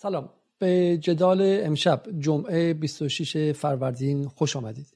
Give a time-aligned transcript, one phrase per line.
[0.00, 0.30] سلام.
[0.58, 4.86] به جدال امشب جمعه 26 فروردین خوش آمدید.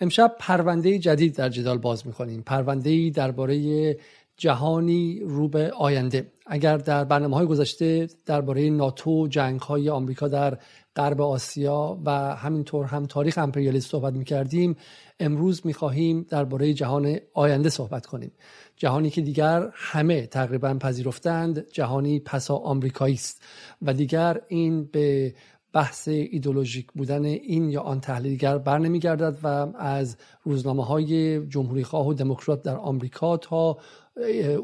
[0.00, 2.42] امشب پرونده جدید در جدال باز می‌کنیم.
[2.42, 3.96] پرونده درباره
[4.42, 6.32] جهانی رو به آینده.
[6.46, 10.58] اگر در برنامه های گذشته درباره ناتو جنگ های آمریکا در
[10.96, 14.76] غرب آسیا و همینطور هم تاریخ امپریالیست صحبت می‌کردیم
[15.20, 18.32] امروز می‌خواهیم درباره جهان آینده صحبت کنیم.
[18.76, 23.42] جهانی که دیگر همه تقریبا پذیرفتند جهانی پسا آمریکایی است
[23.82, 25.34] و دیگر این به
[25.72, 29.46] بحث ایدولوژیک بودن این یا آن تحلیلگر بر نمیگردد و
[29.78, 33.78] از روزنامه های جمهوری خواه و دموکرات در آمریکا تا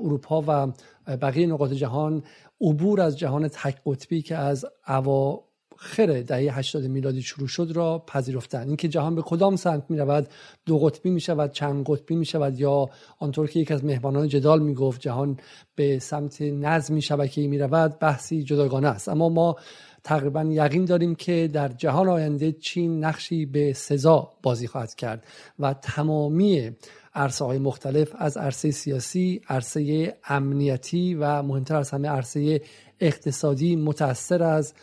[0.03, 0.73] اروپا و
[1.17, 2.23] بقیه نقاط جهان
[2.61, 8.67] عبور از جهان تک قطبی که از اواخر دهه 80 میلادی شروع شد را پذیرفتن.
[8.69, 10.29] اینکه جهان به کدام سمت می رود
[10.67, 14.63] دو قطبی می شود چند قطبی می شود یا آنطور که یک از مهمانان جدال
[14.63, 15.37] می گفت جهان
[15.75, 19.09] به سمت نظمی شبکه‌ای می رود بحثی جداگانه است.
[19.09, 19.57] اما ما
[20.09, 25.27] تقریبا یقین داریم که در جهان آینده چین نقشی به سزا بازی خواهد کرد
[25.59, 26.71] و تمامی
[27.15, 32.61] عرصه های مختلف از عرصه سیاسی، عرصه امنیتی و مهمتر از همه عرصه
[33.01, 34.75] اقتصادی متأثر از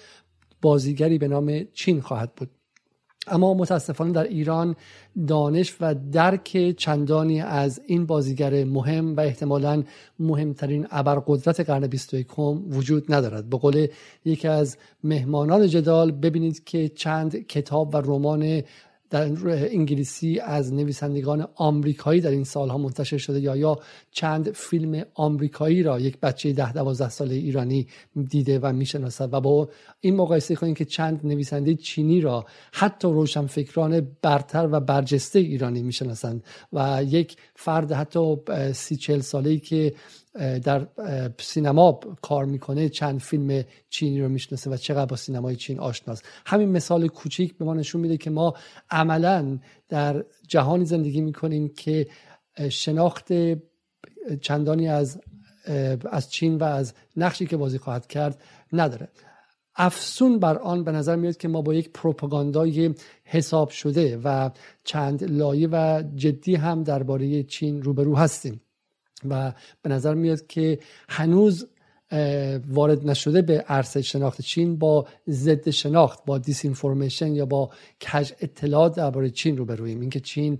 [0.61, 2.49] بازیگری به نام چین خواهد بود.
[3.27, 4.75] اما متاسفانه در ایران
[5.27, 9.83] دانش و درک چندانی از این بازیگر مهم و احتمالا
[10.19, 13.49] مهمترین ابرقدرت قرن 21 وجود ندارد.
[13.49, 13.87] به قول
[14.25, 18.63] یکی از مهمانان جدال ببینید که چند کتاب و رمان
[19.09, 23.79] در انگلیسی از نویسندگان آمریکایی در این سالها منتشر شده یا یا
[24.11, 27.87] چند فیلم آمریکایی را یک بچه ده دوازده ساله ایرانی
[28.29, 29.69] دیده و می‌شناسد و با
[30.01, 36.43] این مقایسه کنید که چند نویسنده چینی را حتی روشنفکران برتر و برجسته ایرانی می‌شناسند
[36.73, 38.35] و یک فرد حتی
[38.73, 39.93] سی چل ساله که
[40.63, 40.87] در
[41.39, 46.25] سینما کار می‌کنه چند فیلم چینی رو می‌شناسه و چقدر با سینمای چین آشناست.
[46.45, 48.53] همین مثال کوچیک به ما نشون میده که ما
[48.89, 52.07] عملا در جهانی زندگی می‌کنیم که
[52.69, 53.27] شناخت
[54.41, 55.21] چندانی از
[56.11, 58.41] از چین و از نقشی که بازی خواهد کرد
[58.73, 59.07] نداره.
[59.75, 62.93] افسون بر آن به نظر میاد که ما با یک پروپاگاندای
[63.23, 64.49] حساب شده و
[64.83, 68.61] چند لایه و جدی هم درباره چین روبرو هستیم.
[69.29, 71.67] و به نظر میاد که هنوز
[72.67, 77.69] وارد نشده به عرصه شناخت چین با ضد شناخت با دیس اینفورمیشن یا با
[78.01, 80.59] کج اطلاعات درباره چین رو برویم اینکه چین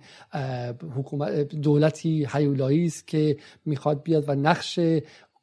[0.96, 4.80] حکومت دولتی هیولایی است که می‌خواد بیاد و نقش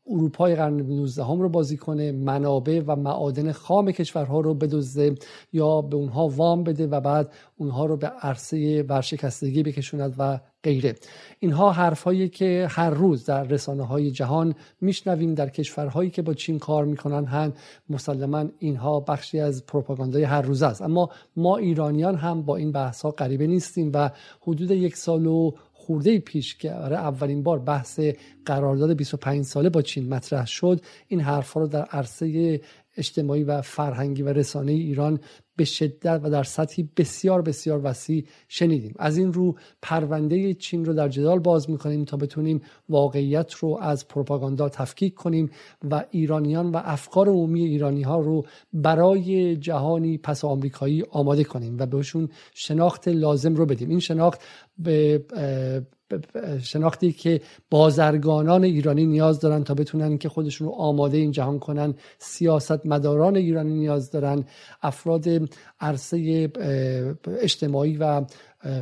[0.06, 5.14] اروپای قرن 19 هم رو بازی کنه منابع و معادن خام کشورها رو بدزده
[5.52, 10.94] یا به اونها وام بده و بعد اونها رو به عرصه ورشکستگی بکشوند و غیره.
[11.38, 16.58] اینها حرفهایی که هر روز در رسانه های جهان میشنویم در کشورهایی که با چین
[16.58, 17.52] کار می‌کنن هم
[17.90, 20.82] مسلما اینها بخشی از پروپاگاندای هر روز است.
[20.82, 24.10] اما ما ایرانیان هم با این بحث ها غریبه نیستیم و
[24.40, 25.52] حدود یک سال و
[25.86, 28.00] خورده پیش که برای اولین بار بحث
[28.46, 30.80] قرارداد 25 ساله با چین مطرح شد.
[31.08, 32.60] این حرفها رو در عرصه
[32.96, 35.20] اجتماعی و فرهنگی و رسانه ایران
[35.56, 38.94] به شدت و در سطحی بسیار بسیار وسیع شنیدیم.
[38.98, 44.08] از این رو پرونده چین رو در جدال باز می‌کنیم تا بتونیم واقعیت رو از
[44.08, 45.50] پروپاگاندا تفکیک کنیم
[45.90, 51.86] و ایرانیان و افکار عمومی ایرانی ها رو برای جهانی پس آمریکایی آماده کنیم و
[51.86, 53.88] بهشون شناخت لازم رو بدیم.
[53.88, 54.40] این شناخت
[54.78, 55.24] به
[56.62, 57.40] شناختی که
[57.70, 63.36] بازرگانان ایرانی نیاز دارن تا بتونن که خودشون رو آماده این جهان کنن سیاست مداران
[63.36, 64.44] ایرانی نیاز دارن
[64.82, 65.24] افراد
[65.80, 66.50] عرصه
[67.40, 68.24] اجتماعی و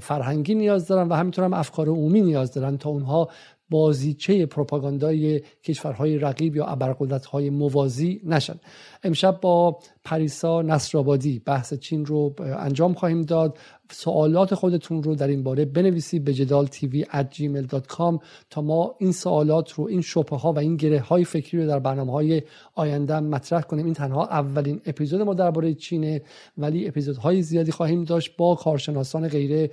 [0.01, 3.29] فرهنگی نیاز دارن و همینطور هم افکار عمومی نیاز دارن تا اونها
[3.71, 8.61] بازیچه پروپاگاندای کشورهای رقیب یا ابرقدرت‌های موازی نشن.
[9.03, 13.59] امشب با پریسا نصرآبادی بحث چین رو انجام خواهیم داد.
[13.93, 19.73] سوالات خودتون رو در این باره بنویسید به جدال تیوی gmail.com تا ما این سوالات
[19.73, 22.43] رو این شبه ها و این گره های فکری رو در برنامه های
[22.75, 23.85] آینده مطرح کنیم.
[23.85, 26.23] این تنها اولین اپیزود ما درباره چینه
[26.59, 29.71] ولی اپیزودهای زیادی خواهیم داشت با کارشناسان غیره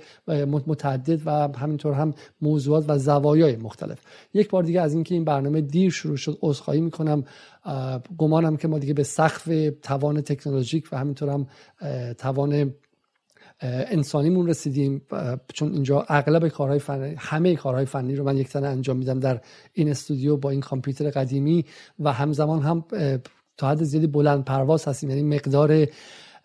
[0.66, 3.98] متعدد و همینطور هم موضوعات و زوایای مختلف.
[4.34, 7.24] یک بار دیگه از اینکه این برنامه دیر شروع شد عذرخواهی می‌کنم.
[8.18, 9.48] گمانم که ما دیگه به سقف
[9.82, 11.46] توان تکنولوژیک و همینطور هم
[12.18, 12.74] توان
[13.60, 15.02] انسانیمون رسیدیم
[15.54, 19.40] چون اینجا اغلب کارهای فنی همه کارهای فنی رو من یک تنه انجام میدم در
[19.72, 21.64] این استودیو با این کامپیوتر قدیمی
[21.98, 22.84] و همزمان هم
[23.56, 25.10] تا حد زیادی بلند پرواز هستیم.
[25.10, 25.86] یعنی مقدار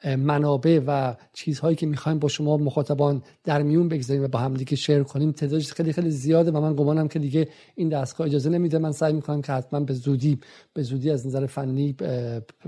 [0.06, 4.76] منابع و چیزهایی که می‌خوایم با شما مخاطبان در میون بگذاریم و با هم دیگه
[4.76, 8.78] شیر کنیم تعدادش خیلی خیلی زیاده و من گمانم که دیگه این دستگاه اجازه نمیده.
[8.78, 10.40] من سعی می‌کنم که حتما به زودی
[10.74, 11.96] به زودی از نظر فنی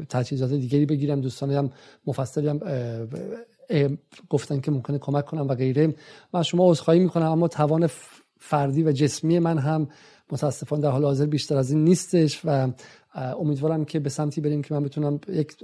[0.10, 1.22] تجهیزات دیگری بگیرم.
[1.22, 1.70] دوستان هم
[2.08, 2.60] مفصلی هم
[4.30, 5.96] گفتن که ممکنه کمک کنم و غیره.
[6.34, 7.90] من شما عذرخواهی می‌کنم اما توان
[8.40, 9.88] فردی و جسمی من هم
[10.32, 12.68] متاسفانه در حال حاضر بیشتر از این نیستش و
[13.15, 15.56] امیدوارم که به سمتی بریم که من بتونم یک,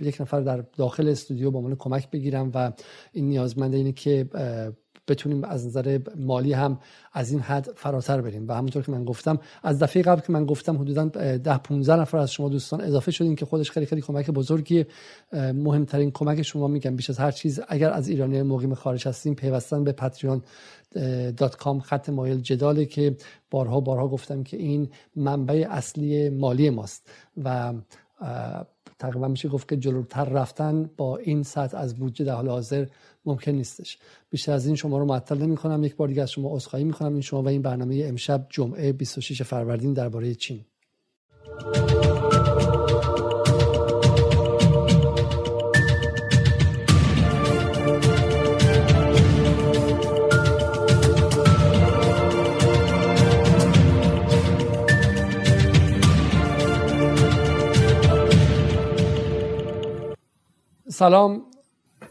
[0.00, 2.72] یک نفر در داخل استودیو با من کمک بگیرم و
[3.12, 4.26] این نیازمنده اینه که
[5.08, 6.78] بتونیم از نظر مالی هم
[7.12, 8.48] از این حد فراتر بریم.
[8.48, 11.04] و همونطور که من گفتم از دفعه قبل که من گفتم حدودا
[11.36, 14.86] ده 15 نفر از شما دوستان اضافه شدین که خودش خیلی خیلی کمک بزرگی
[15.32, 19.84] مهمترین کمک شما میگم بیش از هر چیز اگر از ایرانی مقیم خارج هستیم پیوستن
[19.84, 20.42] به پاتریون
[21.36, 23.16] دات کام خط مایل جداله که
[23.50, 27.10] بارها بارها گفتم که این منبع اصلی مالی ماست.
[27.44, 27.72] و
[29.02, 32.86] تقریبا میشه گفت که جلوتر رفتن با این سطح از بودجه در حال حاضر
[33.24, 33.98] ممکن نیستش.
[34.30, 36.92] بیشتر از این شما رو معطل نمی کنم یک بار دیگه از شما عذرخواهی می
[36.92, 40.64] کنم این شما و این برنامه امشب جمعه 26 فروردین درباره چین.
[60.92, 61.42] سلام.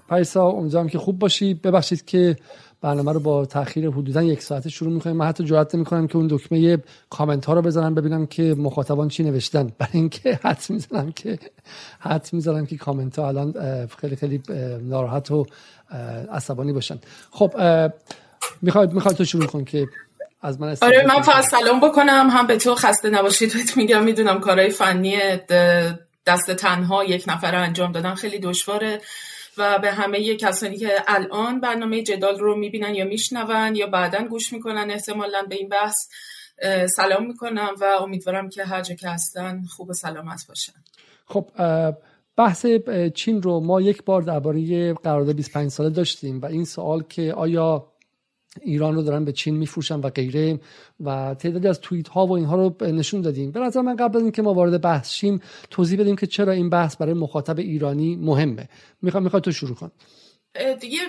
[0.08, 1.54] پریسا امیدوارم که خوب باشی.
[1.54, 2.36] ببخشید که
[2.82, 5.16] برنامه رو با تاخیر حدودا یک ساعته شروع می‌کنیم.
[5.16, 6.78] من حتی جرئت نمی‌کنم که اون دکمه
[7.10, 9.72] کامنت ها رو بزنم ببینم که مخاطبان چی نوشتن.
[9.78, 11.40] برای اینکه حد می‌زنم که
[12.00, 13.54] حد می‌زنم که کامنت ها الان
[13.88, 14.42] خیلی خیلی
[14.82, 15.46] ناراحت و
[16.32, 17.00] عصبانی باشن.
[17.32, 17.54] خب
[18.62, 19.88] می‌خواد می‌خواد تو شروع کن که
[20.42, 22.28] از من آره من فقط سلام بکنم.
[22.30, 23.54] هم به تو خسته نباشید.
[23.54, 25.18] بهت میگم می‌دونم کارهای فنی
[26.26, 29.02] دست تنها یک نفر انجام دادن خیلی دشواره
[29.58, 34.54] و به همه کسانی که الان برنامه جدال رو می‌بینن یا میشنون یا بعدا گوش
[34.54, 35.96] می‌کنن احتمالا به این بحث
[36.96, 40.74] سلام می‌کنم و امیدوارم که هر جا که هستن خوب و سلامت باشن.
[41.26, 41.50] خب
[42.38, 42.66] بحث
[43.16, 47.91] چین رو ما یک بار درباره قرارداد 25 ساله داشتیم و این سوال که آیا
[48.62, 50.60] ایران رو دارن به چین میفروشن و غیره
[51.00, 53.52] و تعدادی از توییت ها و اینها رو نشون دادیم.
[53.52, 56.70] به نظر من قبل از اینکه ما وارد بحث شیم توضیح بدیم که چرا این
[56.70, 58.70] بحث برای مخاطب ایرانی مهمه.
[59.02, 59.92] می‌خوام می‌خواد تو شروع کن.
[60.80, 61.00] دیگه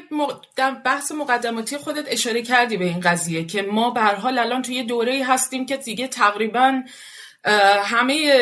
[0.56, 4.82] در بحث مقدماتی خودت اشاره کردی به این قضیه که ما به حال الان توی
[4.82, 6.82] دوره هستیم که دیگه تقریبا
[7.82, 8.32] همه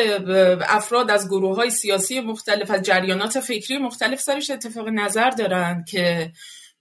[0.69, 6.31] افراد از گروه های سیاسی مختلف از جریانات فکری مختلف سرش اتفاق نظر دارن که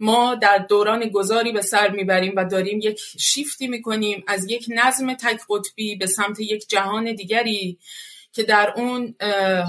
[0.01, 5.15] ما در دوران گذاری به سر می‌بریم و داریم یک شیفتی می‌کنیم از یک نظم
[5.15, 7.79] تک قطبی به سمت یک جهان دیگری
[8.33, 9.15] که در اون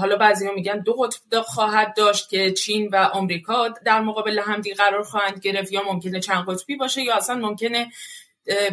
[0.00, 5.02] حالا بعضی میگن دو قطب خواهد داشت که چین و آمریکا در مقابل همدیگه قرار
[5.02, 7.92] خواهند گرفت یا ممکنه چند قطبی باشه یا اصلا ممکنه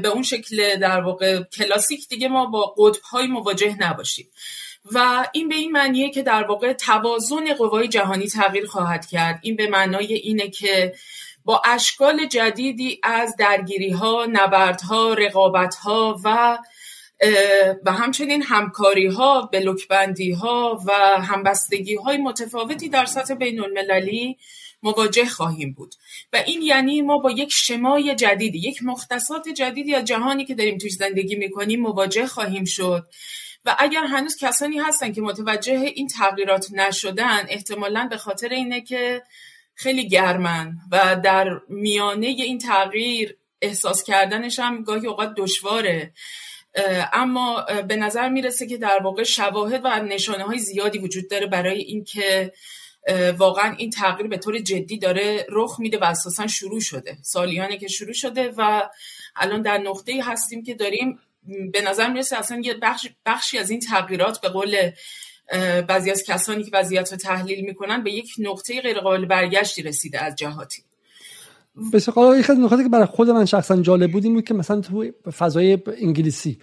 [0.02, 4.32] به اون شکل در واقع کلاسیک دیگه ما با قطب های مواجه نباشیم.
[4.92, 9.40] و این به این معنیه که در واقع توازن قوای جهانی تغییر خواهد کرد.
[9.42, 10.94] این به معنای اینه که
[11.50, 16.58] با اشکال جدیدی از درگیری ها نبرد ها رقابت ها و
[17.86, 20.92] و همچنین همکاری ها بلوکبندی ها و
[21.22, 24.38] همبستگی های متفاوتی در سطح بین المللی
[24.84, 25.96] مواجه خواهیم بود.
[26.34, 30.78] و این یعنی ما با یک شمای جدیدی یک مختصات جدیدی از جهانی که داریم
[30.78, 33.08] توش زندگی می‌کنیم مواجه خواهیم شد.
[33.66, 39.24] و اگر هنوز کسانی هستن که متوجه این تغییرات نشدن احتمالا به خاطر اینه که
[39.80, 46.14] خیلی گرمن و در میانه این تغییر احساس کردنش هم گاهی اوقات دشواره.
[47.14, 51.82] اما به نظر می‌رسه که در واقع شواهد و نشانه های زیادی وجود داره برای
[51.82, 52.54] اینکه
[53.38, 57.18] واقعا این تغییر به طور جدی داره رخ میده و اساسا شروع شده.
[57.22, 58.90] سالیانه که شروع شده و
[59.36, 61.20] الان در نقطه هستیم که داریم
[61.72, 64.92] به نظر می‌رسه اصلا یه بخش بخشی از این تغییرات به قول
[65.88, 70.24] بعضی از کسانی که وضعیت رو تحلیل می‌کنن به یک نقطه غیر قابل برگشتی رسیده
[70.24, 70.82] از جهاتی.
[71.94, 75.06] بسیار یکی از که برای خود من شخصا جالب بود این بود که مثلا تو
[75.38, 76.58] فضای انگلیسی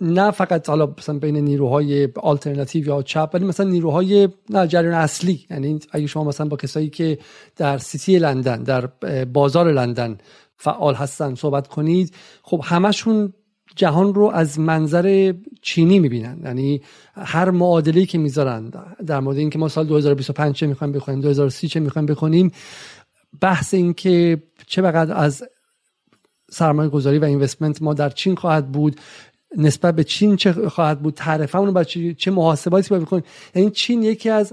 [0.00, 5.46] نه فقط حالا مثلا بین نیروهای آلترناتیو یا چپ ولی مثلا نیروهای نه جریان اصلی.
[5.50, 7.18] یعنی اگه شما مثلا با کسایی که
[7.56, 8.86] در سیتی لندن در
[9.24, 10.18] بازار لندن
[10.56, 13.32] فعال هستن صحبت کنید خب همشون
[13.76, 16.40] جهان رو از منظر چینی می‌بینن.
[16.44, 16.82] یعنی
[17.14, 18.72] هر معادله که می‌ذارن
[19.06, 22.52] در مورد اینکه ما سال 2025 چه می‌خوایم بخونیم 2030 چه می‌خوایم بخونیم
[23.40, 25.44] بحث این که چه بقدر از
[26.50, 29.00] سرمایه گذاری و اینوستمنت ما در چین خواهد بود
[29.56, 31.84] نسبت به چین چه خواهد بود تعرفه اونو
[32.18, 33.24] چه محاسباتی باید بکنیم.
[33.54, 34.52] یعنی چین یکی از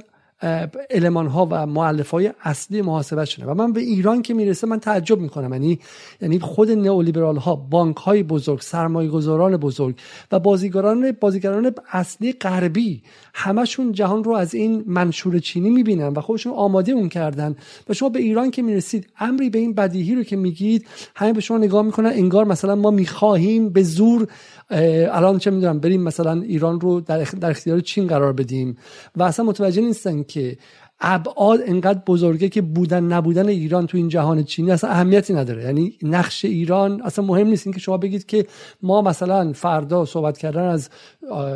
[0.90, 2.84] علمان ها و معلف های اصلی
[3.26, 3.46] شده.
[3.46, 5.54] و من به ایران که می‌رسه من تعجب می‌کنم.
[5.54, 5.80] یعنی
[6.22, 9.96] یعنی خود نئولیبرال ها بانک های بزرگ سرمایه گذاران بزرگ
[10.32, 13.02] و بازیگران بازیگران اصلی غربی
[13.34, 17.56] همشون جهان رو از این منشور چینی می‌بینن و خودشون آماده اون کردن.
[17.90, 21.42] و شما به ایران که می‌رسید امری به این بدیهی رو که میگید همه به
[21.42, 24.28] شما نگاه می‌کنن انگار مثلا ما می‌خواهیم به زور
[24.72, 28.78] الان چه می‌دونم بریم مثلا ایران رو در, در اختیار چین قرار بدیم.
[29.16, 30.58] و اصلا متوجه نیستن که
[31.02, 35.64] ابعاد انقدر بزرگه که بودن نبودن ایران تو این جهان چینی اصلا اهمیتی نداره.
[35.64, 37.68] یعنی نقش ایران اصلا مهم نیست.
[37.68, 38.46] اینکه شما بگید که
[38.82, 40.90] ما مثلا فردا صحبت کردن از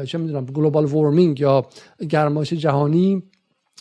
[0.06, 1.66] چه می‌دونم گلوبال وارمینگ یا
[2.10, 3.24] گرمایش جهانی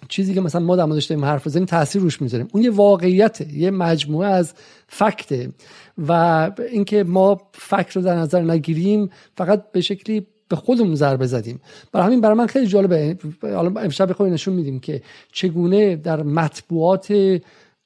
[0.09, 2.49] چیزی که مثلا ما در موردش داریم حرف بزنیم تاثیر روش می‌ذاریم.
[2.53, 4.55] اون یه واقعیته یه مجموعه از
[4.89, 5.51] فکته.
[5.99, 11.61] و اینکه ما فکر رو در نظر نگیریم فقط به شکلی به خودمون ضربه زدیم.
[11.93, 13.17] برای همین برای من خیلی جالبه.
[13.43, 17.13] حالا امشب بخوای نشون میدیم که چگونه در مطبوعات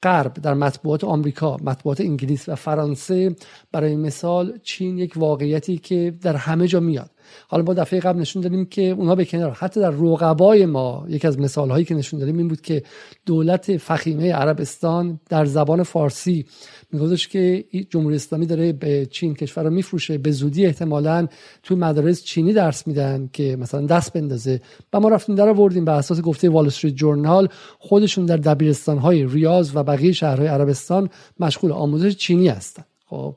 [0.02, 3.36] غرب در مطبوعات آمریکا مطبوعات انگلیس و فرانسه
[3.72, 7.10] برای مثال چین یک واقعیتی که در همه جا میاد.
[7.48, 11.26] حالا ما دفعه قبل نشون دادیم که اونها به کنار حتی در رقبای ما یکی
[11.26, 12.82] از مثال هایی که نشون دادیم این بود که
[13.26, 16.46] دولت فخیمه عربستان در زبان فارسی
[16.92, 20.18] میگفتش که جمهوری اسلامی داره به چین کشور رو میفروشه.
[20.18, 21.26] به زودی احتمالا
[21.62, 24.60] تو مدارس چینی درس میدن که مثلا دست بندازه.
[24.92, 29.26] و ما رفتیم در آوردیم به اساس گفته وال استریت جورنال خودشون در دبیرستان های
[29.26, 32.84] ریاض و بقیه شهرهای عربستان مشغول آموزش چینی هستن.
[33.06, 33.36] خب.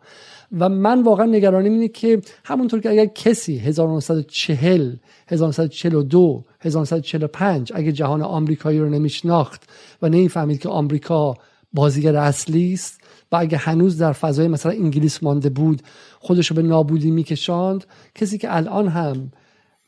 [0.60, 4.96] و من واقعا نگرانیم اینه که همونطور که اگر کسی 1940
[5.28, 9.70] 1942 1945 اگه جهان آمریکایی رو نمیشناخت
[10.02, 11.36] و نمی‌فهمید که آمریکا
[11.74, 12.99] بازیگر اصلی است
[13.32, 15.82] و اگه هنوز در فضای مثلا انگلیس مانده بود
[16.20, 19.32] خودش رو به نابودی میکشاند کسی که الان هم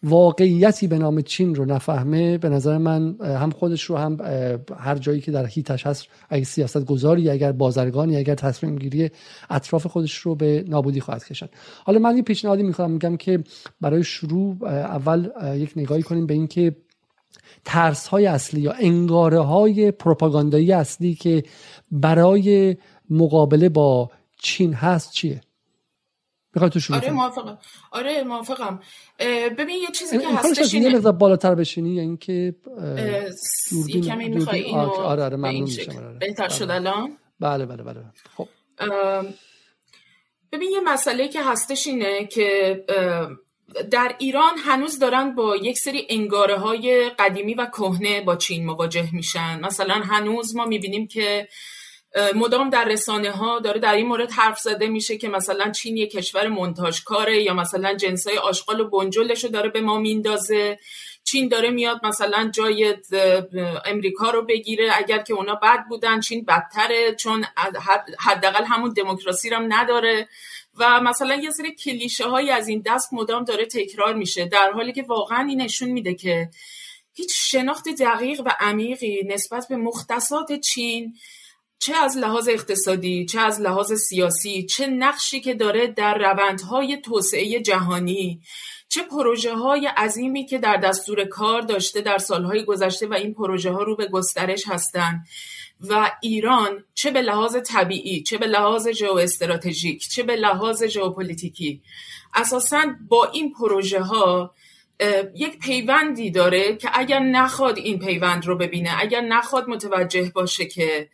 [0.03, 4.17] واقعیتی به نام چین رو نفهمه به نظر من هم خودش رو هم
[4.77, 9.11] هر جایی که در هیتش هست اگر سیاست گذاری اگر بازرگانی اگر تصمیم گیری
[9.49, 11.49] اطراف خودش رو به نابودی خواهد کشد
[11.85, 13.43] حالا من یه پیشنهادی می‌خوام میگم که
[13.81, 16.75] برای شروع اول یک نگاهی کنیم به اینکه
[17.65, 21.43] ترس های اصلی یا انگاره های پروپاگاندایی اصلی که
[21.91, 22.77] برای
[23.11, 25.41] مقابله با چین هست چیه؟
[26.55, 27.57] می‌خوای تو شروع آره موافقم.
[27.91, 28.79] آره موافقم.
[29.57, 32.55] ببین یه چیزی که هستش اینه مقدار بالاتر بشینی یا اینکه
[34.03, 35.97] کمی می‌خوای اینو آره آره ممنون میشم.
[35.97, 36.17] آره.
[36.19, 38.03] بهتر شد الان؟ بله بله بله.
[38.37, 38.47] خب.
[40.51, 42.83] ببین یه مسئله که هستش اینه که
[43.91, 49.15] در ایران هنوز دارن با یک سری انگاره های قدیمی و کهنه با چین مواجه
[49.15, 49.59] میشن.
[49.59, 51.47] مثلا هنوز ما می‌بینیم که
[52.35, 56.11] مدام در رسانه ها داره در این مورد حرف زده میشه که مثلا چین یک
[56.11, 60.79] کشور منتاجکاره یا مثلا جنسای آشغال و بنجلش رو داره به ما میندازه.
[61.23, 62.95] چین داره میاد مثلا جای
[63.85, 64.89] امریکا رو بگیره.
[64.93, 67.45] اگر که اونا بد بودن چین بدتره چون
[68.19, 70.27] حداقل همون دموکراسی رو هم نداره.
[70.77, 74.45] و مثلا یه سری کلیشه های از این دست مدام داره تکرار میشه.
[74.45, 76.49] در حالی که واقعا این نشون میده که
[77.13, 81.13] هیچ شناخت دقیق و عمیقی نسبت به مختصات چین
[81.81, 87.59] چه از لحاظ اقتصادی چه از لحاظ سیاسی چه نقشی که داره در روندهای توسعه
[87.59, 88.41] جهانی
[88.89, 93.71] چه پروژه های عظیمی که در دستور کار داشته در سالهای گذشته و این پروژه
[93.71, 95.27] ها رو به گسترش هستند
[95.89, 101.81] و ایران چه به لحاظ طبیعی چه به لحاظ جو استراتژیک چه به لحاظ ژئوپلیتیکی.
[102.33, 104.53] اساسا با این پروژه ها
[105.35, 111.09] یک پیوندی داره که اگر نخواد این پیوند رو ببینه اگر نخواد متوجه باشه که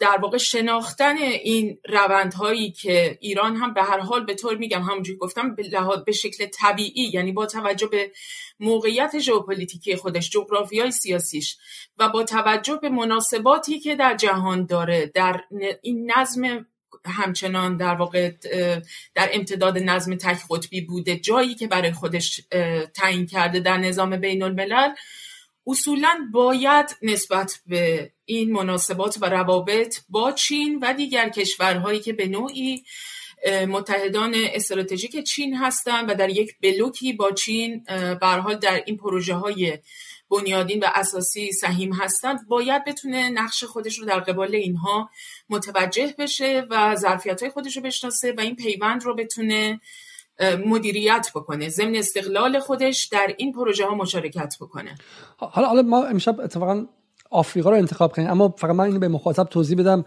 [0.00, 5.18] در واقع شناختن این روندهایی که ایران هم به هر حال به طور میگم همونجوری
[5.18, 5.56] گفتم
[6.06, 8.10] به شکل طبیعی یعنی با توجه به
[8.60, 11.56] موقعیت ژئوپلیتیکی خودش جغرافیای سیاسیش
[11.98, 15.40] و با توجه به مناسباتی که در جهان داره در
[15.82, 16.66] این نظم
[17.06, 18.32] همچنان در واقع
[19.14, 22.40] در امتداد نظم تک قطبی بوده جایی که برای خودش
[22.94, 24.94] تعیین کرده در نظام بین الملل
[25.66, 32.26] اصولا باید نسبت به این مناسبات و روابط با چین و دیگر کشورهایی که به
[32.26, 32.84] نوعی
[33.68, 37.84] متحدان استراتژیک چین هستند و در یک بلوکی با چین
[38.20, 39.78] حال در این پروژه های
[40.30, 45.10] بنیادین و اساسی سهیم هستند باید بتونه نقش خودش رو در قبال اینها
[45.50, 49.80] متوجه بشه و ظرفیت های خودش رو بشناسه و این پیوند رو بتونه
[50.66, 54.94] مدیریت بکنه ضمن استقلال خودش در این پروژه ها مشارکت بکنه.
[55.36, 56.86] حالا حالا ما امشب اتفاقا
[57.32, 60.04] آفریقا رو انتخاب کنیم اما فقط من اینو به مخاطب توضیح بدم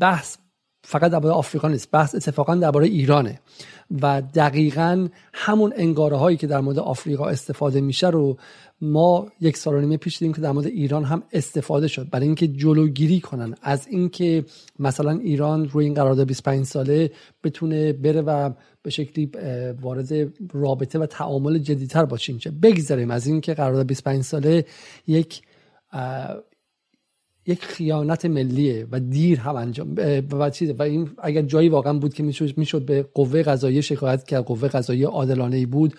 [0.00, 0.36] بحث
[0.84, 1.90] فقط درباره آفریقا نیست.
[1.90, 3.40] بحث اتفاقا درباره ایرانه.
[4.02, 8.38] و دقیقا همون انگاره هایی که در مورد آفریقا استفاده میشه رو
[8.80, 12.10] ما یک سال و نیمه پیش دیدیم که در مورد ایران هم استفاده شد.
[12.10, 13.54] برای اینکه جلوگیری کنن.
[13.62, 14.44] از اینکه
[14.78, 17.10] مثلا ایران روی این قرارداد 25 ساله
[17.44, 18.50] بتونه بره و
[18.82, 19.30] به شکلی
[19.82, 24.64] وارد رابطه و تعامل جدیدتر با چین بگذاریم از اینکه قرارداد 25 ساله
[25.06, 25.42] یک
[27.46, 29.94] یک خیانت ملیه و دیر هم انجام
[30.32, 32.22] و چیز و این اگر جایی واقعا بود که
[32.56, 35.94] می‌شد به قوه قضایی شکایت کرد قوه قضایی عادلانه ای بود.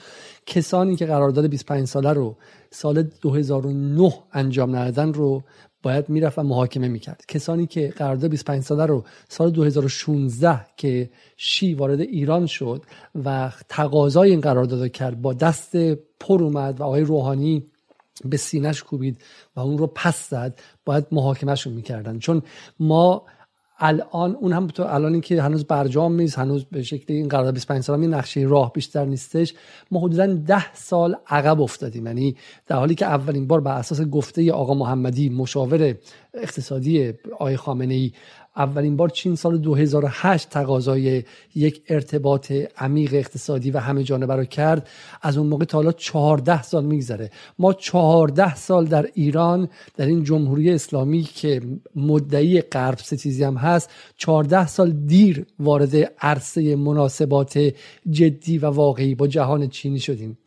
[0.45, 2.37] کسانی که قرارداد 25 ساله رو
[2.71, 5.43] سال 2009 انجام ندادن رو
[5.83, 7.23] باید می‌رفت و محاکمه می‌کرد.
[7.27, 12.83] کسانی که قرارداد 25 ساله رو سال 2016 که شی وارد ایران شد
[13.25, 15.75] و تقاضای این قرارداد کرد با دست
[16.19, 17.63] پر اومد و آقای روحانی
[18.25, 19.22] به سینش کوبید
[19.55, 22.19] و اون رو پس زد باید محاکمهشون می‌کردن.
[22.19, 22.41] چون
[22.79, 23.25] ما
[23.79, 27.84] الان اون هم تو الان که هنوز برجام نیست هنوز به شکل این قرارداد 25
[27.84, 29.53] سال می نقشه راه بیشتر نیستش
[29.91, 32.07] ما حدودا 10 سال عقب افتادیم.
[32.07, 32.36] یعنی
[32.67, 35.95] در حالی که اولین بار بر اساس گفته آقا محمدی مشاور
[36.34, 38.12] اقتصادی آقای خامنه ای
[38.57, 41.24] اولین بار چین سال 2008 تقاضای
[41.55, 44.88] یک ارتباط عمیق اقتصادی و همه جانبه رو کرد.
[45.21, 47.31] از اون موقع تا حالا 14 سال میگذره.
[47.59, 51.62] ما 14 سال در ایران در این جمهوری اسلامی که
[51.95, 57.74] مدعی غرب ستیزی هم هست 14 سال دیر وارد عرصه مناسبات
[58.09, 60.38] جدی و واقعی با جهان چینی شدیم.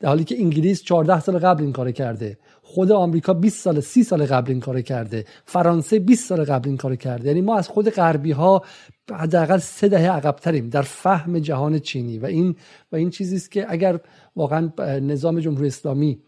[0.00, 2.38] در حالی که انگلیس 14 سال قبل این کار کرده.
[2.74, 5.24] خود آمریکا 20 سال 30 سال قبل این کار کرده.
[5.44, 7.28] فرانسه 20 سال قبل این کار کرده.
[7.28, 8.64] یعنی ما از خود غربی ها
[9.10, 12.18] حداقل سه دهه عقبتریم در فهم جهان چینی.
[12.18, 12.56] و این
[12.92, 14.00] و این چیزی است که اگر
[14.36, 16.22] واقعا نظام جمهوری اسلامی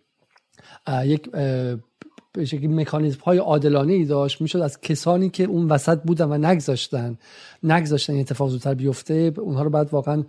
[1.04, 1.30] یک
[2.36, 6.38] به شکلی مکانیزم های عادلانه ای داشت می‌شد از کسانی که اون وسط بودن و
[6.38, 7.18] نگذاشتن
[7.62, 10.24] نگذاشتن اتفاق زودتر بیفته اونها رو بعد واقعا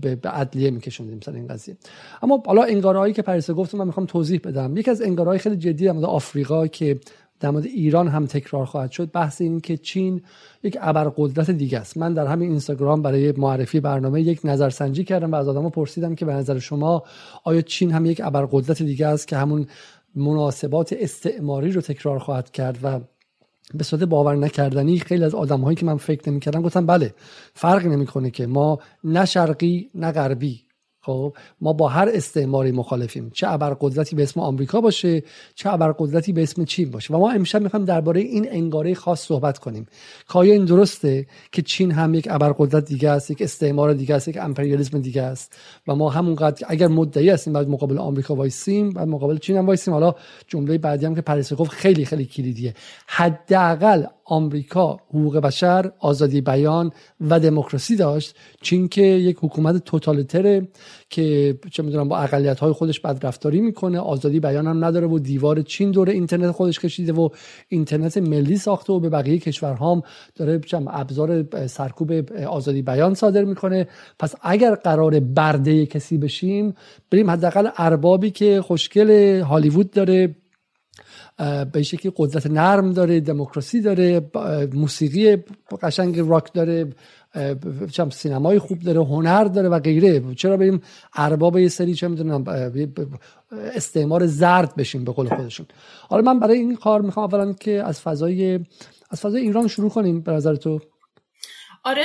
[0.00, 1.76] به عدلیه میکشوندیم سر این قضیه.
[2.22, 4.76] اما حالا انگارهایی که پریسا گفت من می‌خوام توضیح بدم.
[4.76, 7.00] یکی از انگارهای خیلی جدی در مورد آفریقا که
[7.40, 10.22] در مورد ایران هم تکرار خواهد شد بحث این که چین
[10.62, 11.96] یک ابرقدرت دیگه است.
[11.96, 16.24] من در همین اینستاگرام برای معرفی برنامه یک نظرسنجی کردم و از آدما پرسیدم که
[16.24, 17.02] به نظر شما
[17.44, 19.66] آیا چین هم یک ابرقدرت دیگه است که همون
[20.14, 23.00] مناسبات استعماری رو تکرار خواهد کرد و
[23.74, 27.14] به صورت باور نکردنی خیلی از آدم هایی که من فکر نمی‌کردم گفتم بله
[27.54, 30.62] فرق نمی‌کنه که ما نه شرقی نه غربی
[31.04, 33.30] خب ما با هر استعماری مخالفیم.
[33.34, 35.22] چه ابرقدرتی به اسم آمریکا باشه
[35.54, 37.14] چه ابرقدرتی به اسم چین باشه.
[37.14, 39.86] و ما امشب می‌خوایم درباره این انگاره خاص صحبت کنیم.
[40.32, 44.36] که این درسته که چین هم یک ابرقدرت دیگه است یک استعمار دیگه است یک
[44.40, 45.56] امپریالیسم دیگه است.
[45.88, 49.94] و ما همونقدر اگر مدعی هستیم باید مقابل آمریکا وایسیم باید مقابل چین هم وایسیم.
[49.94, 50.14] حالا
[50.48, 52.74] جمله بعدی هم که گفت خیلی خیلی کلیدیه.
[53.06, 60.68] حداقل آمریکا حقوق بشر آزادی بیان و دموکراسی داشت چین که یک حکومت توتالیتره
[61.10, 65.62] که چه می‌دونم با اقلیت های خودش بدرفتاری می‌کنه آزادی بیان هم نداره و دیوار
[65.62, 67.28] چین دور اینترنت خودش کشیده و
[67.68, 70.02] اینترنت ملی ساخته و به بقیه کشورها هم
[70.36, 73.88] داره ابزار سرکوب آزادی بیان صادر می‌کنه.
[74.18, 76.74] پس اگر قرار برده کسی بشیم
[77.10, 80.34] بریم حداقل اربابی که خوشگل هالیوود داره
[81.72, 84.30] به شکلی قدرت نرم داره دموکراسی داره
[84.74, 85.36] موسیقی
[85.82, 86.92] قشنگ راک داره
[88.10, 90.34] سینمای خوب داره هنر داره و غیره.
[90.34, 90.82] چرا بریم
[91.14, 92.44] ارباب یه سری چه می‌دونم
[93.74, 95.66] استعمار زرد بشیم به قول خودشون.
[96.08, 98.60] حالا من برای این کار می‌خوام اولا که از فضای
[99.10, 100.20] از فضای ایران شروع کنیم.
[100.20, 100.80] به نظر تو؟
[101.84, 102.04] آره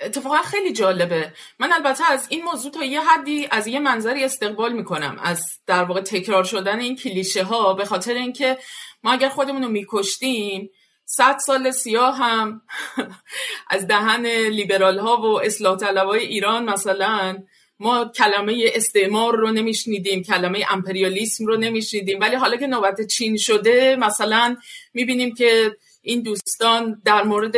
[0.00, 1.32] اتفاقا خیلی جالبه.
[1.58, 5.18] من البته از این موضوع تا یه حدی از یه منظری استقبال می‌کنم.
[5.22, 8.58] از در واقع تکرار شدن این کلیشه ها به خاطر اینکه
[9.02, 10.70] ما اگر خودمون رو میکشتیم
[11.04, 12.62] صد سال سیاه هم
[13.70, 17.38] از دهن لیبرال ها و اصلاح طلبای ایران مثلا
[17.80, 22.20] ما کلمه استعمار رو نمیشنیدیم کلمه امپریالیسم رو نمیشنیدیم.
[22.20, 24.56] ولی حالا که نوبت چین شده مثلا
[24.94, 27.56] می‌بینیم که این دوستان در مورد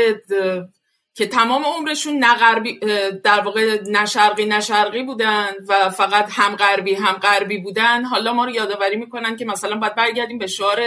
[1.14, 2.81] که تمام عمرشون نه غربی
[3.25, 8.05] در واقع نه شرقی نه شرقی بودن و فقط هم غربی هم غربی بودن.
[8.05, 10.83] حالا ما رو یادآوری می‌کنن که مثلا باید برگردیم به شعار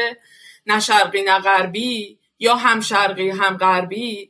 [0.66, 4.30] نه شرقی نه غربی یا هم شرقی هم غربی.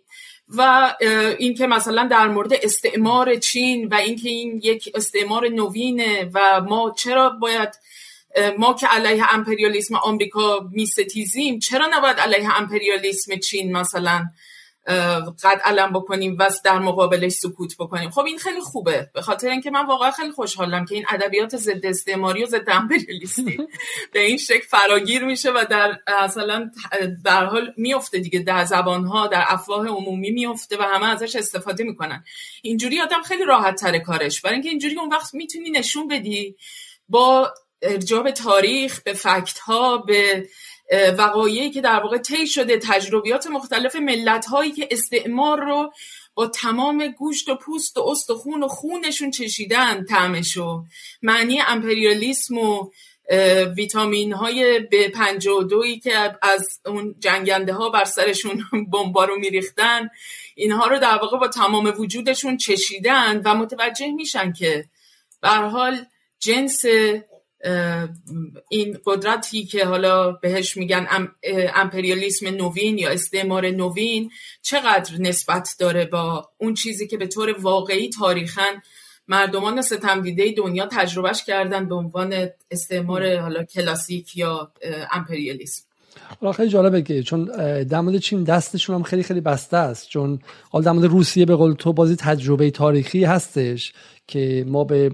[0.58, 0.93] و
[1.39, 7.29] اینکه مثلا در مورد استعمار چین و اینکه این یک استعمار نوینه و ما چرا
[7.29, 7.69] باید
[8.58, 14.25] ما که علیه امپریالیسم آمریکا میستیزیم چرا نباید علیه امپریالیسم چین مثلا
[15.43, 18.10] قد علم بکنیم و در مقابلش سکوت بکنیم.
[18.10, 19.10] خب این خیلی خوبه.
[19.13, 23.58] به خاطر اینکه من واقعا خیلی خوشحالم که این ادبیات ضد استعماری و ضد امپریالیستی
[24.13, 26.72] به این شکل فراگیر میشه و در اصلا
[27.24, 28.39] در حال میفته دیگه.
[28.39, 32.24] در زبانها در افواه عمومی میفته و همه ازش استفاده می‌کنن.
[32.62, 34.41] اینجوری آدم خیلی راحت تر کارش.
[34.41, 36.56] برای اینکه اینجوری اون وقت می‌تونی نشون بدی
[37.10, 40.48] با ارجاع به تاریخ به فکت ها به
[41.17, 45.91] وقایعی که در واقع طی شده تجربیات مختلف ملت هایی که استعمار رو
[46.36, 50.84] با تمام گوشت و پوست و است و خون و خونشون چشیدن تعمشو
[51.21, 52.89] معنی امپریالیسم و
[53.75, 55.12] ویتامین های به
[55.60, 60.10] و دویی که از اون جنگنده ها بر سرشون بمبا رو میریختن
[60.56, 64.86] اینها رو در واقع با تمام وجودشون چشیدن و متوجه میشن که
[65.41, 66.06] به حال
[66.39, 66.86] جنس
[68.69, 71.08] این قدرتی که حالا بهش میگن
[71.76, 78.10] امپریالیسم نوین یا استعمار نوین چقدر نسبت داره با اون چیزی که به طور واقعی
[78.10, 78.82] تاریخن
[79.28, 84.71] مردمان ستمدیده دنیا تجربهش کردن به عنوان استعمار حالا کلاسیک یا
[85.12, 85.84] امپریالیسم؟
[86.41, 87.45] حالا خیلی جالبه که چون
[87.84, 90.10] در چین دستشون هم خیلی خیلی بسته است.
[90.10, 93.93] چون حالا در روسیه به قول تو بازی تجربه تاریخی هستش
[94.28, 95.12] که ما به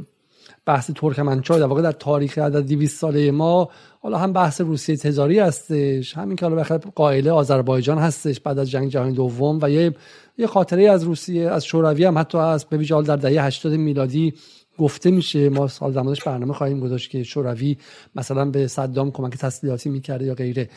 [0.69, 3.69] بحث ترکمنچای در واقع در تاریخ در 200 ساله ما
[4.01, 8.69] حالا هم بحث روسیه تزاری هستش همین که حالا بخاطر قائله آذربایجان هستش بعد از
[8.71, 9.95] جنگ جهانی دوم و یه
[10.37, 14.33] یه خاطره از روسیه از شوروی هم حتی از به ویژه در دهه 80 میلادی
[14.77, 17.77] گفته میشه ما سال زمانش برنامه خواهیم گذاشت که شوروی
[18.15, 20.69] مثلا به صدام کمک تسلیحاتی می‌کرده یا غیره.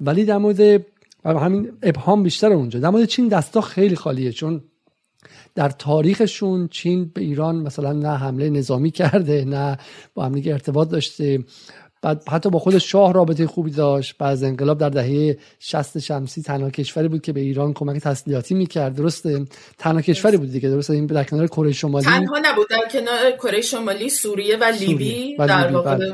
[0.00, 0.60] ولی در مورد
[1.24, 4.60] همین ابهام بیشتر اونجا در مورد چین دستا خیلی خالیه چون
[5.54, 9.78] در تاریخشون چین به ایران مثلا نه حمله نظامی کرده نه
[10.14, 11.44] با هم ارتباط داشته.
[12.02, 14.18] بعد حتی با خود شاه رابطه خوبی داشت.
[14.18, 18.54] بعد از انقلاب در دهه 60 شمسی تنها کشوری بود که به ایران کمک تسلیحاتی
[18.54, 18.94] می‌کرد.
[18.94, 19.44] درسته؟
[19.78, 20.68] تنها کشوری بود دیگه.
[20.68, 22.66] درسته؟ این در کنار کره شمالی؟ تنها نبود.
[22.70, 26.12] در کنار کره شمالی سوریه و لیبی در واقع.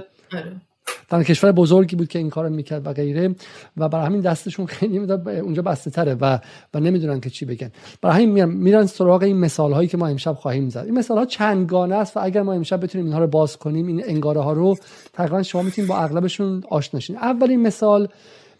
[1.08, 3.34] تنها کشور بزرگی بود که این کارو می‌کرد و غیره.
[3.76, 6.38] و برای همین دستشون خیلی اونجا بسته تره و
[6.74, 7.70] و نمی‌دونن که چی بگن.
[8.02, 10.84] برای همین میرن, میرن سراغ این مثال هایی که ما امشب خواهیم زد.
[10.84, 14.02] این مثال ها چندگانه است و اگر ما امشب بتونیم اینها رو باز کنیم این
[14.04, 14.76] انگاره ها رو
[15.12, 17.16] تقریبا شما می‌تونید با اغلبشون آشنا شین.
[17.16, 18.08] اولین مثال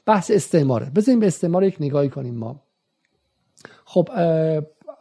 [0.07, 0.91] بحث استعماره.
[0.97, 2.63] بذاریم به استعمار یک نگاهی کنیم ما.
[3.85, 4.09] خب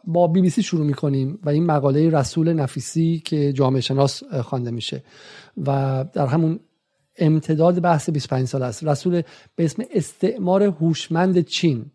[0.04, 4.70] با بی بی سی شروع می‌کنیم و این مقاله رسول نفیسی که جامعه شناس خوانده
[4.70, 5.02] میشه.
[5.66, 6.60] و در همون
[7.18, 8.84] امتداد بحث 25 سال است.
[8.84, 9.22] رسول
[9.56, 11.86] به اسم استعمار هوشمند چین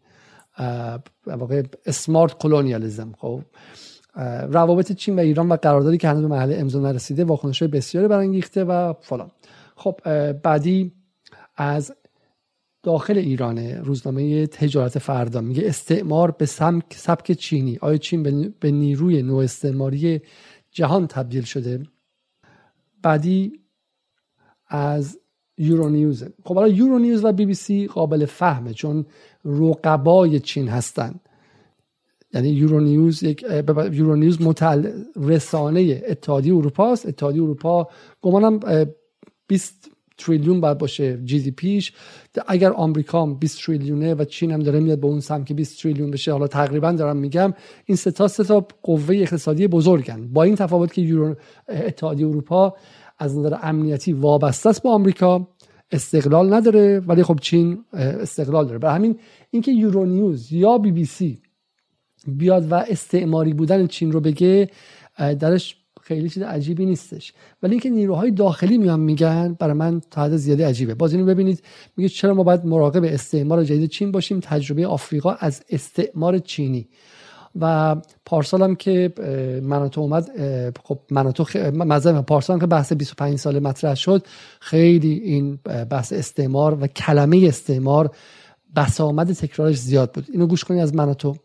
[1.28, 3.42] واقع اسمارت کلونیالیزم خب.
[4.50, 8.64] روابط چین و ایران و قراردادی که هنوز به مرحله امضا نرسیده واکنش بسیاری برانگیخته
[8.64, 9.32] و فلان.
[9.76, 10.00] خب
[10.32, 10.92] بعدی
[11.56, 11.92] از
[12.84, 17.78] داخل ایران روزنامه تجارت فردا میگه استعمار به سبک چینی.
[17.82, 18.24] آیا چین
[18.60, 20.22] به نیروی نو استعماری
[20.72, 21.84] جهان تبدیل شده؟
[23.04, 23.60] بعدی
[24.72, 25.18] از
[25.58, 29.06] یورونیوز خب حالا یورونیوز و بی بی سی قابل فهمه چون
[29.46, 31.20] رقبای چین هستند
[32.34, 33.46] یعنی یورونیوز یک
[33.92, 37.06] یورونیوز متعلق رسانه اتحادیه اروپا است.
[37.06, 37.88] اتحادیه اروپا
[38.22, 38.60] گمانم
[39.48, 41.94] 20 تریلیون باید باشه جی دی پیش
[42.48, 46.12] اگر آمریکا 20 تریلیونه و چین هم داره میاد به اون سمت که 20 تریلیون
[46.12, 47.54] بشه حالا تقریبا دارم میگم
[47.86, 50.28] این سه تا سه تا قوه اقتصادی بزرگن.
[50.28, 51.36] با این تفاوت که یورو
[51.70, 52.76] اتحادیه اروپا
[53.22, 55.48] از نظر امنیتی وابسته است به آمریکا
[55.92, 58.78] استقلال نداره ولی خب چین استقلال داره.
[58.78, 59.20] برای همین
[59.52, 61.42] اینکه یورونیوز یا بی بی سی
[62.28, 64.70] بیاد و استعماری بودن چین رو بگه
[65.18, 67.34] درش خیلی چیز عجیبی نیستش.
[67.64, 70.94] ولی اینکه نیروهای داخلی میان میگن برای من تا حد زیاده عجیبه.
[70.94, 71.64] باز اینو ببینید
[71.98, 76.88] میگه چرا ما باید مراقب استعمار جدید چین باشیم؟ تجربه آفریقا از استعمار چینی.
[77.60, 79.14] و پارسال هم که
[79.64, 80.30] مناتو اومد
[80.84, 81.56] خب مناتو خ...
[81.56, 84.28] مذهب پارسال هم که بحث 25 سال مطرح شد
[84.60, 85.56] خیلی این
[85.90, 88.16] بحث استعمار و کلمه استعمار
[88.76, 90.26] بسامد تکرارش زیاد بود.
[90.32, 91.36] اینو گوش کنید از مناتو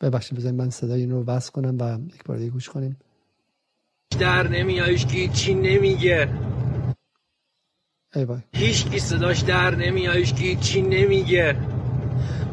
[0.00, 2.98] ببخشید بزنید من صدای اینو بس کنم و یک بار دیگه گوش کنیم.
[4.20, 6.28] در نمیایش که چی نمیگه.
[8.14, 8.26] ای.
[8.52, 11.56] هیچ کی صداش در نمیایش که چی نمیگه.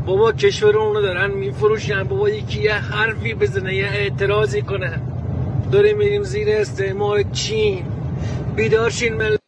[0.05, 2.03] بابا کشور اونو دارن میفروشن.
[2.03, 5.01] بابا یکی یه حرفی بزنه یه اعتراضی کنه.
[5.71, 7.85] داریم میریم زیر استعمار چین.
[8.55, 9.39] بیدارشین ملت.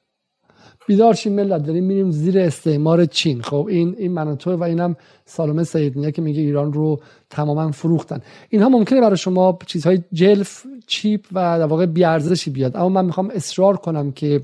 [0.88, 1.64] بیدارشین ملت.
[1.64, 3.42] داریم میریم زیر استعمار چین.
[3.42, 8.22] خب این این مناطق و اینم سالمه سیدنیا که میگه ایران رو تماما فروختن.
[8.50, 12.78] اینها ممکنه برای شما چیزهای جلف چیپ و در واقع بیارزشی بیاد.
[12.78, 14.42] اما من می‌خوام اصرار کنم که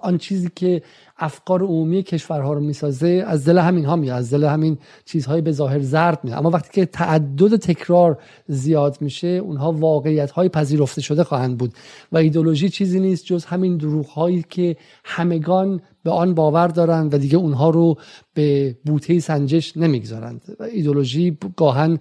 [0.00, 0.82] آن چیزی که
[1.18, 5.52] افکار عمومی کشورها رو می‌سازه از دل همین ها میاد از دل همین چیزهای به
[5.52, 6.38] ظاهر زرد میاد.
[6.38, 11.72] اما وقتی که تعدد تکرار زیاد میشه اونها واقعیت های پذیرفته شده خواهند بود.
[12.12, 17.18] و ایدولوژی چیزی نیست جز همین دروغ هایی که همگان به آن باور دارند و
[17.18, 17.98] دیگه اونها رو
[18.34, 20.56] به بوته سنجش نمی‌گذارند.
[20.72, 21.98] ایدولوژی گاهن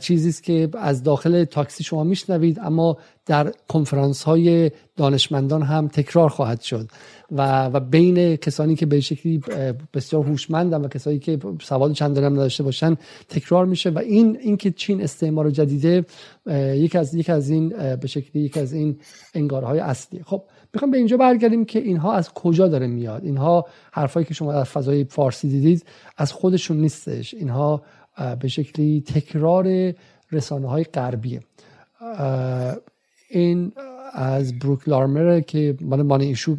[0.00, 6.28] چیزی است که از داخل تاکسی شما میشنوید اما در کنفرانس های دانشمندان هم تکرار
[6.28, 6.88] خواهد شد.
[7.30, 9.40] و, و بین کسانی که به شکلی
[9.94, 12.96] بسیار هوشمندن و کسانی که سواد چندان هم نداشته باشن
[13.28, 13.90] تکرار میشه.
[13.90, 16.06] و این اینکه چین استعمار جدیده
[16.74, 18.98] یکی از یک از این به شکلی یک از این
[19.34, 20.22] انگارهای اصلی.
[20.24, 20.42] خب
[20.74, 23.24] می‌خوام به اینجا برگردیم که اینها از کجا داره میاد.
[23.24, 25.84] اینها حرفایی که شما در فضای فارسی دیدید
[26.16, 27.34] از خودشون نیستش.
[27.34, 27.82] اینها
[28.40, 29.94] به شکلی تکرار
[30.32, 31.40] رسانه های غربیه
[33.30, 33.72] این
[34.12, 36.56] از بروک لارمر که مال مانی ایشو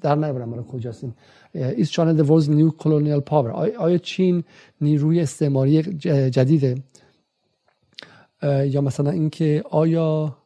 [0.00, 1.14] در نمی‌برم مال کجاست این.
[1.54, 3.50] ایز چانل world's new colonial power.
[3.78, 4.44] آیا چین
[4.80, 5.82] نیروی استعماری
[6.30, 6.74] جدیده؟
[8.42, 10.36] یا مثلا اینکه آیا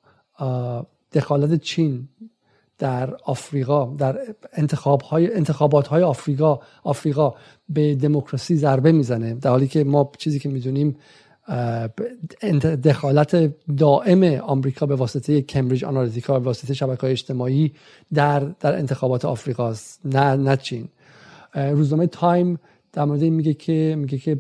[1.13, 2.09] دخالت چین
[2.79, 4.19] در آفریقا در
[4.53, 7.35] انتخاب های انتخابات های آفریقا آفریقا
[7.69, 9.35] به دموکراسی ضربه می‌زنه.
[9.35, 10.97] در حالی که ما چیزی که می‌دونیم
[12.85, 17.73] دخالت دائم آمریکا به واسطه کمبریج آنالیتیکا به واسطه شبکه های اجتماعی
[18.15, 20.89] در در انتخابات آفریقاست نه نه چین.
[21.55, 22.59] روزنامه تایم
[22.93, 24.39] در مورد این میگه که میگه که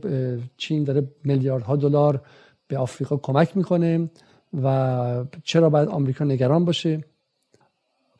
[0.56, 2.22] چین داره میلیاردها دلار
[2.68, 4.10] به آفریقا کمک می‌کنه
[4.62, 7.04] و چرا باید آمریکا نگران باشه؟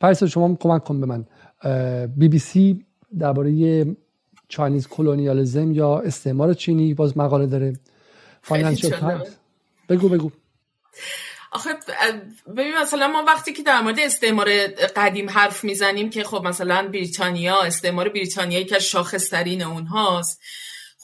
[0.00, 1.26] پریس شما کمک کن به من.
[2.16, 2.86] بی بی سی
[3.18, 3.86] درباره
[4.48, 7.72] Chinese colonialism یا استعمار چینی باز مقاله داره.
[8.42, 9.28] فاینانشال تایمز
[9.88, 10.30] بگو بگو.
[11.52, 11.70] آخه
[12.56, 14.48] ببین مثلا ما وقتی که در مورد استعمار
[14.96, 20.40] قدیم حرف می‌زنیم که خب مثلا بریتانیا استعمار بریتانیایی که شاخصترین اونهاست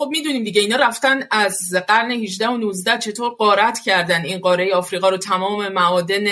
[0.03, 4.25] خب می‌دونیم دیگه اینا رفتن از قرن 18 و 19 چطور قارت کردن.
[4.25, 6.27] این قاره آفریقا رو تمام معادن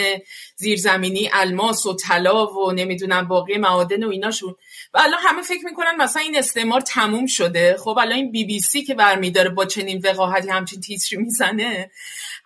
[0.57, 4.55] زیرزمینی الماس و طلا و نمی‌دونم باقی معادن و ایناشون.
[4.95, 7.77] و الان همه فکر می‌کنن مثلا این استعمار تموم شده.
[7.77, 11.91] خب الان این بی بی سی که برمیداره با چنین وقاحتی همچین تیتری می‌زنه.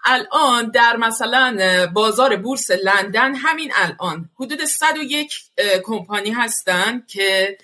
[0.05, 1.57] الان در مثلا
[1.95, 5.33] بازار بورس لندن همین الان حدود 101
[5.85, 7.59] کمپانی هستن که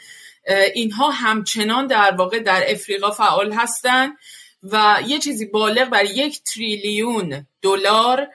[0.74, 4.16] اینها همچنان در واقع در افریقا فعال هستند
[4.62, 8.28] و یه چیزی بالغ بر یک تریلیون دلار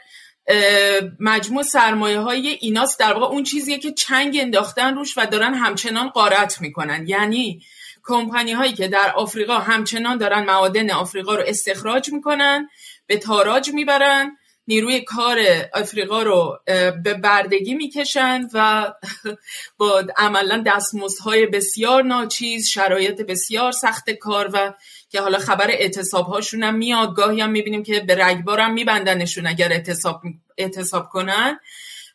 [1.20, 3.00] مجموع سرمایه های ایناست.
[3.00, 7.08] در واقع اون چیزیه که چنگ انداختن روش و دارن همچنان قارت می‌کنن.
[7.08, 7.62] یعنی
[8.04, 12.70] کمپانی هایی که در آفریقا همچنان دارن معادن آفریقا رو استخراج می‌کنن
[13.08, 15.40] به تاراج می‌برن نیروی کار
[15.74, 16.60] آفریقا رو
[17.04, 18.94] به بردگی می‌کشند و
[19.78, 24.74] با عملا دستمزدهای بسیار ناچیز شرایط بسیار سخت کار و
[25.10, 27.16] که حالا خبر اعتصاب هاشون هم میاد.
[27.16, 30.22] گاهی هم می‌بینیم که به رگبار هم میبندنشون اگر اعتصاب
[30.58, 31.60] اعتصاب کنن.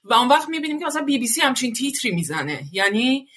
[0.05, 2.61] و اون وقت می‌بینیم که مثلا بی بی سی همچین تیتری می‌زنه.
[2.73, 3.29] یعنی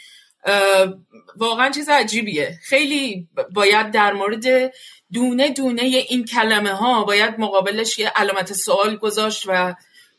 [1.36, 2.60] واقعا چیز عجیبیه.
[2.64, 4.74] خیلی باید در مورد
[5.14, 9.76] دونه دونه این کلمه ها باید مقابلش یه علامت سوال گذاشت و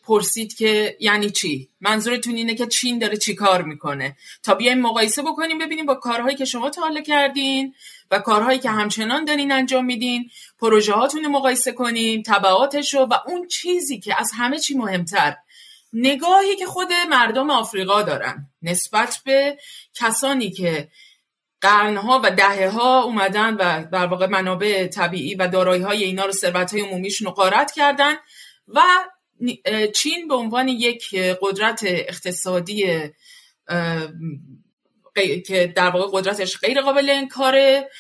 [0.07, 5.23] پرسید که یعنی چی؟ منظورتون اینه که چین داره چی کار می‌کنه؟ تا بیایم مقایسه
[5.23, 7.75] بکنیم ببینیم با کارهایی که شما تا کردین
[8.11, 10.31] و کارهایی که همچنان دارین انجام میدین
[10.61, 15.37] پروژه هاتون مقایسه کنیم تبعاتش رو و اون چیزی که از همه چی مهمتر
[15.93, 19.59] نگاهی که خود مردم آفریقا دارن نسبت به
[19.95, 20.89] کسانی که
[21.65, 26.33] قرنها و دهه ها اومدن و در واقع منابع طبیعی و دارایی های اینا رو
[26.33, 28.15] ثروت های عمومیشون رو کردن
[28.69, 28.81] و
[29.95, 32.87] چین به عنوان یک قدرت اقتصادی
[35.47, 37.91] که در واقع قدرتش غیر قابل انکاره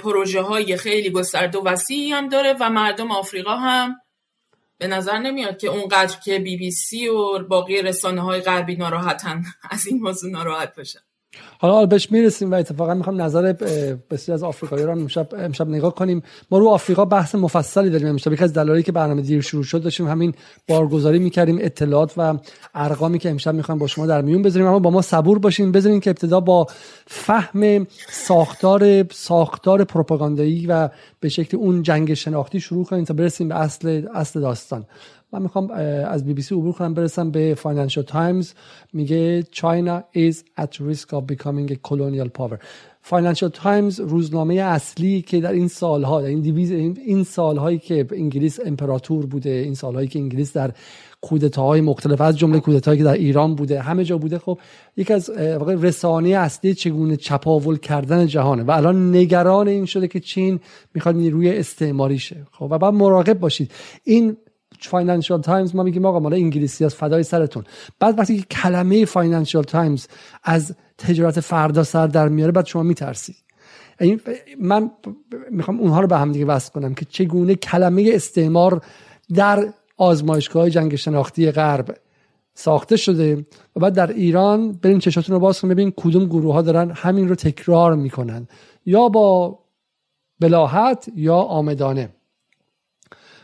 [0.00, 3.96] پروژه های خیلی گسترده و وسیعی هم داره و مردم آفریقا هم
[4.78, 9.42] به نظر نمیاد که اونقدر که بی بی سی و باقی رسانه های غربی ناراحتن
[9.70, 11.00] از این موضوع ناراحت باشن.
[11.58, 13.52] حالا بهش می‌رسیم و اتفاقا می‌خوام نظر
[14.10, 16.22] بسیار از آفریقاییان امشب امشب نگاه کنیم.
[16.50, 18.32] ما رو آفریقا بحث مفصلی داریم امشب.
[18.32, 20.34] یکی از دلایلی که برنامه دیر شروع شد داشتیم همین
[20.68, 22.38] بارگذاری می‌کردیم اطلاعات و
[22.74, 24.68] ارقامی که امشب می‌خوام با شما در میون بذاریم.
[24.68, 25.72] اما با ما صبور باشین.
[25.72, 26.66] بذارین که ابتدا با
[27.06, 30.88] فهم ساختار ساختار پروپاگاندایی و
[31.20, 34.84] به شکل اون جنگ شناختی شروع کنیم تا برسیم به اصل اصل داستان.
[35.32, 35.70] من می‌خوام
[36.10, 38.52] از بی بی سی عبور کنم برسم به فاینانشال تایمز
[38.92, 42.58] میگه China is at risk of becoming a colonial power.
[43.02, 48.60] فاینانشال تایمز روزنامه اصلی که در این سالها در این دویست این سالهایی که انگلیس
[48.66, 50.70] امپراتور بوده این سالهایی که انگلیس در
[51.20, 54.38] کودتاهای مختلف از جمله کودتایی که در ایران بوده همه جا بوده.
[54.38, 54.58] خب
[54.96, 55.30] یکی از
[55.66, 58.62] رسانه اصلی چگونه چپاول کردن جهانه.
[58.62, 60.60] و الان نگران این شده که چین
[60.94, 63.70] می‌خواد نیروی استعماری شه خب و بعد مراقب باشید.
[64.04, 64.36] این
[64.88, 67.64] فاینانشال تایمز ما میگیم آقا مال انگلیسی از فدای سرتون.
[67.98, 70.06] بعد وقتی که کلمه فاینانشال تایمز
[70.44, 73.36] از تجارت فردا سر در میاره بعد شما میترسید
[74.60, 74.90] من
[75.50, 78.82] می‌خوام اونها رو به هم دیگه وصل کنم که چگونه کلمه استعمار
[79.34, 81.96] در آزمایشگاه جنگ شناختی غرب
[82.54, 86.62] ساخته شده و بعد در ایران بریم چشاتون رو باز کنیم ببین کدوم گروه ها
[86.62, 88.48] دارن همین رو تکرار می‌کنن.
[88.86, 89.58] یا با
[90.40, 92.08] بلاحت یا آمدانه.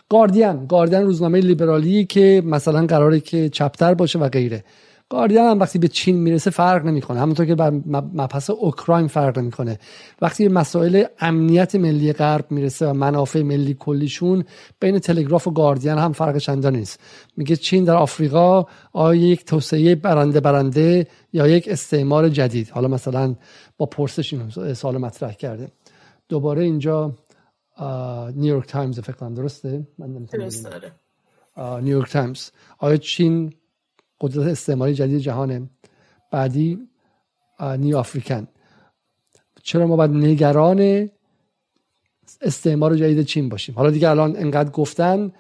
[0.09, 4.64] گاردین گاردین روزنامه لیبرالی که مثلا قراره که چپتر باشه و غیره.
[5.09, 7.21] گاردین هم وقتی به چین می‌رسه فرق نمی‌کنه.
[7.21, 9.79] همونطور که بر مبحث اوکراین فرق نمی‌کنه.
[10.23, 14.45] وقتی به مسائل امنیت ملی غرب می‌رسه و منافع ملی کلیشون
[14.81, 17.01] بین تلگراف و گاردین هم فرق چندان نیست.
[17.37, 23.35] میگه چین در آفریقا آیا یک توسعه برنده برنده یا یک استعمار جدید؟ حالا مثلا
[23.77, 25.69] با پرسش این سؤال مطرح کرده.
[26.29, 27.12] دوباره اینجا
[28.37, 30.27] نیویورک تایمز فکر کنم درسته؟ من
[31.59, 32.51] نیویورک تایمز.
[32.79, 33.53] آیا چین
[34.21, 35.71] قدرت استعماری جدید جهانه؟
[36.33, 36.89] بعدی
[37.61, 38.49] New African.
[39.62, 41.11] چرا ما باید نگران
[42.41, 45.33] استعمار جدید چین باشیم؟ حالا دیگه الان انقدر گفتن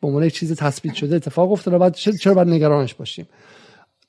[0.00, 3.28] به عنوان یک چیز تثبیت شده اتفاق افتاده بعد چرا باید نگرانش باشیم؟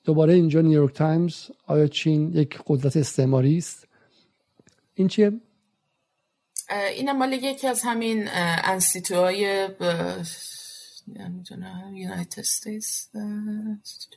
[0.04, 1.34] دوباره اینجا نیویورک تایمز
[1.66, 3.86] آیا چین یک قدرت استعماری است؟
[4.94, 5.32] این چیه؟
[6.70, 8.28] این مال یکی از همین
[8.64, 9.68] انستیتوهای
[11.08, 13.08] نمی‌دونم United States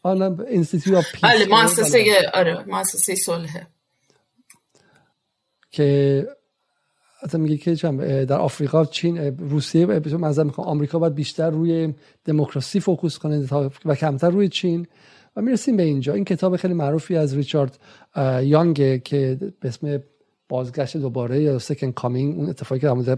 [0.03, 1.21] آره Institute of Peace.
[1.23, 3.67] بله مؤسسه آره مؤسسه صلح.
[5.71, 6.27] که
[7.23, 7.75] حتی میگه که
[8.25, 11.93] در آفریقا چین روسیه مثلا می‌خوام آمریکا باید بیشتر روی
[12.25, 13.47] دموکراسی focus کنه
[13.85, 14.87] و کمتر روی چین.
[15.35, 16.13] و می‌رسیم به اینجا.
[16.13, 17.79] این کتاب خیلی معروفی از ریچارد
[18.43, 20.03] یانگ که به اسم
[20.49, 23.17] بازگشت دوباره یا Second Coming اون اتفاقی که در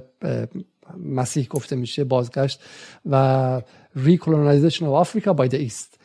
[0.98, 2.60] مسیح گفته میشه بازگشت
[3.06, 3.62] و
[3.96, 5.98] recolonization Africa by the East.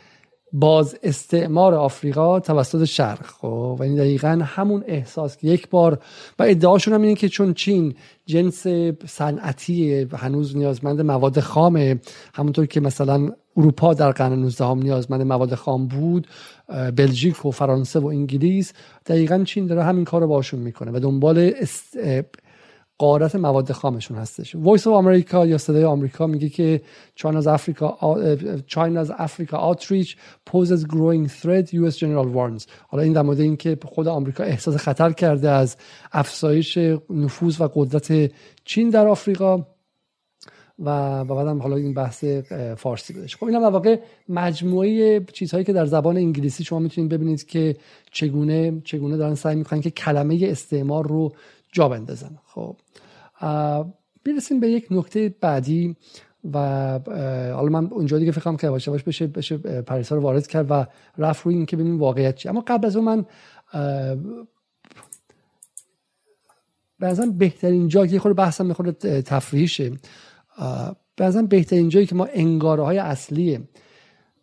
[0.52, 3.26] باز استعمار آفریقا توسط شرق.
[3.26, 5.98] خب و این دقیقا همون احساس که یک بار
[6.38, 7.94] و ادعاشون هم اینه که چون چینی
[8.26, 8.66] جنس
[9.06, 12.00] صنعتی هنوز نیازمند مواد خامه
[12.34, 16.26] همونطور که مثلا اروپا در قرن 19 هم نیازمند مواد خام بود
[16.96, 18.72] بلژیک و فرانسه و انگلیس
[19.06, 21.52] دقیقا چین داره همین کار رو باشون می‌کنه و دنبال
[22.98, 24.54] غارت مواد خامشون هستش.
[24.54, 26.80] Voice of America یا صدای آمریکا میگه که
[27.20, 27.86] China's Africa
[28.66, 30.16] China's Africa outreach
[30.50, 32.66] poses growing threat US General warns.
[32.88, 35.76] حالا این در مورد اینکه خود آمریکا احساس خطر کرده از
[36.12, 36.78] افزایش
[37.10, 38.32] نفوذ و قدرت
[38.64, 39.66] چین در آفریقا.
[40.80, 42.24] و بعدم حالا این بحث
[42.76, 47.76] فارسی بدش خب اینا واقع مجموعه چیزهایی که در زبان انگلیسی شما می‌تونید ببینید که
[48.12, 51.32] چگونه چگونه دارن سعی می‌کنن که کلمه استعمار رو
[51.72, 52.38] جا بندازن.
[52.46, 52.76] خب
[54.24, 55.96] برسیم به یک نکته بعدی
[56.52, 56.58] و
[57.54, 60.86] حالا من اونجا دیگه فکرم که باشه باشه بشه بشه پریسا رو وارد کرد و
[61.18, 62.48] رفت روی اینکه ببینیم واقعیت چی.
[62.48, 63.26] اما قبل از اون من
[66.98, 69.92] به بهترین جایی که خود بحثم می‌خوره تفریحشه
[71.16, 73.58] به بهترین جایی که ما انگاره های اصلی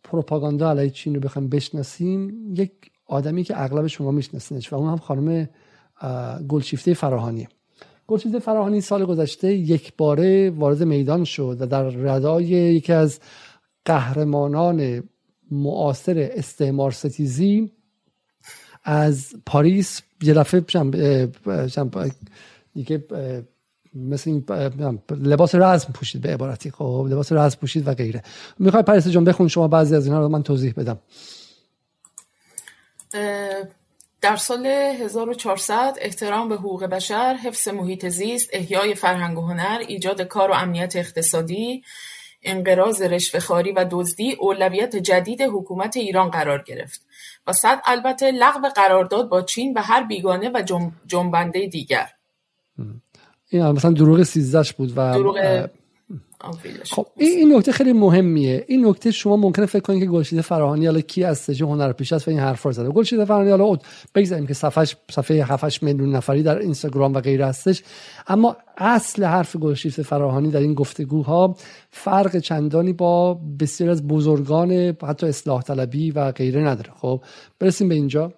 [0.04, 2.72] پروپاگاندا علیه چین رو بخوایم بشناسیم یک
[3.06, 5.50] آدمی که اغلب شما میشناسینش و اون هم خانم
[6.48, 7.48] گلشیفته فراهانی.
[8.08, 13.20] گلشیفته فراهانی سال گذشته یک باره وارد میدان شد و در ردای یکی از
[13.86, 15.04] قهرمانان
[15.52, 17.72] معاصر استعمار ستیزی
[18.84, 20.62] از پاریس یه دفعه
[22.74, 23.06] دیگه
[23.94, 24.46] مثل این
[25.10, 28.24] لباس رزم پوشید به عبارتی خب لباس رزم پوشید و غیره.
[28.60, 31.00] می‌خوای پریسا جان بخون شما بعضی از اینا رو من توضیح بدم.
[34.22, 40.22] در سال 1400 احترام به حقوق بشر، حفظ محیط زیست، احیای فرهنگ و هنر، ایجاد
[40.22, 41.84] کار و امنیت اقتصادی،
[42.44, 47.02] انقراض رشوهخواری و دزدی اولویت جدید حکومت ایران قرار گرفت.
[47.48, 52.08] و صد البته لغو قرارداد با چین و هر بیگانه و جنبنده دیگر.
[53.50, 55.68] این مثلا دروغ سیزدش بود و دروغ
[56.84, 58.66] خب این نکته خیلی مهمیه.
[58.68, 62.14] این نکته شما ممکنه فکر کنید که گلشید فراهانی حالا کی از چه هنر پیش
[62.14, 62.90] است و این حرفا زده.
[62.90, 63.78] گلشید فراهانی حالا
[64.16, 67.84] بگذاریم که صفحه صفحه 7 میلیون نفری در اینستاگرام و غیره هستش.
[68.28, 71.56] اما اصل حرف گلشید فراهانی در این گفتگوها
[71.92, 74.72] فرق چندانی با بسیار از بزرگان
[75.08, 76.92] حتی اصلاح طلبی و غیره نداره.
[77.02, 77.22] خب
[77.60, 78.34] برسیم به اینجا.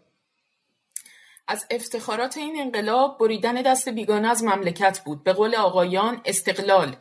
[1.49, 5.23] از افتخارات این انقلاب بریدن دست بیگانه از مملکت بود.
[5.23, 6.95] به قول آقایان استقلال.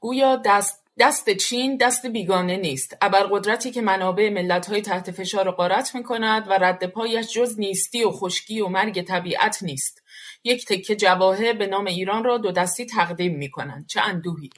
[0.00, 2.96] گویا دست دست چین دست بیگانه نیست.
[3.00, 8.60] ابرقدرتی که منابع ملتهای تحت فشار غارت می‌کند و رد پایش جز نیستی و خشکی
[8.60, 10.02] و مرگ طبیعت نیست.
[10.44, 13.86] یک تکه جواهر به نام ایران را دو دستی تقدیم می‌کنند.
[13.86, 14.50] چه اندوهی.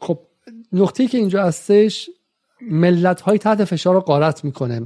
[0.00, 0.18] خب
[0.72, 2.10] نقطه که اینجا هستش
[2.60, 4.76] ملت های تحت فشار رو قارت می‌کنه.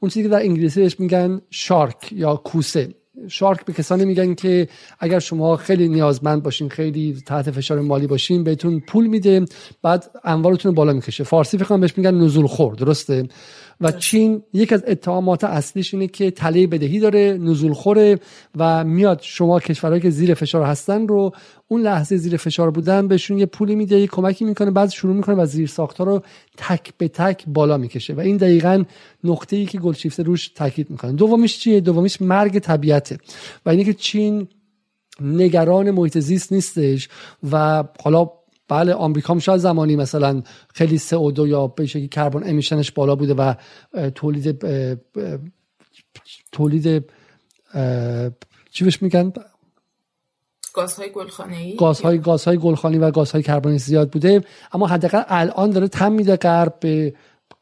[0.00, 2.94] اون چیزی که در انگلیسی بهش میگن شارک یا کوسه.
[3.28, 4.68] شارک به کسانی میگن که
[5.00, 9.44] اگر شما خیلی نیازمند باشین خیلی تحت فشار مالی باشین بهتون پول میده
[9.82, 11.24] بعد انوارتون بالا می‌کشه.
[11.24, 13.28] فارسی فکر بهش میگن نزول خور درسته؟
[13.80, 18.18] و چین یک از اتهامات اصلیش اینه که تله بدهی داره نزول خوره
[18.56, 21.32] و میاد شما کشورهایی که زیر فشار هستن رو
[21.68, 25.34] اون لحظه زیر فشار بودن بهشون یه پولی میده یه کمکی می‌کنه بعد شروع می‌کنه
[25.34, 26.22] و زیر ساختها رو
[26.56, 28.84] تک به تک بالا می‌کشه و این دقیقا
[29.24, 31.12] نقطه ای که گلشیفته روش تاکید می‌کنه.
[31.12, 33.18] دومیش چیه؟ دومیش مرگ طبیعته
[33.66, 34.48] و اینه که چین
[35.20, 37.08] نگران محیط زیست نیستش
[37.50, 38.30] و حالا
[38.68, 40.42] بله آمریکا هم شاید زمانی مثلا
[40.74, 43.54] خیلی CO2 یا به شکلی کربن امیشنش بالا بوده و
[44.10, 44.64] تولید
[46.52, 47.04] تولید
[48.72, 49.32] چی بهش میگن؟
[50.74, 56.12] گازهای گلخانه‌ای؟ گازهای گازهای گلخانی و گازهای کربنی زیاد بوده اما حداقل الان داره تم
[56.12, 57.14] میده غرب به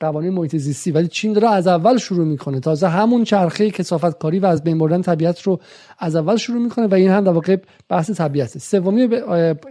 [0.03, 0.91] قوانین محیط زیستی.
[0.91, 2.61] ولی چین داره از اول شروع می‌کنه.
[2.61, 5.61] تازه همون چرخه کسافت کاری و از بین بردن طبیعت رو
[5.99, 7.57] از اول شروع می‌کنه و این هم در واقع
[7.89, 9.03] بحث طبیعت سومی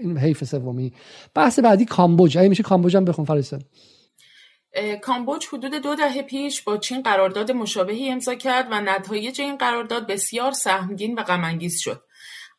[0.01, 0.93] این حیف سومی.
[1.36, 2.38] بحث بعدی کامبوج.
[2.38, 3.59] اگه میشه کامبوج هم بخون فریسه
[5.01, 10.07] کامبوج حدود دو دهه پیش با چین قرارداد مشابهی امضا کرد و نتایج این قرارداد
[10.07, 12.01] بسیار سهمگین و غم شد.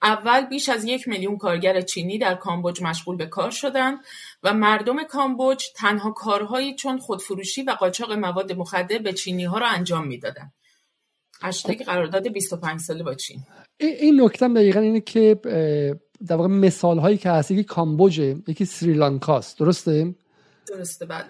[0.03, 3.99] اول بیش از یک میلیون کارگر چینی در کامبوج مشغول به کار شدند
[4.43, 9.67] و مردم کامبوج تنها کارهایی چون خودفروشی و قاچاق مواد مخدر به چینی ها را
[9.67, 10.53] انجام می‌دادند.
[11.43, 13.41] هشتگ قرارداد 25 ساله با چین.
[13.79, 15.41] این نکته دقیقا اینه که
[16.27, 20.15] در واقع مثال هایی که هست یکی کامبوجه یکی سریلانکاست درسته؟
[20.69, 21.25] درسته بله.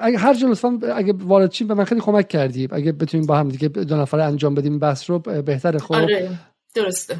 [0.00, 0.54] اگه هر جا
[0.94, 2.68] اگه وارد چین به من خیلی کمک کردی.
[2.70, 6.38] اگه بتونیم با هم دیگه دو نفره انجام بدیم بحث رو بهتره خب؟ آره.
[6.74, 7.18] درسته.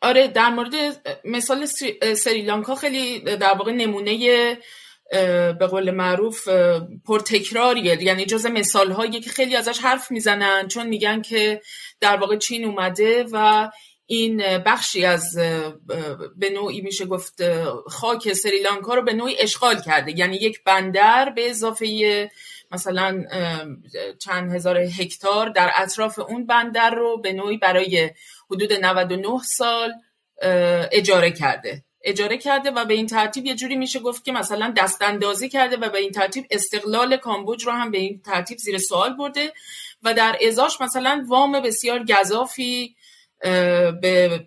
[0.00, 0.74] آره در مورد
[1.24, 1.64] مثال
[2.14, 4.58] سریلانکا خیلی در واقع نمونه
[5.58, 6.48] به قول معروف
[7.06, 8.02] پرتکراریه.
[8.02, 11.62] یعنی جز مثال هایی که خیلی ازش حرف می‌زنن چون میگن که
[12.00, 13.70] در واقع چین اومده و
[14.06, 15.36] این بخشی از
[16.36, 17.42] به نوعی میشه گفت
[17.88, 20.18] خاک سریلانکا رو به نوعی اشغال کرده.
[20.18, 22.30] یعنی یک بندر به اضافه
[22.76, 23.24] مثلا
[24.18, 28.10] چند هزار هکتار در اطراف اون بندر رو به نوعی برای
[28.50, 29.92] حدود 99 سال
[30.92, 31.82] اجاره کرده.
[32.04, 35.76] اجاره کرده و به این ترتیب یه جوری میشه گفت که مثلا دست اندازی کرده
[35.76, 39.52] و به این ترتیب استقلال کامبوج رو هم به این ترتیب زیر سوال برده
[40.02, 42.96] و در ازاش مثلا وام بسیار گذافی
[44.00, 44.46] به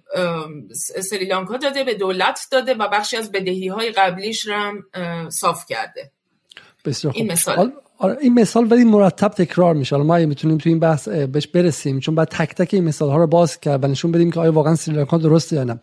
[1.09, 4.83] سریلانکا داده به دولت داده و بخشی از بدهی های قبلیش رو هم
[5.29, 6.11] صاف کرده.
[6.85, 7.21] بسیار خوب.
[7.21, 7.71] این مثال.
[8.01, 9.97] آره این مثال ولی مرتب تکرار میشه.
[9.97, 13.27] ما می‌تونیم تو این بحث بهش برسیم چون بعد تک تک این مثال ها رو
[13.27, 15.79] باز کرد و نشون بدیم که آیا واقعا سریلانکا درسته یا نه.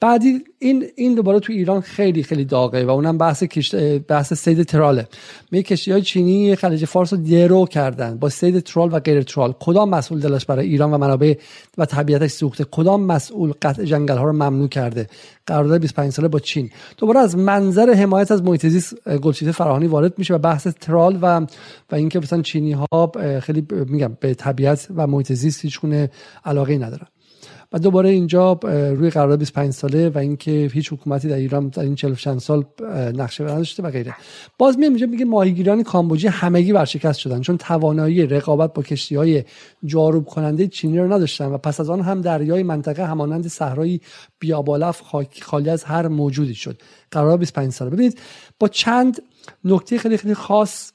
[0.00, 4.62] بعدی این این دوباره تو ایران خیلی خیلی داغه و اونم بحث کشت بحث سید
[4.62, 5.08] تراله.
[5.50, 9.54] می کشتی های چینی خلیج فارس رو درو کردن با سید ترال و غیر ترال.
[9.60, 11.34] کدام مسئول دلش برای ایران و منابع
[11.78, 15.06] و طبیعتش سوخته؟ کدام مسئول قطع جنگل ها رو ممنوع کرده؟
[15.46, 16.70] قرارداد 25 ساله با چین.
[16.96, 21.46] دوباره از منظر حمایت از محیط زیست گلچیته فراهانی وارد میشه و بحث ترال و
[21.90, 25.80] و اینکه مثلا چینی ها خیلی میگم به طبیعت و محیط زیست هیچ
[26.44, 27.06] علاقه ندارن.
[27.72, 28.52] و دوباره اینجا
[28.96, 32.64] روی قرارداد 25 ساله و اینکه هیچ حکومتی در ایران در این 40 چند سال
[33.14, 34.14] نقشه نداشته و غیره.
[34.58, 39.44] باز میام اینجا میگه ماهیگیران کامبوجی همگی ورشکست شدن چون توانایی رقابت با کشتی های
[39.84, 44.00] جاروب کننده چینی رو نداشتن و پس از آن هم دریای منطقه همانند صحرای
[44.38, 45.02] بیابالف
[45.42, 46.82] خالی از هر موجودی شد.
[47.10, 47.90] قرارداد 25 ساله.
[47.90, 48.20] ببینید
[48.60, 49.22] با چند
[49.64, 50.92] نکته خیلی خیلی خاص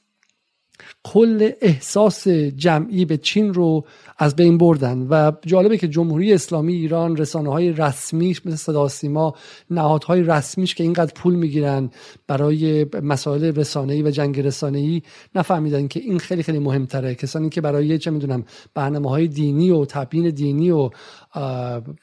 [1.04, 3.84] کل احساس جمعی به چین رو
[4.18, 9.34] از بین بردن و جالبه که جمهوری اسلامی ایران رسانه های رسمیش مثل صدا سیما
[9.70, 11.90] نهادهای رسمیش که اینقدر پول می‌گیرن
[12.26, 15.02] برای مسائل رسانه‌ای و جنگ رسانه‌ای
[15.34, 17.14] نفهمیدن که این خیلی خیلی مهمتره.
[17.14, 18.44] کسانی که برای چه می‌دونم
[18.74, 20.90] برنامه های دینی و تبیین دینی و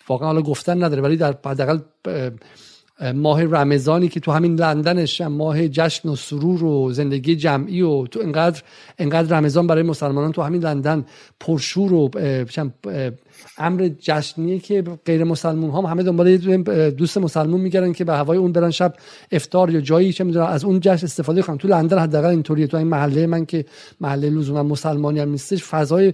[0.07, 1.79] واقعا حالا گفتن نداره ولی در حداقل
[3.15, 8.19] ماه رمضانی که تو همین لندنش ماه جشن و سرور و زندگی جمعی و تو
[8.19, 8.61] انقدر
[8.99, 11.05] انقدر رمضان برای مسلمانان تو همین لندن
[11.39, 12.09] پرشور و
[13.57, 16.37] امر جشنیه که غیر مسلمون هم همه دنبال
[16.89, 18.93] دوست مسلمون میگردن که به هوای اون برن شب
[19.31, 21.57] افتار یا جایی چه می‌دونم از اون جشن استفاده کنن.
[21.57, 22.67] تو لندن حداقل اینطوریه.
[22.67, 23.65] تو این محله من که
[24.01, 26.13] محله لزوما مسلمانی هم نیستش فضای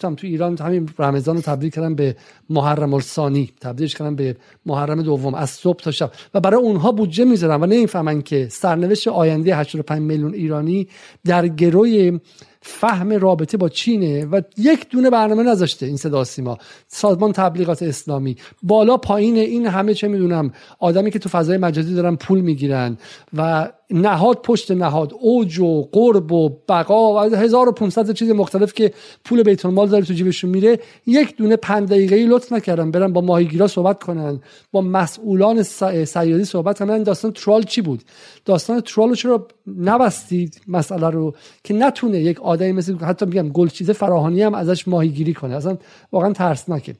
[0.00, 2.16] تو ایران همین رمضان رو تبدیل کردن به
[2.50, 3.50] محرم الثانی.
[3.60, 4.36] تبدیلش کردن به
[4.66, 6.12] محرم دوم از صبح تا شب.
[6.34, 10.88] و برای اونها بودجه می‌ذارن و نمی‌فهمن که سرنوشت آینده 85 میلیون ایرانی
[11.24, 12.20] در گروی
[12.68, 16.58] فهم رابطه با چینه و یک دونه برنامه نذاشته این صدا سیما.
[16.88, 18.36] سازمان تبلیغات اسلامی.
[18.62, 20.52] بالا پایین این همه چه می‌دونم.
[20.78, 22.98] آدمی که تو فضای مجازی دارن پول می‌گیرن
[23.36, 25.12] و نهاد پشت نهاد.
[25.20, 28.92] اوج و قرب و بقا و 1500 چیز مختلف که
[29.24, 30.78] پول بیت المال داره تو جیبشون میره.
[31.06, 34.40] یک دونه 5 دقیقه‌ای لطف نکردن برن با ماهیگیرا صحبت کنن.
[34.72, 37.02] با مسئولان سیادی صحبت کنن.
[37.02, 38.02] داستان ترال چی بود؟
[38.44, 41.34] داستان ترال چرا نبستید مسئله رو؟
[41.64, 45.56] که نتونه یک آدمی مثل حتی میگم گلچیزه فراهانی هم ازش ماهیگیری کنه.
[45.56, 45.76] اصلا
[46.12, 46.94] واقعا ترسناکه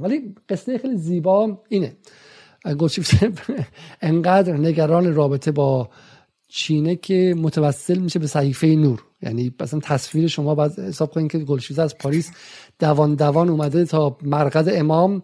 [0.00, 1.96] ولی قصه خیلی زیبا اینه.
[4.00, 5.88] انقدر نگران رابطه با
[6.48, 9.02] چینه که متوسل میشه به صحیفه نور.
[9.22, 12.30] یعنی مثلا تصویر شما باید حساب کنید که گلشیزه از پاریس
[12.78, 15.22] دوان دوان اومده تا مرقد امام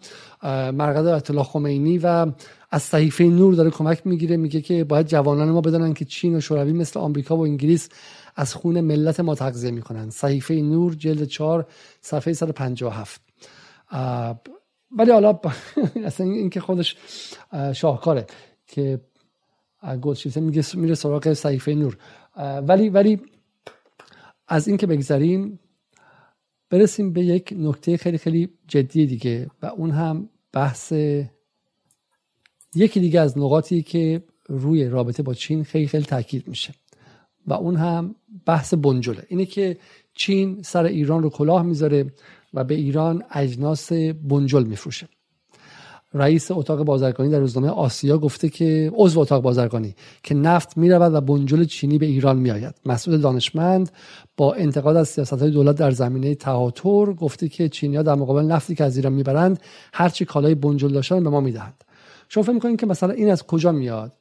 [0.73, 2.27] مرقد الله خمینی و
[2.71, 6.41] از صحیفه نور داره کمک می‌گیره میگه که باید جوانان ما بدانن که چین و
[6.41, 7.89] شوروی مثل آمریکا و انگلیس
[8.37, 10.11] از خون ملت ما تغذیه می‌کنن.
[10.11, 11.67] صحیفه نور جلد 4
[12.01, 13.21] صفحه 157
[14.91, 15.41] ولی حالا
[16.05, 16.97] اصلا این که خودش
[17.75, 18.27] شاهکاره
[18.67, 19.01] که
[20.03, 21.99] گلشیفته میگه میره سراغ صحیفه نور.
[22.63, 23.21] ولی ولی
[24.49, 25.59] از این که بگذریم
[26.71, 30.93] برسیم به یک نکته خیلی خیلی جدی دیگه و اون هم بحث
[32.75, 36.75] یکی دیگه از نقاطی که روی رابطه با چین خیلی خیلی تاکید میشه
[37.47, 38.15] و اون هم
[38.47, 39.27] بحث بنجله.
[39.29, 39.77] اینه که
[40.15, 42.13] چین سر ایران رو کلاه می‌ذاره
[42.55, 43.93] و به ایران اجناس
[44.29, 45.09] بنجل میفروشه.
[46.15, 51.21] رئیس اتاق بازرگانی در روزنامه آسیا گفته که عضو اتاق بازرگانی که نفت می‌رود و
[51.21, 52.75] بنجل چینی به ایران میآید.
[52.87, 53.91] مسئول دانشمند
[54.37, 58.75] با انتقاد از سیاست های دولت در زمینه تهاتر گفته که چینیا در مقابل نفتی
[58.75, 59.61] که از ایران می‌برند
[59.93, 61.85] هرچی کالای بنجل داشتن به ما می‌دهند.
[62.29, 64.13] شما فکر می‌کنید که مثلا این از کجا میاد؟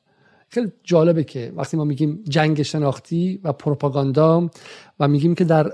[0.50, 4.50] خیلی جالبه که وقتی ما میگیم جنگ شناختی و پروپاگاندا
[5.00, 5.72] و میگیم که در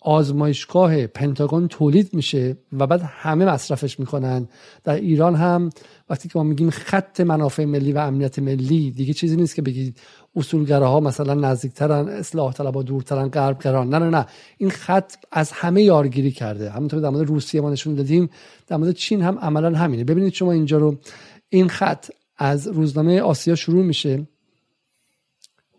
[0.00, 4.48] آزمایشگاه پنتاگون تولید میشه و بعد همه مصرفش می‌کنن.
[4.84, 5.70] در ایران هم
[6.10, 10.00] وقتی که ما میگیم خط منافع ملی و امنیت ملی دیگه چیزی نیست که بگید
[10.36, 13.88] اصولگراها مثلا نزدیکترن اصلاح طلبا دورترن غربگران.
[13.88, 14.26] نه نه نه.
[14.58, 16.70] این خط از همه یارگیری کرده.
[16.70, 18.30] همونطور در مورد روسیه ما نشون دادیم.
[18.66, 20.04] در مورد چین هم عملا همینه.
[20.04, 20.96] ببینید شما اینجا رو.
[21.48, 24.26] این خط از روزنامه آسیا شروع میشه.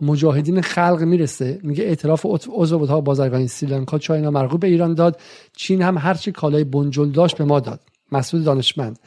[0.01, 1.59] مجاهدین خلق می‌رسه.
[1.63, 5.19] میگه اعتراف عضو اتاق بازرگانی سریلانکا چاینا مرغوب به ایران داد.
[5.55, 7.79] چین هم هرچی کالای بنجل داشت به ما داد.
[8.11, 8.99] مسئول دانشمند.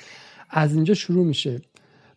[0.51, 1.63] از اینجا شروع میشه.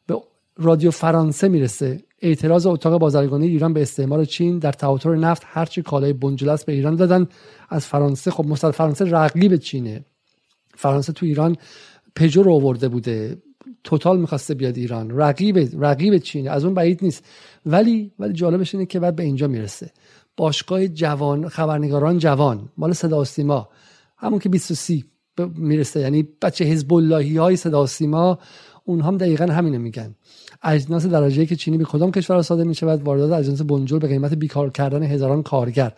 [0.08, 0.16] به
[0.58, 2.04] رادیو فرانسه می‌رسه.
[2.22, 6.74] اعتراض اتاق بازرگانی ایران به استعمار چین در تهاتر نفت هرچی کالای بنجل است به
[6.74, 7.28] ایران دادن.
[7.70, 10.06] از فرانسه خب مستر فرانسه رقیب چینه.
[10.76, 11.56] فرانسه تو ایران
[12.16, 13.38] پژو رو آورده بوده.
[13.86, 15.12] توتال می‌خواسته بیاد ایران.
[15.18, 17.26] رقیب رقیب چینه از اون بعید نیست.
[17.66, 19.92] ولی ولی جالبش اینه که بعد به اینجا می‌رسه.
[20.38, 23.70] باشگاه جوان خبرنگاران جوان مال صدا سیما.
[24.18, 25.04] همون که 23
[25.56, 26.00] می‌رسه.
[26.00, 28.40] یعنی بچه حزب اللهی های صدا سیما
[28.86, 30.16] اونها هم دقیقا همینه میگن.
[30.64, 34.34] اجناس درجه که چینی به کدام کشور صادر میشه بعد واردات اجناس بنجل به قیمت
[34.34, 35.94] بیکار کردن هزاران کارگر.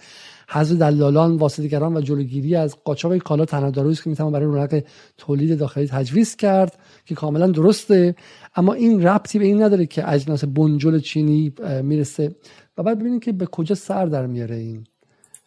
[0.49, 4.83] حذف دلالان واسطه‌گران و جلوگیری از قاچاق کالا تنها که می‌تونه برای رونق
[5.17, 6.79] تولید داخلی تجویز کرد.
[7.07, 8.15] که کاملا درسته
[8.55, 11.53] اما این ربطی به این نداره که اجناس بنجل چینی
[11.83, 12.35] می‌رسه.
[12.77, 14.83] و بعد ببینید که به کجا سر در میاره این.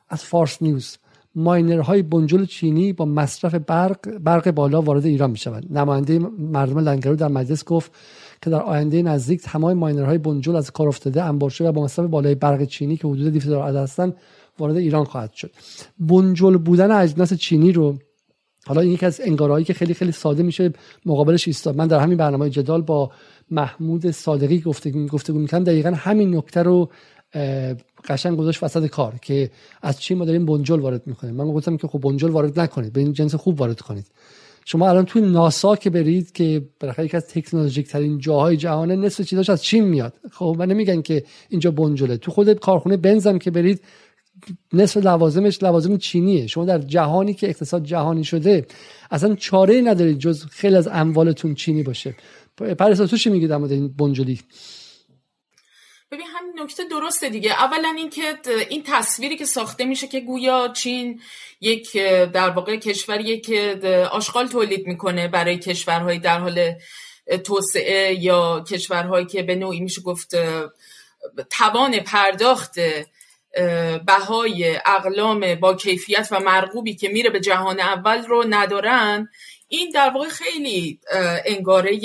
[0.09, 0.97] از فارس نیوز.
[1.35, 5.79] ماینرهای بنجل چینی با مصرف برق برق بالا وارد ایران می‌شوند.
[5.79, 7.93] نماینده مردم لنگرو در مجلس گفت
[8.43, 12.35] که در آینده نزدیک تمام ماینرهای بنجل از کار افتاده انبار و با مصرف بالای
[12.35, 14.15] برق چینی که حدود 200 هزار عدد هستند
[14.59, 15.51] وارد ایران خواهد شد.
[15.99, 17.99] بنجل بودن اجناس چینی رو
[18.67, 20.73] حالا این یکی از انگارهایی که خیلی خیلی ساده میشه
[21.07, 21.77] مقابلش ایستاد.
[21.77, 23.11] من در همین برنامه جدال با
[23.51, 26.91] محمود صادقی گفته گفتگو می‌کنم دقیقا همین نکته رو
[28.09, 29.51] قشنگ گذاشت وسط کار که
[29.83, 31.35] از چی ما داریم بنجل وارد می‌کنیم.
[31.35, 32.93] من گفتم که خب بنجل وارد نکنید.
[32.93, 34.07] به این جنس خوب وارد کنید.
[34.65, 39.25] شما الان توی ناسا که برید که بالاخره یکی از تکنولوژیک ترین جاهای جهانه نصف
[39.25, 40.15] چیزاش از چین میاد.
[40.33, 42.17] خب من نمیگن که اینجا بنجله.
[42.17, 43.83] تو خود کارخونه بنزم که برید
[44.73, 46.47] نصف لوازمش لوازم چینیه.
[46.47, 48.67] شما در جهانی که اقتصاد جهانی شده
[49.11, 52.15] اصلا چاره ندارید جز خیلی از اموالتون چینی باشه.
[52.79, 54.41] پرسا تو چی میگی در مورد این بنجلی؟
[56.11, 57.53] ببین همین نکته درسته دیگه.
[57.53, 58.23] اولا اینکه
[58.69, 61.21] این تصویری که ساخته میشه که گویا چین
[61.61, 61.97] یک
[62.33, 63.81] در واقع کشوری که
[64.13, 66.75] آشغال تولید می‌کنه برای کشورهای در حال
[67.45, 70.37] توسعه یا کشورهایی که به نوعی میشه گفت
[71.51, 72.75] توان پرداخت
[74.07, 79.29] بهای اقلام با کیفیت و مرغوبی که میره به جهان اول رو ندارن.
[79.69, 81.01] این در واقع خیلی
[81.45, 81.99] انگاره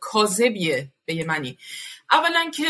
[0.00, 1.58] کاذبیه به یه معنی
[2.10, 2.64] اولا که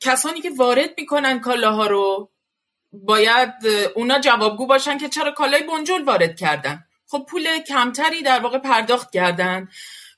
[0.00, 2.30] کسانی که وارد می‌کنن کالاها رو
[2.92, 3.50] باید
[3.94, 6.84] اونا جوابگو باشن که چرا کالای بنجل وارد کردن.
[7.06, 9.68] خب پول کمتری در واقع پرداخت کردن.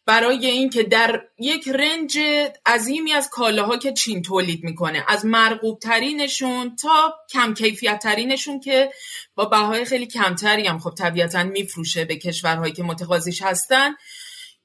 [0.07, 2.19] برای اینکه در یک رنج
[2.67, 8.91] عظیمی از کالاها که چین تولید می‌کنه از مرغوب ترینشون تا کم کیفیت ترینشون که
[9.35, 13.95] با بهای خیلی کمتری هم خب طبیعتا میفروشه به کشورهایی که متقاضیش هستن.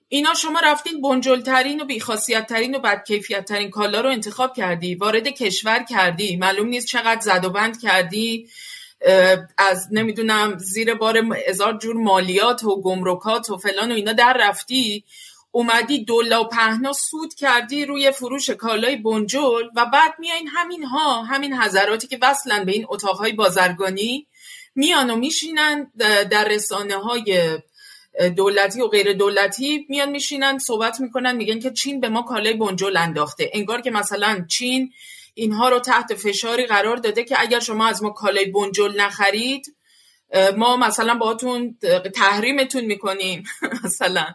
[0.07, 4.95] اینا شما رفتین بنجلترین و بیخاصیت ترین و بد کیفیت ترین کالا رو انتخاب کردی
[4.95, 6.35] وارد کشور کردی.
[6.35, 8.47] معلوم نیست چقدر زد و بند کردی.
[9.57, 15.03] از نمی‌دونم زیر بار هزار جور مالیات و گمرکات و فلان و اینا در رفتی.
[15.51, 21.23] اومدی دولا و پهنا سود کردی روی فروش کالای بنجل و بعد میایین همین ها
[21.23, 24.27] همین حضراتی که وصلن به این اتاقهای بازرگانی
[24.75, 25.91] میان و میشینن
[26.31, 27.59] در رسانه های
[28.35, 32.97] دولتی و غیر دولتی میان میشینن صحبت می‌کنن میگن که چین به ما کالای بنجل
[32.97, 33.51] انداخته.
[33.53, 34.91] انگار که مثلا چین
[35.33, 39.75] اینها رو تحت فشاری قرار داده که اگر شما از ما کالای بنجل نخرید
[40.57, 41.77] ما مثلا باهاتون
[42.15, 43.43] تحریمتون می‌کنیم
[43.83, 44.25] مثلا.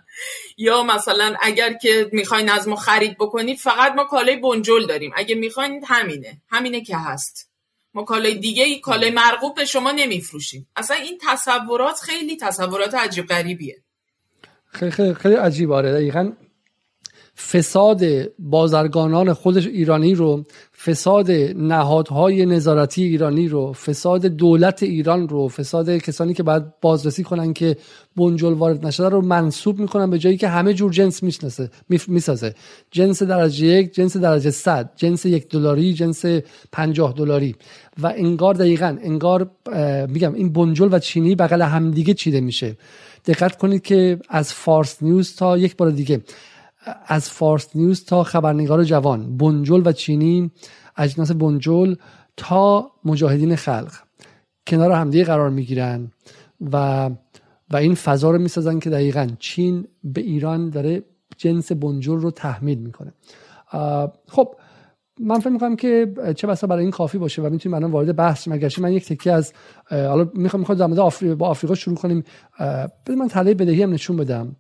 [0.57, 5.13] یا مثلا اگر که می‌خواین از ما خرید بکنید فقط ما کالای بنجل داریم.
[5.17, 6.43] اگه می‌خواین همینه.
[6.49, 7.51] همینه که هست.
[7.95, 10.69] ما کالای دیگه ای کالای مرغوب به شما نمیفروشیم.
[10.77, 13.83] اصلا این تصورات خیلی تصورات عجیب غریبیه.
[14.67, 15.73] خیلی خیلی, خیلی عجیب.
[15.73, 16.33] آره دقیقا
[17.39, 18.03] فساد
[18.39, 20.45] بازرگانان خودش ایرانی رو
[20.85, 27.53] فساد نهادهای نظارتی ایرانی رو فساد دولت ایران رو فساد کسانی که باید بازرسی کنن
[27.53, 27.77] که
[28.17, 31.71] بنجل وارد نشده رو منصوب می‌کنن به جایی که همه جور جنس می‌شناسه
[32.09, 32.55] می‌سازه.
[32.91, 36.25] جنس درجه یک جنس درجه صد جنس یک دلاری جنس
[36.73, 37.57] پنجاه دلاری.
[38.03, 39.51] و انگار دقیقا انگار
[40.09, 42.77] میگم این بنجل و چینی بغل همدیگه چیده میشه.
[43.27, 46.21] دقت کنید که از فارس نیوز تا یک بار دیگه
[47.07, 50.51] از فارس نیوز تا خبرنگار جوان بنجل و چینی
[50.97, 51.95] اجناس بنجل
[52.37, 53.93] تا مجاهدین خلق.
[54.67, 56.11] کنار همدیگه قرار می‌گیرن
[56.73, 57.11] و
[57.71, 61.03] و این فضا رو می‌سازن که دقیقا چین به ایران داره
[61.37, 63.13] جنس بنجل رو تحمیل می‌کنه.
[64.29, 64.55] خب
[65.21, 68.49] من فکر می‌کنم که چه بسا برای این کافی باشه و می‌تونیم الان وارد بحث
[68.49, 69.53] مگرچه من یک تکیه از
[69.91, 72.25] حالا می‌خوام می‌خوام در با آفریقا شروع کنیم.
[73.09, 74.57] من تله بدهی هم نشون بدم.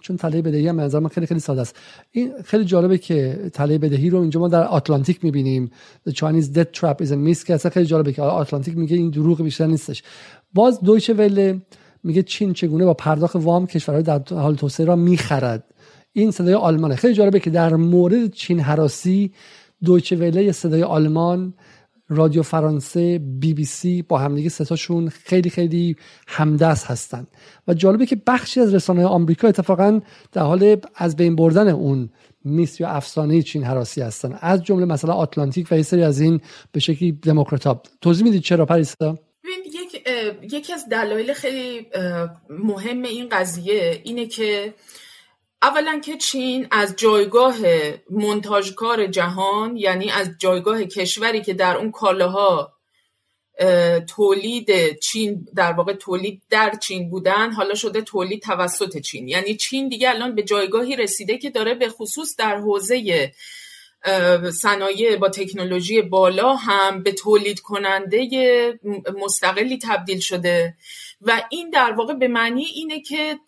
[0.00, 1.76] چون تله بدهی هم نظر من خیلی خیلی ساده است.
[2.10, 5.70] این خیلی جالبه که تله بدهی رو اینجا ما در آتلانتیک می‌بینیم.
[6.08, 9.10] The Chinese debt trap is a myth که اصلا خیلی جالبه که آتلانتیک میگه این
[9.10, 10.02] دروغ بیشتر نیستش.
[10.54, 11.60] باز دویچه وله
[12.02, 15.64] میگه چین چگونه با پرداخت وام کشورهای در حال توسعه را می‌خرد.
[16.12, 16.96] این صدای آلمانه.
[16.96, 19.32] خیلی جالبه که در مورد چین حراسی
[19.84, 21.54] دویچه وله صدای آلمان
[22.10, 25.96] رادیو فرانسه بی بی سی با همدیگه ستاشون خیلی خیلی
[26.28, 27.26] همدست هستن.
[27.68, 30.00] و جالبه که بخشی از رسانه آمریکا اتفاقا
[30.32, 32.10] در حال از بین بردن اون
[32.44, 34.38] میس یا افسانه چین حراسی هستن.
[34.40, 36.40] از جمله مثلا آتلانتیک و یه سری از این
[36.72, 39.18] به شکلی دموکرات توضیح می‌دید چرا پریسا؟
[39.66, 40.02] یک
[40.52, 41.86] یکی از دلایل خیلی
[42.50, 44.74] مهم این قضیه اینه که
[45.62, 47.56] اولا که چین از جایگاه
[48.10, 52.72] منتاجکار جهان یعنی از جایگاه کشوری که در اون کالاها
[54.08, 59.28] تولید چین در واقع تولید در چین بودن حالا شده تولید توسط چین.
[59.28, 63.32] یعنی چین دیگه الان به جایگاهی رسیده که داره به خصوص در حوزه
[64.52, 68.28] صنایع با تکنولوژی بالا هم به تولید کننده
[69.18, 70.74] مستقلی تبدیل شده.
[71.20, 73.38] و این در واقع به معنی اینه که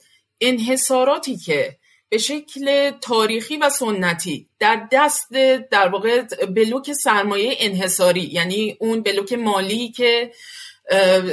[0.40, 1.78] انحصاراتی که
[2.12, 4.46] به شکل تاریخی و سنتی.
[4.58, 5.32] در دست
[5.70, 10.32] در واقع بلوک سرمایه انحصاری یعنی اون بلوک مالی که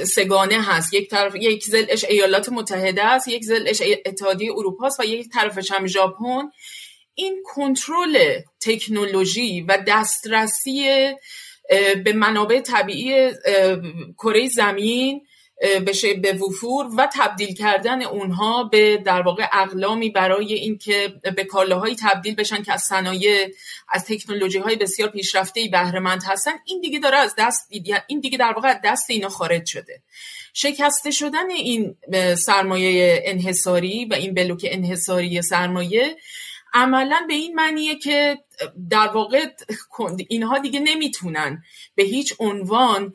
[0.03, 0.93] سگانه هست.
[0.93, 5.71] یک طرف یک زلش ایالات متحده است یک زلش اتحادیه اروپا است و یک طرفش
[5.71, 6.49] هم ژاپن.
[7.13, 11.13] این کنترل تکنولوژی و دسترسی
[12.03, 13.31] به منابع طبیعی
[14.17, 15.21] کره زمین
[15.87, 21.95] بشه به وفور و تبدیل کردن اونها به در واقع اقلامی برای اینکه به کالاهایی
[21.95, 23.53] تبدیل بشن که از صنایع
[23.89, 26.51] از تکنولوژی های بسیار پیشرفته بهره مند هستن.
[26.65, 27.67] این دیگه داره از دست
[28.07, 30.01] این دیگه در واقع دست اینا خارج شده.
[30.53, 31.95] شکسته شدن این
[32.35, 36.17] سرمایه انحصاری و این بلوک انحصاری سرمایه
[36.73, 38.37] عملا به این معنیه که
[38.89, 39.45] در واقع
[40.27, 41.63] اینها دیگه نمی‌تونن
[41.95, 43.13] به هیچ عنوان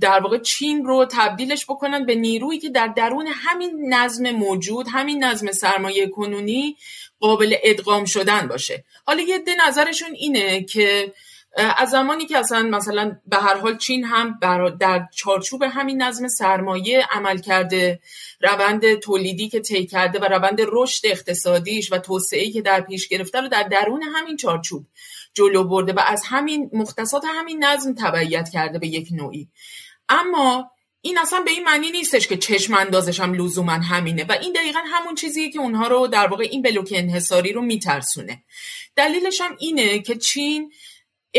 [0.00, 5.24] در واقع چین رو تبدیلش بکنن به نیرویی که در درون همین نظم موجود همین
[5.24, 6.76] نظم سرمایه کنونی
[7.20, 8.84] قابل ادغام شدن باشه.
[9.06, 11.12] حالا یه ده نظرشون اینه که
[11.56, 14.38] از زمانی که اصلا مثلا به هر حال چین هم
[14.80, 18.00] در چارچوب همین نظم سرمایه عمل کرده
[18.40, 23.40] روند تولیدی که طی کرده و روند رشد اقتصادیش و توسعه‌ای که در پیش گرفته
[23.40, 24.86] رو در درون همین چارچوب
[25.34, 29.48] جلو برده و از همین مختصات همین نظم تبعیت کرده به یک نوعی.
[30.08, 34.52] اما این اصلا به این معنی نیستش که چشم اندازش هم لزوما همینه و این
[34.52, 38.42] دقیقا همون چیزیه که اونها رو در واقع این بلوک انحصاری رو میترسونه.
[38.96, 40.72] دلیلش هم اینه که چین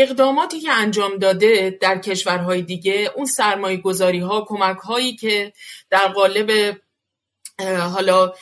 [0.00, 5.52] اقداماتی که انجام داده در کشورهای دیگه اون سرمایه گذاری ها کمک هایی که
[5.90, 6.78] در قالب
[7.66, 8.32] حالا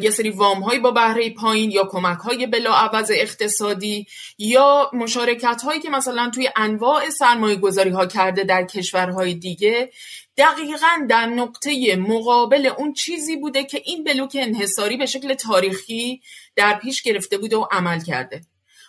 [0.00, 4.06] یه سری وام هایی با بهره پایین یا کمک های بلا عوض اقتصادی
[4.38, 9.90] یا مشارکت هایی که مثلا توی انواع سرمایه گذاری ها کرده در کشورهای دیگه
[10.36, 16.22] دقیقا در نقطه مقابل اون چیزی بوده که این بلوک انحصاری به شکل تاریخی
[16.56, 18.40] در پیش گرفته بوده و عمل کرده.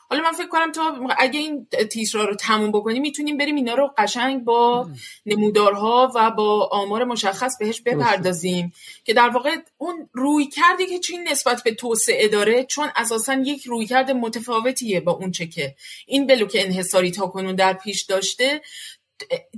[0.09, 3.93] حالا من فکر کنم تا اگه این تیترا رو تموم بکنیم می‌تونیم بریم اینا رو
[3.97, 4.89] قشنگ با
[5.25, 8.73] نمودارها و با آمار مشخص بهش بپردازیم.
[9.03, 13.63] که در واقع اون روی کردی که چین نسبت به توسعه داره چون اساسا یک
[13.63, 15.75] روی کرد متفاوتیه با اون چه که
[16.05, 18.61] این بلوک انحصاری تا کنون در پیش داشته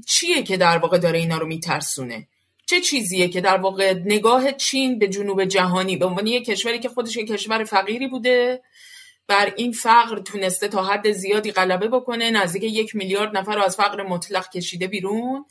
[0.08, 2.28] چیه که در واقع داره اینا رو میترسونه؟
[2.66, 6.90] چه چیزیه که در واقع نگاه چین به جنوب جهانی به عنوان یک کشوری که
[6.90, 8.62] خودش یک کشور فقیری بوده
[9.28, 13.76] بر این فقر تونسته تا حد زیادی غلبه بکنه نزدیک یک میلیارد نفر رو از
[13.76, 15.46] فقر مطلق کشیده بیرون.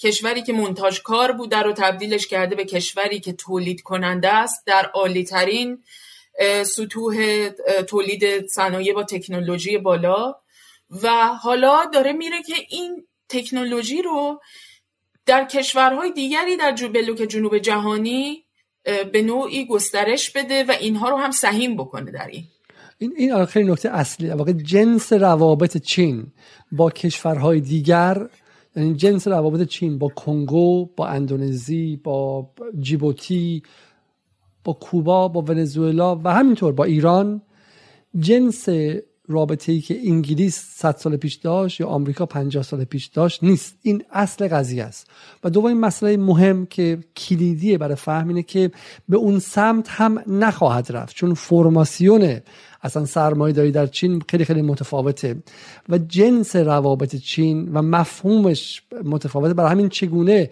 [0.00, 4.66] کشوری که منتاج کار بوده رو تبدیلش کرده به کشوری که تولید کننده است.
[4.66, 5.82] در عالی ترین
[6.64, 7.48] سطوح
[7.88, 10.34] تولید صنایع با تکنولوژی بالا.
[11.02, 14.40] و حالا داره میره که این تکنولوژی رو
[15.26, 18.44] در کشورهای دیگری در بلوک جنوب جهانی
[19.12, 22.44] به نوعی گسترش بده و اینها رو هم سهیم بکنه در این.
[23.16, 24.30] این این خیلی نکته اصلی.
[24.30, 26.26] واقع جنس روابط چین
[26.72, 28.28] با کشورهای دیگر
[28.76, 32.50] یعنی جنس روابط چین با کنگو با اندونزی با
[32.80, 33.62] جیبوتی
[34.64, 37.42] با کوبا با ونزوئلا و همینطور با ایران
[38.18, 38.68] جنس
[39.28, 43.78] رابطه ای که انگلیس 100 سال پیش داشت یا آمریکا 50 سال پیش داشت نیست.
[43.82, 45.10] این اصل قضیه است.
[45.44, 48.70] و دومین مسئله مهم که کلیدیه برای فهم اینه که
[49.08, 51.16] به اون سمت هم نخواهد رفت.
[51.16, 52.40] چون فرماسیون
[52.84, 55.36] اصلا سرمایه داری در چین خیلی خیلی متفاوته.
[55.88, 59.54] و جنس روابط چین و مفهومش متفاوته.
[59.54, 60.50] برای همین چگونه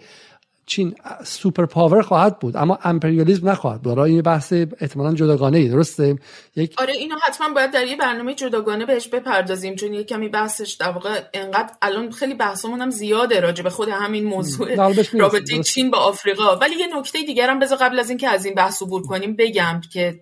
[0.65, 3.95] چین سوپر پاور خواهد بود اما امپریالیسم نخواهد بود.
[3.95, 6.17] برای این بحث احتمالا جداگانه ای درسته؟
[6.55, 10.73] یک آره اینو حتما باید در یه برنامه جداگانه بهش بپردازیم چون یه کمی بحثش
[10.73, 14.75] در واقع انقدر الان خیلی بحثمون هم زیاده راجع به خود همین موضوع
[15.13, 16.55] رابطه چین با آفریقا.
[16.55, 19.81] ولی یه نکته دیگر هم بذار قبل از اینکه از این بحث عبور کنیم بگم
[19.93, 20.19] که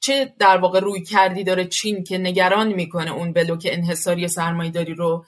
[0.00, 5.24] چه در واقع روی کردی داره چین که نگران می‌کنه اون بلوک انحصاری سرمایه‌داری رو.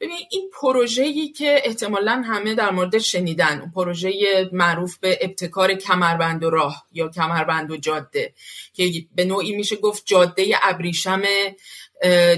[0.00, 4.12] ببین این پروژه‌ای که احتمالا همه در مورد شنیدن پروژه
[4.52, 8.32] معروف به ابتکار کمربند و راه یا کمربند و جاده
[8.72, 11.22] که به نوعی میشه گفت جاده ابریشم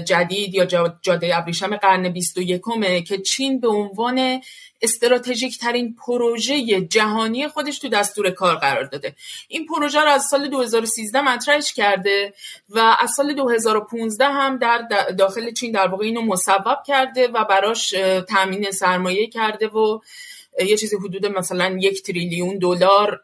[0.05, 0.65] جدید یا
[1.01, 2.61] جاده ابریشم قرن 21
[3.07, 4.41] که چین به عنوان
[4.81, 9.15] استراتژیک ترین پروژه جهانی خودش تو دستور کار قرار داده.
[9.47, 12.33] این پروژه رو از سال 2013 مطرحش کرده
[12.69, 17.89] و از سال 2015 هم در داخل چین در واقع اینو مصوب کرده و براش
[18.29, 19.99] تامین سرمایه کرده و
[20.65, 23.21] یه چیزی حدود مثلا یک تریلیون دلار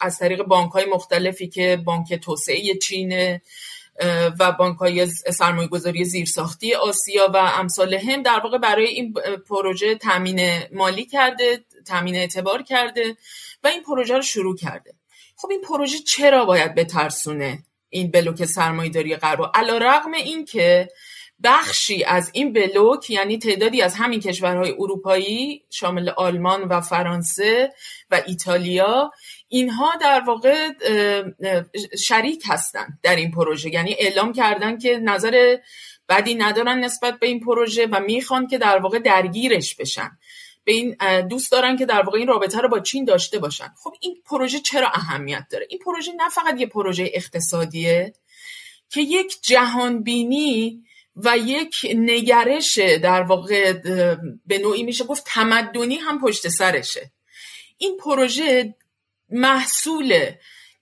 [0.00, 3.42] از طریق بانک های مختلفی که بانک توسعه چینه.
[4.40, 9.14] و بانک های سرمایه گذاری زیرساختی آسیا و امثال هم در واقع برای این
[9.48, 13.16] پروژه تامین مالی کرده تامین اعتبار کرده
[13.64, 14.94] و این پروژه رو شروع کرده.
[15.36, 20.88] خب این پروژه چرا باید بترسونه این بلوک سرمایه داری غرب؟ علا رقم این که
[21.44, 27.72] بخشی از این بلوک یعنی تعدادی از همین کشورهای اروپایی شامل آلمان و فرانسه
[28.10, 29.10] و ایتالیا
[29.52, 30.70] اینها در واقع
[31.98, 33.70] شریک هستن در این پروژه.
[33.70, 35.56] یعنی اعلام کردن که نظر
[36.08, 40.10] بدی ندارن نسبت به این پروژه و می‌خوان که در واقع درگیرش بشن.
[40.64, 40.96] به این
[41.28, 43.68] دوست دارن که در واقع این رابطه رو با چین داشته باشن.
[43.82, 48.12] خب این پروژه چرا اهمیت داره؟ این پروژه نه فقط یه پروژه اقتصادیه
[48.90, 50.82] که یک جهان بینی
[51.16, 53.72] و یک نگرش در واقع
[54.46, 57.12] به نوعی میشه گفت تمدنی هم پشت سرشه.
[57.78, 58.74] این پروژه
[59.32, 60.30] محصول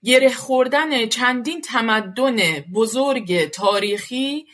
[0.03, 4.45] گره خوردن چندین تمدن بزرگ تاریخی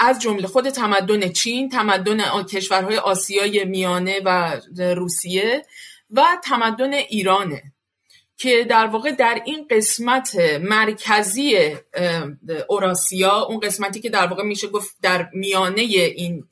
[0.00, 5.62] از جمله خود تمدن چین، تمدن کشورهای آسیای میانه و روسیه
[6.10, 7.62] و تمدن ایرانه
[8.36, 11.76] که در واقع در این قسمت مرکزی
[12.68, 16.44] اوراسیا اون قسمتی که در واقع میشه گفت در میانه این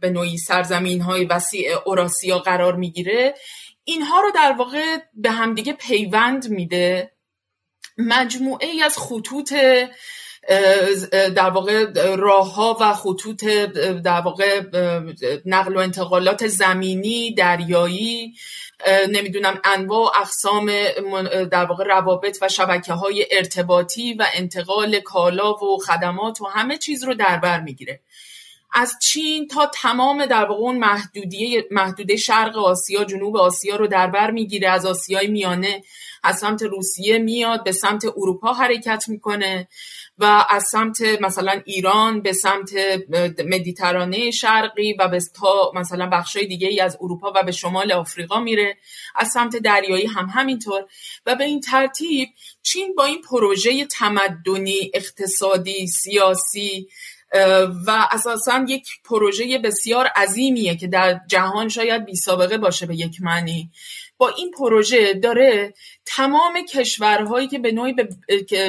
[0.00, 3.34] به نوعی سرزمین های وسیع اوراسیا قرار می‌گیره
[3.84, 7.12] اینها رو در واقع به همدیگه پیوند میده.
[7.98, 9.54] مجموعه ای از خطوط
[11.10, 13.44] در واقع راه ها و خطوط
[14.04, 14.60] در واقع
[15.46, 18.34] نقل و انتقالات زمینی دریایی
[19.08, 20.66] نمی‌دونم انواع و اقسام
[21.44, 27.04] در واقع روابط و شبکه های ارتباطی و انتقال کالا و خدمات و همه چیز
[27.04, 28.00] رو در بر می‌گیره.
[28.76, 34.06] از چین تا تمام در واقع اون محدودیه محدوده شرق آسیا جنوب آسیا رو در
[34.06, 34.68] بر می‌گیره.
[34.68, 35.82] از آسیای میانه
[36.22, 39.68] از سمت روسیه میاد به سمت اروپا حرکت می‌کنه
[40.18, 42.70] و از سمت مثلا ایران به سمت
[43.46, 48.40] مدیترانه شرقی و به تا مثلا بخشای دیگه ای از اروپا و به شمال آفریقا
[48.40, 48.76] میره.
[49.16, 50.84] از سمت دریایی هم همینطور.
[51.26, 52.28] و به این ترتیب
[52.62, 56.88] چین با این پروژه تمدنی اقتصادی سیاسی
[57.86, 63.16] و اساسا یک پروژه بسیار عظیمیه که در جهان شاید بی سابقه باشه به یک
[63.20, 63.70] معنی.
[64.18, 65.74] با این پروژه داره
[66.06, 68.08] تمام کشورهایی که به نوعی به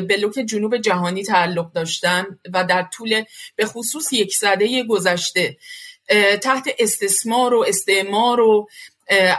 [0.01, 3.23] بلوک جنوب جهانی تعلق داشتن و در طول
[3.55, 5.57] به خصوص یک سده گذشته
[6.41, 8.67] تحت استثمار و استعمار و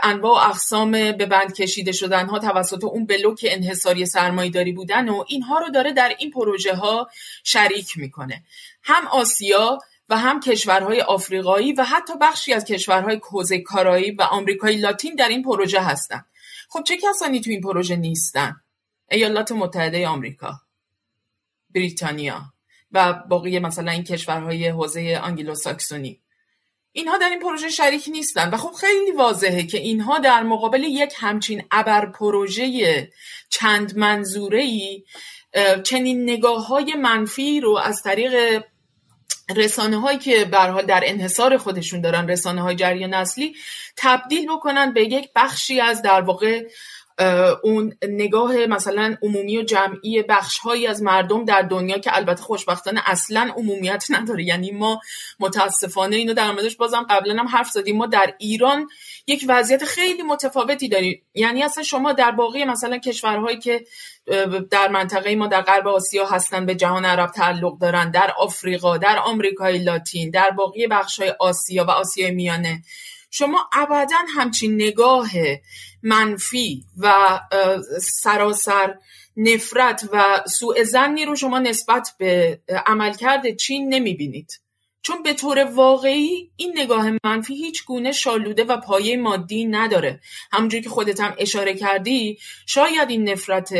[0.03, 5.23] انواع اقسام به بند کشیده شدن ها توسط اون بلوک انحصاری سرمایه داری بودن و
[5.27, 7.09] اینها رو داره در این پروژه ها
[7.43, 8.43] شریک می‌کنه.
[8.87, 9.79] هم آسیا
[10.09, 15.27] و هم کشورهای آفریقایی و حتی بخشی از کشورهای کوزه کارایی و آمریکای لاتین در
[15.27, 16.25] این پروژه هستند.
[16.69, 18.55] خب چه کسانی تو این پروژه نیستن؟
[19.11, 20.61] ایالات متحده آمریکا،
[21.75, 22.41] بریتانیا
[22.91, 26.21] و باقی مثلا این کشورهای حوزه آنگلو ساکسونی
[26.91, 31.13] اینها در این پروژه شریک نیستن و خب خیلی واضحه که اینها در مقابل یک
[31.17, 33.09] همچین ابر پروژه
[33.49, 35.03] چند منظوره ای
[35.83, 38.63] چنین نگاه های منفی رو از طریق
[39.55, 43.55] رسانه هایی که برحال در انحصار خودشون دارن رسانه های جریان اصلی
[43.97, 46.63] تبدیل بکنن به یک بخشی از در واقع
[47.63, 53.01] اون نگاه مثلا عمومی و جمعی بخش هایی از مردم در دنیا که البته خوشبختانه
[53.05, 54.43] اصلا عمومیت نداره.
[54.43, 55.01] یعنی ما
[55.39, 57.97] متاسفانه اینو در موردش بازم قبلا هم حرف زدیم.
[57.97, 58.87] ما در ایران
[59.27, 61.21] یک وضعیت خیلی متفاوتی داریم.
[61.33, 63.85] یعنی اصلا شما در باقی مثلا کشورهایی که
[64.71, 69.19] در منطقه ما در غرب آسیا هستن به جهان عرب تعلق دارن در آفریقا در
[69.19, 72.81] آمریکای لاتین در باقی بخش های آسیا و آسیای میانه
[73.37, 75.29] شما ابدا همچین نگاه
[76.03, 77.39] منفی و
[78.01, 78.95] سراسر
[79.37, 84.61] نفرت و سوء زنی رو شما نسبت به عملکرد چین نمی‌بینید.
[85.01, 90.19] چون به طور واقعی این نگاه منفی هیچ گونه شالوده و پایه مادی نداره.
[90.51, 93.73] همونجوری که خودت هم اشاره کردی شاید این نفرت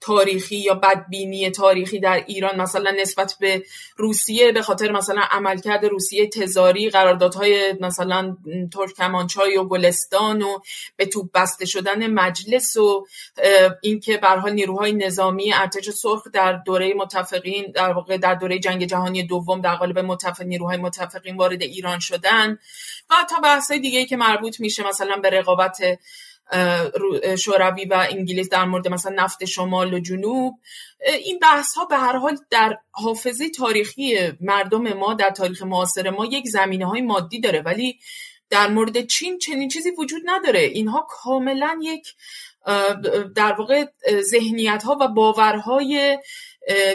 [0.00, 3.62] تاریخی یا بدبینی تاریخی در ایران مثلا نسبت به
[3.96, 8.36] روسیه به خاطر مثلا عملکرد روسیه تزاری قراردادهای مثلا
[8.72, 10.58] ترکمانچای و گلستان و
[10.96, 13.06] به توپ بسته شدن مجلس و
[13.82, 18.84] اینکه به حال نیروهای نظامی ارتش سرخ در دوره متفقین در واقع در دوره جنگ
[18.84, 22.58] جهانی دوم در قالب متفق نیروهای متفقین وارد ایران شدن.
[23.10, 25.98] و تا بحث دیگه که مربوط میشه مثلا به رقابت
[27.38, 30.54] شوروی و انگلیس در مورد مثلا نفت شمال و جنوب.
[31.24, 36.26] این بحث ها به هر حال در حافظه تاریخی مردم ما در تاریخ معاصر ما
[36.26, 37.62] یک زمینه های مادی داره.
[37.62, 37.98] ولی
[38.50, 40.60] در مورد چین چنین چیزی وجود نداره.
[40.60, 42.14] اینها کاملا یک
[43.34, 43.84] در واقع
[44.20, 46.18] ذهنیت ها و باورهای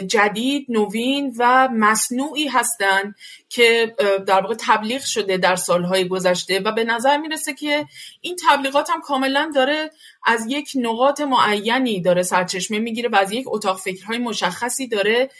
[0.06, 3.14] جدید نوین و مصنوعی هستند
[3.48, 3.94] که
[4.26, 7.86] در واقع تبلیغ شده در سالهای گذشته و به نظر می‌رسه که
[8.20, 9.90] این تبلیغات هم کاملا داره
[10.26, 15.30] از یک نقاط معینی داره سرچشمه می‌گیره و از یک اتاق فکرهای مشخصی داره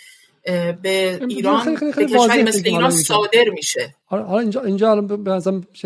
[0.83, 3.95] به ایران به کشوری مثل ایران صادر میشه.
[4.05, 5.41] حالا اینجا اینجا الان به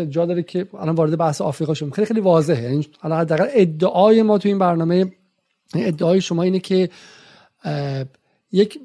[0.09, 1.91] جا داره که الان وارد بحث آفریقا شدیم.
[1.91, 2.63] خیلی خیلی واضحه.
[2.63, 5.11] یعنی حداقل ادعای ما تو این برنامه
[5.75, 6.89] ادعای شما اینه که
[8.51, 8.79] یک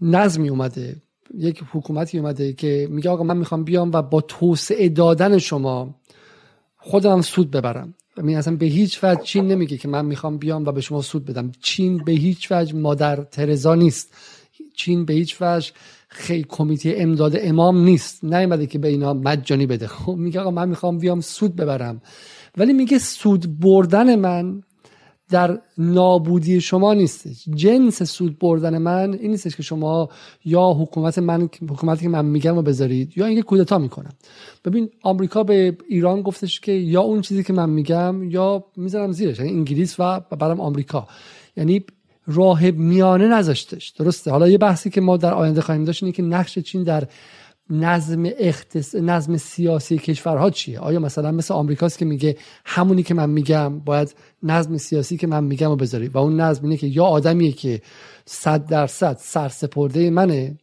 [0.00, 0.96] نظمی اومده
[1.34, 5.94] یک حکومتی اومده که میگه آقا من می‌خوام بیام و با توسعه دادن شما
[6.76, 7.94] خودم سود ببرم.
[8.16, 11.24] می اصلا به هیچ وجه چین نمیگه که من می‌خوام بیام و به شما سود
[11.24, 11.52] بدم.
[11.60, 14.14] چین به هیچ وجه مادر ترزا نیست.
[14.76, 15.72] چین به هیچ وجه
[16.08, 18.24] خیلی کمیته امداد امام نیست.
[18.24, 19.86] نیومده که به اینا مجانی بده.
[19.86, 22.02] خب میگه آقا من می‌خوام بیام سود ببرم.
[22.56, 24.62] ولی میگه سود بردن من
[25.30, 27.44] در نابودی شما نیستش.
[27.54, 30.08] جنس سود بردن من این نیستش که شما
[30.44, 34.12] یا حکومت من حکومتی که من میگم رو بذارید یا اینکه کودتا می‌کنم.
[34.64, 39.38] ببین آمریکا به ایران گفتش که یا اون چیزی که من میگم یا می‌ذارم زیرش
[39.38, 41.06] یعنی انگلیس و برم آمریکا.
[41.56, 41.84] یعنی
[42.26, 43.88] راه میانه نذاشتش.
[43.88, 47.04] درسته؟ حالا یه بحثی که ما در آینده خواهیم داشت اینه که نقش چین در
[47.70, 48.94] نظم اختص...
[48.94, 54.14] نظم سیاسی کشورها چیه؟ آیا مثلا مثل آمریکاست که میگه همونی که من میگم باید
[54.42, 57.80] نظم سیاسی که من میگم رو بذاری؟ و اون نظم اینه که یا آدمیه که
[58.24, 60.56] صد درصد سرسپرده منه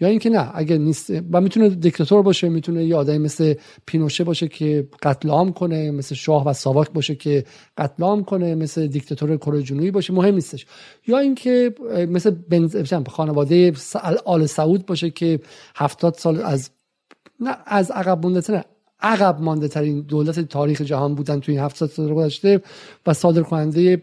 [0.00, 3.54] یا اینکه نه اگه نیست و می‌تونه دیکتاتور باشه می‌تونه یه آدمی مثل
[3.86, 7.44] پینوشه باشه که قتل عام کنه مثل شاه و ساواک باشه که
[7.78, 10.66] قتل عام کنه مثل دیکتاتور کره جنوبی باشه مهم نیستش.
[11.06, 11.74] یا اینکه
[12.08, 12.76] مثل بنز...
[13.08, 13.72] خانواده
[14.24, 15.40] آل سعود باشه که
[15.76, 16.70] هفتاد سال از
[17.40, 18.64] نه از عقب مونده نه
[19.02, 22.62] عقب مانده ترین دولت تاریخ جهان بودن توی این 70 سال گذشته
[23.06, 24.02] و صادر کننده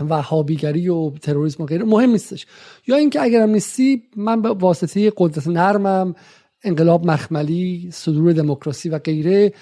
[0.00, 2.46] وهابیگری و تروریسم و غیره مهم نیستش.
[2.86, 6.14] یا اینکه اگرم نیستی من به واسطه قدرت نرمم
[6.64, 9.52] انقلاب مخملی صدور دموکراسی و غیره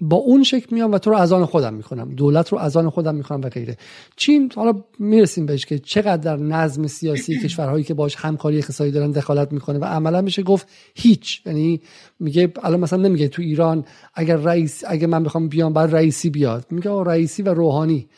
[0.00, 2.90] با اون شکل میام و تو رو از آن خودم می‌کنم دولت رو از آن
[2.90, 3.76] خودم می‌کنم و غیره.
[4.16, 9.10] چین حالا می‌رسیم بهش که چقدر در نظم سیاسی کشورهایی که باش همکاری اقتصادی دارن
[9.10, 11.42] دخالت می‌کنه و عملا میشه گفت هیچ.
[11.46, 11.80] یعنی
[12.20, 16.66] میگه الان مثلا نمیگه تو ایران اگر رئیس اگر من بخوام بیام بعد رئیسی بیاد.
[16.70, 18.08] میگه رئیسی و روحانی.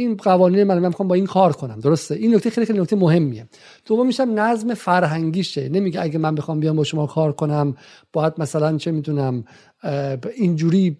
[0.00, 1.80] این قوانین من می‌خوام با این کار کنم.
[1.80, 3.46] درسته؟ این نکته خیلی خیلی نکته مهمیه.
[3.86, 5.68] دوم میشم نظم فرهنگیشه.
[5.68, 7.76] نمیگه اگه من بخوام بیام با شما کار کنم
[8.12, 9.44] باید مثلا چه می‌دونم
[10.36, 10.96] اینجوری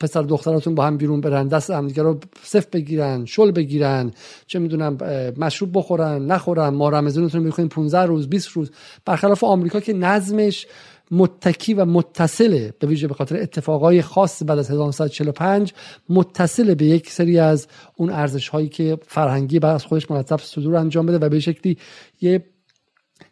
[0.00, 4.12] پسر دختراتون با هم بیرون برن دست همدیگه رو صف بگیرن شل بگیرن
[4.46, 4.98] چه می‌دونم
[5.36, 8.70] مشروب بخورن نخورن ما رمزونتون می‌کنیم 15 روز 20 روز.
[9.04, 10.66] برخلاف آمریکا که نظمش
[11.10, 15.72] متکی و متصله به ویژه به خاطر اتفاقای خاص بعد از 1945
[16.08, 20.76] متصله به یک سری از اون ارزش هایی که فرهنگی بعد از خودش مرتب صدور
[20.76, 21.78] انجام بده و به شکلی
[22.20, 22.44] یه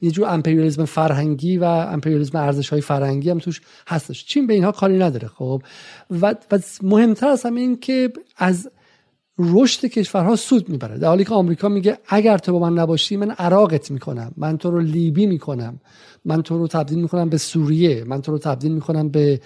[0.01, 4.25] یه جور امپریالیسم فرهنگی و امپریالیسم ارزش های فرهنگی هم توش هستش.
[4.25, 5.63] چین به اینها کاری نداره خب.
[6.11, 8.71] و, و مهمتر از همه این که از
[9.39, 10.99] رشد کشورها سود می‌بره.
[10.99, 14.33] در حالی که آمریکا میگه اگر تو با من نباشی من عراقت می‌کنم.
[14.37, 15.81] من تو رو لیبی می‌کنم.
[16.25, 18.05] من تو رو تبدیل می‌کنم به سوریه.
[18.05, 19.41] من تو رو تبدیل می‌کنم به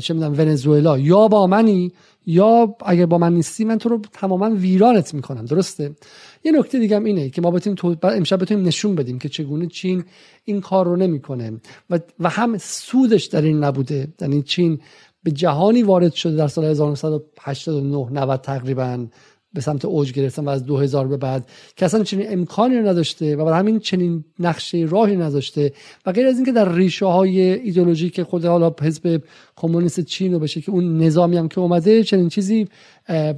[0.00, 0.98] چه می‌دونم ونزوئلا.
[0.98, 1.92] یا با منی
[2.26, 5.44] یا اگر با من نیستی من تو رو تماما ویرانت می‌کنم.
[5.44, 5.96] درسته؟
[6.44, 7.96] یه نکته دیگه هم اینه که ما بتونیم تو...
[8.02, 10.04] امشب بتونیم نشون بدیم که چگونه چین
[10.44, 11.60] این کار رو نمی‌کنه.
[11.90, 11.98] و...
[12.20, 14.08] و هم سودش در این نبوده.
[14.20, 14.80] یعنی چین
[15.24, 19.06] به جهانی وارد شده در سال 1989 90 تقریبا
[19.54, 23.44] به سمت اوج گرفتن و از 2000 به بعد که اصلا چنین امکانی نداشته و
[23.44, 25.72] برای همین چنین نقشه راهی نداشته
[26.06, 29.22] و غیر از اینکه در ریشه های ایدئولوژی که خود حالا حزب
[29.56, 32.68] کمونیست چین رو بشه که اون نظامی هم که اومده چنین چیزی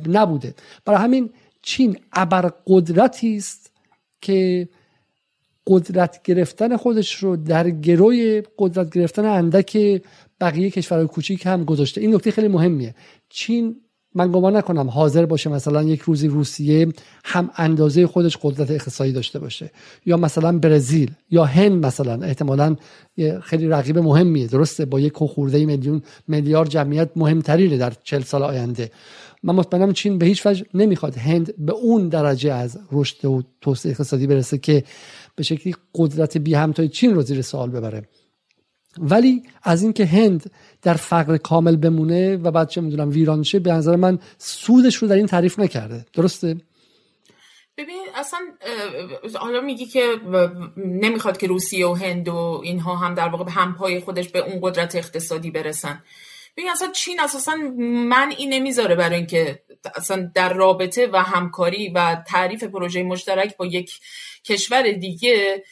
[0.09, 0.55] نبوده.
[0.85, 1.31] برای همین
[1.63, 3.71] چین ابر قدرتی است
[4.21, 4.69] که
[5.67, 10.03] قدرت گرفتن خودش رو در گروی قدرت گرفتن اندک
[10.41, 12.01] بقیه کشورهای کوچیک هم گذاشته.
[12.01, 12.95] این نکته خیلی مهمیه.
[13.29, 13.77] چین
[14.15, 16.89] من گمان نکنم حاضر باشه مثلا یک روزی روسیه
[17.25, 19.71] هم اندازه خودش قدرت اقتصادی داشته باشه.
[20.07, 22.77] یا مثلا برزیل یا هند مثلا احتمالا
[23.43, 24.47] خیلی رقیب مهمیه.
[24.47, 28.91] درسته با یک خورده میلیون میلیارد جمعیت مهمترینه در چل سال آینده.
[29.43, 33.93] من مطمئنم چین به هیچ وجه نمی‌خواد هند به اون درجه از رشد و توسعه
[33.93, 34.85] اقتصادی برسه که
[35.37, 38.03] به شکلی قدرت بی همتای چین رو زیر سوال ببره.
[38.99, 40.51] ولی از اینکه هند
[40.83, 45.09] در فقر کامل بمونه و بعد چه می‌دونم ویران شه به نظر من سودش رو
[45.09, 46.07] در این تعریف نکرده.
[46.13, 46.57] درسته؟
[47.77, 48.39] ببین اصلا
[49.35, 50.03] حالا میگی که
[50.77, 54.59] نمی‌خواد که روسیه و هند و اینها هم در واقع به همپای خودش به اون
[54.63, 56.03] قدرت اقتصادی برسن.
[56.57, 57.57] ببین اصلا چین اساسا
[58.09, 59.63] من این نمی‌ذاره برای اینکه
[59.95, 64.01] اصلا در رابطه و همکاری و تعریف پروژه مشترک با یک
[64.45, 65.65] کشور دیگه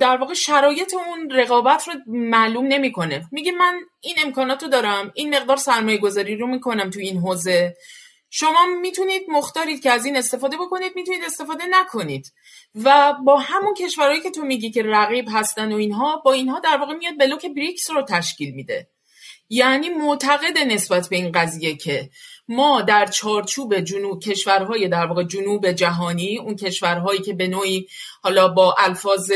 [0.00, 3.28] در واقع شرایط اون رقابت رو معلوم نمی‌کنه.
[3.32, 7.76] میگه من این امکانات رو دارم این مقدار سرمایه گذاری رو می‌کنم تو این حوزه.
[8.30, 12.32] شما می‌تونید مختارید که از این استفاده بکنید می‌تونید استفاده نکنید.
[12.74, 16.76] و با همون کشورهایی که تو میگی که رقیب هستن و اینها با اینها در
[16.76, 18.88] واقع میاد بلوک بریکس رو تشکیل میده.
[19.48, 22.10] یعنی معتقد نسبت به این قضیه که
[22.48, 27.86] ما در چارچوب جنوب کشورهای در واقع جنوب جهانی اون کشورهایی که به نوعی
[28.22, 29.32] حالا با الفاظ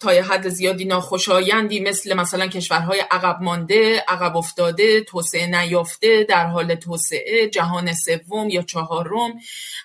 [0.00, 6.74] تا حد زیادی ناخوشایندی مثل مثلا کشورهای عقب مانده، عقب افتاده، توسعه نیافته، در حال
[6.74, 9.34] توسعه، جهان سوم یا چهارم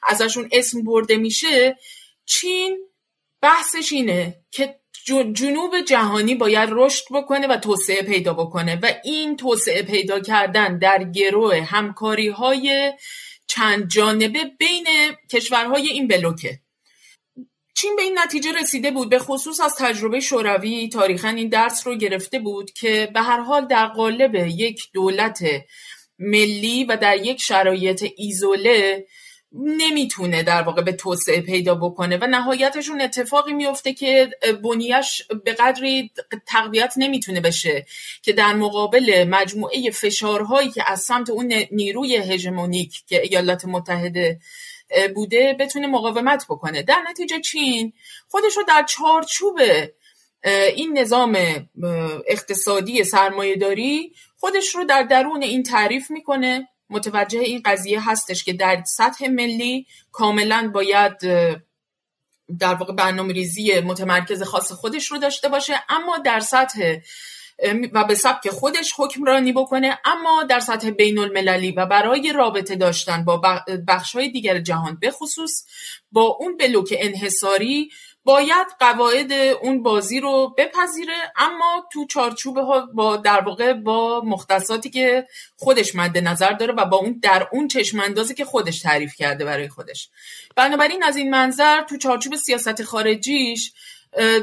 [0.04, 1.78] ازشون اسم برده میشه.
[2.26, 2.78] چین
[3.42, 4.79] بحثش اینه که
[5.34, 11.04] جنوب جهانی باید رشد بکنه و توسعه پیدا بکنه و این توسعه پیدا کردن در
[11.04, 12.94] گروه همکاری های
[13.48, 14.88] چند جانبه بین
[15.32, 16.60] کشورهای این بلوکه.
[17.76, 21.96] چین به این نتیجه رسیده بود به خصوص از تجربه شوروی تاریخا این درس رو
[21.96, 25.44] گرفته بود که به هر حال در قالب یک دولت
[26.20, 29.06] ملی و در یک شرایط ایزوله
[29.54, 34.30] نمی‌تونه در واقع به توسعه پیدا بکنه و نهایتشون اتفاقی میفته که
[34.64, 36.12] بنیش به قدری
[36.48, 37.86] تقویت نمی‌تونه بشه
[38.22, 44.40] که در مقابل مجموعه فشارهایی که از سمت اون نیروی هژمونیک که ایالات متحده
[45.16, 46.84] بوده بتونه مقاومت بکنه.
[46.84, 47.94] در نتیجه چین
[48.28, 49.60] خودش رو در چارچوب
[50.76, 51.38] این نظام
[52.28, 56.68] اقتصادی سرمایه داری خودش رو در درون این تعریف می‌کنه.
[56.90, 61.18] متوجه این قضیه هستش که در سطح ملی کاملا باید
[62.60, 66.98] در واقع برنامه ریزی متمرکز خاص خودش رو داشته باشه اما در سطح
[67.94, 73.26] و به سبک خودش حکمرانی بکنه اما در سطح بین المللی و برای رابطه داشتن
[73.26, 73.42] با
[73.88, 75.66] بخش های دیگر جهان به خصوص
[76.12, 77.90] با اون بلوک انحصاری
[78.30, 84.90] باید قواعد اون بازی رو بپذیره اما تو چارچوب ها با در واقع با مختصاتی
[84.90, 85.28] که
[85.58, 89.46] خودش مد نظر داره و با اون در اون چشم اندازی که خودش تعریف کرده
[89.46, 90.10] برای خودش.
[90.56, 93.74] بنابراین از این منظر تو چارچوب سیاست خارجیش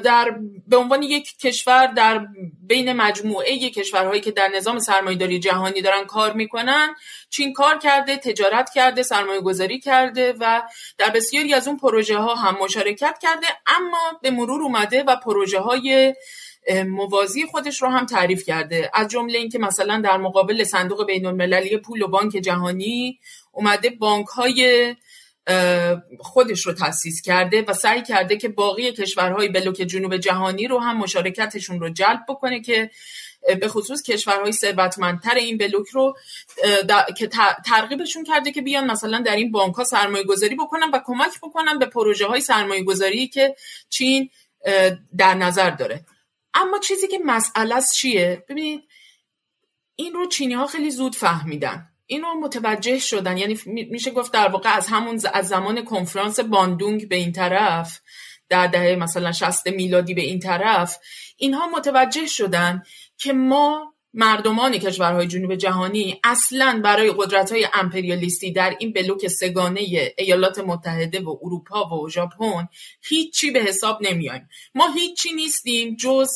[0.05, 2.27] در به عنوان یک کشور در
[2.63, 6.95] بین مجموعه کشورهایی که در نظام سرمایهداری جهانی دارن کار می‌کنن
[7.31, 10.63] چین کار کرده تجارت کرده سرمایه گذاری کرده و
[10.99, 15.61] در بسیاری از اون پروژه ها هم مشارکت کرده اما به مرور اومده و پروژه
[15.61, 16.15] های
[16.87, 18.91] موازی خودش رو هم تعریف کرده.
[18.95, 23.19] از جمله اینکه مثلا در مقابل صندوق بین المللی پول و بانک جهانی
[23.53, 24.95] اومده بانک های
[26.21, 30.97] خودش رو تاسیس کرده و سعی کرده که باقی کشورهای بلوک جنوب جهانی رو هم
[30.97, 32.91] مشارکتشون رو جلب بکنه که
[33.61, 36.17] به خصوص کشورهای ثروتمندتر این بلوک رو
[37.17, 37.29] که
[37.67, 41.79] ترغیبشون کرده که بیان مثلا در این بانک ها سرمایه گذاری بکنن و کمک بکنن
[41.79, 43.57] به پروژه های سرمایه گذاری که
[43.89, 44.31] چین
[45.19, 46.05] در نظر داره.
[46.55, 48.83] اما چیزی که مسئله چیه؟ ببینید
[49.97, 51.89] این رو چینی ها خیلی زود فهمیدن.
[52.07, 53.37] اینو متوجه شدن.
[53.37, 58.01] یعنی میشه گفت در واقع از همون از زمان کنفرانس باندونگ به این طرف
[58.49, 60.99] در دهه مثلا 60 میلادی به این طرف
[61.37, 62.83] اینها متوجه شدن
[63.19, 69.81] که ما مردمان کشورهای جنوب جهانی اصلا برای قدرت های امپریالیستی در این بلوک سگانه
[70.19, 72.69] ایالات متحده و اروپا و ژاپن
[73.03, 76.29] هیچی به حساب نمیایم ما هیچی نیستیم جز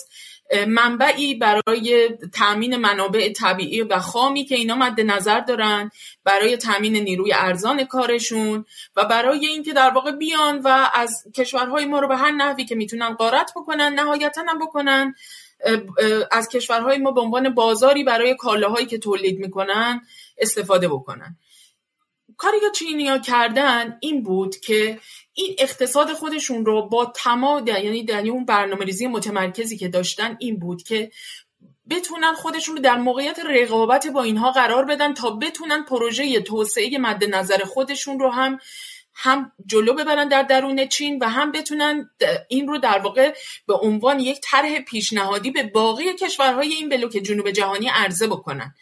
[0.69, 5.91] منبعی برای تامین منابع طبیعی و خامی که اینا مد نظر دارن
[6.25, 8.65] برای تامین نیروی ارزان کارشون
[8.97, 12.75] و برای اینکه در واقع بیان و از کشورهای ما رو به هر نحوی که
[12.75, 15.15] می‌تونن غارت بکنن نهایتا هم بکنن
[16.31, 20.01] از کشورهای ما به عنوان بازاری برای کالاهایی که تولید می‌کنن
[20.39, 21.37] استفاده بکنن.
[22.37, 24.99] کاری که چینیا کردن این بود که
[25.41, 30.59] این اقتصاد خودشون رو با تمام یعنی در اون برنامه ریزی متمرکزی که داشتن این
[30.59, 31.11] بود که
[31.91, 37.25] بتونن خودشون رو در موقعیت رقابت با اینها قرار بدن تا بتونن پروژه توسعه مد
[37.25, 38.59] نظر خودشون رو هم
[39.15, 42.11] هم جلو ببرن در درون چین و هم بتونن
[42.49, 43.35] این رو در واقع
[43.67, 48.75] به عنوان یک طرح پیشنهادی به باقی کشورهای این بلوک جنوب جهانی عرضه بکنن.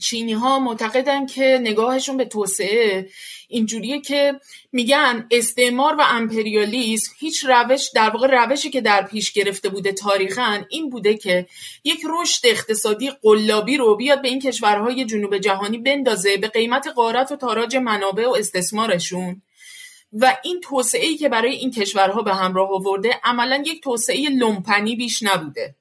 [0.00, 3.08] چینی ها معتقدن که نگاهشون به توسعه
[3.48, 4.40] اینجوریه که
[4.72, 10.64] میگن استعمار و امپریالیسم هیچ روش در واقع روشی که در پیش گرفته بوده تاریخا
[10.70, 11.46] این بوده که
[11.84, 17.32] یک رشد اقتصادی قلابی رو بیاد به این کشورهای جنوب جهانی بندازه به قیمت قارت
[17.32, 19.42] و تاراج منابع و استثمارشون.
[20.12, 25.22] و این توسعه که برای این کشورها به همراه آورده عملا یک توسعه لومپنی بیش
[25.22, 25.74] نبوده.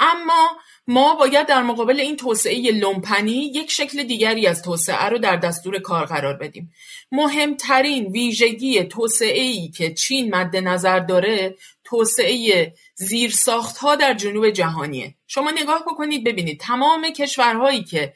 [0.00, 0.48] اما
[0.86, 5.78] ما باید در مقابل این توسعه لومپنی یک شکل دیگری از توسعه رو در دستور
[5.78, 6.72] کار قرار بدیم.
[7.12, 15.14] مهمترین ویژگی توسعه ای که چین مد نظر داره توسعه زیرساخت ها در جنوب جهانیه.
[15.26, 18.14] شما نگاه بکنید ببینید تمام کشورهایی که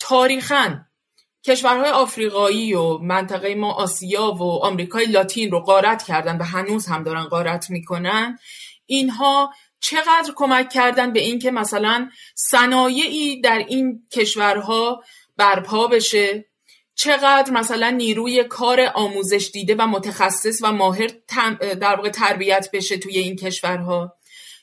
[0.00, 0.80] تاریخا
[1.46, 7.02] کشورهای آفریقایی و منطقه ما آسیا و آمریکای لاتین رو غارت کردن و هنوز هم
[7.02, 8.38] دارن غارت می‌کنن
[8.86, 9.54] اینها
[9.84, 15.02] چقدر کمک کردن به اینکه مثلا صنایعی در این کشورها
[15.36, 16.44] برپا بشه؟
[16.94, 21.10] چقدر مثلا نیروی کار آموزش دیده و متخصص و ماهر
[21.80, 24.16] در واقع تربیت بشه توی این کشورها؟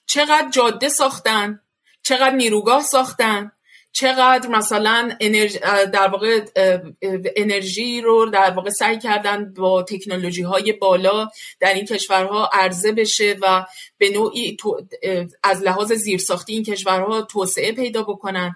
[0.05, 1.59] چقدر جاده ساختن؟
[2.03, 3.51] چقدر نیروگاه ساختن؟
[3.91, 5.59] چقدر مثلا انرژی
[5.93, 6.41] در واقع
[7.35, 11.27] انرژی رو در واقع سعی کردن با تکنولوژی های بالا
[11.59, 13.65] در این کشورها عرضه بشه و
[13.97, 14.57] به نوعی
[15.43, 18.55] از لحاظ زیرساختی این کشورها توسعه پیدا بکنن.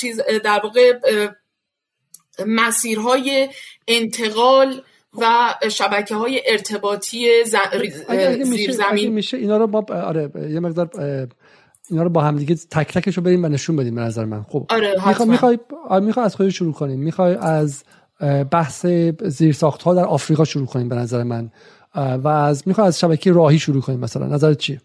[0.00, 0.98] چیز در واقع
[2.46, 3.48] مسیرهای
[3.88, 4.82] انتقال
[5.18, 7.44] و شبکه های ارتباطی
[8.42, 9.12] زیرزمین.
[9.12, 10.90] میشه اینا رو با آره یه مقدار
[11.90, 14.42] اینا رو با هم دیگه تک تکش رو بریم و نشون بدیم به نظر من.
[14.42, 15.58] خب آره می‌خوای می‌خوای
[16.00, 16.98] می‌خوای از خودت شروع کنیم.
[16.98, 17.84] می‌خوای از
[18.50, 18.86] بحث
[19.24, 21.50] زیرساخت ها در آفریقا شروع کنیم به نظر من.
[21.94, 24.26] و از می‌خوای از شبکه راهی شروع کنیم مثلا.
[24.26, 24.80] نظرت چیه؟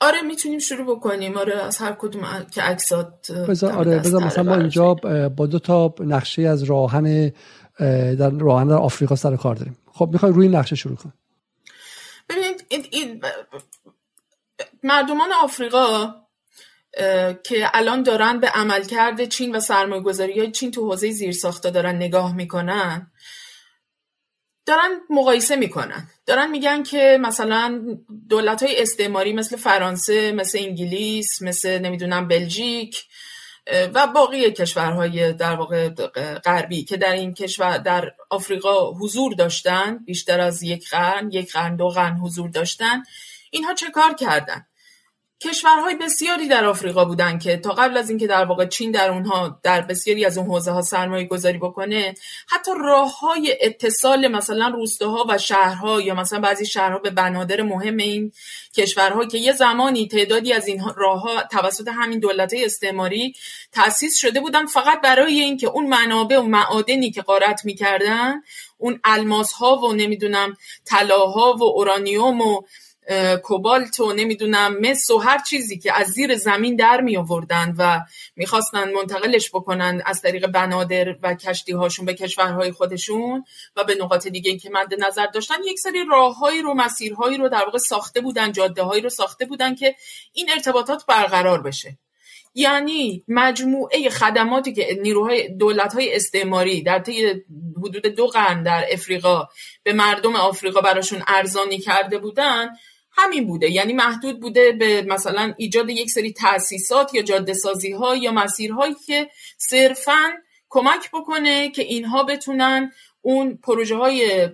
[0.00, 1.36] آره می‌تونیم شروع بکنیم.
[1.36, 4.94] آره از هر کدوم که عکسات بذار آره بذار مثلا ما اینجا
[5.36, 7.32] با دو تا نقشه از راهن
[8.18, 9.78] در راهن در آفریقا سر کار داریم.
[9.92, 11.14] خب می‌خوای روی نقشه شروع کنیم
[12.28, 13.20] ببینید این
[14.82, 16.14] مردمان آفریقا
[17.44, 21.96] که الان دارن به عملکرد چین و سرمایه گذاری های چین تو حوزه زیرساختا دارن
[21.96, 23.12] نگاه می‌کنن.
[24.66, 26.08] دارن مقایسه می‌کنن.
[26.26, 27.96] دارن میگن که مثلا
[28.28, 33.04] دولت های استعماری مثل فرانسه مثل انگلیس مثل نمی‌دونم بلژیک
[33.94, 35.88] و باقی کشورهای در واقع
[36.44, 41.76] غربی که در این کشور در آفریقا حضور داشتن بیشتر از یک قرن یک قرن
[41.76, 43.02] دو قرن حضور داشتن
[43.50, 44.66] اینها چه کار کردن؟
[45.40, 49.60] کشورهای بسیاری در آفریقا بودن که تا قبل از اینکه در واقع چین در اونها
[49.62, 52.14] در بسیاری از اون حوزه ها سرمایه گذاری بکنه
[52.48, 57.96] حتی راه های اتصال مثلا روستاها و شهرها یا مثلا بعضی شهرها به بنادر مهم
[57.96, 58.32] این
[58.76, 63.34] کشورها که یه زمانی تعدادی از این راه ها توسط همین دولت استعماری
[63.72, 68.42] تأسیس شده بودن فقط برای اینکه اون منابع و معادنی که غارت می‌کردن
[68.78, 72.62] اون الماس ها و نمی‌دونم طلاها و اورانیوم و
[73.42, 78.00] کوبالت و نمی‌دونم مس و هر چیزی که از زیر زمین در می آوردن و
[78.36, 83.44] می‌خواستن منتقلش بکنن از طریق بنادر و کشتی هاشون به کشورهای خودشون
[83.76, 87.64] و به نقاط دیگه که مد نظر داشتن یک سری راههایی رو مسیرهایی رو در
[87.64, 89.94] واقع ساخته بودن جاده هایی رو ساخته بودن که
[90.32, 91.98] این ارتباطات برقرار بشه.
[92.54, 97.44] یعنی مجموعه خدماتی که نیروهای دولت های استعماری در طی
[97.76, 99.48] حدود دو قرن در افریقا
[99.82, 102.68] به مردم آفریقا براشون ارزانی کرده بودن
[103.18, 103.70] همین بوده.
[103.70, 108.94] یعنی محدود بوده به مثلا ایجاد یک سری تاسیسات یا جاده سازی ها یا مسیرهایی
[109.06, 110.32] که صرفا
[110.68, 112.92] کمک بکنه که اینها بتونن
[113.22, 114.48] اون پروژه های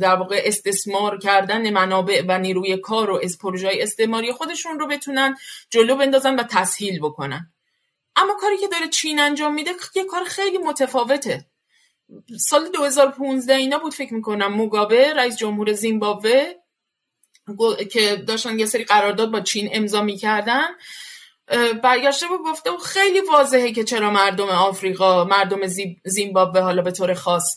[0.00, 4.86] در واقع استثمار کردن منابع و نیروی کار و از پروژه های استعماری خودشون رو
[4.86, 5.36] بتونن
[5.70, 7.52] جلو بندازن و تسهیل بکنن.
[8.16, 11.46] اما کاری که داره چین انجام میده یه کار خیلی متفاوته.
[12.38, 14.52] سال 2015 اینا بود فکر می‌کنم.
[14.52, 16.52] موگابه رئیس جمهور زیمبابوه
[17.92, 20.66] که داشتن یه سری قرارداد با چین امضا می‌کردن
[21.82, 25.60] برگشته بود گفته بود خیلی واضحه که چرا مردم آفریقا مردم
[26.04, 27.56] زیمبابوه حالا به طور خاص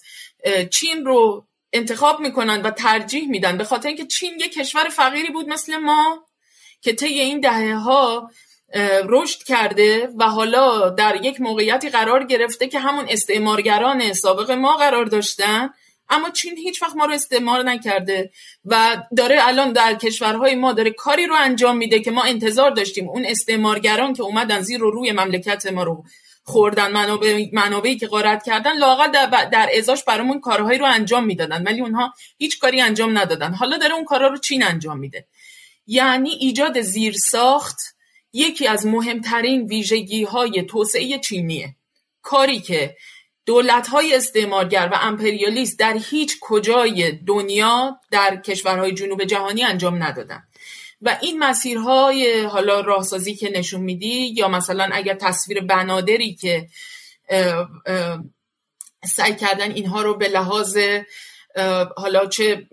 [0.72, 3.58] چین رو انتخاب می‌کنن و ترجیح میدن.
[3.58, 6.26] به خاطر اینکه چین یه کشور فقیری بود مثل ما
[6.82, 8.30] که طی این دهه ها
[9.06, 15.06] رشد کرده و حالا در یک موقعیتی قرار گرفته که همون استعمارگران سابق ما قرار
[15.06, 15.70] داشتن.
[16.10, 18.32] اما چین هیچ وقت ما رو استعمار نکرده
[18.66, 23.10] و داره الان در کشورهای ما داره کاری رو انجام میده که ما انتظار داشتیم.
[23.10, 26.04] اون استعمارگران که اومدن زیر رو روی مملکت ما رو
[26.44, 31.64] خوردن منابع منابعی که غارت کردن لاقل در, در ازاش برامون کارهایی رو انجام می‌دادن.
[31.64, 33.54] ولی اونها هیچ کاری انجام ندادن.
[33.54, 35.28] حالا داره اون کارا رو چین انجام میده.
[35.88, 37.78] یعنی ایجاد زیرساخت
[38.34, 41.76] یکی از مهمترین ویژگی های توسعه چینیه.
[42.22, 42.96] کاری که
[43.46, 50.44] دولت های استعمارگر و امپریالیست در هیچ کجای دنیا در کشورهای جنوب جهانی انجام ندادن.
[51.02, 56.68] و این مسیرهای حالا راهسازی که نشون میدی یا مثلا اگر تصویر بنادری که
[59.06, 60.78] سعی کردن اینها رو به لحاظ
[61.98, 62.68] حالا چه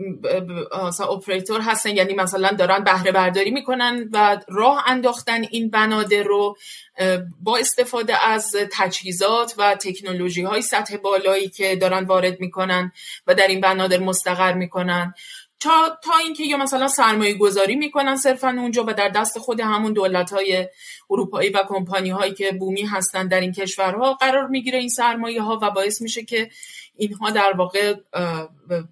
[1.11, 6.57] اپریتور هستن یعنی مثلا دارن بهره برداری می‌کنن و راه انداختن این بنادر رو
[7.41, 12.93] با استفاده از تجهیزات و تکنولوژی های سطح بالایی که دارن وارد می‌کنن
[13.27, 15.15] و در این بنادر مستقر می‌کنن.
[15.61, 19.93] تا, تا اینکه یا مثلا سرمایه گذاری می‌کنن صرفا اونجا و در دست خود همون
[19.93, 20.69] دولت های
[21.11, 25.59] اروپایی و کمپانی هایی که بومی هستن در این کشورها قرار می‌گیره این سرمایه ها
[25.63, 26.51] و باعث میشه که
[26.95, 27.95] اینها در واقع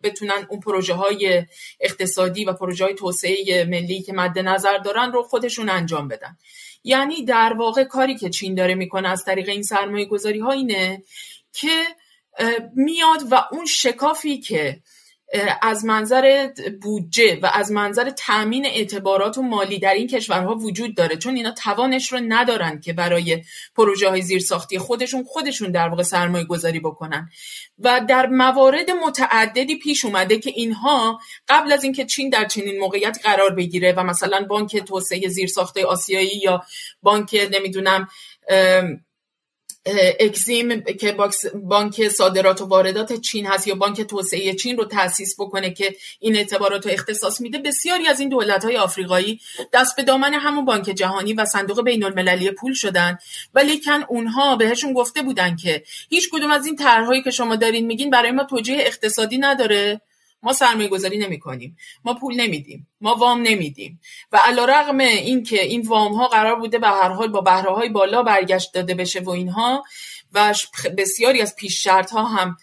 [0.02, 1.46] بتونن اون پروژه های
[1.80, 6.36] اقتصادی و پروژه های توسعه ملی که مد نظر دارن رو خودشون انجام بدن.
[6.84, 11.02] یعنی در واقع کاری که چین داره می‌کنه از طریق این سرمایه گذاری ها اینه
[11.52, 11.84] که
[12.74, 14.80] میاد و اون شکافی که
[15.62, 16.48] از منظر
[16.82, 21.16] بودجه و از منظر تامین اعتبارات و مالی در این کشورها وجود داره.
[21.16, 23.42] چون اینا توانش رو ندارن که برای
[23.76, 27.28] پروژه های زیرساختی خودشون خودشون در واقع سرمایه گذاری بکنن.
[27.78, 33.18] و در موارد متعددی پیش اومده که اینها قبل از اینکه چین در چنین موقعیت
[33.22, 36.62] قرار بگیره و مثلا بانک توسعه زیرساخت آسیایی یا
[37.02, 38.08] بانک نمی‌دونم
[40.20, 41.16] اکزیم که
[41.54, 46.36] بانک صادرات و واردات چین هست یا بانک توسعه چین رو تأسیس بکنه که این
[46.36, 47.58] اعتبارات رو اختصاص میده.
[47.58, 49.40] بسیاری از این دولت های آفریقایی
[49.72, 53.18] دست به دامن همون بانک جهانی و صندوق بین المللی پول شدن
[53.54, 58.10] ولیکن اونها بهشون گفته بودن که هیچ کدوم از این طرحهایی که شما دارین میگین
[58.10, 60.00] برای ما توجیه اقتصادی نداره.
[60.42, 62.88] ما سرمایه گذاری نمی کنیم ما پول نمیدیم.
[63.00, 64.00] ما وام نمیدیم.
[64.32, 68.22] و علا رقم این وام ها قرار بوده به هر حال با بهره های بالا
[68.22, 69.84] برگشت داده بشه و اینها
[70.32, 70.54] و
[70.98, 72.56] بسیاری از پیش شرط ها هم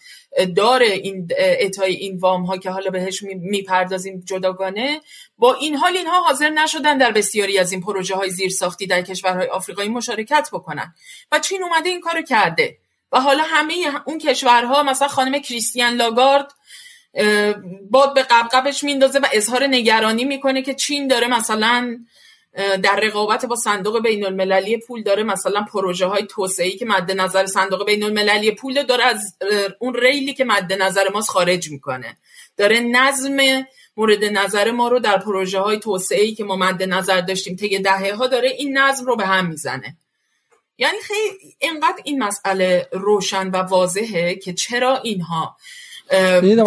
[0.56, 5.02] داره این اعطای این وام ها که حالا بهش می‌پردازیم جداگانه
[5.38, 9.02] با این حال اینها حاضر نشدن در بسیاری از این پروژه های زیر ساختی در
[9.02, 10.94] کشورهای آفریقایی مشارکت بکنن.
[11.32, 12.78] و چین اومده این کارو کرده.
[13.12, 13.74] و حالا همه
[14.06, 16.52] اون کشورها مثلا خانم کریستیان لاگارد
[17.92, 21.98] باد به قبقبش میندازه و اظهار نگرانی می‌کنه که چین داره مثلا
[22.84, 27.46] در رقابت با صندوق بین المللی پول داره مثلا پروژه های توسعه که مد نظر
[27.46, 29.36] صندوق بین المللی پول داره از
[29.80, 32.18] اون ریلی که مد نظر ماست خارج می‌کنه.
[32.58, 33.66] داره نظم
[33.98, 38.14] مورد نظر ما رو در پروژه های توسعه که ما مد نظر داشتیم طی دهه
[38.14, 39.98] ها داره این نظم رو به هم می‌زنه.
[40.78, 45.58] یعنی خیلی اینقدر این مسئله روشن و واضحه که چرا اینها
[46.12, 46.60] یعنی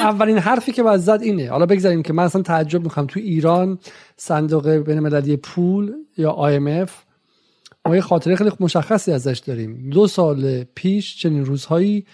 [0.00, 1.50] اولین حرفی که باید زد اینه.
[1.50, 3.06] حالا بگذاریم که من اصلا تعجب می‌کنم.
[3.06, 3.78] تو ایران
[4.16, 6.90] صندوق بین مللی پول یا IMF
[7.86, 9.90] ما یه خاطره خیلی مشخصی ازش داریم.
[9.90, 12.06] دو سال پیش چنین روزهایی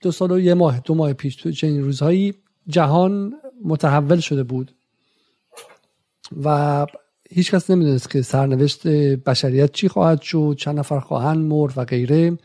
[0.00, 2.34] دو سال و یه ماه دو ماه پیش تو چنین روزهایی
[2.68, 3.34] جهان
[3.64, 4.70] متحول شده بود.
[6.44, 6.86] و
[7.30, 8.86] هیچ کس نمی‌دونست که سرنوشت
[9.16, 12.38] بشریت چی خواهد شد چند نفر خواهند مرد و غیره.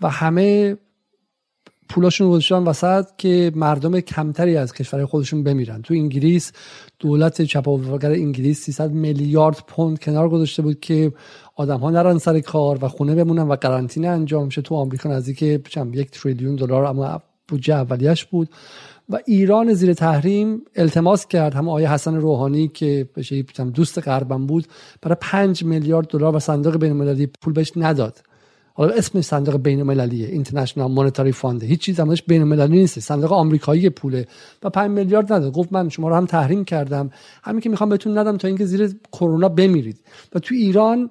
[0.00, 0.76] و همه
[1.88, 5.82] پولاشون گذاشتن وسط که مردم کمتری از کشورهای خودشون بمیرن.
[5.82, 6.52] تو انگلیس
[6.98, 11.12] دولت چپاولگر انگلیس 300 میلیارد پوند کنار گذاشته بود که
[11.56, 14.62] آدم ها نرن سر کار و خونه بمونن و قرنطینه انجام شه.
[14.62, 18.48] تو آمریکا نزدیک یک تریلیون دلار اما بودجه اولیش بود.
[19.10, 21.54] و ایران زیر تحریم التماس کرد.
[21.54, 23.42] هم آقای حسن روحانی که بشه
[23.74, 24.66] دوست غربم بود
[25.02, 28.27] برای 5 میلیارد دلار و صندوق بین المللی پول بهش نداد.
[28.78, 33.00] حالا اسم صندوق بین المللیه International Monetary Fund هیچ چیز همش بین المللی نیست.
[33.00, 34.26] صندوق آمریکایی پوله.
[34.62, 35.52] و 5 میلیارد نداد.
[35.52, 37.10] گفت من شما رو هم تحریم کردم.
[37.42, 40.00] همین که می‌خوام بهتون ندم تا اینکه زیر کرونا بمیرید.
[40.34, 41.10] و تو ایران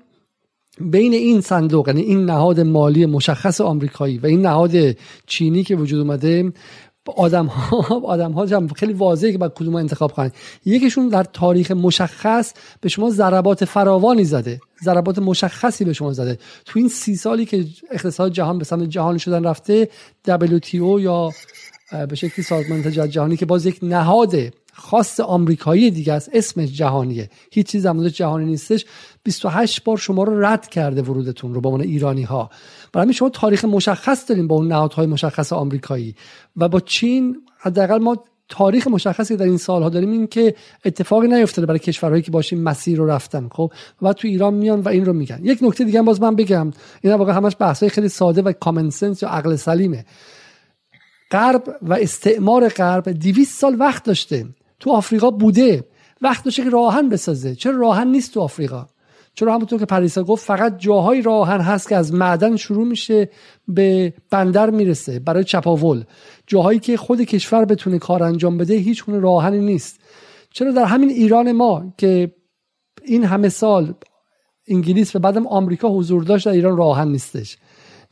[0.82, 4.72] بین این صندوق یعنی این نهاد مالی مشخص آمریکایی و این نهاد
[5.26, 6.54] چینی که وجود اومده
[7.12, 10.32] آدم ها آدم ها خیلی واضحه که باید کدوم انتخاب کنن.
[10.66, 14.60] یکیشون در تاریخ مشخص به شما ضربات فراوانی زده.
[14.84, 16.40] ضربات مشخصی به شما زده.
[16.66, 19.90] تو این سی سالی که اقتصاد جهان به سمت جهان شدن رفته
[20.28, 21.32] WTO یا
[22.10, 24.36] به شکلی سازمان تجارت جهانی که باز یک نهاد
[24.80, 26.30] خاص آمریکایی دیگه است.
[26.34, 27.30] اسمش جهانیه.
[27.52, 28.86] هیچ چیز در جهانی نیستش.
[29.24, 32.50] 28 بار شما رو رد کرده ورودتون رو با عنوان ایرانی ها
[32.94, 36.16] برای شما تاریخ مشخص داریم با اون نهادهای مشخص آمریکایی.
[36.58, 40.56] و با چین حداقل ما تاریخ مشخصی در این سالها داریم این که
[40.86, 43.72] اتفاقی نیفتاده برای کشورهایی که باشیم مسیر رو رفتن خب؟
[44.02, 45.40] و تو ایران میان و این رو میگن.
[45.44, 46.72] یک نکته دیگه باز من بگم.
[47.02, 50.06] این واقعا همش بحثای خیلی ساده و کامن سنس یا عقل سلیمه.
[51.32, 54.46] غرب و استعمار غرب 200 سال وقت داشته.
[54.80, 55.84] تو آفریقا بوده.
[56.22, 57.56] وقت داشته که راهن بسازه.
[57.56, 58.88] چرا راهن نیست تو آفریقا؟
[59.34, 63.30] چرا همونطور که پریسا گفت فقط جاهای راهن هست که از معدن شروع میشه
[63.68, 66.04] به بندر می‌رسه برای چپاول.
[66.48, 70.00] جاهایی که خود کشور بتونه کار انجام بده هیچ گونه راهنی نیست.
[70.54, 72.32] چرا در همین ایران ما که
[73.06, 73.94] این همه سال
[74.68, 77.58] انگلیس و بعدم آمریکا حضور داشت در ایران راهن نیستش؟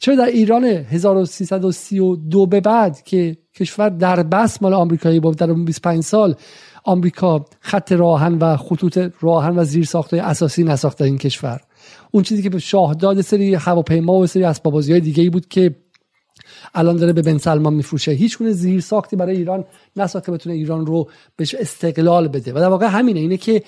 [0.05, 6.03] چرا در ایران 1332 به بعد که کشور در بس مال آمریکایی بود در 25
[6.03, 6.35] سال
[6.83, 11.61] آمریکا خط راهن و خطوط راهن و زیر ساخته اساسی نساخته این کشور.
[12.11, 15.75] اون چیزی که به شاهداد سری هواپیما و سری اسباب های دیگه ای بود که
[16.75, 18.11] الان داره به بن سلمان میفروشه.
[18.11, 19.65] هیچ گونه زیر ساختی برای ایران
[19.95, 22.51] نساخته بتونه ایران رو بهش استقلال بده.
[22.53, 23.63] و در واقع همینه اینه که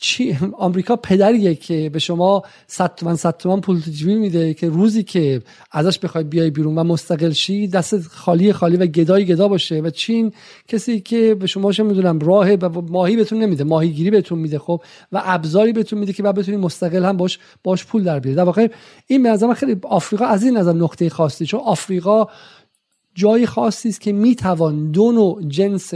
[0.00, 5.02] چی؟ آمریکا پدریه که به شما 100 تومن 100 تومن پول تجوی میده که روزی
[5.02, 5.42] که
[5.72, 9.90] ازش بخوای بیای بیرون و مستقل شی دست خالی خالی و گدای گدا باشه و
[9.90, 10.32] چین
[10.68, 14.82] کسی که به شما چه می‌دونم راه و ماهی بهتون نمیده ماهیگیری بهتون میده خب؟
[15.12, 18.44] و ابزاری بهتون میده که بعد بتونید مستقل هم باش باش پول در بیارید در
[18.44, 18.68] واقع
[19.06, 22.26] این به نظر خیلی آفریقا از این نظر نقطه خاصی چون آفریقا
[23.14, 25.94] جای خاصی است که می‌توان دو نوع جنس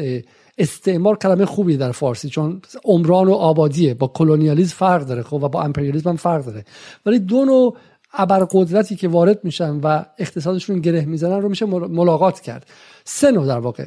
[0.61, 3.95] استعمار کلمه خوبی در فارسی چون عمران و آبادیه.
[3.95, 6.65] با کلونیالیسم فرق داره خب و با امپریالیسم هم فرق داره.
[7.07, 7.77] ولی دو نوع
[8.13, 12.67] ابرقدرتی که وارد میشن و اقتصادشون گره می‌زنن رو میشه ملاقات کرد.
[13.05, 13.87] سه نوع در واقع.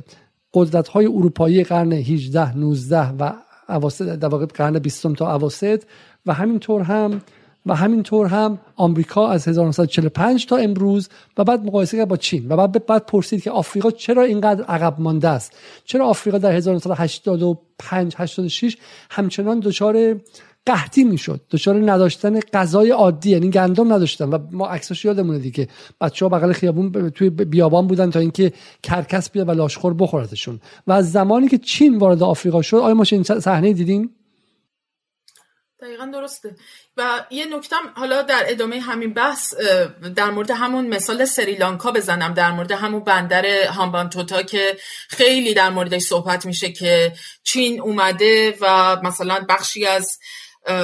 [0.53, 3.33] قدرت های اروپایی قرن 18 19 و
[3.69, 5.83] اواسط در واقع قرن 20 تا اواسط
[6.25, 7.21] و همینطور هم
[7.65, 12.45] و همینطور هم آمریکا از 1945 تا امروز و بعد مقایسه کرد با چین.
[12.49, 18.15] و بعد بعد پرسید که آفریقا چرا اینقدر عقب مانده است؟ چرا آفریقا در 1985
[18.17, 18.77] 86
[19.09, 20.15] همچنان دچار
[20.65, 24.29] قحطی می‌شد؟ دچار نداشتن غذای عادی یعنی گندم نداشتن.
[24.29, 25.67] و ما عکسش یادمونه دیگه.
[26.01, 28.53] بچه ها بغل خیابون توی بیابان بودن تا اینکه
[28.83, 30.59] کرکس بیاد و لاشخور بخورتشون.
[30.87, 34.09] و از زمانی که چین وارد آفریقا شد آیا ما این صحنه دیدیم؟
[35.83, 36.55] دقیقا درسته.
[36.97, 39.53] و یه نکتم حالا در ادامه همین بحث
[40.15, 44.77] در مورد همون مثال سریلانکا بزنم در مورد همون بندر هامبانتوتا که
[45.09, 50.19] خیلی در موردش صحبت میشه که چین اومده و مثلا بخشی از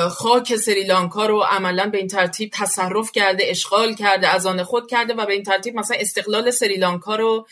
[0.10, 5.14] خاک سریلانکا رو عملا به این ترتیب تصرف کرده اشغال کرده از آن خود کرده
[5.14, 7.48] و به این ترتیب مثلا استقلال سریلانکا رو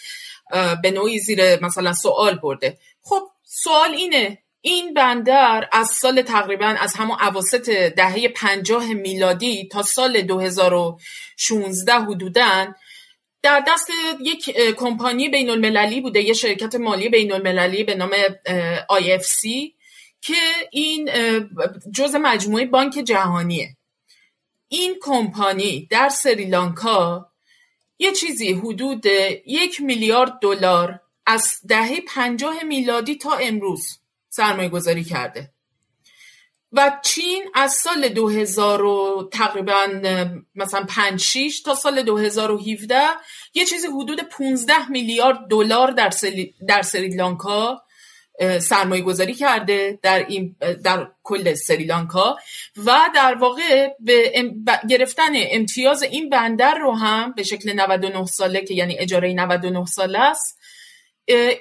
[0.82, 2.78] به نوعی زیر مثلا سوال برده.
[3.02, 4.38] خب سوال اینه
[4.68, 12.76] این بندر از سال تقریبا از همون عواسط دهه پنجاه میلادی تا سال 2016 حدودن
[13.42, 13.92] در دست
[14.22, 18.12] یک کمپانی بین المللی بوده یه شرکت مالی بین المللی به نام
[18.92, 19.42] IFC
[20.22, 20.36] که
[20.72, 21.10] این
[21.94, 23.70] جز مجموعه بانک جهانیه.
[24.68, 27.32] این کمپانی در سریلانکا
[28.00, 29.06] یه چیزی حدود
[29.46, 34.00] یک میلیارد دلار از دهه پنجاه میلادی تا امروز
[34.38, 35.50] سرمایه گذاری کرده.
[36.72, 39.88] و چین از سال 2000 و تقریبا
[40.56, 43.02] مثلا 5 6 تا سال 2017
[43.54, 46.14] یه چیزی حدود 15 میلیارد دلار در
[46.68, 47.82] در سریلانکا
[48.62, 52.38] سرمایه گذاری کرده در این در کل سریلانکا
[52.86, 54.44] و در واقع به
[54.90, 60.20] گرفتن امتیاز این بندر رو هم به شکل 99 ساله که یعنی اجاره 99 ساله
[60.20, 60.57] است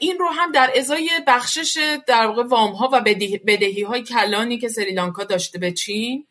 [0.01, 3.01] این رو هم در ازای بخشش در واقع وام ها و
[3.47, 6.27] بدهی های کلانی که سریلانکا داشته به چین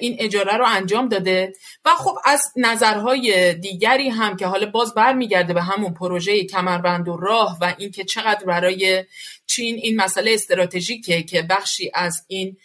[0.00, 1.52] این اجاره رو انجام داده.
[1.84, 7.16] و خب از نظرهای دیگری هم که حالا باز برمیگرده به همون پروژه کمربند و
[7.16, 9.04] راه و اینکه چقدر برای
[9.46, 12.56] چین این مسئله استراتژیکه که بخشی از این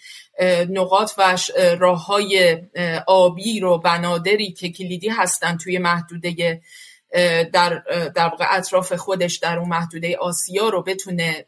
[0.70, 1.38] نقاط و
[1.80, 2.57] راه های
[3.07, 6.62] آبی رو بنادری که کلیدی هستن توی محدوده
[7.54, 7.84] در
[8.16, 11.46] در واقع اطراف خودش در اون محدوده آسیا رو بتونه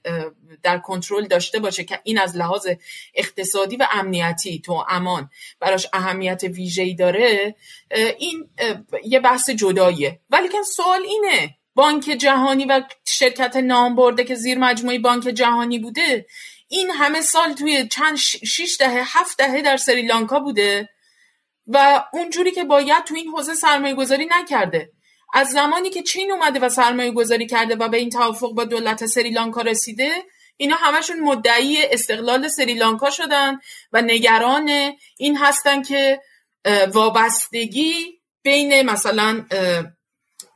[0.63, 2.67] در کنترل داشته باشه که این از لحاظ
[3.15, 5.29] اقتصادی و امنیتی تو امان
[5.59, 7.55] براش اهمیت ویژه‌ای داره
[8.17, 8.49] این
[9.03, 10.19] یه بحث جداییه.
[10.29, 15.79] ولی که سوال اینه بانک جهانی و شرکت نام برده که زیر مجموعه بانک جهانی
[15.79, 16.25] بوده
[16.67, 18.15] این همه سال توی چند
[18.45, 20.89] شیش دهه هفت دهه در سریلانکا بوده
[21.67, 24.91] و اونجوری که باید تو این حوزه سرمایه گذاری نکرده.
[25.37, 29.05] از زمانی که چین اومده و سرمایه گذاری کرده و به این توافق با دولت
[29.05, 30.11] سریلانکا رسیده
[30.57, 33.59] اینا همشون مدعی استقلال سریلانکا شدن
[33.91, 34.69] و نگران
[35.17, 36.21] این هستن که
[36.93, 39.45] وابستگی بین مثلا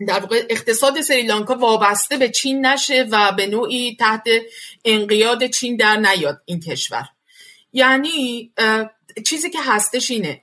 [0.08, 4.24] در واقع اقتصاد سریلانکا وابسته به چین نشه و به نوعی تحت
[4.86, 7.06] انقیاد چین در نیاد این کشور.
[7.74, 8.54] یعنی
[9.26, 10.41] چیزی که هستش اینه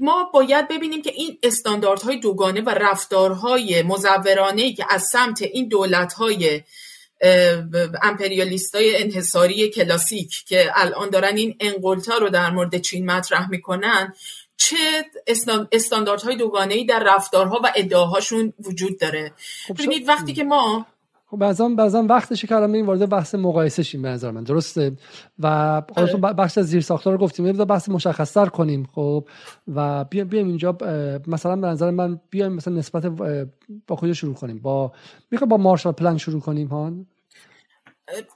[0.00, 6.62] ما باید ببینیم که این استانداردهای دوگانه و رفتارهای مزورانه که از سمت این دولتهای
[8.02, 14.14] امپریالیست های انحصاری کلاسیک که الان دارن این انقلتا رو در مورد چین مطرح می‌کنن
[14.56, 14.76] چه
[15.72, 19.32] استانداردهای دوگانه ای در رفتارها و ادعاهاشون وجود داره.
[19.68, 20.86] خب ببینید وقتی که ما
[21.34, 24.44] خب بعضا بعضا وقتشه که الان وارد بحث مقایسه شیم به نظر من.
[24.44, 24.92] درسته؟
[25.38, 25.46] و
[25.96, 26.16] آره.
[26.16, 27.52] بخش از زیر ساختار رو گفتیم.
[27.52, 29.28] بذار بحث مشخصتر کنیم خب؟
[29.74, 30.76] و بیایم بیایم اینجا
[31.26, 33.06] مثلا به نظر من بیایم مثلا نسبت
[33.86, 34.92] با کجا شروع کنیم؟ با
[35.30, 37.06] می‌خوام با مارشال پلان شروع کنیم هان؟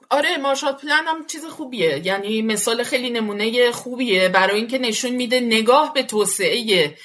[0.09, 2.01] آره مارشال پلان هم چیز خوبیه.
[2.05, 4.29] یعنی مثال خیلی نمونه خوبیه.
[4.29, 6.95] برای اینکه نشون میده نگاه به توسعه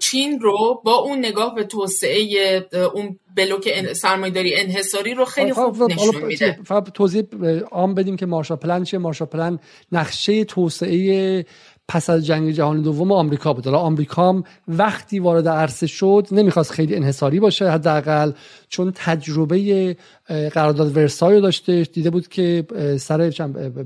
[0.00, 6.22] چین رو با اون نگاه به توسعه اون بلوک سرمایداری انحصاری رو خیلی خوب نشون
[6.24, 6.58] میده.
[6.64, 7.22] فقط توضیح
[7.70, 9.58] عام بدیم که مارشال پلان چیه؟ مارشال پلان
[9.92, 11.46] نقشه توسعه
[11.88, 13.64] پس از جنگ جهانی دوم آمریکا بود.
[13.64, 18.32] حالا آمریکا هم وقتی وارد عرصه شد نمی‌خواست خیلی انحصاری باشه حداقل
[18.68, 19.96] چون تجربه
[20.28, 22.64] قرارداد ورسای داشته دیده بود که
[23.00, 23.32] سر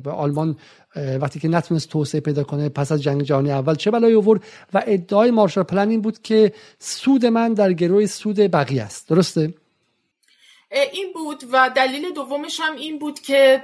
[0.04, 0.56] آلمان
[0.96, 4.40] وقتی که نتونست توسعه پیدا کنه پس از جنگ جهانی اول چه بلایی آورد
[4.74, 9.08] و ادعای مارشال پلان این بود که سود من در گروه سود بقیه است.
[9.08, 9.54] درسته؟
[10.70, 13.62] این بود و دلیل دومش هم این بود که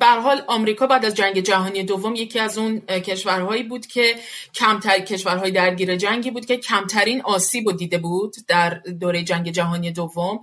[0.00, 4.14] به حال آمریکا بعد از جنگ جهانی دوم یکی از اون کشورهایی بود که
[4.54, 9.92] کمتر کشورهای درگیر جنگی بود که کمترین آسیب و دیده بود در دوره جنگ جهانی
[9.92, 10.40] دوم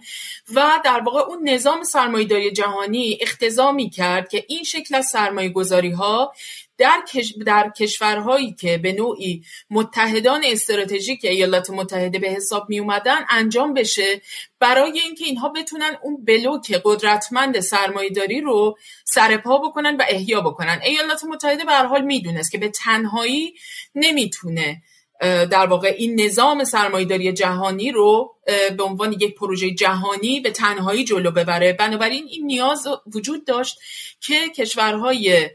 [0.55, 5.91] و در واقع اون نظام سرمایه‌داری جهانی اختزا کرد که این شکل از سرمایه گذاری
[5.91, 6.33] ها
[6.81, 7.03] در,
[7.45, 14.21] در کشورهایی که به نوعی متحدان استراتژیک ایالات متحده به حساب می اومدن انجام بشه
[14.59, 20.79] برای اینکه اینها بتونن اون بلوک قدرتمند سرمایهداری رو سرپا بکنن و احیا بکنن.
[20.83, 23.53] ایالات متحده به هر حال می‌دونست که به تنهایی
[23.95, 24.81] نمی‌تونه
[25.21, 28.35] در واقع این نظام سرمایهداری جهانی رو
[28.77, 31.73] به عنوان یک پروژه جهانی به تنهایی جلو ببره.
[31.73, 33.79] بنابراین این نیاز وجود داشت
[34.21, 35.49] که کشورهای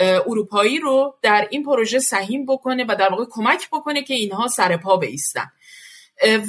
[0.00, 4.76] اروپایی رو در این پروژه سهیم بکنه و در واقع کمک بکنه که اینها سر
[4.76, 5.50] پا بیستن.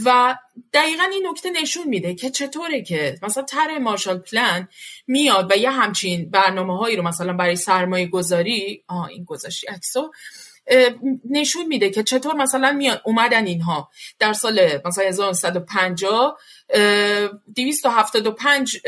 [0.05, 0.37] و
[0.73, 4.67] دقیقا این نکته نشون میده که چطوره که مثلا طرح مارشال پلان
[5.07, 10.11] میاد و یه همچین برنامه هایی رو مثلا برای سرمایه گذاری آه این گذاشتی اکسو
[11.29, 16.37] نشون میده که چطور مثلا میاد اومدن اینها در سال مثلا 1950
[17.55, 18.81] 275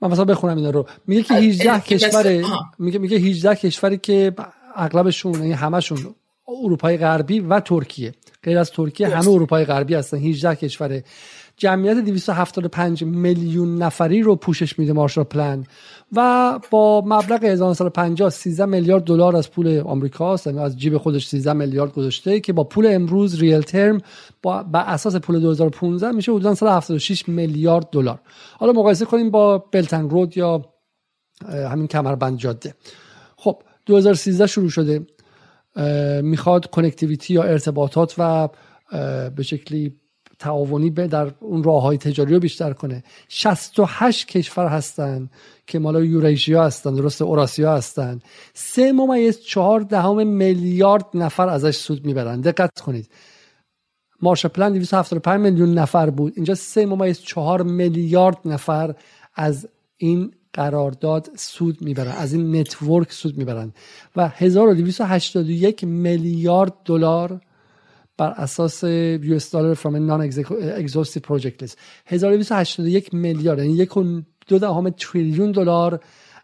[0.00, 0.86] من مثلا بخونم اینا رو.
[1.06, 2.44] میگه که 18 کشور
[2.78, 4.32] میگه میگه 18 کشوری که
[4.76, 6.14] اغلبشون یعنی همشون
[6.48, 8.14] اروپای غربی و ترکیه.
[8.42, 10.16] غیر از ترکیه همه اروپای غربی هستن.
[10.16, 11.02] 18 کشور
[11.58, 15.66] جمعیت 275 میلیون نفری رو پوشش میده مارشال پلان
[16.12, 21.52] و با مبلغ 1950 13 میلیارد دلار از پول آمریکا یعنی از جیب خودش 13
[21.52, 24.00] میلیارد گذاشته که با پول امروز ریل ترم
[24.42, 28.20] با اساس پول 2015 میشه حدودا 76 میلیارد دلار.
[28.58, 30.64] حالا مقایسه کنیم با بلتن رود یا
[31.48, 32.74] همین کمربند جاده.
[33.36, 35.06] خب 2013 شروع شده.
[36.22, 38.48] می‌خواد کنکتیویتی یا ارتباطات و
[39.36, 39.96] به شکلی
[40.38, 43.04] تعاونی به در اون راه های تجاری رو بیشتر کنه.
[43.28, 45.30] 68 کشور هستن
[45.66, 48.20] که مالا یوریژیا هستن درست اوراسیا هستن.
[48.54, 52.40] سه ممیز چهار دهم میلیارد نفر ازش سود می‌برن.
[52.40, 53.10] دقت کنید.
[54.22, 56.32] Marshall Plan 275 میلیون نفر بود.
[56.36, 58.94] اینجا سه ممیز چهار میلیارد نفر
[59.34, 62.12] از این قرارداد سود می‌برن.
[62.12, 63.72] از این network سود می‌برن.
[64.16, 67.40] و 1281 میلیارد دلار
[68.18, 73.94] بر اساس US dollar from non-exhaustive project list 1281 میلیارد یعنی یک
[74.48, 76.00] دو دهم تریلیون دلار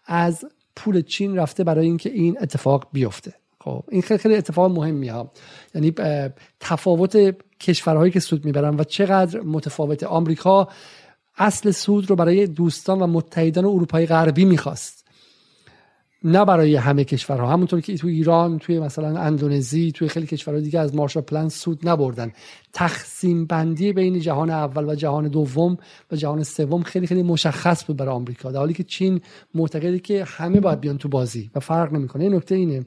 [0.06, 0.44] از
[0.76, 3.34] پول چین رفته برای اینکه این اتفاق بیفته.
[3.60, 5.32] خب این خیلی خیلی اتفاق مهمی ها.
[5.74, 5.94] یعنی
[6.60, 10.02] تفاوت کشورهایی که سود می‌برن و چقدر متفاوت.
[10.02, 10.68] آمریکا
[11.36, 15.03] اصل سود رو برای دوستان و متحدان اروپای غربی می‌خواست.
[16.24, 17.52] نه برای همه کشورها.
[17.52, 21.88] همونطور که تو ایران توی مثلا اندونزی توی خیلی کشورهای دیگه از مارشال پلان سود
[21.88, 22.32] نبردن.
[22.72, 25.78] تقسیم بندی بین جهان اول و جهان دوم
[26.12, 28.52] و جهان سوم خیلی خیلی مشخص بود برای آمریکا.
[28.52, 29.20] در حالی که چین
[29.54, 32.24] معتقده که همه باید بیان تو بازی و فرق نمی‌کنه.
[32.24, 32.84] این نکته اینه.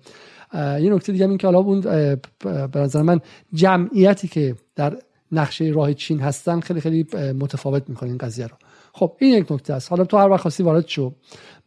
[0.54, 1.82] یه نکته دیگه این که حالا اون
[2.72, 3.20] به نظر من
[3.54, 4.98] جمعیتی که در
[5.32, 8.56] نقشه راه چین هستن خیلی خیلی متفاوت می‌کنه این قضیه رو.
[8.98, 9.90] خب این یک نکته است.
[9.90, 11.16] حالا تو هر وقت خواستی وارد شو.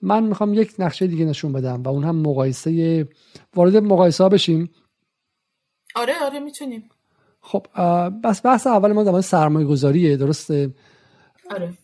[0.03, 3.09] من می‌خوام یک نقشه دیگه نشون بدم و اون هم مقایسه
[3.55, 4.71] وارد مقایسه ها بشیم.
[5.95, 6.89] آره آره می‌تونیم.
[7.41, 7.67] خب
[8.25, 10.75] بس بحث اول ما در سرمایه گذاریه درسته؟
[11.51, 11.75] آره.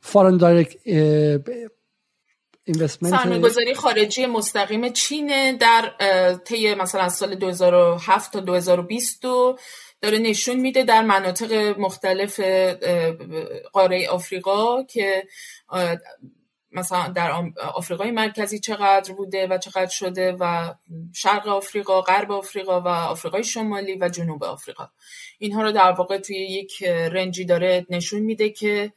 [0.00, 0.78] فارن دایرکت
[2.86, 5.92] سرمایه گذاری خارجی مستقیم چینه در
[6.44, 9.22] طی مثلا سال 2007 تا 2020
[10.00, 12.40] داره نشون میده در مناطق مختلف
[13.72, 15.26] قاره آفریقا که
[16.72, 17.30] مثلا در
[17.74, 20.74] آفریقای مرکزی چقدر بوده و چقدر شده و
[21.14, 24.88] شرق آفریقا، غرب آفریقا و آفریقای شمالی و جنوب آفریقا.
[25.38, 28.92] اینها رو در واقع توی یک رنجی داره نشون میده که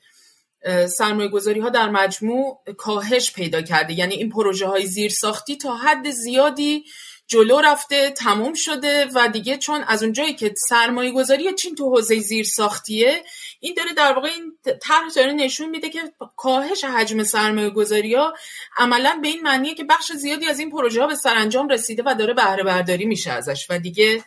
[0.97, 3.93] سرمایه گذاری ها در مجموع کاهش پیدا کرده.
[3.93, 6.83] یعنی این پروژه های زیر ساختی تا حد زیادی
[7.29, 12.19] جلو رفته تموم شده و دیگه چون از اونجایی که سرمایه گذاری چین تو حوزه
[12.19, 13.23] زیر ساختیه
[13.59, 15.99] این داره در واقع این طرح داره نشون میده که
[16.35, 18.33] کاهش حجم سرمایه گذاری ها
[18.77, 22.15] عملا به این معنیه که بخش زیادی از این پروژه ها به سرانجام رسیده و
[22.19, 24.23] داره بهره برداری میشه ازش و دیگه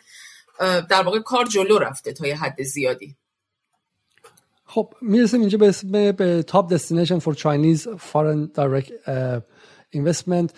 [0.59, 3.15] در واقع کار جلو رفته تا یه حد زیادی.
[4.65, 8.91] خب می‌رسیم اینجا به اسم به top destination for Chinese foreign direct
[9.93, 10.51] investment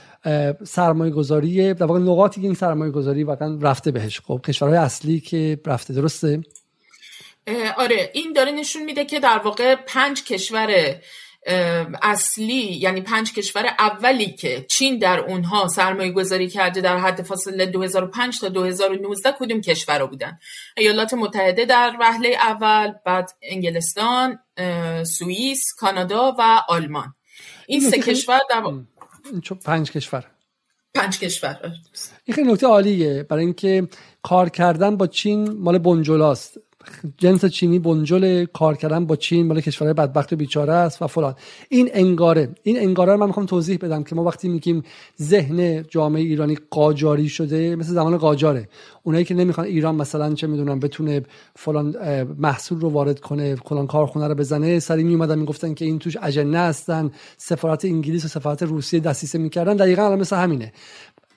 [0.64, 4.20] سرمایه گذاری در واقع نقاطی که این سرمایه گذاری واقعا رفته بهش.
[4.20, 6.44] خب کشورهای اصلی که رفته درسته؟
[7.78, 10.95] آره این داره نشون میده که در واقع پنج کشور
[12.02, 17.66] اصلی یعنی پنج کشور اولی که چین در اونها سرمایه گذاری کرده در حد فاصله
[17.66, 20.40] 2005 تا 2019 کدوم کشور بودن؟
[20.78, 24.40] ایالات متحده در وهله اول بعد انگلستان
[25.03, 27.14] سوئیس کانادا و آلمان.
[27.68, 28.64] این سه کشور در
[29.66, 30.26] پنج کشور.
[30.94, 31.72] پنج کشور.
[32.26, 33.24] این خیلی نکته عالیه.
[33.24, 33.88] برای اینکه
[34.24, 36.58] کار کردن با چین مال بنجلاست.
[37.18, 41.36] جنس چینی بنجل کار کردن با چین مال کشورهای بدبخت و بیچاره است و فلان.
[41.70, 44.84] این انگاره این انگاره رو من می‌خوام توضیح بدم که ما وقتی میگیم
[45.22, 48.70] ذهن جامعه ایرانی قاجاری شده مثل زمان قاجاره.
[49.03, 51.22] اونایی که نمی‌خوان ایران مثلا چه می‌دونم بتونه
[51.56, 51.95] فلان
[52.40, 56.57] محصول رو وارد کنه فلان کارخونه رو بزنه سری میومدن می‌گفتن که این توش اجنه
[56.60, 59.76] هستن سفارت انگلیس و سفارت روسیه دستیسه می‌کردن.
[59.76, 60.74] دقیقا مثل همینه.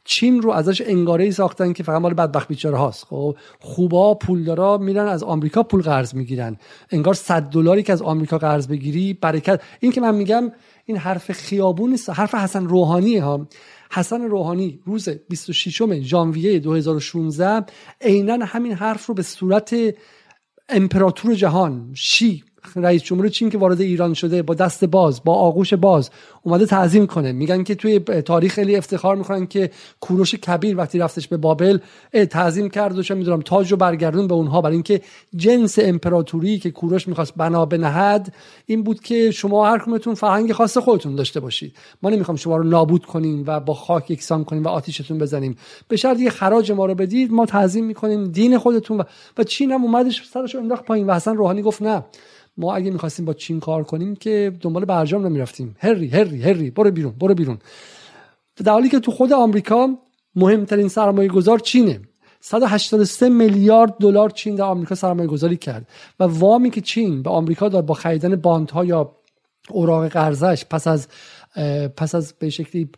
[0.09, 3.05] چین رو ازش انگاره ای ساختن که فقط مال بدبخت بیچاره هاست.
[3.05, 6.57] خب خوبا پولدارا میرن از آمریکا پول قرض می‌گیرن.
[6.91, 9.61] انگار 100 دلاری که از آمریکا قرض بگیری برکت.
[9.81, 10.53] این که من میگم
[10.85, 13.49] این حرف خیابون نیست حرف حسن روحانی ها.
[13.91, 17.65] حسن روحانی روز 26 ژانویه 2016
[18.01, 19.77] عینا همین حرف رو به صورت
[20.69, 22.45] امپراتور جهان شی
[22.77, 26.11] رئیس جمهور چین که وارد ایران شده با دست باز با آغوش باز
[26.43, 27.33] اومده تعظیم کنه.
[27.33, 29.71] میگن که توی تاریخ خیلی افتخار می‌کنن که
[30.01, 31.79] کوروش کبیر وقتی رفتش به بابل
[32.31, 34.61] تعظیم کرد و چه می‌دونم تاج رو برگردون به اونها.
[34.61, 35.01] برای اینکه
[35.37, 38.35] جنس امپراتوری که کوروش می‌خواست بنا بنهد
[38.67, 41.77] این بود که شما هر کمتون فرهنگ خاص خودتون داشته باشید.
[42.03, 45.57] ما نمی‌خوام شما رو نابود کنیم و با خاک یکسان کنیم و آتیشتون بزنیم.
[45.89, 49.03] به شرط یه خراج ما رو بدید ما تعظیم می‌کنیم دین خودتون و,
[49.39, 52.05] و چین هم اومدش سرش انداخت پایین و حسن روحانی گفت نه.
[52.59, 55.77] ما اگه می‌خواستیم با چین کار کنیم که دنبال برجام نمی‌رفتیم.
[55.79, 57.59] هری هری هری برو بیرون برو بیرون.
[58.65, 59.89] در حالی که تو خود آمریکا
[60.37, 62.01] مهمترین سرمایه گذار چینه
[62.41, 65.89] 183 میلیارد دلار چین در آمریکا سرمایه گذاری کرد
[66.21, 69.13] و وامی که چین به آمریکا داد با خریدن باندها یا
[69.71, 71.09] اوراق قرضش پس از
[71.97, 72.89] پس از به شکلی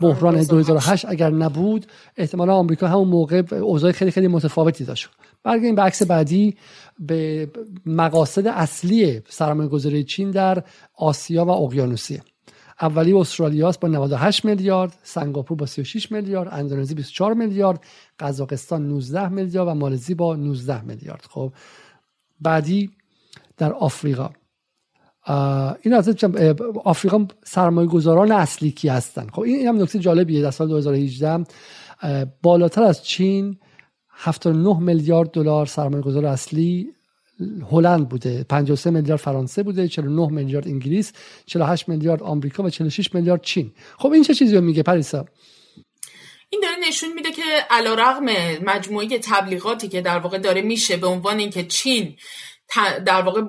[0.00, 1.86] بحران 2008 اگر نبود
[2.16, 5.08] احتمالا آمریکا همون موقع اوضاع خیلی خیلی متفاوتی داشت.
[5.42, 6.56] برگردیم به عکس بعدی
[6.98, 7.48] به
[7.86, 10.62] مقاصد اصلی سرمایه گذاری چین در
[10.94, 12.22] آسیا و اقیانوسیه.
[12.80, 17.80] اولی استرالیا با 98 میلیارد سنگاپور با 36 میلیارد اندونزی 24 میلیارد
[18.18, 21.24] قزاقستان 19 میلیارد و مالزی با 19 میلیارد.
[21.30, 21.52] خب
[22.40, 22.90] بعدی
[23.56, 24.30] در آفریقا.
[25.82, 26.24] این از
[26.84, 31.44] آفریقا سرمایه گذاران اصلی کی هستن؟ خب این هم نکته جالبیه در سال 2018
[32.42, 33.58] بالاتر از چین
[34.10, 36.92] 79 میلیارد دلار سرمایه گذار اصلی
[37.70, 41.12] هلند بوده 53 میلیارد فرانسه بوده 49 میلیارد انگلیس
[41.46, 43.72] 48 میلیارد آمریکا و 46 میلیارد چین.
[43.98, 45.26] خب این چه چیزی میگه پریسا؟
[46.50, 48.24] این داره نشون میده که علیرغم
[48.64, 52.16] مجموعه تبلیغاتی که در واقع داره میشه به عنوان اینکه چین
[53.06, 53.42] در واقع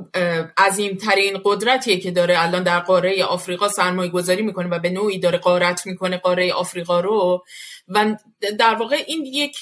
[0.57, 5.37] عظیمترین قدرتیه که داره الان در قاره آفریقا سرمایه گذاری می‌کنه و به نوعی داره
[5.37, 7.43] قارت می‌کنه قاره آفریقا رو.
[7.87, 8.15] و
[8.59, 9.57] در واقع این یک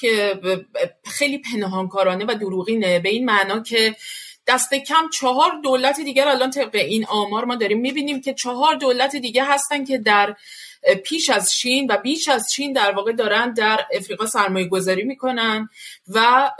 [1.04, 2.98] خیلی پنهانکارانه و دروغینه.
[2.98, 3.96] به این معنا که
[4.46, 9.16] دست کم چهار دولت دیگر الان طبق این آمار ما داریم می‌بینیم که چهار دولت
[9.16, 10.36] دیگه هستن که در
[11.04, 15.68] پیش از چین و بیش از چین در واقع دارن در افریقا سرمایه گذاری می‌کنن
[16.08, 16.50] و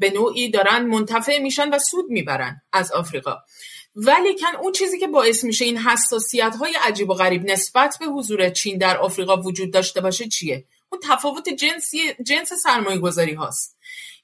[0.00, 3.36] به نوعی دارن منتفع میشن و سود می‌برن از آفریقا.
[3.96, 8.06] ولی کن اون چیزی که باعث میشه این حساسیت های عجیب و غریب نسبت به
[8.06, 11.48] حضور چین در آفریقا وجود داشته باشه چیه؟ اون تفاوت
[12.24, 13.76] جنس سرمایه گذاری هاست.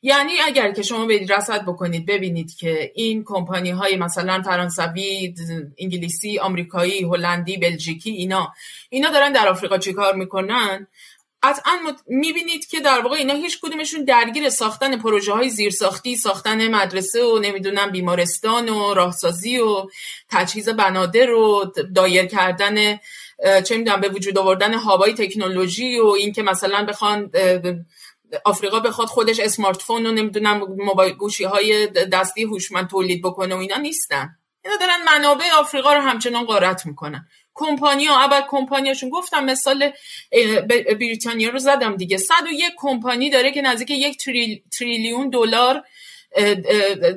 [0.02, 5.34] یعنی اگر که شما برید رصد بکنید ببینید که این کمپانی های مثلا فرانسوی
[5.78, 8.52] انگلیسی آمریکایی هلندی بلژیکی اینا
[8.88, 10.86] اینا دارن در آفریقا چیکار می‌کنن؟
[11.42, 11.72] قطعا
[12.06, 17.38] می‌بینید که در واقع اینا هیچ کدومشون درگیر ساختن پروژه های زیرساختی ساختن مدرسه و
[17.38, 19.86] نمی‌دونم بیمارستان و راهسازی و
[20.30, 22.98] تجهیز بنادر و دایر کردن
[23.64, 27.30] چه می‌دونم به وجود آوردن هابای تکنولوژی و اینکه مثلا بخوان
[28.44, 33.58] آفریقا بخواد خودش اسمارت فون و نمی‌دونم موبایل گوشی های دستی هوشمند تولید بکنه و
[33.58, 34.28] اینا نیستن.
[34.64, 37.26] اینا دارن منابع آفریقا رو همچنان غارت می‌کنن.
[37.54, 39.90] کمپانیا اول کمپانیاشون گفتم مثال
[40.68, 42.16] بریتانیا رو زدم دیگه.
[42.16, 44.18] 101 کمپانی داره که نزدیک یک
[44.78, 45.82] تریلیون دلار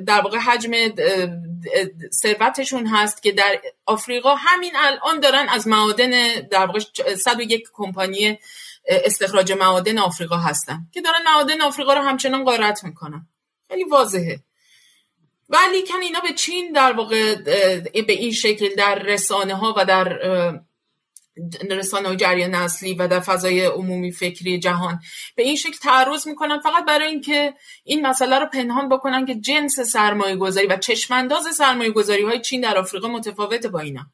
[0.06, 0.72] در واقع حجم
[2.12, 6.80] ثروتشون هست که در آفریقا همین الان دارن از معادن در واقع
[7.24, 8.38] 101 کمپانی
[8.88, 13.28] استخراج معادن آفریقا هستن که دارن معادن آفریقا رو همچنان غارت می‌کنن.
[13.68, 14.40] خیلی واضحه.
[15.48, 17.34] ولی کن اینا به چین در واقع
[18.02, 20.18] به این شکل در رسانه ها و در
[21.70, 25.00] رسانه های جریان اصلی و در فضای عمومی فکری جهان
[25.36, 26.60] به این شکل تعرض می‌کنن.
[26.60, 27.54] فقط برای اینکه
[27.84, 32.60] این مسئله رو پنهان بکنن که جنس سرمایه گذاری و چشمانداز سرمایه گذاری های چین
[32.60, 34.06] در آفریقا متفاوته با اینا.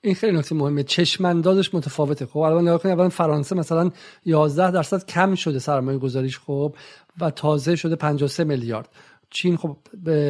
[0.00, 0.82] این خیلی نکته مهمه.
[0.82, 2.26] چشماندازش متفاوته.
[2.26, 3.90] خب الان نگاه کنید اولا فرانسه مثلا
[4.24, 6.74] 11 درصد کم شده سرمایه گذاریش خب
[7.20, 8.88] و تازه شده 53 میلیارد.
[9.36, 9.76] چین خب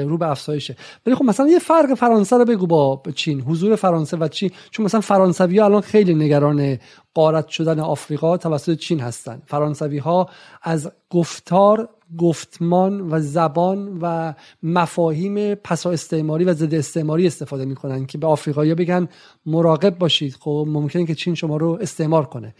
[0.06, 0.76] رو به افزایشه.
[1.06, 4.50] ولی خب مثلا یه فرق فرانسه رو بگو با چین حضور فرانسه و چین.
[4.70, 6.78] چون مثلا فرانسوی ها الان خیلی نگران
[7.14, 9.42] قارت شدن آفریقا توسط چین هستن.
[9.46, 10.28] فرانسوی ها
[10.62, 11.88] از گفتار
[12.18, 18.74] گفتمان و زبان و مفاهیم پسا استعماری و ضد استعماری استفاده می‌کنن که به آفریقایی
[18.74, 19.08] بگن
[19.46, 20.34] مراقب باشید.
[20.40, 22.54] خب ممکنه که چین شما رو استعمار کنه.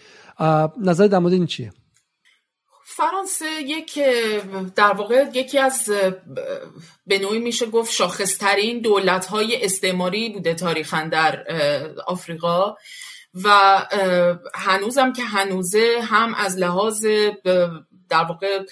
[0.83, 1.73] نظر در مورد این چیه؟
[2.97, 3.99] فرانسه یک
[4.77, 5.91] در واقع یکی از
[7.07, 11.45] به نوعی میشه گفت شاخصترین دولت های استعماری بوده تاریخا در
[12.07, 12.75] آفریقا
[13.45, 13.49] و
[14.55, 17.07] هنوزم که هنوزه هم از لحاظ
[18.09, 18.65] در واقع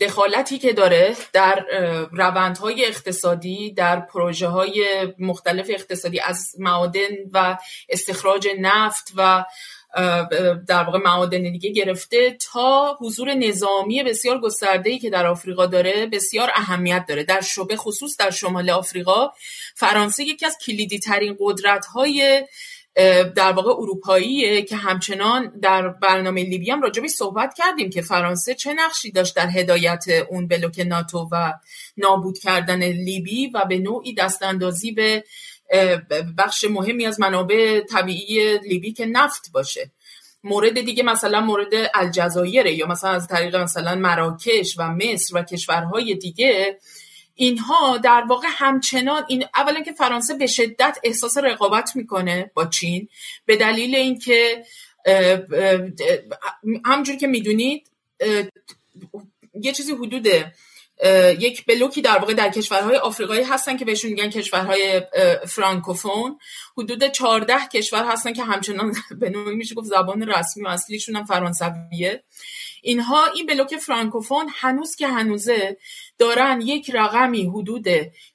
[0.00, 1.64] دخالتی که داره در
[2.12, 7.58] روندهای اقتصادی در پروژه های مختلف اقتصادی از معادن و
[7.88, 9.44] استخراج نفت و
[10.68, 16.50] در واقع معادن دیگه گرفته تا حضور نظامی بسیار گسترده‌ای که در آفریقا داره بسیار
[16.54, 17.24] اهمیت داره.
[17.24, 19.30] در شبه خصوص در شمال آفریقا
[19.74, 22.44] فرانسه یکی از کلیدی ترین قدرت های
[23.36, 28.74] در واقع اروپاییه که همچنان در برنامه لیبی هم راجبی صحبت کردیم که فرانسه چه
[28.74, 31.52] نقشی داشت در هدایت اون بلوک ناتو و
[31.96, 35.24] نابود کردن لیبی و به نوعی دستاندازی به
[36.38, 39.90] بخش مهمی از منابع طبیعی لیبی که نفت باشه.
[40.44, 46.14] مورد دیگه مثلا مورد الجزایره یا مثلا از طریق مثلا مراکش و مصر و کشورهای
[46.14, 46.78] دیگه
[47.34, 53.08] اینها در واقع همچنان این اولا که فرانسه به شدت احساس رقابت می‌کنه با چین
[53.46, 54.64] به دلیل اینکه
[56.84, 57.90] همجور که می‌دونید
[59.62, 60.26] یه چیزی حدود
[61.38, 65.02] یک بلوکی در واقع در کشورهای آفریقایی هستن که بهشون میگن کشورهای
[65.48, 66.38] فرانکوفون.
[66.78, 71.24] حدود 14 کشور هستن که همچنان به نوعی میشه گفت زبان رسمی و اصلیشون هم
[71.24, 72.24] فرانسویه.
[72.82, 75.76] اینها این بلوک فرانکوفون هنوز که هنوزه
[76.18, 77.86] دارن یک رقمی حدود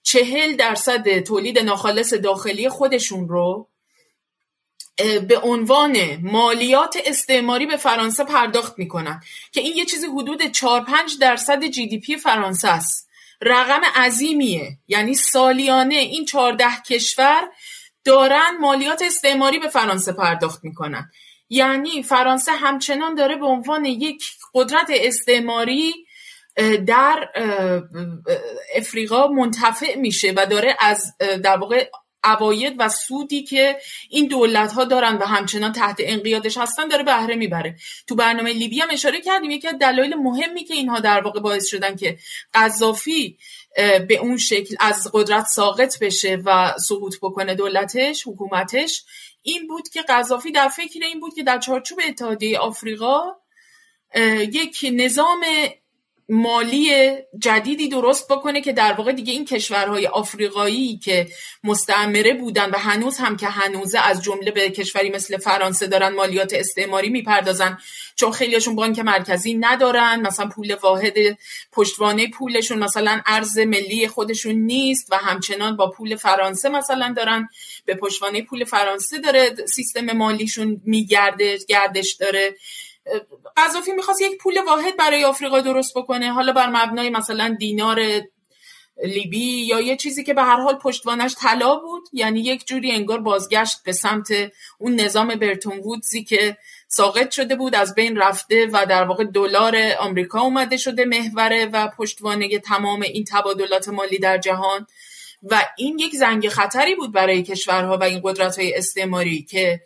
[0.03, 3.69] چهل درصد تولید ناخالص داخلی خودشون رو
[5.27, 11.17] به عنوان مالیات استعماری به فرانسه پرداخت می‌کنن که این یه چیزی حدود 4 5
[11.21, 13.09] درصد جی دی پی فرانسه است.
[13.41, 17.49] رقم عظیمیه یعنی سالیانه این 14 کشور
[18.03, 21.11] دارن مالیات استعماری به فرانسه پرداخت می‌کنن.
[21.49, 24.23] یعنی فرانسه همچنان داره به عنوان یک
[24.53, 25.93] قدرت استعماری
[26.87, 27.29] در
[28.75, 31.13] افریقا منتفع میشه و داره از
[31.43, 31.89] در واقع
[32.25, 33.77] عواید و سودی که
[34.09, 37.75] این دولت ها دارن و همچنان تحت انقیادش هستن داره بهره می‌بره.
[38.07, 41.67] تو برنامه لیبی هم اشاره کردیم یکی از دلایل مهمی که اینها در واقع باعث
[41.67, 42.17] شدن که
[42.53, 43.37] قذافی
[44.07, 49.03] به اون شکل از قدرت ساقط بشه و سقوط بکنه دولتش حکومتش
[49.41, 53.21] این بود که قذافی در فکر این بود که در چارچوب اتحادیه آفریقا
[54.51, 55.41] یک نظام
[56.29, 61.27] مالی جدیدی درست بکنه که در واقع دیگه این کشورهای آفریقایی که
[61.63, 66.53] مستعمره بودن و هنوز هم که هنوزه از جمله به کشوری مثل فرانسه دارن مالیات
[66.53, 67.77] استعماری می‌پردازن
[68.15, 71.13] چون خیلیشون بانک مرکزی ندارن مثلا پول واحد
[71.71, 77.49] پشتوانه پولشون مثلا ارز ملی خودشون نیست و همچنان با پول فرانسه مثلا دارن
[77.85, 82.55] به پشتوانه پول فرانسه داره سیستم مالیشون میگرده گردش داره.
[83.57, 86.33] قذافی می‌خواست یک پول واحد برای آفریقا درست بکنه.
[86.33, 87.99] حالا بر مبنای مثلا دینار
[89.03, 93.19] لیبی یا یه چیزی که به هر حال پشتوانش طلا بود یعنی یک جوری انگار
[93.19, 94.27] بازگشت به سمت
[94.79, 96.57] اون نظام برتون وودزی که
[96.87, 101.87] ساقط شده بود از بین رفته و در واقع دلار آمریکا اومده شده محوره و
[101.87, 104.87] پشتوانه تمام این تبادلات مالی در جهان.
[105.43, 109.81] و این یک زنگ خطری بود برای کشورها و این قدرت های استعماری که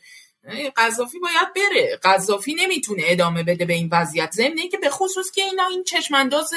[0.77, 1.99] قذافی باید بره.
[2.03, 4.31] قذافی نمی‌تونه ادامه بده به این وضعیت.
[4.31, 6.53] ضمن که به خصوص که اینا این چشمانداز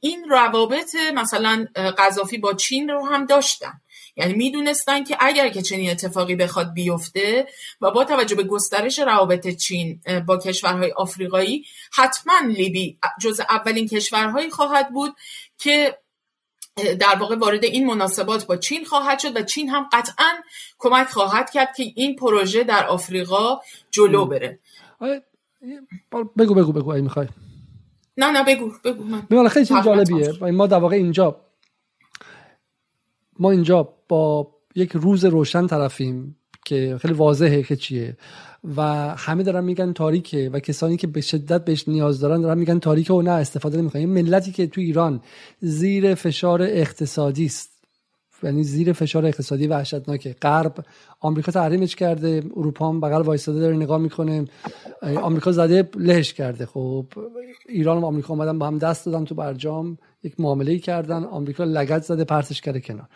[0.00, 1.66] این روابط مثلا
[1.98, 3.80] قذافی با چین رو هم داشتن.
[4.16, 7.46] یعنی می‌دونستن که اگر که چنین اتفاقی بخواد بیفته
[7.80, 14.50] و با توجه به گسترش روابط چین با کشورهای آفریقایی حتما لیبی جز اولین کشورهایی
[14.50, 15.16] خواهد بود
[15.58, 15.98] که
[17.00, 20.32] در واقع وارد این مناسبات با چین خواهد شد و چین هم قطعا
[20.78, 23.60] کمک خواهد کرد که این پروژه در آفریقا
[23.90, 24.58] جلو بره.
[26.38, 27.28] بگو بگو بگو ای می‌خوای.
[28.16, 30.32] نه نه بگو بگو من خیلی چیز جالبیه.
[30.50, 31.40] ما در واقع اینجا
[33.38, 38.16] ما اینجا با یک روز روشن طرفیم که خیلی واضحه که چیه.
[38.76, 38.82] و
[39.16, 43.12] همه دارن میگن تاریکه و کسانی که به شدت بهش نیاز دارن دارن میگن تاریکه
[43.14, 44.00] و نه استفاده نمی‌کنن.
[44.00, 45.20] این ملتی که تو ایران
[45.60, 47.70] زیر فشار اقتصادی است.
[48.42, 50.36] یعنی زیر فشار اقتصادی وحشتناکه.
[50.42, 50.84] غرب
[51.20, 54.44] آمریکا تحریمش کرده اروپا هم بغل وایساده داره نگاه می‌کنه.
[55.22, 56.66] آمریکا زده لهش کرده.
[56.66, 57.06] خب
[57.68, 61.24] ایران و آمریکا اومدن با هم دست دادن تو برجام یک معامله کردن.
[61.24, 63.08] آمریکا لگت زده پرتش کرده کنار.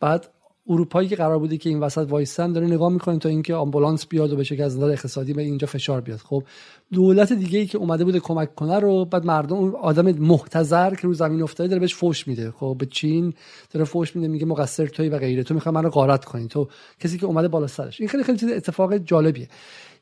[0.00, 0.26] بعد
[0.68, 4.32] اروپایی که قرار بوده که این وسط وایسن داره نگاه می‌کنه تا اینکه آمبولانس بیاد
[4.32, 6.18] و بشه که از نظر اقتصادی به اینجا فشار بیاد.
[6.18, 6.44] خب
[6.92, 11.14] دولت دیگه ای که اومده بوده کمک کنه رو بعد مردم آدم محتضر که رو
[11.14, 12.50] زمین افتاده داره بهش فوش میده.
[12.50, 13.34] خب به چین
[13.70, 15.42] داره فوش میده میگه مقصر توی و غیره.
[15.42, 16.48] تو می‌خوای منو غارت کنی.
[16.48, 16.68] تو
[17.00, 18.00] کسی که اومده بالا سرش.
[18.00, 19.48] این خیلی خیلی چیز اتفاق جالبیه.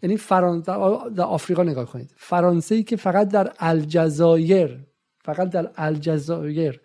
[0.03, 0.73] یعنی فرانسه
[1.17, 2.11] در آفریقا نگاه کنید.
[2.17, 4.79] فرانسه ای که فقط در الجزایر
[5.25, 6.81] فقط در الجزایر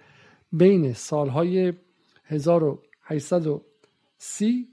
[0.51, 1.73] بین سالهای
[2.25, 3.61] 1800
[4.23, 4.67] سی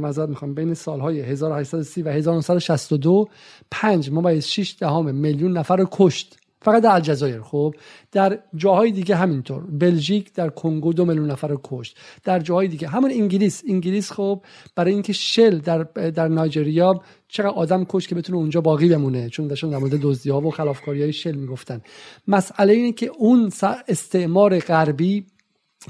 [0.00, 3.28] مذارت می‌خوام بین سالهای 1830 و 1962
[3.70, 6.36] 5 ممیز 6 دهم میلیون نفر رو کشت.
[6.62, 7.74] فقط در الجزایر خب.
[8.12, 9.62] در جاهای دیگه همینطور.
[9.62, 11.96] بلژیک در کنگو دو میلیون نفر رو کشت.
[12.24, 12.88] در جاهای دیگه.
[12.88, 13.62] همون انگلیس.
[13.68, 14.42] انگلیس خب
[14.76, 19.28] برای اینکه شل در در نایجریا چقدر آدم کش که بتونه اونجا باقی بمونه.
[19.28, 21.80] چون داشتن در مورد دزدی ها و خلافکاری های شل می‌گفتن.
[22.28, 23.52] مسئله اینه که اون
[23.88, 25.26] استعمار غربی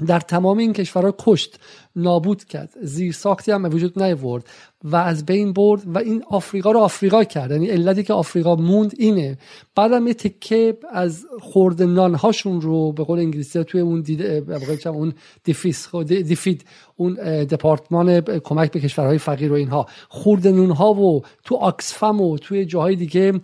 [0.07, 1.59] در تمام این کشورها کشت
[1.95, 2.69] نابود کرد.
[2.81, 4.43] زیر ساختی هم وجود نیورد
[4.83, 7.51] و از بین برد و این آفریقا رو آفریقا کرد.
[7.51, 9.37] یعنی علتی که آفریقا موند اینه.
[9.75, 11.81] بعدم یه تکه از خورد
[12.15, 14.43] هاشون رو به قول انگلیسی توی اون دیده
[14.85, 15.13] اون
[15.43, 17.13] دیفیس دیفید اون
[17.43, 19.85] دپارتمان کمک به کشورهای فقیر و اینها.
[20.09, 23.39] خورد ها و تو آکسفم و توی جاهای دیگه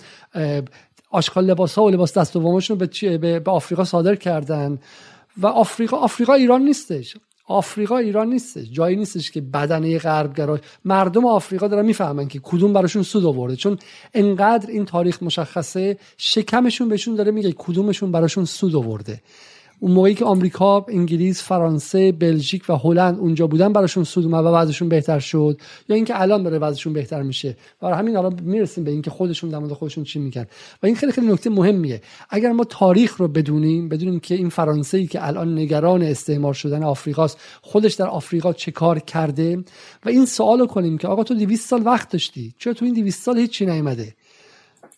[1.11, 4.79] آشغال لباس ها و لباس دست دومشون به, به آفریقا صادر کردن.
[5.37, 7.17] و آفریقا آفریقا ایران نیستش.
[7.47, 8.67] آفریقا ایران نیستش.
[8.71, 13.55] جایی نیستش که بدنه غربگرا مردم آفریقا دارن می‌فهمن که کدوم براشون سود آورده.
[13.55, 13.77] چون
[14.13, 19.21] انقدر این تاریخ مشخصه شکمشون بهشون داره میگه کدومشون براشون سود آورده.
[19.85, 24.47] اون موقعی که آمریکا، انگلیس، فرانسه، بلژیک و هلند اونجا بودن براشون سود اومد و
[24.47, 25.57] وضعشون بهتر شد
[25.89, 27.57] یا اینکه الان داره وضعشون بهتر میشه.
[27.81, 30.45] برای همین الان می‌رسیم به اینکه خودشون در خودشون چی میگن.
[30.83, 32.01] و این خیلی خیلی نکته مهمیه.
[32.29, 36.83] اگر ما تاریخ رو بدونیم بدونیم که این فرانسه ای که الان نگران استعمار شدن
[36.83, 39.63] آفریقاست خودش در آفریقا چه کار کرده؟
[40.05, 42.53] و این سوال کنیم که آقا تو 200 سال وقت داشتی.
[42.57, 44.15] چرا تو این 200 سال هیچی نیومده؟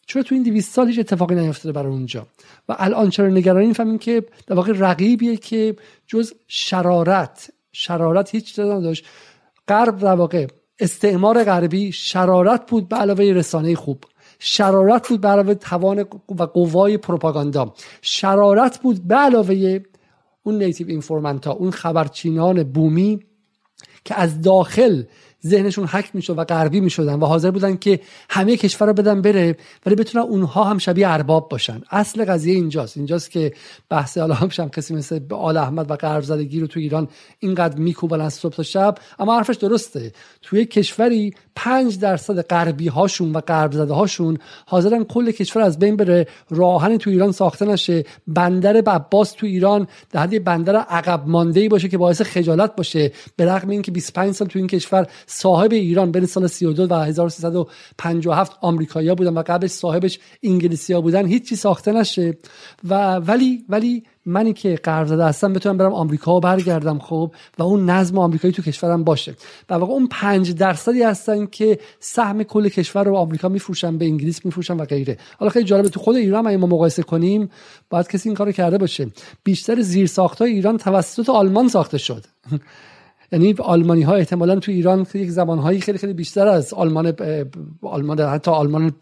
[0.08, 2.28] چرا تو این 200 سال هیچ اتفاقی نیفتاده برای اونجا؟
[2.70, 5.76] و الان چرا نگرانی فهمیم که در واقع رقیبیه که
[6.08, 9.06] جز شرارت شرارت هیچ نداشت.
[9.68, 10.48] غرب در واقع
[10.80, 14.04] استعمار غربی شرارت بود به علاوه رسانه خوب.
[14.40, 16.00] شرارت بود به علاوه توان
[16.40, 17.74] و قوای پروپاگاندا.
[18.02, 19.80] شرارت بود به علاوه
[20.44, 23.20] اون native informant ها اون خبرچینان بومی
[24.06, 25.04] که از داخل
[25.46, 28.00] ذهنشون هک می‌شد و غربی می‌شدن و حاضر بودن که
[28.30, 31.82] همه کشور رو بدن بره ولی بتونن اونها هم شبیه ارباب باشن.
[31.92, 32.98] اصل قضیه اینجاست.
[32.98, 33.54] اینجاست که
[33.90, 37.08] بحث حالا هم کسی مثل آل احمد و غرب زدگی رو تو ایران
[37.40, 40.12] اینقدر میکوبن از صبح تا شب اما حرفش درسته.
[40.42, 45.96] توی کشوری پنج درصد غربی هاشون و غرب زده هاشون حاضرن کل کشور از بین
[45.96, 46.28] بره.
[46.50, 48.06] راه آهن تو ایران ساخته نشه.
[48.28, 53.12] بندر عباس تو ایران در حد بندر عقب مانده باشه که باعث خجالت باشه.
[53.36, 58.58] به رغم اینکه 25 سال تو این کشور صاحب ایران بین سال 32 و 1357
[58.62, 61.26] آمریکایی‌ها بودن و قبلش صاحبش انگلیسی‌ها بودن.
[61.26, 62.38] هیچی ساخته نشه.
[62.90, 67.64] و ولی ولی منی که قرض زده هستم بتونم برم آمریکا و برگردم خب و
[67.64, 69.36] اون نظم آمریکایی تو کشورم باشه.
[69.70, 74.46] و واقع اون پنج درصدی هستن که سهم کل کشور رو آمریکا میفروشن به انگلیس
[74.46, 75.18] میفروشن و غیره.
[75.40, 77.50] حالا خیلی جالبه تو خود ایران اگه ما مقایسه کنیم
[77.90, 79.08] باید کسی این کارو کرده باشه.
[79.44, 82.26] بیشتر زیرساخت‌های ایران توسط آلمان ساخته شد.
[83.32, 87.14] یعنی آلمانی ها احتمالا تو ایران یک زمان هایی خیلی خیلی بیشتر از آلمان
[87.82, 88.94] آلمان حتی آلمان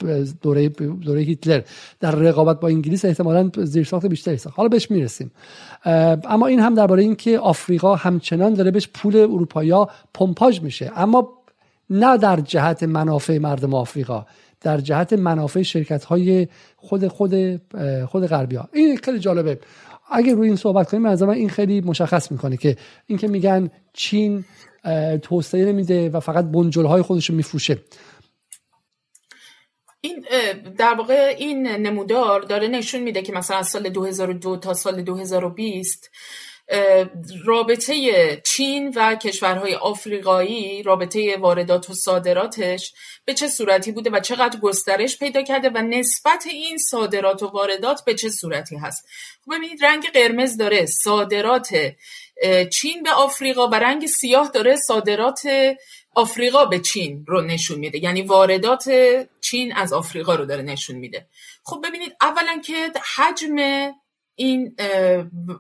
[0.41, 1.61] دوره دوره هیتلر
[1.99, 4.57] در رقابت با انگلیس احتمالا زیرساخت بیشتری ساخت.
[4.57, 5.31] حالا بهش می‌رسیم.
[6.30, 10.91] اما این هم درباره اینکه آفریقا همچنان داره بهش پول اروپایا پمپاژ میشه.
[10.95, 11.30] اما
[11.89, 14.26] نه در جهت منافع مردم آفریقا
[14.61, 16.47] در جهت منافع شرکت های
[16.77, 17.61] خود خود
[18.06, 19.60] خود غربی ها این خیلی جالبه.
[20.11, 24.45] اگه روی این صحبت کنیم از این خیلی مشخص می‌کنه که اینکه میگن چین
[25.22, 27.77] توسعه نمیده و فقط بنجل های خودش رو میفروشه.
[30.02, 30.26] این
[30.77, 36.11] در واقع این نمودار داره نشون میده که مثلا از سال 2002 تا سال 2020
[37.45, 42.93] رابطه چین و کشورهای آفریقایی رابطه واردات و صادراتش
[43.25, 48.05] به چه صورتی بوده و چقدر گسترش پیدا کرده و نسبت این صادرات و واردات
[48.05, 49.07] به چه صورتی هست؟
[49.45, 51.69] خب ببینید رنگ قرمز داره صادرات
[52.71, 55.47] چین به آفریقا و رنگ سیاه داره صادرات
[56.15, 58.03] آفریقا به چین رو نشون میده.
[58.03, 58.89] یعنی واردات
[59.41, 61.27] چین از آفریقا رو داره نشون میده.
[61.63, 63.55] خب ببینید اولا که حجم
[64.35, 64.75] این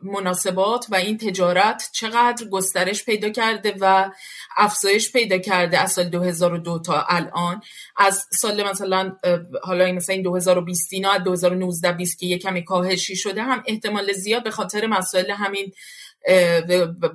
[0.03, 4.11] مناسبات و این تجارت چقدر گسترش پیدا کرده و
[4.57, 7.61] افزایش پیدا کرده از سال 2002 تا الان.
[7.97, 9.15] از سال مثلا
[9.63, 14.43] حالا مثلا این 2020 اینا 2019 20 که یه کمی کاهشی شده هم احتمال زیاد
[14.43, 15.71] به خاطر مسائل همین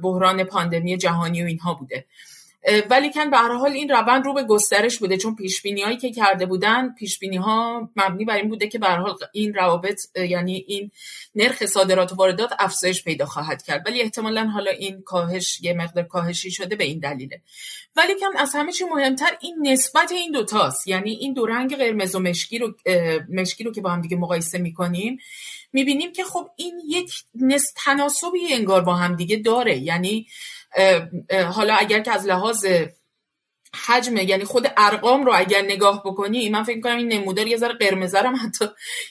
[0.02, 2.06] بحران پاندمی جهانی و اینها بوده.
[2.90, 6.10] ولی کن به هر حال این روند رو به گسترش بوده چون پیش هایی که
[6.10, 10.90] کرده بودن پیش ها مبنی بر این بوده که به حال این روابط یعنی این
[11.34, 13.82] نرخ صادرات و واردات افزایش پیدا خواهد کرد.
[13.86, 17.40] ولی احتمالا حالا این کاهش یه مقدار کاهشی شده به این دلیله.
[17.96, 22.14] ولی کم از همه چی مهمتر این نسبت این دوتاست یعنی این دو رنگ قرمز
[22.14, 22.74] و مشکی رو
[23.28, 25.18] مشکی رو که با هم دیگه مقایسه می‌کنیم
[25.72, 27.12] می‌بینیم که خب این یک
[27.84, 29.78] تناسبی انگار با هم دیگه داره.
[29.78, 30.26] یعنی
[31.52, 32.66] حالا اگر که از لحاظ
[33.86, 37.74] حجم یعنی خود ارقام رو اگر نگاه بکنی من فکر کنم این نمودار یه ذره
[37.74, 38.64] قرمز هم حتی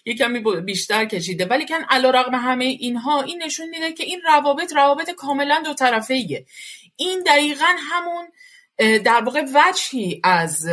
[0.06, 4.74] یه کمی بیشتر کشیده ولی کن علیرغم همه اینها این نشون میده که این روابط
[4.74, 6.46] روابط کاملا دو طرفه ایه.
[6.96, 8.28] این دقیقا همون
[8.78, 10.70] در واقع وجهی از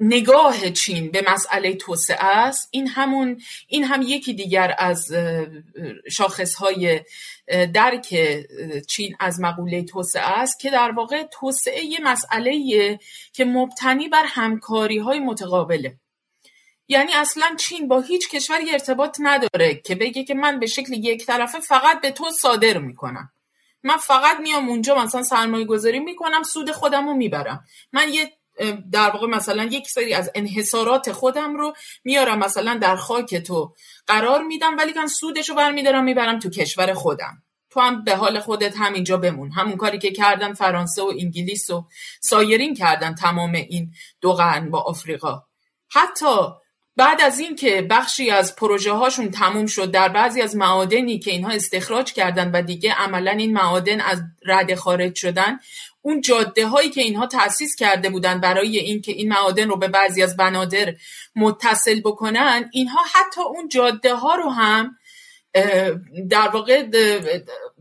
[0.00, 5.12] نگاه چین به مسئله توسعه است این همون این هم یکی دیگر از
[6.10, 7.00] شاخصهای
[7.74, 8.16] درک
[8.88, 12.98] چین از مقوله توسعه است که در واقع توسعه یه مسئله
[13.32, 15.98] که مبتنی بر همکاری های متقابله.
[16.88, 21.26] یعنی اصلا چین با هیچ کشوری ارتباط نداره که بگه که من به شکل یک
[21.26, 23.32] طرفه فقط به تو صادر می‌کنم.
[23.82, 27.64] من فقط میام اونجا مثلا سرمایه گذاری می‌کنم سود خودم رو می‌برم.
[27.92, 28.32] من یه
[28.92, 31.74] در واقع مثلا یک سری از انحصارات خودم رو
[32.04, 33.74] میارم مثلا در خاک تو.
[34.06, 37.42] قرار میدم ولی کن سودش رو برمیدارم می‌برم تو کشور خودم.
[37.70, 39.50] تو هم به حال خودت همینجا بمون.
[39.50, 41.86] همون کاری که کردن فرانسه و انگلیس و
[42.20, 45.42] سایرین کردن تمام این دو قرن با آفریقا.
[45.90, 46.36] حتی
[46.96, 51.50] بعد از اینکه بخشی از پروژه هاشون تموم شد در بعضی از معادنی که اینها
[51.50, 55.58] استخراج کردن و دیگه عملا این معادن از رد خارج شدن
[56.02, 60.22] اون جاده هایی که اینها تأسیس کرده بودن برای اینکه این معادن رو به بعضی
[60.22, 60.94] از بنادر
[61.36, 64.96] متصل بکنن اینها حتی اون جاده ها رو هم
[66.30, 66.82] در واقع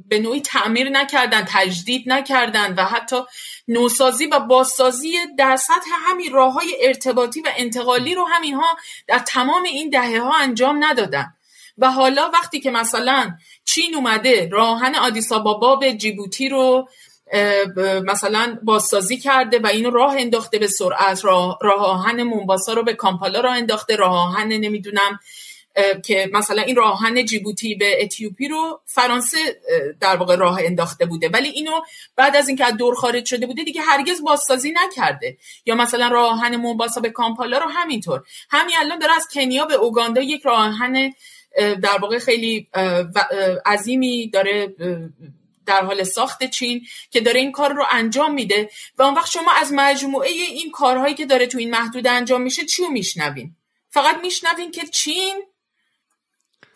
[0.07, 3.15] به نوعی تعمیر نکردن تجدید نکردن و حتی
[3.67, 8.77] نوسازی و بازسازی در سطح همین راه های ارتباطی و انتقالی رو هم اینها
[9.07, 11.33] در تمام این دهه ها انجام ندادن.
[11.77, 13.31] و حالا وقتی که مثلا
[13.65, 16.89] چین اومده راهن آدیسابابا به جیبوتی رو
[18.03, 22.93] مثلا بازسازی کرده و اینو راه انداخته به سرعت راه, راه آهن مونباسا رو به
[22.93, 25.19] کامپالا راه انداخته راه آهن نمی‌دونم
[26.05, 29.37] که مثلا این راه آهن جیبوتی به اتیوپی رو فرانسه
[29.99, 31.29] در واقع راه انداخته بوده.
[31.29, 31.71] ولی اینو
[32.15, 35.37] بعد از اینکه از دور خارج شده بوده دیگه هرگز بازسازی نکرده.
[35.65, 38.23] یا مثلا راه آهن مونباسا به کامپالا رو همینطور.
[38.49, 41.13] همین الان داره از کنیا به اوگاندا یک راه آهن
[41.57, 42.67] در واقع خیلی
[43.65, 44.75] عظیمی داره
[45.65, 49.51] در حال ساخت چین که داره این کار رو انجام میده و اون وقت شما
[49.51, 53.55] از مجموعه این کارهایی که داره تو این محدود انجام میشه چی رو میشنوین؟
[53.89, 55.41] فقط میشنوین که چین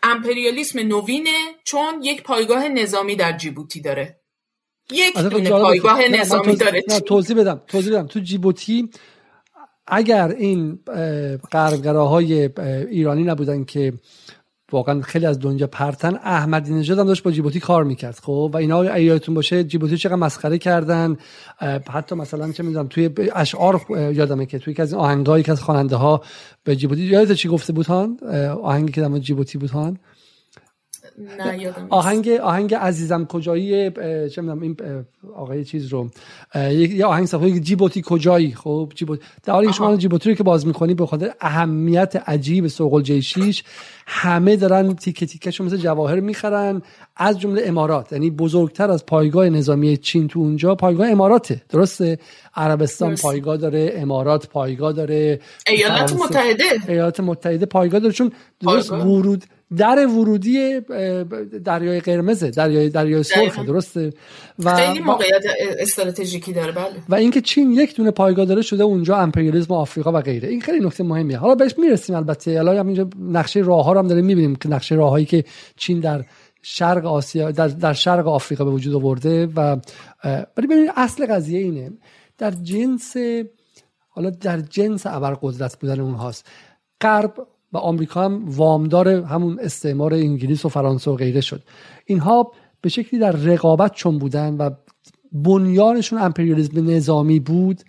[0.02, 4.20] امپریالیسم نوینه چون یک پایگاه نظامی در جیبوتی داره.
[4.90, 6.82] یک دونه پایگاه نظامی داره.
[6.82, 8.06] توضیح بدم توضیح بدم.
[8.06, 8.90] تو جیبوتی
[9.86, 10.78] اگر این
[11.52, 12.50] غربگراهای
[12.90, 13.92] ایرانی نبودن که
[14.72, 16.14] واقعا خیلی از دنیا پرتن.
[16.14, 20.16] احمدی نژاد هم داشت با جیبوتی کار می‌کرد خب؟ و اینا یادتون باشه جیبوتی چقدر
[20.16, 21.16] مسخره کردن.
[21.90, 25.96] حتی مثلا چه می‌دونم توی اشعار یادمه که توی یکی از آهنگایی که از خواننده
[25.96, 26.22] ها
[26.64, 28.18] به جیبوتی یادت چی گفته بود هان؟
[28.62, 29.98] آهنگی که در جیبوتی بود هان؟
[31.88, 33.90] آهنگ آهنگ عزیزم کجایی؟
[34.28, 34.76] چه می‌دونم این
[35.36, 36.10] آقای چیز رو.
[36.72, 40.66] یه آهنگ صفحه جیبوتی کجایی؟ خب جیبوتی در حالی که شما جیبوتی رو که باز
[40.66, 43.64] می‌کنی به خاطر اهمیت عجیب سوقل جیشیش
[44.06, 46.82] همه دارن تیکه تیکه مثل جواهر می‌خرن.
[47.16, 48.12] از جمله امارات.
[48.12, 51.62] یعنی بزرگتر از پایگاه نظامی چین تو اونجا پایگاه اماراته.
[51.68, 52.18] درسته؟
[52.54, 56.64] عربستان پایگاه داره امارات پایگاه داره ایالات متحده.
[56.88, 58.12] ایالات متحده پایگاه داره.
[58.12, 59.44] چون درست ورود
[59.76, 60.80] در ورودی
[61.64, 64.12] دریای قرمزه دریای دریای سرخ درسته؟
[64.64, 65.44] و خیلی موقعیت
[65.78, 66.72] استراتژیکی داره.
[66.72, 66.84] بله.
[67.08, 70.48] و اینکه چین یک دونه پایگاه داره شده اونجا امپریالیسم آفریقا و غیره.
[70.48, 71.38] این خیلی نکته مهمیه.
[71.38, 72.56] حالا بهش می‌رسیم البته.
[72.56, 75.44] حالا اینجا نقشه راه ها رو هم داریم می‌بینیم که نقشه راههایی که
[75.76, 76.24] چین در
[76.62, 79.76] شرق آسیا در, در شرق آفریقا به وجود آورده و
[80.56, 81.92] ولی ببینید اصل قضیه اینه.
[82.38, 83.16] در جنس
[84.08, 86.46] حالا در جنس ابرقدرت بودن اونهاست
[87.00, 87.34] غرب
[87.72, 91.62] و آمریکا هم وامدار همون استعمار انگلیس و فرانسه و غیره شد.
[92.06, 94.70] اینها به شکلی در رقابت چون بودن و
[95.32, 97.82] بنیانشون امپریالیسم نظامی بود.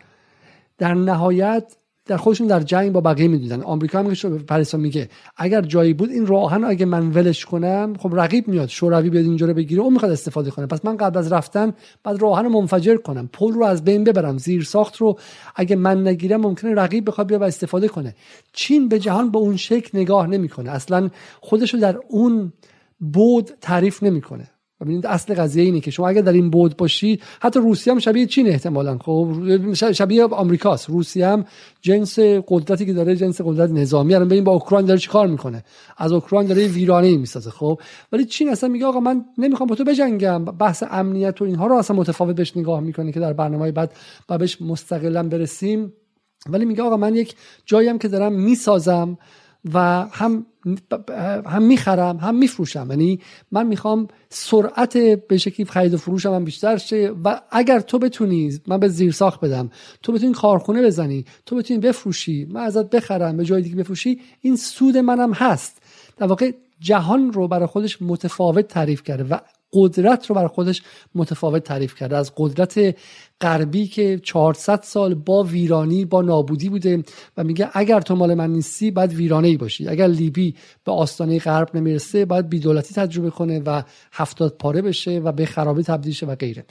[0.77, 1.76] در نهایت
[2.07, 4.13] در خودشون در جنگ با بقیه می‌دیدن آمریکا هم
[4.47, 9.09] پاریسا میگه اگر جایی بود این راهن اگه من ولش کنم خب رقیب میاد شوروی
[9.09, 10.65] بیاد اینجا رو بگیره اون می‌خواد استفاده کنه.
[10.65, 11.73] پس من قبل از رفتن
[12.03, 13.29] بعد راهن منفجر کنم.
[13.33, 15.19] پل رو از بین ببرم زیر ساخت رو.
[15.55, 18.15] اگه من نگیرم ممکنه رقیب بخواد بیا و استفاده کنه.
[18.53, 20.71] چین به جهان به اون شکل نگاه نمی‌کنه.
[20.71, 21.09] اصلا
[21.41, 22.53] خودش رو در اون
[22.99, 24.47] بود تعریف نمی‌کنه.
[24.81, 28.25] ببینید اصل قضیه اینه که شما اگر در این بود باشی حتی روسیه هم شبیه
[28.25, 28.97] چین احتمالا.
[28.97, 29.31] خب
[29.91, 30.89] شبیه آمریکاست.
[30.89, 31.45] روسیه هم
[31.81, 34.15] جنس قدرتی که داره جنس قدرت نظامی.
[34.15, 35.63] الان ببین با اوکراین داره چیکار می‌کنه؟
[35.97, 37.49] از اوکراین داره ویرانه می‌سازه.
[37.49, 37.79] خب
[38.11, 40.45] ولی چین اصلا میگه آقا من نمی‌خوام با تو بجنگم.
[40.45, 43.91] بحث امنیت و اینها رو اصلا متفاوت بهش نگاه می‌کنه که در برنامه بعد
[44.27, 45.93] با بهش مستقلا برسیم.
[46.49, 47.35] ولی میگه آقا من یک
[47.65, 49.17] جایی که دارم می‌سازم.
[49.73, 50.45] و هم
[51.45, 52.87] هم می‌خرم هم میفروشم.
[52.89, 53.19] یعنی
[53.51, 58.59] من می‌خوام سرعت به شکلی خرید و فروشم هم بیشتر شه و اگر تو بتونی
[58.67, 59.69] من به زیر ساخت بدم
[60.03, 64.55] تو بتونی کارخونه بزنی تو بتونی بفروشی من ازت بخرم به جای دیگه بفروشی این
[64.55, 65.81] سود منم هست.
[66.17, 69.37] در واقع جهان رو برای خودش متفاوت تعریف کرده و
[69.73, 70.81] قدرت رو برای خودش
[71.15, 72.17] متفاوت تعریف کرده.
[72.17, 72.95] از قدرت
[73.41, 77.03] غربی که 400 سال با ویرانی با نابودی بوده
[77.37, 79.87] و میگه اگر تو مال من نیستی باید ویرانه ای باشی.
[79.87, 85.31] اگر لیبی به آستانه غرب نمی‌رسه باید بیدولتی تجربه کنه و هفتاد پاره بشه و
[85.31, 86.65] به خرابی تبدیل شه و غیره.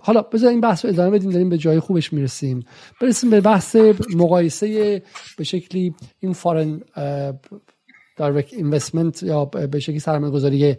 [0.00, 2.64] حالا بذار این بحث رو ادامه بدیم داریم به جای خوبش می‌رسیم.
[3.00, 3.76] برسیم به بحث
[4.14, 5.02] مقایسه
[5.38, 6.80] به شکلی این فارن
[8.16, 10.76] دایرکت اینوستمنت یا به شکلی سرمایه گذاری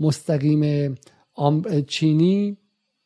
[0.00, 0.94] مستقیم
[1.86, 2.56] چینی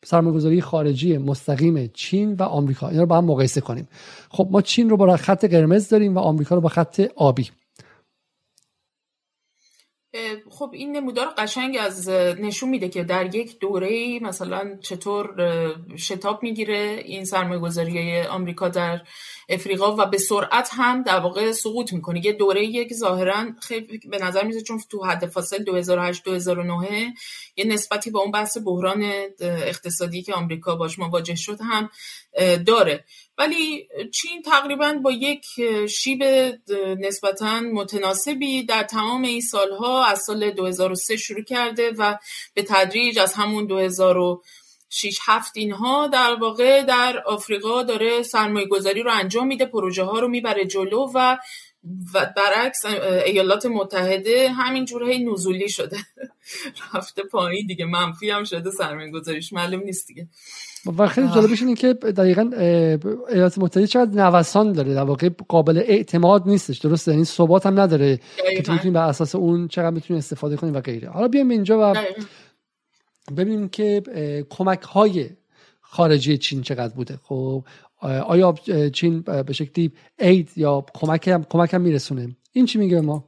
[0.05, 2.87] سرمایه‌گذاری خارجی مستقیم چین و آمریکا.
[2.89, 3.87] اینا رو با هم مقایسه کنیم.
[4.29, 7.49] خب ما چین رو با خط قرمز داریم و آمریکا رو با خط آبی.
[10.49, 15.35] خب این نمودار قشنگ از نشون میده که در یک دوره مثلا چطور
[15.97, 19.01] شتاب می‌گیره این سرمایه گذاری آمریکا در
[19.49, 22.25] افریقا و به سرعت هم در واقع سقوط می‌کنه.
[22.25, 27.13] یه دوره یک ظاهرا خیلی به نظر میاد چون تو حد فاصل 2008 2009
[27.55, 29.11] یه نسبتی با اون بحث بحران
[29.41, 31.89] اقتصادی که آمریکا باش مواجه شد هم
[32.65, 33.05] داره.
[33.39, 35.45] ولی چین تقریبا با یک
[35.89, 36.23] شیب
[36.99, 42.17] نسبتا متناسبی در تمام این سالها از سال 2003 شروع کرده و
[42.53, 44.39] به تدریج از همون 2000
[44.89, 50.19] 6 هفت اینها در واقع در آفریقا داره سرمایه گذاری رو انجام میده پروژه ها
[50.19, 51.37] رو می‌بره جلو و
[52.13, 52.85] و برعکس
[53.25, 55.97] ایالات متحده همینجور هی نزولی شده.
[56.93, 60.27] رفته پایین دیگه منفی هم شده سرمایه گذاریش معلوم نیست دیگه.
[60.97, 62.49] و خیلی جالبش اینه که دقیقا
[63.29, 64.93] ایالات متحده چقدر نوسان داره.
[64.93, 66.77] در واقع قابل اعتماد نیستش.
[66.77, 68.19] درسته؟ یعنی ثبات هم نداره
[68.55, 71.09] که تو به اساس اون چقدر می‌تونی استفاده کنی و غیره.
[71.09, 71.95] حالا بیایم اینجا و
[73.37, 74.03] ببینیم که
[74.49, 75.29] کمک های
[75.81, 77.19] خارجی چین چقدر بوده.
[77.23, 77.63] خب
[78.01, 78.55] آیا
[78.93, 83.25] چین به شکلی اید یا کمک هم, کمک هم میرسونه؟ این چی میگه ما؟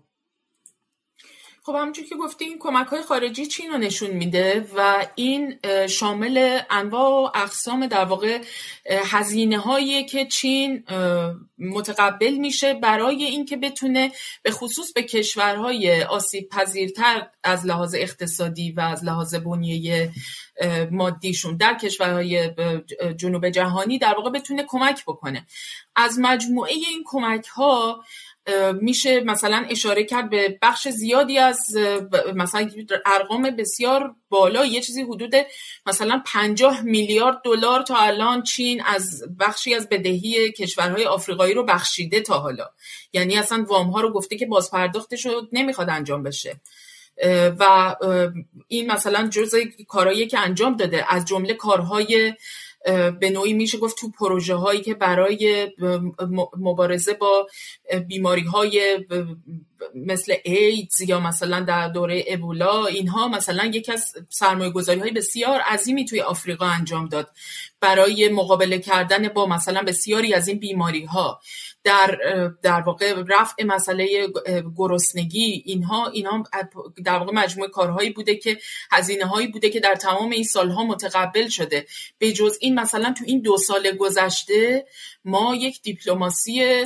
[1.63, 5.59] خب همونجور که گفتی این کمک های خارجی چین رو نشون میده؟ و این
[5.89, 8.41] شامل انواع و اقسام در واقع
[8.89, 10.83] هزینه هایی که چین
[11.59, 14.11] متقبل میشه برای اینکه بتونه
[14.43, 20.11] به خصوص به کشورهای آسیب پذیرتر از لحاظ اقتصادی و از لحاظ بنیه
[20.91, 22.49] مادیشون در کشورهای
[23.17, 25.45] جنوب جهانی در واقع بتونه کمک بکنه.
[25.95, 28.03] از مجموعه این کمک ها
[28.81, 31.59] میشه مثلا اشاره کرد به بخش زیادی از
[32.35, 32.69] مثلا
[33.05, 34.65] ارقام بسیار بالا.
[34.65, 35.33] یه چیزی حدود
[35.85, 42.21] مثلا 50 میلیارد دلار تا الان چین از بخشی از بدهی کشورهای آفریقایی رو بخشیده
[42.21, 42.69] تا حالا.
[43.13, 46.61] یعنی اصلا وام ها رو گفته که بازپرداختش رو نمی‌خواد انجام بشه.
[47.59, 47.95] و
[48.67, 51.13] این مثلا جزء کارهایی که انجام داده.
[51.13, 52.33] از جمله کارهای
[53.19, 55.71] به نوعی میشه گفت تو پروژه هایی که برای
[56.57, 57.47] مبارزه با
[57.99, 59.05] بیماری های
[59.95, 65.59] مثل ایدز یا مثلا در دوره ابولا اینها مثلا یکی از سرمایه گذاری های بسیار
[65.59, 67.29] عظیمی توی آفریقا انجام داد
[67.79, 71.39] برای مقابله کردن با مثلا بسیاری از این بیماری ها
[71.83, 72.19] در
[72.61, 74.27] در واقع رفع مسئله
[74.75, 76.43] گرسنگی اینها اینها
[77.03, 78.57] در واقع مجموعه کارهایی بوده که
[78.91, 81.87] هزینه هایی بوده که در تمام این سالها متقبل شده.
[82.17, 84.85] به جز این مثلا تو این دو سال گذشته
[85.25, 86.85] ما یک دیپلماسی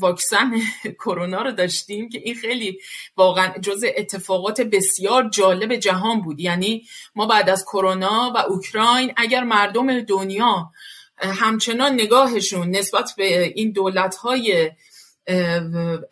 [0.00, 0.52] واکسن
[1.04, 2.78] کرونا رو داشتیم که این خیلی
[3.16, 6.40] واقعا جز اتفاقات بسیار جالب جهان بود.
[6.40, 10.72] یعنی ما بعد از کرونا و اوکراین اگر مردم دنیا
[11.18, 14.70] همچنان نگاهشون نسبت به این دولت های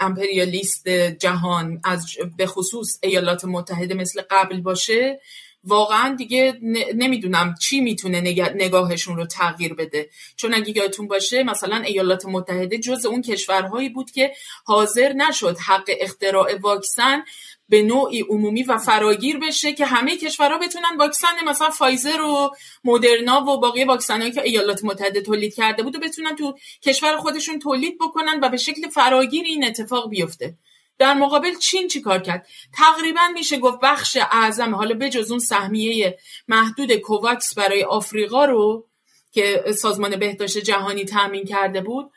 [0.01, 2.07] امپریالیست جهان از
[2.37, 5.21] به خصوص ایالات متحده مثل قبل باشه
[5.65, 6.59] واقعا دیگه
[6.95, 8.21] نمی‌دونم چی می‌تونه
[8.55, 10.11] نگاهشون رو تغییر بده.
[10.37, 14.33] چون اگه یادتون باشه مثلا ایالات متحده جز اون کشورهایی بود که
[14.65, 17.23] حاضر نشد حق اختراع واکسن
[17.69, 22.51] به نوعی عمومی و فراگیر بشه که همه کشورها بتونن واکسن مثلا فایزر و
[22.85, 27.59] مدرنا و باقی واکسنایی که ایالات متحده تولید کرده بود و بتونن تو کشور خودشون
[27.59, 30.55] تولید بکنن و به شکل فراگیر این اتفاق بیفته.
[31.03, 36.19] در مقابل چین چی کار کرد؟ تقریبا میشه گفت بخش اعظم حالا بجز اون سهمیه
[36.49, 38.89] محدود کوواکس برای آفریقا رو
[39.33, 42.13] که سازمان بهداشت جهانی تامین کرده بود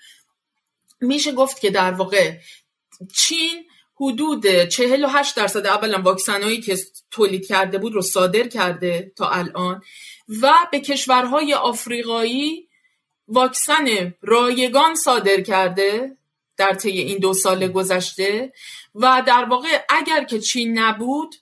[1.02, 2.38] میشه گفت که در واقع
[3.16, 6.78] چین حدود 48 درصد اولا واکسنایی که
[7.12, 9.82] تولید کرده بود رو صادر کرده تا الان
[10.42, 12.68] و به کشورهای آفریقایی
[13.28, 16.18] واکسن رایگان صادر کرده.
[16.58, 18.54] در طی این دو سال گذشته
[18.96, 21.36] و در واقع اگر که چین نبود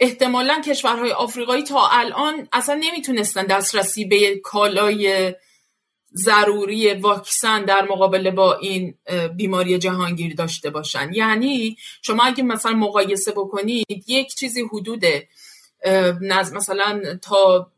[0.00, 5.34] احتمالا کشورهای آفریقایی تا الان اصلا نمی‌تونستن دسترسی به کالای
[6.14, 8.94] ضروری واکسن در مقابله با این
[9.36, 11.10] بیماری جهانگیر داشته باشن.
[11.12, 15.04] یعنی شما اگه مثلا مقایسه بکنید یک چیزی حدود
[16.22, 17.72] مثلا تا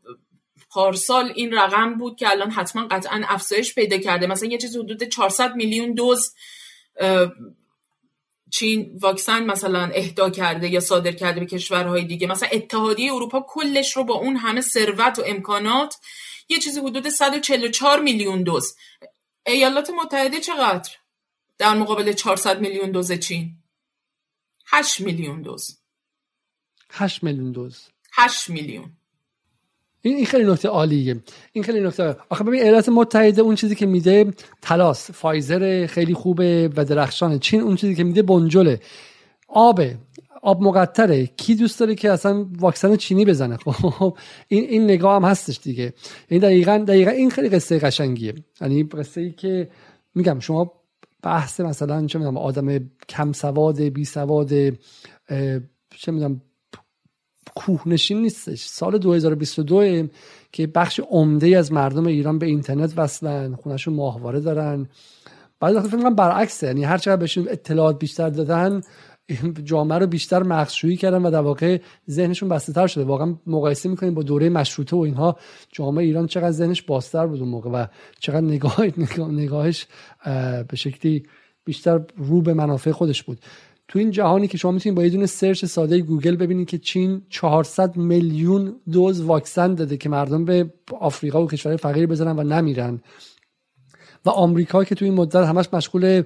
[0.69, 4.27] پارسال این رقم بود که الان حتما قطعا افزایش پیدا کرده.
[4.27, 6.33] مثلا یه چیزی حدود 400 میلیون دوز
[8.51, 12.27] چین واکسن مثلا اهدا کرده یا صادر کرده به کشورهای دیگه.
[12.27, 15.95] مثلا اتحادیه اروپا کلش رو با اون همه ثروت و امکانات
[16.49, 18.75] یه چیزی حدود 144 میلیون دوز.
[19.45, 20.91] ایالات متحده چقدر؟
[21.57, 23.63] در مقابل 400 میلیون دوز چین.
[24.67, 25.79] 8 میلیون دوز.
[26.89, 27.89] 8 میلیون دوز.
[28.13, 28.97] 8 میلیون.
[30.11, 31.15] این خیلی نکته عالیه.
[31.51, 36.69] این خیلی نکته آخه ببین ایالات متحده اون چیزی که میده تلاس فایزر خیلی خوبه
[36.77, 38.79] و درخشان چین اون چیزی که میده بنجله.
[39.47, 39.97] آبه
[40.41, 41.25] آب مقطره.
[41.25, 43.57] کی دوست داره که اصلا واکسن چینی بزنه؟
[43.97, 44.17] خب
[44.47, 45.93] این این نگاه هم هستش دیگه.
[46.27, 48.33] این دقیقا دقیقا این خیلی قصه قشنگیه.
[48.61, 49.69] یعنی قصه ای که
[50.15, 50.71] میگم شما
[51.21, 54.49] بحث مثلا چه می‌دونم آدم کم سواد بی سواد
[55.97, 56.41] چه می‌دونم
[57.55, 58.65] کوهنشین نیستش.
[58.65, 60.07] سال 2022
[60.51, 64.89] که بخش عمده از مردم ایران به اینترنت وصلن خونهشون ماهواره دارن.
[65.59, 68.81] بعد فکر کنم برعکسه یعنی هر چقدر بهشون اطلاعات بیشتر دادن
[69.63, 71.77] جامعه رو بیشتر مخشویی کردن و در واقع
[72.09, 73.03] ذهنشون بسته تر شده.
[73.03, 75.37] واقعا مقایسه می‌کنیم با دوره مشروطه و اینها
[75.71, 77.85] جامعه ایران چقدر ذهنش بازتر بود اون موقع و
[78.19, 78.77] چقدر نگاه
[79.17, 79.87] نگاهش
[80.67, 81.23] به شکلی
[81.65, 83.39] بیشتر رو به منافع خودش بود.
[83.93, 87.21] تو این جهانی که شما می‌تونید با یه دونه search ساده گوگل ببینید که چین
[87.29, 93.01] 400 میلیون دوز واکسن داده که مردم به آفریقا و کشورهای فقیر بزنن و نمیرن.
[94.25, 96.23] و آمریکا که تو این مدت همش مشغول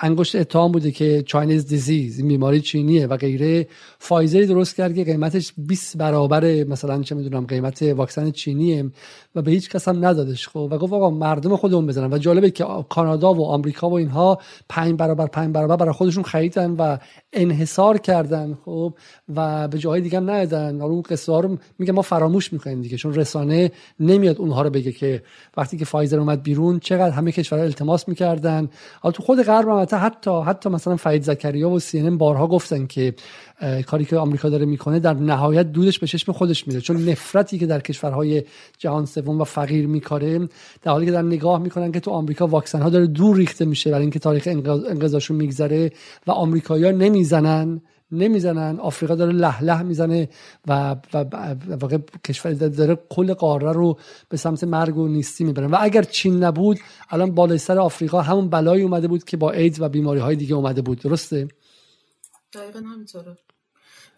[0.00, 3.66] انگشت اتهام بوده که چاینیز دیزیز این بیماری چینیه و غیره.
[3.98, 8.90] فایزری درست کرد که قیمتش 20 برابر مثلا چه می‌دونم قیمت واکسن چینیه
[9.34, 10.48] و به هیچ کس هم ندادش.
[10.48, 12.12] خب و گفت آقا مردم خودمون بزنن.
[12.12, 14.38] و جالبه که کانادا و آمریکا و اینها
[14.68, 16.98] پنج برابر پنج برابر برای خودشون خریدن و
[17.32, 18.58] انحصار کردن.
[18.64, 18.94] خب
[19.36, 20.80] و به جاهای دیگه هم ندادن.
[20.80, 23.70] اون قصه ها رو میگه ما فراموش می‌کنیم دیگه چون رسانه
[24.00, 25.22] نمیاد اونها رو بگه که
[25.56, 28.68] وقتی که فایزر اومد بیرون چقدر همه کشورها التماس می‌کردن.
[29.00, 33.14] حالا تو خود غرب هم حتی حتی مثلا فرید زکریا و سی بارها گفتن که
[33.86, 37.66] کاری که آمریکا داره می‌کنه در نهایت دودش به چشم خودش میره چون نفرتی که
[37.66, 38.42] در کشورهای
[38.78, 40.38] جهان سوم و فقیر میکاره
[40.82, 43.90] در حالی که در نگاه می‌کنن که تو آمریکا واکسن ها داره دور ریخته میشه
[43.90, 44.48] برای اینکه تاریخ
[44.88, 45.92] انقضاشون میگذره
[46.26, 47.80] و آمریکایی‌ها نمی‌زنن.
[48.12, 48.80] نمی‌زنن.
[48.80, 50.28] آفریقا داره له له می‌زنه
[50.66, 50.96] و
[51.68, 53.98] واقع کشور داره کل قاره رو
[54.28, 55.70] به سمت مرگ و نیستی می‌برن.
[55.70, 56.78] و اگر چین نبود
[57.10, 60.54] الان بالای سر آفریقا همون بلایی اومده بود که با ایدز و بیماری های دیگه
[60.54, 60.98] اومده بود.
[60.98, 61.48] درسته؟
[62.54, 63.36] دقیقا همینطوره.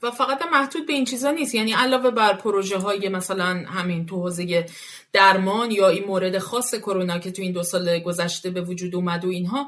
[0.02, 1.54] و فقط محدود به این چیزا نیست.
[1.54, 4.66] یعنی علاوه بر پروژه های مثلا همین تو حوزه
[5.12, 9.24] درمان یا این مورد خاص کرونا که تو این دو سال گذشته به وجود اومد
[9.24, 9.66] و اینها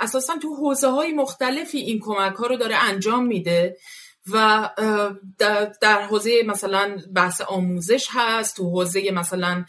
[0.00, 3.76] اساسا تو حوزه های مختلفی این کمک ها رو داره انجام میده
[4.32, 4.70] و
[5.80, 9.64] در حوزه مثلا بحث آموزش هست تو حوزه مثلا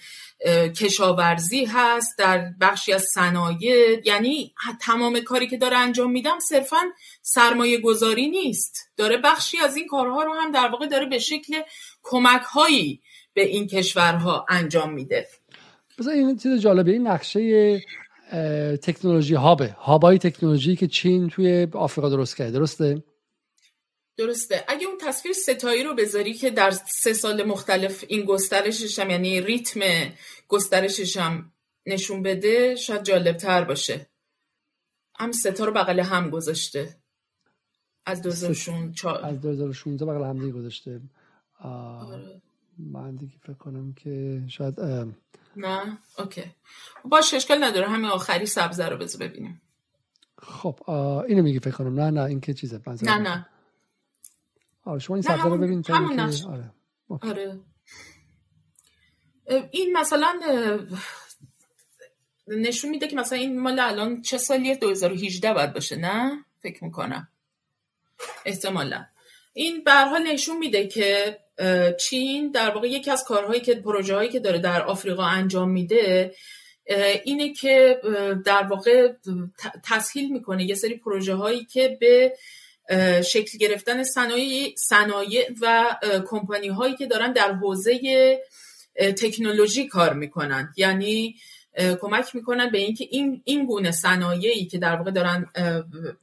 [0.79, 6.77] کشاورزی هست در بخشی از صنایع یعنی تمام کاری که داره انجام میدم صرفا
[7.21, 8.89] سرمایه گذاری نیست.
[8.97, 11.61] داره بخشی از این کارها رو هم در واقع داره به شکل
[12.03, 13.01] کمک هایی
[13.33, 15.27] به این کشورها انجام میده.
[15.99, 17.81] بذار این چیز جالبه این نقشه
[18.81, 19.75] تکنولوژی هابه.
[19.77, 22.51] هابای تکنولوژی که چین توی آفریقا درست کرده.
[22.51, 23.03] درسته؟
[24.17, 24.65] درسته.
[24.67, 29.41] اگه اون تصویر ستایی رو بذاری که در سه سال مختلف این گسترشش هم یعنی
[29.41, 29.79] ریتم
[30.47, 31.51] گسترشش هم
[31.85, 34.09] نشون بده شاید جالب تر باشه.
[35.15, 36.95] هم ستا رو بغل هم گذاشته.
[38.05, 41.01] از 2016 از 2016 بغل هم دیگه گذاشته.
[41.59, 42.41] آره.
[42.77, 44.79] من دیگه فکر کنم که شاید
[45.59, 46.43] نه؟ اوکی.
[47.05, 47.89] باش اشکال نداره.
[47.89, 49.61] همین آخری سبزه رو بذار ببینیم.
[50.41, 50.89] خب
[51.27, 51.99] اینو میگی فکر کنم.
[51.99, 52.81] نه نه این که چیزه.
[53.01, 53.45] نه نه.
[54.85, 56.73] آره شما این سبزه رو ببین همون آره.
[57.21, 57.59] آره.
[59.71, 60.39] این مثلا
[62.47, 67.27] نشون میده که مثلا این مال الان چه سالیه 2018 باید باشه نه؟ فکر می‌کنم.
[68.45, 69.05] احتمالا.
[69.53, 71.39] این به حال نشون میده که
[71.99, 76.33] چین در واقع یکی از کارهایی که پروژه هایی که داره در آفریقا انجام میده
[77.23, 78.01] اینه که
[78.45, 79.13] در واقع
[79.85, 82.33] تسهیل می‌کنه یه سری پروژه هایی که به
[83.21, 85.97] شکل گرفتن صنایع صنایع و
[86.29, 87.99] کمپانی هایی که دارن در حوزه
[88.95, 90.73] تکنولوژی کار می‌کنن.
[90.77, 91.35] یعنی
[92.01, 95.45] کمک می‌کنن به اینکه این این گونه صنایعی که در واقع دارن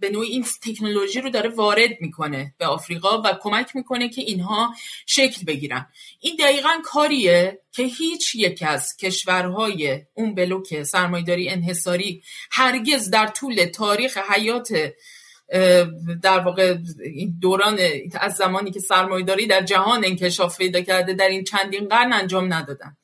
[0.00, 4.74] به نوعی این تکنولوژی رو داره وارد می‌کنه به آفریقا و کمک می‌کنه که اینها
[5.06, 5.86] شکل بگیرن.
[6.20, 13.64] این دقیقا کاریه که هیچ یک از کشورهای اون بلوک سرمایداری انحصاری هرگز در طول
[13.64, 14.92] تاریخ حیات
[16.22, 17.78] در واقع این دوران
[18.20, 22.96] از زمانی که سرمایداری در جهان انکشاف پیدا کرده در این چندین قرن انجام ندادن.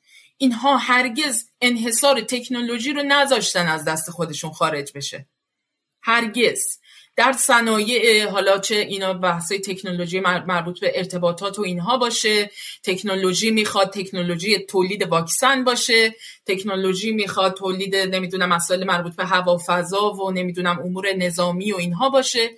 [0.43, 5.27] اینها هرگز انحصار تکنولوژی رو نذاشتن از دست خودشون خارج بشه.
[6.01, 6.79] هرگز.
[7.15, 12.51] در صنایع حالا چه اینا بحث تکنولوژی مربوط به ارتباطات و اینها باشه
[12.83, 16.15] تکنولوژی می‌خواد تکنولوژی تولید واکسن باشه
[16.45, 21.77] تکنولوژی می‌خواد تولید نمی‌دونم مسائل مربوط به هوا و فضا و نمی‌دونم امور نظامی و
[21.77, 22.49] اینها باشه.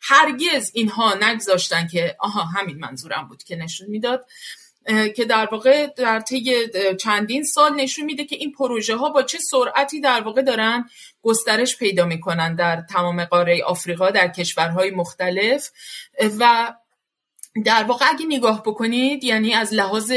[0.00, 4.26] هرگز اینها نگذاشتن که آها همین منظورم بود که نشون می‌داد.
[5.16, 6.54] که در واقع در طی
[7.00, 10.84] چندین سال نشون میده که این پروژه ها با چه سرعتی در واقع دارن
[11.22, 15.70] گسترش پیدا می‌کنن در تمام قاره آفریقا در کشورهای مختلف.
[16.38, 16.72] و
[17.64, 20.12] در واقع اگه نگاه بکنید یعنی از لحاظ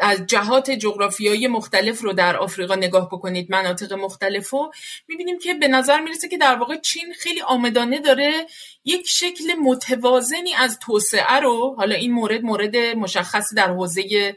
[0.00, 4.72] از جهات جغرافیایی مختلف رو در آفریقا نگاه بکنید مناطق مختلف رو
[5.08, 8.46] می‌بینیم که به نظر می‌رسه که در واقع چین خیلی آمدانه داره
[8.84, 14.36] یک شکل متوازنی از توسعه رو حالا این مورد مورد مشخصی در حوزه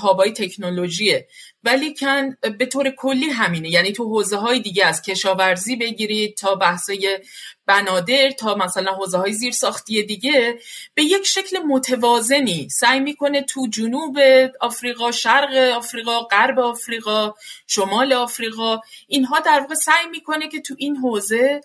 [0.00, 1.28] هابای تکنولوژیه.
[1.64, 3.70] ولی کن به طور کلی همینه.
[3.70, 7.18] یعنی تو حوزه های دیگه از کشاورزی بگیرید تا بحثای
[7.66, 10.58] بنادر تا مثلا حوزه های زیر ساختی دیگه
[10.94, 12.68] به یک شکل متوازنی.
[12.68, 14.18] سعی می‌کنه تو جنوب
[14.60, 17.34] آفریقا شرق آفریقا غرب آفریقا
[17.66, 21.60] شمال آفریقا اینها در واقع سعی می‌کنه که تو این حوزه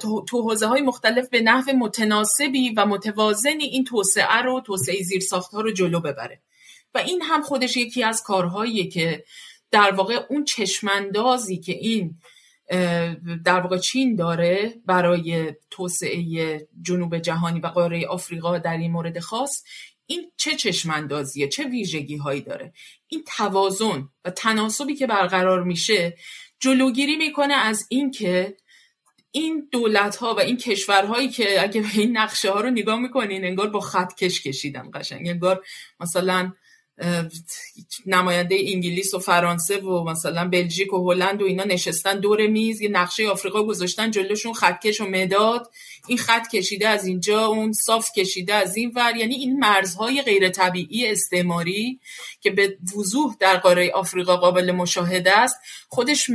[0.00, 5.54] تو حوزه های مختلف به نحو متناسبی و متوازنی این توسعه رو توسعه زیر ساخت
[5.54, 6.40] ها رو جلو ببره.
[6.96, 9.24] و این هم خودش یکی از کارهاییه که
[9.70, 12.18] در واقع اون چشمندازی که این
[13.44, 19.62] در واقع چین داره برای توسعه جنوب جهانی و قاره آفریقا در این مورد خاص
[20.06, 22.72] این چه چشمندازیه چه ویژگی هایی داره؟
[23.08, 26.16] این توازن و تناسبی که برقرار میشه
[26.60, 28.56] جلوگیری می‌کنه از اینکه
[29.30, 33.44] این دولت ها و این کشورهایی که اگه به این نقشه ها رو نگاه می‌کنین
[33.44, 35.64] انگار با خط کش کشیدن قشنگ انگار
[36.00, 36.52] مثلا
[38.06, 42.88] نماینده انگلیس و فرانسه و مثلا بلژیک و هلند و اینا نشستن دور میز یه
[42.88, 45.70] نقشه آفریقا گذاشتن جلوشون خطکش و مداد.
[46.06, 49.16] این خط کشیده از اینجا اون صاف کشیده از این ور.
[49.16, 52.00] یعنی این مرزهای غیر طبیعی استعماری
[52.40, 55.56] که به وضوح در قاره آفریقا قابل مشاهده است
[55.88, 56.30] خودش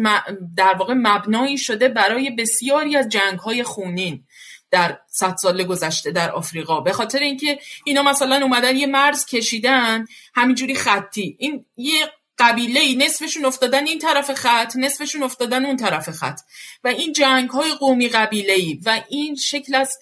[0.58, 4.24] در واقع مبنایی شده برای بسیاری از جنگهای خونین.
[4.72, 6.82] در صد سال گذشته در آفریقا.
[6.82, 11.36] به خاطر اینکه اینا مثلا اومدن یه مرز کشیدن همینجوری خطی.
[11.40, 16.40] این یه قبیله ای نصفشون افتادن این طرف خط نصفشون افتادن اون طرف خط.
[16.84, 20.00] و این جنگ های قومی قبیله ای و این شکل از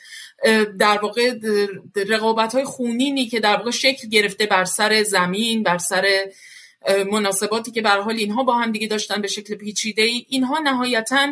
[0.79, 1.33] در واقع
[1.95, 6.31] رقابت های خونینی که در واقع شکل گرفته بر سر زمین بر سر
[7.11, 11.27] مناسباتی که به حال اینها با هم دیگه داشتن به شکل پیچیده ای اینها نهایتا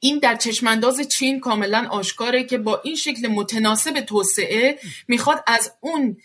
[0.00, 6.16] این در چشمانداز چین کاملا آشکاره که با این شکل متناسب توسعه می‌خواد از اون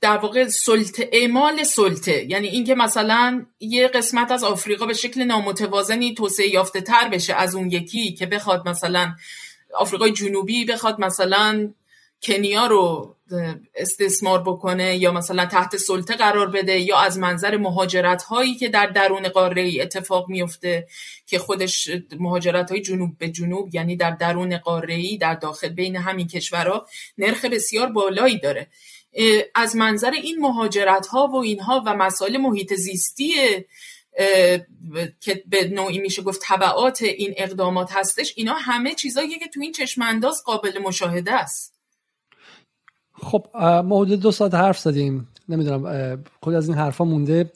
[0.00, 2.24] در واقع سلطه اعمال سلطه.
[2.30, 7.54] یعنی اینکه مثلا یه قسمت از آفریقا به شکل نامتوازنی توسعه یافته تر بشه از
[7.54, 9.14] اون یکی که بخواد مثلا
[9.78, 11.72] آفریقای جنوبی بخواد مثلا
[12.22, 13.16] کنیا رو
[13.74, 18.86] استثمار بکنه یا مثلا تحت سلطه قرار بده یا از منظر مهاجرت هایی که در
[18.86, 20.86] درون قاره ای اتفاق میفته
[21.26, 25.96] که خودش مهاجرت های جنوب به جنوب یعنی در درون قاره ای در داخل بین
[25.96, 26.86] همین کشورها
[27.18, 28.66] نرخ بسیار بالایی داره.
[29.54, 33.32] از منظر این مهاجرت ها و اینها و مسائل محیط زیستی
[35.20, 39.72] که به نوعی میشه گفت طبعات این اقدامات هستش اینا همه چیزایی که تو این
[39.72, 41.75] چشمانداز قابل مشاهده است.
[43.22, 43.46] خب
[43.84, 45.28] ما حدود دو ساعت حرف زدیم.
[45.48, 47.50] نمی‌دونم کل از این حرفا مونده؟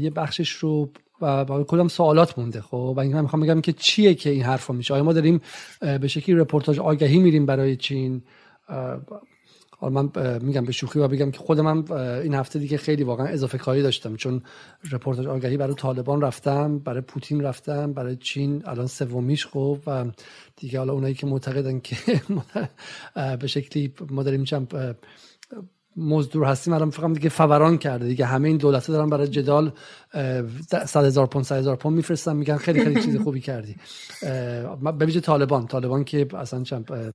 [0.00, 0.88] یه بخشش رو
[1.20, 4.74] و کلم سوالات مونده خب؟ و اینکه من می‌خوام بگم که چیه که این حرفا
[4.74, 4.94] میشه.
[4.94, 5.40] آیا ما داریم
[5.80, 8.22] به شکلی رپورتاج آگهی میریم برای چین؟
[9.78, 13.26] حالا من میگم به شوخی و بگم که خود من این هفته دیگه خیلی واقعا
[13.26, 14.42] اضافه کاری داشتم چون
[14.92, 20.04] رپورتاج آگهی برای طالبان رفتم برای پوتین رفتم برای چین الان سومیش خب و
[20.56, 21.96] دیگه حالا اونایی که معتقدن که
[23.40, 24.96] به شکلی ما داریم چند
[25.96, 28.06] مزدور هستیم الان فقط دیگه فوران کرده.
[28.06, 29.72] دیگه همه این دولت دارن برای جدال
[30.12, 33.76] 100 هزار پوند 100 هزار پوند میفرستن میگن خیلی خیلی چیز خوبی کردی.
[34.98, 35.66] به ویژه طالبان.
[35.66, 36.64] طالبان که اصلا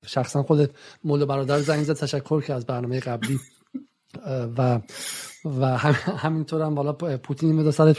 [0.06, 0.72] شخصا خود
[1.04, 3.40] مولا برادر زنگ زد تشکر که از برنامه قبلی
[4.58, 4.80] و
[5.46, 5.78] و
[6.18, 7.96] همینطور هم بالا پوتین میاد سر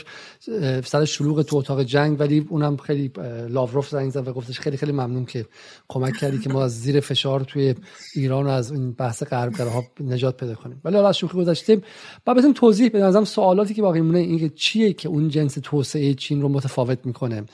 [0.85, 3.13] سر شلوغ تو اتاق جنگ ولی اونم خیلی
[3.49, 5.47] لاوروف زنگ زد و گفتش خیلی خیلی ممنون که
[5.89, 7.75] کمک کردی که ما از زیر فشار توی
[8.15, 10.81] ایران و از این بحث غربگراها نجات پیدا کنیم.
[10.85, 11.83] ولی حالا از شوخی گذشته
[12.25, 15.59] بعد بتونیم توضیح بدیم ازم سوالاتی که باقی مونه این که چیه که اون جنس
[15.63, 17.45] توسعه چین رو متفاوت می‌کنه؟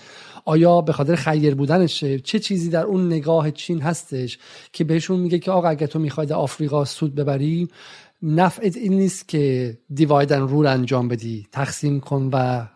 [0.45, 4.39] آیا به خاطر خیر بودنشه چه چیزی در اون نگاه چین هستش
[4.73, 7.69] که بهشون میگه که آقا اگه تو می‌خوای آفریقا سود ببری
[8.22, 12.66] نفعت این نیست که divide and rule انجام بدی تقسیم کن و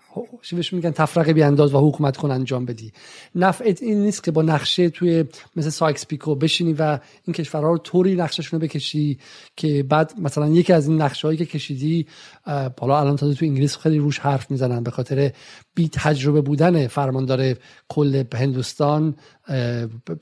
[0.52, 2.92] بهش میگن؟ تفرقه بیانداز و حکومت کن انجام بدی.
[3.34, 5.24] نفعت این نیست که با نقشه توی
[5.56, 9.18] مثل سایکس پیکو بشینی و این کشورها رو طوری نقششون رو بکشی
[9.56, 12.06] که بعد مثلا یکی از این نقشه هایی که کشیدی
[12.80, 15.32] حالا الان تازه تو انگلیس خیلی روش حرف می‌زنن به خاطر
[15.80, 17.54] بی تجربه بودن فرماندار
[17.88, 19.14] کل هندوستان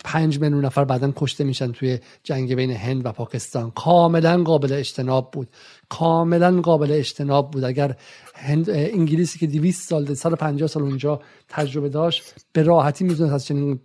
[0.04, 3.70] پنج میلیون نفر بعدا کشته میشن توی جنگ بین هند و پاکستان.
[3.70, 5.48] کاملا قابل اجتناب بود.
[5.88, 7.64] کاملا قابل اجتناب بود.
[7.64, 7.96] اگر
[8.34, 13.80] هند انگلیسی که 200 سال 150 سال اونجا تجربه داشت به راحتی می‌تونست از چنین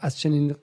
[0.00, 0.54] از چنین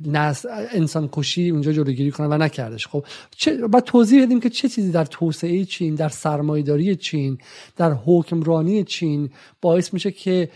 [0.00, 2.86] نس انسان کشی اونجا جلوگیری کنه و نکردش.
[2.86, 7.38] خب چه بعد توضیح بدیم که چه چیزی در توسعه چین در سرمایهداری چین
[7.76, 10.48] در حکمرانی چین باعث میشه که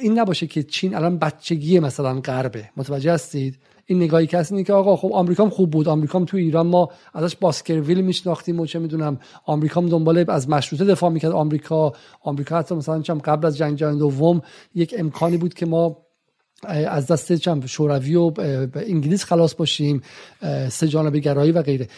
[0.00, 2.70] این نباشه که چین الان بچگی مثلا غربه.
[2.76, 5.88] متوجه هستید؟ این نگاهی که هست که آقا خب آمریکا خوب بود.
[5.88, 11.10] آمریکا تو ایران ما ازش باسکرویل میشناختیم و چه می‌دونم آمریکا دنبال از مشروطه دفاع
[11.10, 11.32] می‌کرد.
[11.32, 11.92] آمریکا
[12.22, 14.42] آمریکا حتی مثلا چم قبل از جنگ جهانی دوم
[14.74, 15.96] یک امکانی بود که ما
[16.68, 18.32] از دست چم شوروی و
[18.74, 20.02] انگلیس خلاص باشیم
[20.68, 21.88] سه جانبه گرایی و غیره.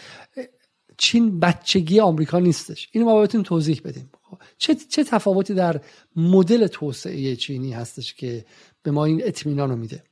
[0.97, 2.89] چین بچگی آمریکا نیستش.
[2.91, 4.09] اینو ما بهتون توضیح بدیم.
[4.57, 5.81] چه چه تفاوتی در
[6.15, 8.45] مدل توسعه چینی هستش که
[8.83, 10.03] به ما این اطمینان رو میده؟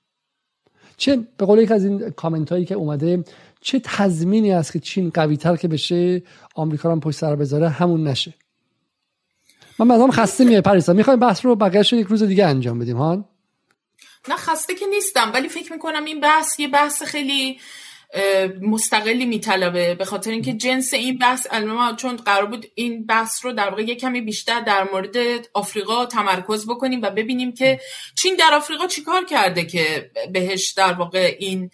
[0.97, 3.23] چه به قول یک از این کامنت هایی که اومده
[3.61, 6.23] چه تضمینی است که چین قوی تر که بشه
[6.55, 8.33] آمریکا هم پشت سر بذاره همون نشه؟
[9.79, 10.93] من مثلا خسته میه پریسا.
[10.93, 13.25] می‌خوایم بحث رو بقیه‌اش یک روز دیگه انجام بدیم ها
[14.27, 17.59] نه خسته که نیستم ولی فکر می‌کنم این بحث یه بحث خیلی
[18.61, 19.95] مستقلی میطلبه.
[19.95, 23.81] به خاطر اینکه جنس این بحث الان چون قرار بود این بحث رو در واقع
[23.81, 25.15] یه کمی بیشتر در مورد
[25.53, 27.79] آفریقا تمرکز بکنیم و ببینیم که
[28.15, 31.71] چین در آفریقا چیکار کرده که بهش در واقع این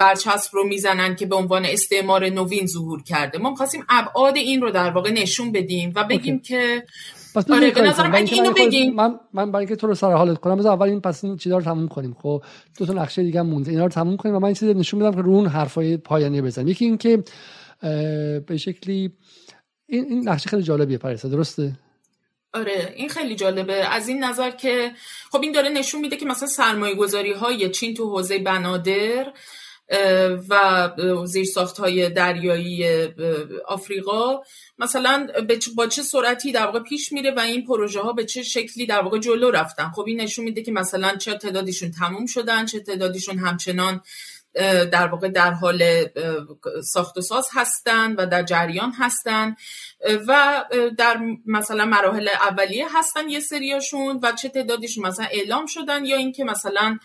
[0.00, 3.38] برچسب رو می‌زنن که به عنوان استعمار نوین ظهور کرده.
[3.38, 6.86] ما می‌خواستیم ابعاد این رو در واقع نشون بدیم و بگیم که
[7.34, 10.38] پس آره به نظر من اینو بگیم من من برای اینکه تو رو سر حالت
[10.38, 12.16] کنم بذار اول این پس این چیزا رو تموم کنیم.
[12.22, 12.42] خب
[12.78, 15.14] دو تا نقشه دیگه مونده اینا رو تموم کنیم و من این چیز نشون بدم
[15.14, 16.68] که رو اون حرفای پایانی بزنیم.
[16.68, 17.22] یکی این که
[18.46, 19.12] به شکلی
[19.86, 21.72] این این نقشه خیلی جالبیه پریسا درسته؟
[22.54, 23.74] آره این خیلی جالبه.
[23.74, 24.90] از این نظر که
[25.32, 29.32] خب این داره نشون میده که مثلا سرمایه گذاری های چین تو حوزه بنادر
[30.48, 30.90] و
[31.24, 32.84] زیرساخت های دریایی
[33.68, 34.40] آفریقا
[34.80, 35.26] مثلا
[35.76, 39.00] با چه سرعتی در واقع پیش میره و این پروژه ها به چه شکلی در
[39.00, 39.90] واقع جلو رفتن.
[39.90, 44.00] خب این نشون میده که مثلا چه تعدادیشون تموم شدن چه تعدادیشون همچنان
[44.92, 46.04] در واقع در حال
[46.84, 49.54] ساخت و ساز هستن و در جریان هستن.
[50.28, 50.64] و
[50.98, 56.44] در مثلا مراحل اولیه هستن یه سریاشون و چه تعدادیشون مثلا اعلام شدن یا اینکه
[56.44, 56.98] مثلا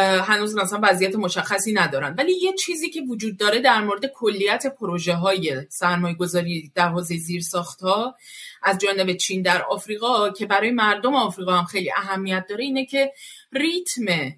[0.00, 2.14] هنوز مثلا وضعیت مشخصی ندارن.
[2.18, 7.16] ولی یه چیزی که وجود داره در مورد کلیت پروژه های سرمایه گذاری در حوزه
[7.16, 7.42] زیر
[7.82, 8.16] ها
[8.62, 13.12] از جانب چین در آفریقا که برای مردم آفریقا هم خیلی اهمیت داره اینه که
[13.52, 14.32] ریتم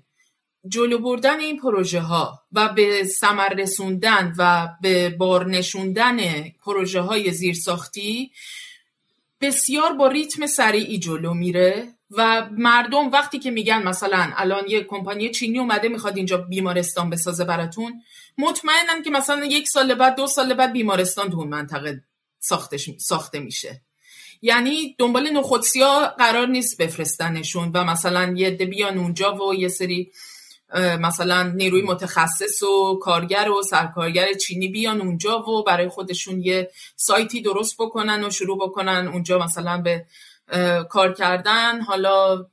[0.68, 6.16] جلو بردن این پروژه ها و به ثمر رسوندن و به بار نشوندن
[6.64, 8.32] پروژه های زیرساختی
[9.40, 11.95] بسیار با ریتم سریعی جلو میره.
[12.10, 17.44] و مردم وقتی که میگن مثلا الان یه کمپانی چینی اومده می‌خواد اینجا بیمارستان بسازه
[17.44, 18.02] براتون
[18.38, 22.02] مطمئنن که مثلا یک سال بعد دو سال بعد بیمارستان تو اون منطقه
[22.98, 23.80] ساخته میشه.
[24.42, 29.68] یعنی دنبال نخودسی ها قرار نیست بفرستنشون و مثلا یه ده بیان اونجا و یه
[29.68, 30.12] سری
[31.00, 37.40] مثلا نیروی متخصص و کارگر و سرکارگر چینی بیان اونجا و برای خودشون یه سایتی
[37.40, 40.04] درست بکنن و شروع بکنن اونجا مثلا به
[40.90, 42.46] کار کردن حالا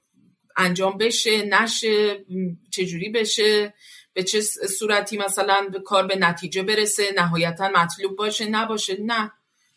[0.58, 2.26] انجام بشه نشه
[2.72, 3.74] چجوری بشه
[4.14, 4.42] به چه
[4.80, 9.32] صورتی مثلا به کار به نتیجه برسه نهایتا مطلوب باشه نباشه نه.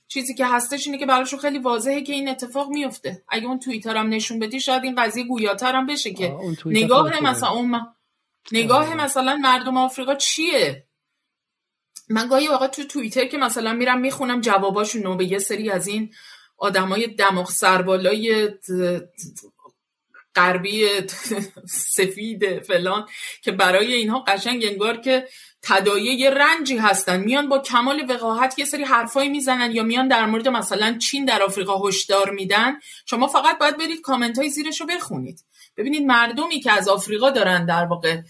[0.08, 3.22] چیزی که هستش اینه که براشون خیلی واضحه که این اتفاق میفته.
[3.28, 6.36] اگه اون توییتر هم نشون بدی شاید این قضیه گویاتر هم بشه که
[6.66, 7.80] نگاه مثلا اون
[8.52, 10.86] نگاه مثلا مردم آفریقا چیه؟
[12.08, 16.14] من گاهی واقعا تو توییتر که مثلا میرم می‌خونم جواباشون به یه سری از این
[16.58, 18.48] آدمای دماغ سربالای
[20.34, 20.88] غربی
[21.68, 23.06] سفید فلان
[23.42, 25.28] که برای اینها قشنگ انگار که
[25.62, 27.20] تدایه رنجی هستن.
[27.20, 31.42] میان با کمال وقاحت یه سری حرفایی می‌زنن یا میان در مورد مثلا چین در
[31.42, 32.76] آفریقا هشدار میدن.
[33.06, 35.44] شما فقط باید برید کامنت های زیرش رو بخونید.
[35.76, 38.20] ببینید مردمی که از آفریقا دارن در واقع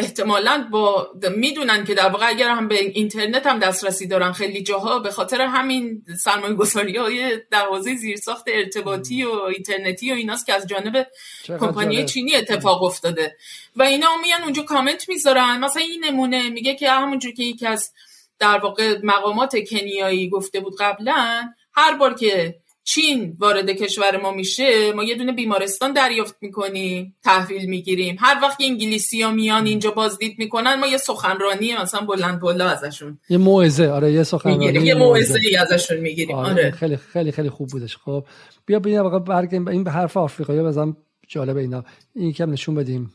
[0.00, 4.98] احتمالا با می‌دونن که در واقع اگر هم به اینترنت هم دسترسی دارن خیلی جاها
[4.98, 10.54] به خاطر همین سرمایه گذاری های در حوزه زیرساخت ارتباطی و اینترنتی و ایناست که
[10.54, 11.06] از جانب
[11.46, 13.36] کمپانی چینی اتفاق افتاده.
[13.76, 15.58] و اینا میان اونجا کامنت می‌ذارن.
[15.58, 17.92] مثلا این نمونه میگه که همونجور که یکی از
[18.38, 22.54] در واقع مقامات کنیایی گفته بود قبلا هر بار که
[22.94, 28.16] چین وارد کشور ما میشه ما یه دونه بیمارستان دریافت می‌کنیم تحویل می‌گیریم.
[28.20, 33.18] هر وقت انگلیسی ها میان اینجا بازدید می‌کنن ما یه سخنرانی مثلا بلند بلا ازشون
[33.28, 35.40] یه موعظه آره یه سخنرانی یه موعظه.
[35.60, 36.50] ازشون می‌گیریم آره.
[36.50, 36.70] آره.
[36.70, 37.96] خیلی خیلی خیلی خوب بودش.
[37.96, 38.24] خب
[38.66, 39.68] بیا ببین واقعا برگردیم.
[39.68, 40.96] این به حرف آفریقایی بزنم
[41.28, 41.84] جالبه اینا.
[42.14, 43.12] این کم نشون بدیم.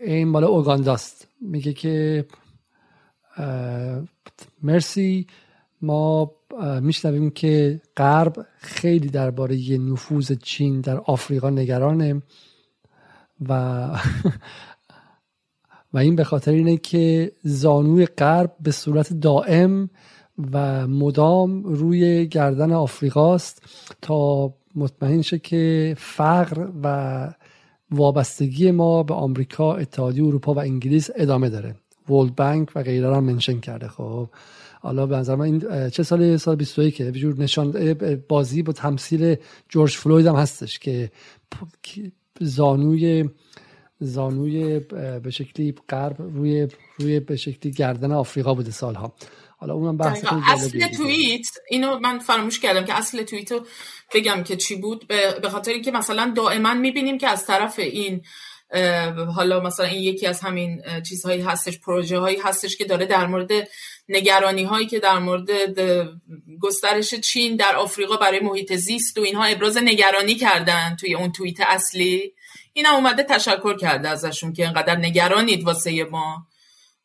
[0.00, 1.28] این مال اوگانداست.
[1.40, 2.26] میگه که
[4.62, 5.26] مرسی.
[5.82, 6.32] ما
[6.80, 12.22] میشنویم که غرب خیلی درباره نفوذ چین در آفریقا نگرانه
[13.48, 13.90] و
[15.92, 19.90] و این به خاطر اینه که زانوی غرب به صورت دائم
[20.52, 23.62] و مدام روی گردن آفریقاست
[24.02, 27.28] تا مطمئن شه که فقر و
[27.90, 31.74] وابستگی ما به آمریکا، اتحادیه اروپا و انگلیس ادامه داره.
[32.08, 34.28] ولد بانک و غیره هم منشن کرده خب
[34.86, 37.94] حالا به نظر من این چه سال؟ سال 21 که جور نشان
[38.28, 39.36] بازی با تمثیل
[39.68, 41.10] جورج فلوید هم هستش که
[42.40, 43.28] زانوی
[44.00, 44.78] زانوی
[45.22, 46.68] به شکلی غرب روی
[46.98, 49.14] روی به شکلی گردن آفریقا بوده سالها.
[49.58, 53.66] حالا اونم بحث اصل توییت اینو من فراموش کردم که اصل توییت رو
[54.14, 55.06] بگم که چی بود.
[55.42, 58.20] به خاطر اینکه مثلا دائما می‌بینیم که از طرف این
[59.34, 63.50] حالا مثلا این یکی از همین چیزهایی هستش پروژه هایی هستش که داره در مورد
[64.08, 65.50] نگرانی هایی که در مورد
[66.60, 71.60] گسترش چین در آفریقا برای محیط زیست و اینها ابراز نگرانی کردن توی اون توییت
[71.60, 72.34] اصلی
[72.72, 76.46] این اومده تشکر کرده ازشون که اینقدر نگرانید واسه ما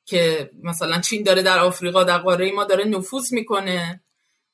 [0.06, 4.02] که مثلا چین داره در آفریقا در قاره ما داره نفوذ می‌کنه.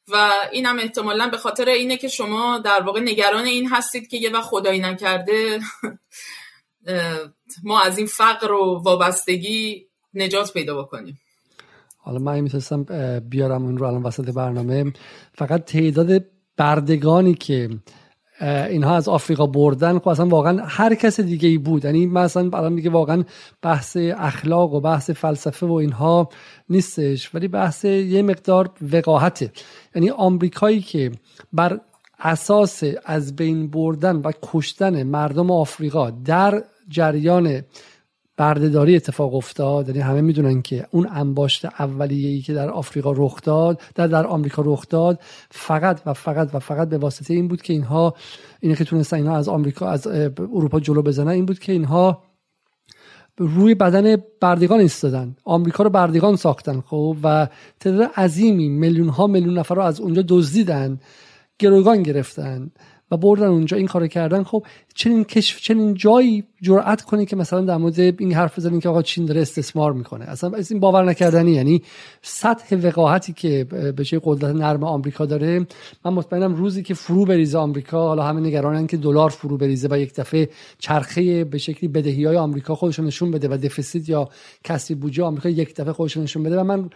[0.07, 4.29] و اینم احتمالا به خاطر اینه که شما در واقع نگران این هستید که یه
[4.29, 5.59] وقت خدایی نکرده.
[7.63, 11.19] ما از این فقر و وابستگی نجات پیدا بکنیم.
[12.07, 12.83] حالا من می‌تونستم
[13.29, 14.93] بیارم اون رو الان وسط برنامه.
[15.33, 16.23] فقط تعداد
[16.57, 17.69] بردگانی که
[18.41, 21.85] اینها از آفریقا بردن خب اصلا واقعا هر کس دیگه ای بود.
[21.85, 23.23] یعنی مثلا الان میگه واقعا
[23.61, 26.29] بحث اخلاق و بحث فلسفه و اینها
[26.69, 29.51] نیستش ولی بحث یه مقدار وقاحته.
[29.95, 31.11] یعنی آمریکایی که
[31.53, 31.79] بر
[32.19, 37.61] اساس از بین بردن و کشتن مردم آفریقا در جریان
[38.37, 39.87] بردهداری اتفاق افتاد.
[39.87, 44.61] یعنی همه می‌دونن که اون انباشت اولیه‌ای که در آفریقا رخ داد در در آمریکا
[44.65, 45.19] رخ داد
[45.51, 48.15] فقط و فقط و فقط به واسطه این بود که اینها
[48.59, 50.07] اینه که تونستن اینها از آمریکا از
[50.37, 52.23] اروپا جلو بزنن این بود که اینها
[53.37, 55.35] روی بدن بردگان ایستادن.
[55.43, 57.47] آمریکا رو بردگان ساختن خب و
[57.79, 60.99] تعداد عظیمی میلیون ها میلیون نفر رو از اونجا دزدیدن
[61.59, 62.71] گروگان گرفتن.
[63.11, 64.65] و بردن اونجا این کار کردن خب
[64.95, 69.01] چنین کشف چنین جایی جرأت کنه که مثلا در مورد این حرف بزنین که آقا
[69.01, 70.25] چین داره استثمار می‌کنه.
[70.25, 71.81] اصلا این باور نکردنی یعنی
[72.21, 73.63] سطح وقاحتی که
[73.97, 75.67] به چه قدرت نرم آمریکا داره
[76.05, 79.97] من مطمئنم روزی که فرو بریزه آمریکا حالا همه نگرانن که دلار فرو بریزه و
[79.97, 84.29] یک دفعه چرخه به شکلی بدهی های آمریکا خودشون نشون بده و دفیسیت یا
[84.63, 86.59] کسری بودجه آمریکا یک دفعه خودشون نشون بده.
[86.59, 86.89] و من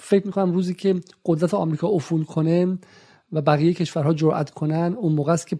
[0.00, 0.94] فکر می‌کنم روزی که
[1.26, 2.78] قدرت آمریکا افول کنه
[3.32, 5.58] و بقیه کشورها جرأت کنن اون موقع است که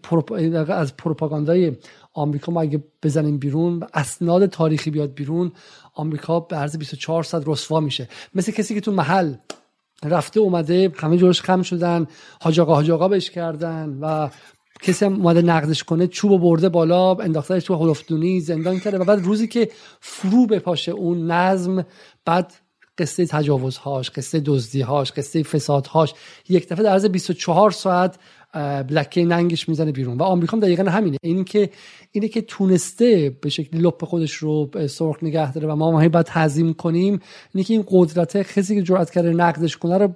[0.72, 1.72] از پروپاگاندای
[2.12, 5.52] آمریکا ما اگه بزنیم بیرون اسناد تاریخی بیاد بیرون
[5.94, 8.08] آمریکا به عرض 24 ساعت رسوا میشه.
[8.34, 9.34] مثل کسی که تو محل
[10.04, 12.06] رفته اومده همه جورش خم شدن
[12.42, 14.28] حاج آقا بهش کردن و
[14.82, 19.24] کسی هم اومده نقدش کنه چوب برده بالا انداختهش تو هلفدونی زندان کرده و بعد
[19.24, 19.70] روزی که
[20.00, 21.84] فرو بپاشه اون نظم
[22.24, 22.52] بعد
[22.98, 26.14] قصه تجاوزهاش قصه دزدیهاش قصه فسادهاش.
[26.48, 28.18] یک دفعه در عرض 24 ساعت
[28.88, 30.18] بلکه ننگش می‌زنه بیرون.
[30.18, 31.16] و آمریکا هم دقیقا همینه.
[31.22, 31.70] این که
[32.12, 36.26] اینه که تونسته به شکلی لپ خودش رو سرخ نگه داره و ما ما باید
[36.26, 37.20] تعظیم کنیم
[37.54, 40.08] اینه که این قدرت کسی که جرأت کرده نقدش کنه رو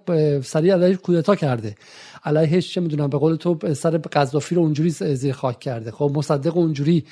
[0.43, 1.75] سریع علیه کودتا کرده.
[2.24, 5.90] علیهش چه می‌دونم به قول تو سر قذافی رو اونجوری زیر خاک کرده.
[5.90, 7.05] خب مصدق اونجوری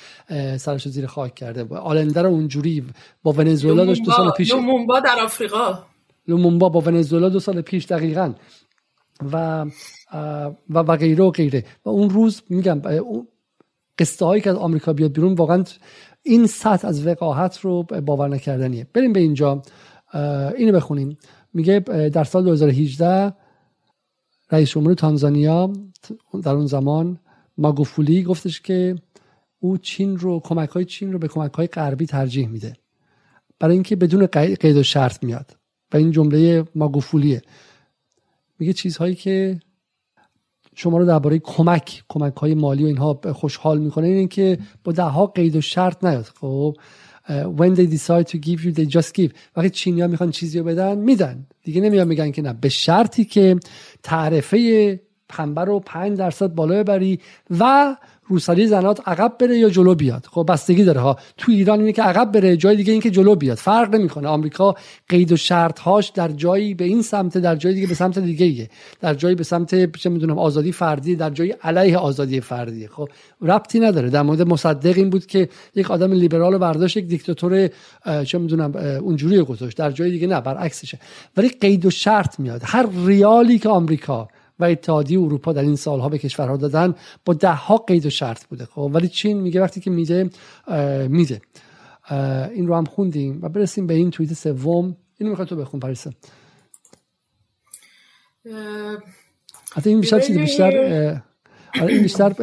[0.57, 1.75] سرش زیر خاک کرده.
[1.75, 2.85] آلنده رو اونجوری
[3.23, 5.79] با ونزوئلا داشت دو سال پیش لومونبا در آفریقا.
[6.27, 8.33] لومونبا با ونزوئلا دو سال پیش دقیقا.
[9.33, 9.65] و
[10.69, 11.65] و و غیره و غیره.
[11.85, 13.27] و اون روز میگم اون
[13.99, 15.63] قصه هایی که از آمریکا بیاد بیرون واقعا
[16.23, 18.87] این سطح از وقاحت رو باور نکردنیه.
[18.93, 19.61] بریم به اینجا.
[20.57, 21.17] اینو بخونیم.
[21.53, 21.79] میگه
[22.13, 23.33] در سال 2018
[24.51, 25.73] رئیس جمهور تانزانیا
[26.43, 27.19] در اون زمان
[27.57, 28.95] ماگوفولی گفتش که
[29.59, 32.73] او چین رو کمک های چین رو به کمک های غربی ترجیح میده.
[33.59, 35.57] برای اینکه بدون قید و شرط میاد.
[35.93, 37.41] و این جمله ماگوفولیه.
[38.59, 39.59] میگه چیزهایی که
[40.75, 45.03] شما رو درباره کمک کمک های مالی و اینها خوشحال می‌کنه این که با ده
[45.03, 46.23] ها قید و شرط نیاد.
[46.23, 46.77] خب
[47.29, 49.33] when they decide to give you they just give.
[49.55, 51.45] وقتی چینی ها می‌خوان چیزی رو بدن میدن.
[51.63, 52.53] دیگه نمیان میگن که نه.
[52.53, 53.55] به شرطی که
[54.03, 54.99] تعرفه
[55.29, 57.19] پنبه رو 5 درصد بالا ببری
[57.59, 57.95] و
[58.31, 61.17] روسری زنات عقب بره یا جلو بیاد؟ خب بستگی داره ها.
[61.37, 63.57] تو ایران اینه که عقب بره جای دیگه اینکه جلو بیاد.
[63.57, 64.27] فرق نمی‌کنه.
[64.27, 64.75] آمریکا
[65.09, 68.45] قید و شرط هاش در جایی به این سمت در جای دیگه به سمت دیگه
[68.45, 68.69] ایه.
[69.01, 73.09] در جایی به سمت چه می‌دونم آزادی فردی در جایی علیه آزادی فردی خب
[73.41, 74.09] ربطی نداره.
[74.09, 77.69] در مورد مصدق این بود که یک آدم لیبرال برداشت یک دیکتاتور
[78.25, 79.77] چه می‌دونم اونجوری گذاشت.
[79.77, 80.99] در جای دیگه نه برعکسشه.
[81.37, 82.61] ولی قید و شرط میاد.
[82.63, 84.27] هر ریالی که آمریکا
[84.61, 86.95] و اتحادیه اروپا در این سالها به کشورها دادن.
[87.25, 88.65] با ده ها قید و شرط بوده.
[88.65, 90.29] خب ولی چین میگه وقتی که میده
[91.09, 91.41] میده.
[92.51, 94.97] این رو هم خوندیم و برسیم به این توییت سوم.
[95.17, 96.11] اینو می‌خواد تو بخون پریسه
[99.73, 101.21] حتی این بیشتر چیزی بیشتر
[101.79, 102.33] این بیشتر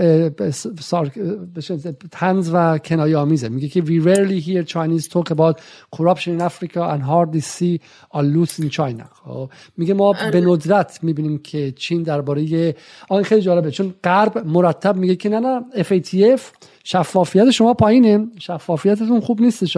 [2.10, 5.60] تنز و کنایه آمیزه میگه که we rarely hear Chinese talk about
[5.96, 7.80] corruption in Africa and hardly see
[8.14, 9.04] a loose in China.
[9.24, 10.40] خب میگه ما به آره.
[10.40, 12.74] ندرت می‌بینیم که چین درباره
[13.08, 16.40] آن خیلی جالبه چون غرب مرتب میگه که نه نه FATF
[16.84, 18.26] شفافیت شما پایینه.
[18.38, 19.76] شفافیتتون خوب نیستش.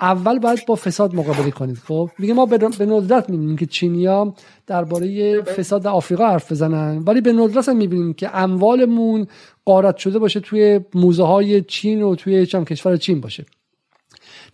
[0.00, 1.78] اول باید با فساد مقابله کنید.
[1.78, 4.34] خب؟ میگه ما به ندرت می‌بینیم که چینیا
[4.66, 7.02] درباره فساد آفریقا حرف بزنن.
[7.06, 9.26] ولی به ندرت می‌بینیم که اموالمون
[9.64, 13.46] قارت شده باشه توی موزه های چین و توی چم کشور چین باشه.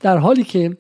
[0.01, 0.77] در حالی که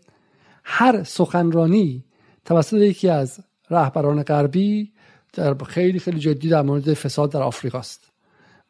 [0.65, 2.05] هر سخنرانی
[2.45, 3.41] توسط یکی از
[3.71, 4.93] رهبران غربی
[5.33, 8.01] در خیلی خیلی جدی در مورد فساد در آفریقا است.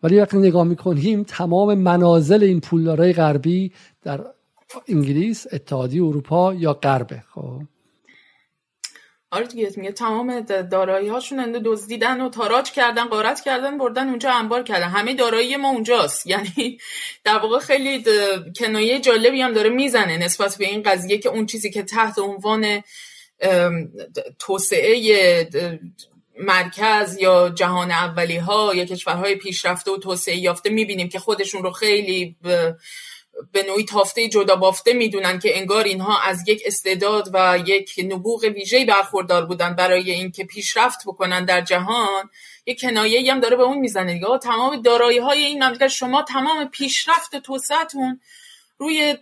[0.03, 4.21] ولی وقتی نگاه می‌کنیم تمام منازل این پولدارای غربی در
[4.89, 7.63] انگلیس اتحادیه اروپا یا غربه خب؟
[9.31, 14.33] آره دیگه میگه تمام دارایی هاشون انده دزدیدن و تاراج کردن قارت کردن بردن اونجا
[14.33, 14.89] انبار کردن.
[14.89, 16.27] همه دارایی ما اونجاست.
[16.33, 16.79] یعنی
[17.25, 18.05] در واقع خیلی
[18.59, 22.83] کنایه جالبی هم داره می‌زنه نسبت به این قضیه که اون چیزی که تحت عنوان
[24.39, 25.79] توسعه
[26.41, 31.71] مرکز یا جهان اولی ها یا کشورهای پیشرفته و توسعه یافته می‌بینیم که خودشون رو
[31.71, 32.37] خیلی
[33.53, 38.45] به نوعی تافته جدا بافته می‌دونن که انگار اینها از یک استعداد و یک نبوغ
[38.55, 42.31] ویژه‌ای برخوردار بودن برای اینکه پیشرفت بکنن در جهان.
[42.67, 44.39] یک کنایه هم داره به اون می‌زنه دیگه.
[44.43, 48.21] تمام دارایی های این مملکت شما تمام پیشرفت توسعتون
[48.79, 49.17] روی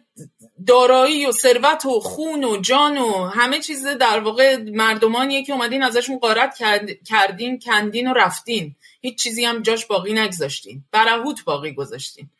[0.67, 5.83] دارایی و ثروت و خون و جان و همه چیز در واقع مردمانیه که اومدین
[5.83, 6.59] ازشون قارت
[7.09, 8.75] کردین کندین و رفتین.
[9.01, 10.85] هیچ چیزی هم جاش باقی نگذاشتین.
[10.93, 12.31] برهوت باقی گذاشتین.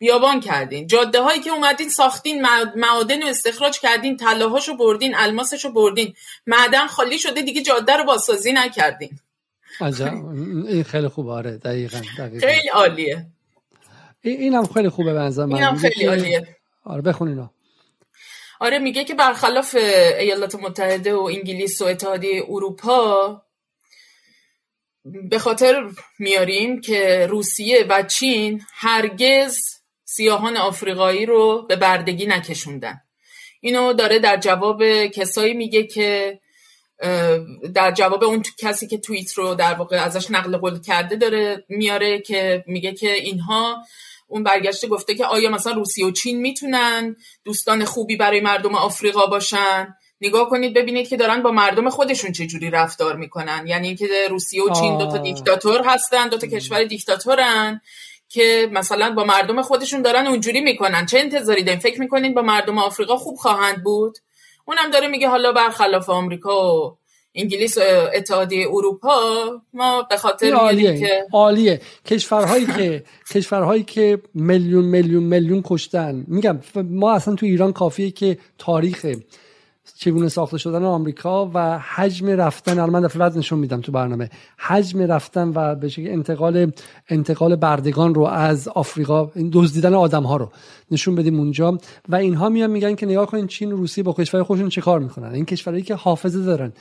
[0.00, 0.86] بیابان کردین.
[0.86, 2.46] جاده هایی که اومدین ساختین
[2.76, 6.14] معادن رو استخراج کردین طلاهاشو بردین الماسشو بردین.
[6.46, 9.18] معدن خالی شده دیگه جاده رو بازسازی نکردین.
[10.68, 12.00] این خیلی خوبه آره دقیقا,
[12.40, 13.26] خیلی عالیه.
[14.20, 15.54] این هم خیلی خوبه به من.
[15.54, 16.56] اینم خیلی عالیه.
[16.84, 17.50] آره بخون اینا
[18.60, 19.74] آره میگه که برخلاف
[20.18, 23.42] ایالات متحده و انگلیس و اتحادیه اروپا
[25.04, 25.84] به خاطر
[26.18, 29.79] میاریم که روسیه و چین هرگز
[30.12, 33.00] سیاهان آفریقایی رو به بردگی نکشوندن.
[33.60, 36.40] اینو داره در جواب کسایی میگه که
[37.74, 42.20] در جواب اون کسی که توییت رو در واقع ازش نقل قول کرده داره میاره
[42.20, 43.82] که میگه که اینها
[44.28, 49.26] اون برگشته گفته که آیا مثلا روسیه و چین می‌تونن دوستان خوبی برای مردم آفریقا
[49.26, 53.64] باشن؟ نگاه کنید ببینید که دارن با مردم خودشون چه جوری رفتار می‌کنن.
[53.66, 57.80] یعنی اینکه روسیه و چین دو تا دیکتاتور هستن دو تا کشور دیکتاتورن.
[58.32, 61.06] که مثلا با مردم خودشون دارن اونجوری می‌کنن.
[61.06, 64.18] چه انتظاری دارین؟ فکر می‌کنین با مردم آفریقا خوب خواهند بود؟
[64.64, 66.96] اونم داره میگه حالا برخلاف آمریکا و
[67.34, 67.80] انگلیس و
[68.14, 69.18] اتحادیه اروپا
[69.72, 71.80] ما به خاطر عالیه که عالیه.
[72.06, 76.24] کشورهایی که کشورهایی که میلیون میلیون میلیون کشتن.
[76.28, 79.06] میگم ما اصلا تو ایران کافیه که تاریخ
[79.96, 85.02] چگونه ساخته شدن آمریکا و حجم رفتن الان من دفعه نشون میدم تو برنامه حجم
[85.02, 86.72] رفتن و به شکل انتقال
[87.08, 90.50] انتقال بردگان رو از آفریقا این دزدیدن آدم ها رو
[90.90, 91.78] نشون بدیم اونجا.
[92.08, 95.00] و اینها میان میگن که نگاه کنین چین و روسیه با کشور خودشون چه کار
[95.00, 96.72] می‌کنن؟ این کشورهایی که حافظه دارن.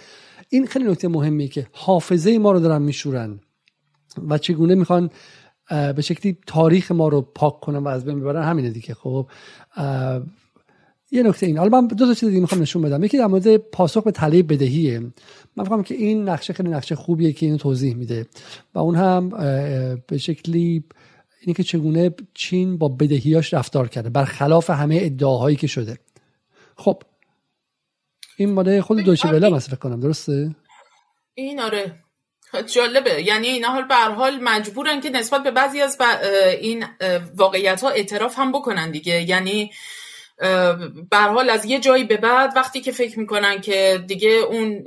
[0.49, 3.39] این خیلی نکته مهمیه که حافظه ما رو دارن میشورن
[4.29, 5.09] و چگونه می‌خوان
[5.69, 8.43] به شکلی تاریخ ما رو پاک کنن و از بین ببرن.
[8.43, 8.93] همینه دیگه.
[8.93, 9.27] خب
[11.11, 11.57] یه نکته این.
[11.57, 13.03] حالا من دو تا چیز دیگه می‌خوام نشون بدم.
[13.03, 14.99] یکی در مورد پاسخ به تله بدهیه.
[15.55, 18.27] من فکرم که این نقشه خیلی نقشه خوبیه که اینو توضیح میده.
[18.73, 19.29] و اون هم
[20.07, 20.83] به شکلی
[21.41, 25.97] اینه که چگونه چین با بدهیاش رفتار کرده برخلاف همه ادعاهایی که شده.
[26.75, 27.03] خب
[28.38, 29.99] این ماده خود دوشه بله فکر کنم.
[29.99, 30.55] درسته؟
[31.33, 31.95] این آره.
[32.73, 33.23] جالبه.
[33.23, 35.97] یعنی اینا حال به حال مجبورن که نسبت به بعضی از
[36.61, 36.85] این
[37.35, 39.29] واقعیت ها اعتراف هم بکنن دیگه.
[39.29, 39.71] یعنی
[41.11, 44.85] به حال از یه جایی به بعد وقتی که فکر می‌کنن که دیگه اون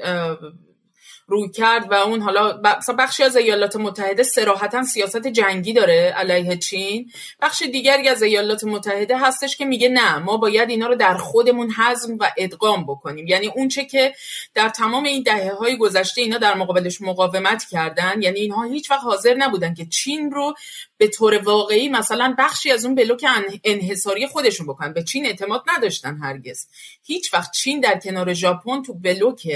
[1.27, 2.61] روی کرد و اون حالا
[2.99, 7.11] بخشی از ایالات متحده سراحتا سیاست جنگی داره علیه چین.
[7.41, 11.71] بخش دیگری از ایالات متحده هستش که میگه نه ما باید اینا رو در خودمون
[11.71, 13.27] حزم و ادغام بکنیم.
[13.27, 14.15] یعنی اون چه که
[14.55, 19.05] در تمام این دهه های گذشته اینا در مقابلش مقاومت کردن یعنی اینها هیچ وقت
[19.05, 20.55] حاضر نبودن که چین رو
[21.03, 23.25] به طور واقعی مثلا بخشی از اون بلوک
[23.65, 24.93] انحصاری خودشون بکنن.
[24.93, 26.67] به چین اعتماد نداشتن هرگز.
[27.03, 29.49] هیچ وقت چین در کنار ژاپن تو بلوک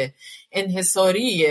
[0.52, 1.46] انحصاری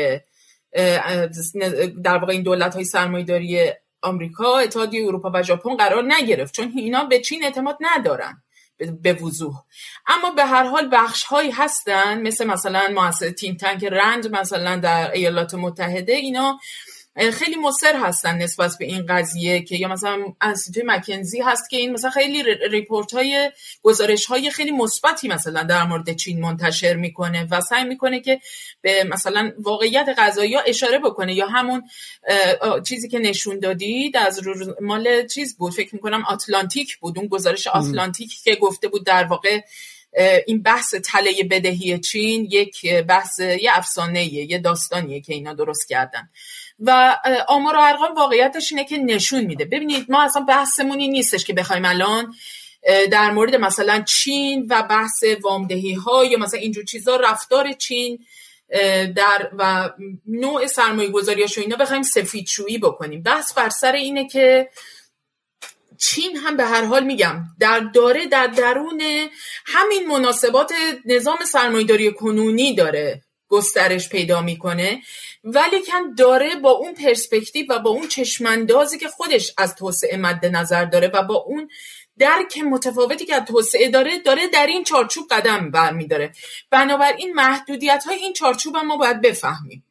[2.03, 6.53] در واقع این دولت های سرمایه‌داری آمریکا اتحادیه اروپا و ژاپن قرار نگرفت.
[6.53, 8.43] چون اینا به چین اعتماد ندارن.
[9.01, 9.55] به وضوح.
[10.07, 15.11] اما به هر حال بخش هایی هستن مثل مثلا مؤسسه تیم تنک رند مثلا در
[15.11, 16.59] ایالات متحده اینا
[17.15, 21.91] خیلی مصر هستن نسبت به این قضیه که یا مثلا انسیتوی مکنزی هست که این
[21.91, 23.51] مثلا خیلی ریپورت های
[23.83, 28.41] گزارش های خیلی مثبتی مثلا در مورد چین منتشر می‌کنه و سعی می‌کنه که
[28.81, 31.83] به مثلا واقعیت قضایی ها اشاره بکنه یا همون
[32.87, 34.41] چیزی که نشون دادید از
[34.81, 39.61] مال چیز بود؟ فکر می‌کنم آتلانتیک بود اون گزارش آتلانتیک که گفته بود در واقع
[40.47, 46.29] این بحث تله بدهی چین یک بحث یه افسانه یه داستانیه که اینا درست کردن.
[46.79, 49.65] و آمار و ارقام واقعیتش اینه که نشون میده.
[49.65, 52.33] ببینید ما اصلا بحثمون این نیستش که بخوایم الان
[53.11, 58.19] در مورد مثلا چین و بحث وامدهی ها یا مثلا اینجور چیزا رفتار چین
[59.15, 59.89] در و
[60.25, 63.23] نوع سرمایه گذاریاش و اینا بخوایم سفیدشویی بکنیم.
[63.23, 64.69] بحث بر سر اینه که
[65.97, 69.01] چین هم به هر حال میگم در داره در درون
[69.65, 70.73] همین مناسبات
[71.05, 73.21] نظام سرمایهداری کنونی داره.
[73.55, 75.01] گسترش پیدا می‌کنه
[75.43, 80.85] ولیکن داره با اون پرسپکتیو و با اون چشماندازی که خودش از توسعه مد نظر
[80.85, 81.69] داره و با اون
[82.17, 86.31] درک متفاوتی که از توسعه داره داره در این چارچوب قدم برمیداره.
[86.69, 89.83] بنابراین محدودیت های این چارچوب هم ما باید بفهمیم.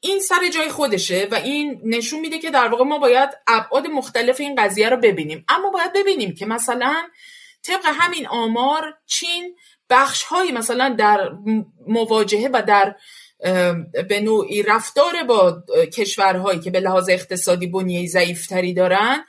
[0.00, 4.40] این سر جای خودشه و این نشون میده که در واقع ما باید ابعاد مختلف
[4.40, 5.44] این قضیه رو ببینیم.
[5.48, 6.94] اما باید ببینیم که مثلا
[7.62, 9.56] طبق همین آمار چین
[9.94, 11.30] بخش هایی مثلا در
[11.86, 12.94] مواجهه و در
[14.08, 19.24] به نوعی رفتار با کشورهایی که به لحاظ اقتصادی بنیه ضعیفتری دارن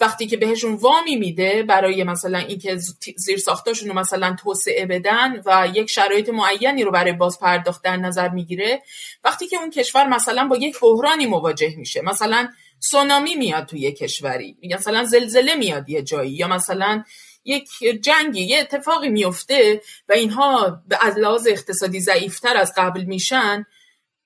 [0.00, 2.76] وقتی که بهشون وامی میده برای مثلا اینکه
[3.16, 3.40] زیر
[3.86, 8.82] رو مثلا توسعه بدن و یک شرایط معینی رو برای باز پرداخت در نظر می‌گیره
[9.24, 14.56] وقتی که اون کشور مثلا با یک بحرانی مواجه میشه مثلا سونامی میاد توی کشوری
[14.74, 17.04] مثلا زلزله میاد یه جایی یا مثلا
[17.50, 17.68] یک
[18.02, 23.66] جنگی یه اتفاقی میفته و اینها از لحاظ اقتصادی ضعیفتر از قبل میشن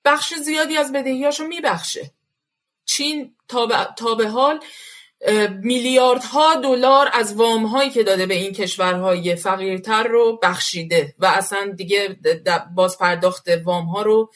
[0.05, 2.11] بخش زیادی از بدهیاشو میبخشه.
[2.85, 3.35] چین
[3.97, 4.59] تا به حال
[5.61, 11.73] میلیاردها دلار از وام هایی که داده به این کشورهای فقیرتر رو بخشیده و اصلا
[11.77, 12.19] دیگه
[12.75, 14.31] باز پرداخت وام ها رو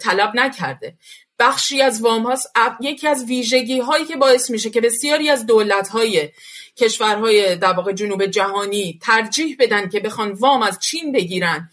[0.00, 0.96] طلب نکرده.
[1.38, 2.50] بخشی از وام هاست
[2.80, 6.28] یکی از ویژگی هایی که باعث میشه که بسیاری از دولت های
[6.76, 11.70] کشورهای در واقع جنوب جهانی ترجیح بدن که بخوان وام از چین بگیرن.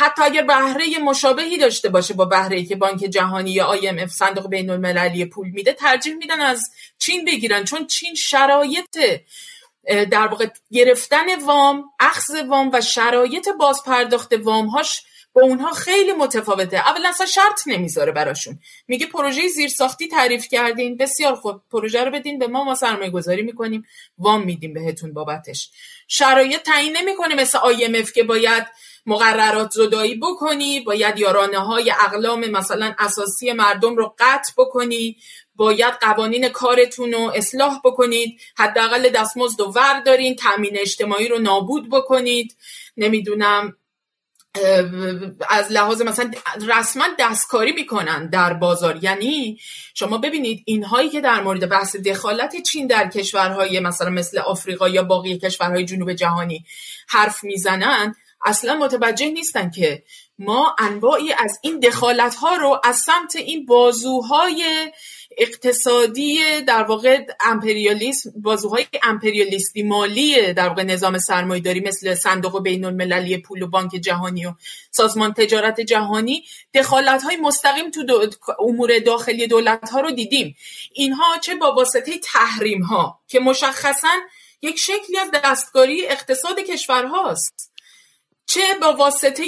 [0.00, 4.70] حتی اگر بهره مشابهی داشته باشه با بهره که بانک جهانی یا IMF صندوق بین
[4.70, 7.64] المللی پول میده ترجیح میدن از چین بگیرن.
[7.64, 8.98] چون چین شرایط
[10.10, 16.12] در واقع گرفتن وام اخذ وام و شرایط باز پرداخت وام هاش با اونها خیلی
[16.12, 16.76] متفاوته.
[16.76, 18.58] اول اصلا شرط نمی‌ذاره براشون.
[18.88, 20.96] میگه پروژه زیرساختی تعریف کردین.
[20.96, 21.62] بسیار خوب.
[21.70, 23.84] پروژه رو بدین به ما ما سرمایه گذاری می‌کنیم.
[24.18, 25.70] وام میدیم بهتون بابتش.
[26.08, 28.66] شرایط تعیین نمی‌کنه مثل IMF که باید
[29.06, 35.16] مقررات زدایی بکنی باید یارانه های اقلام مثلا اساسی مردم رو قطع بکنی
[35.54, 41.90] باید قوانین کارتون رو اصلاح بکنید حداقل دستمزد و ور دارین تامین اجتماعی رو نابود
[41.90, 42.56] بکنید.
[42.96, 43.76] نمی‌دونم
[45.48, 46.30] از لحاظ مثلا
[46.68, 49.04] رسما دستکاری می‌کنن در بازار.
[49.04, 49.58] یعنی
[49.94, 55.02] شما ببینید اینهایی که در مورد بحث دخالت چین در کشورهای مثلا مثل آفریقا یا
[55.02, 56.64] باقی کشورهای جنوب جهانی
[57.08, 58.14] حرف می‌زنن
[58.44, 60.02] اصلا متوجه نیستن که
[60.38, 64.92] ما انواعی از این دخالت ها رو از سمت این بازوهای
[65.38, 72.84] اقتصادی در واقع امپریالیسم بازوهای امپریالیستی مالی در واقع نظام سرمایه داری مثل صندوق بین
[72.84, 74.54] المللی پول و بانک جهانی و
[74.90, 76.44] سازمان تجارت جهانی
[76.74, 80.56] دخالت های مستقیم تو امور داخلی دولت ها رو دیدیم.
[80.92, 84.14] اینها چه با واسطه تحریم ها که مشخصا
[84.62, 87.69] یک شکلی از دستکاری اقتصاد کشورهاست.
[88.50, 89.44] چه با واسطه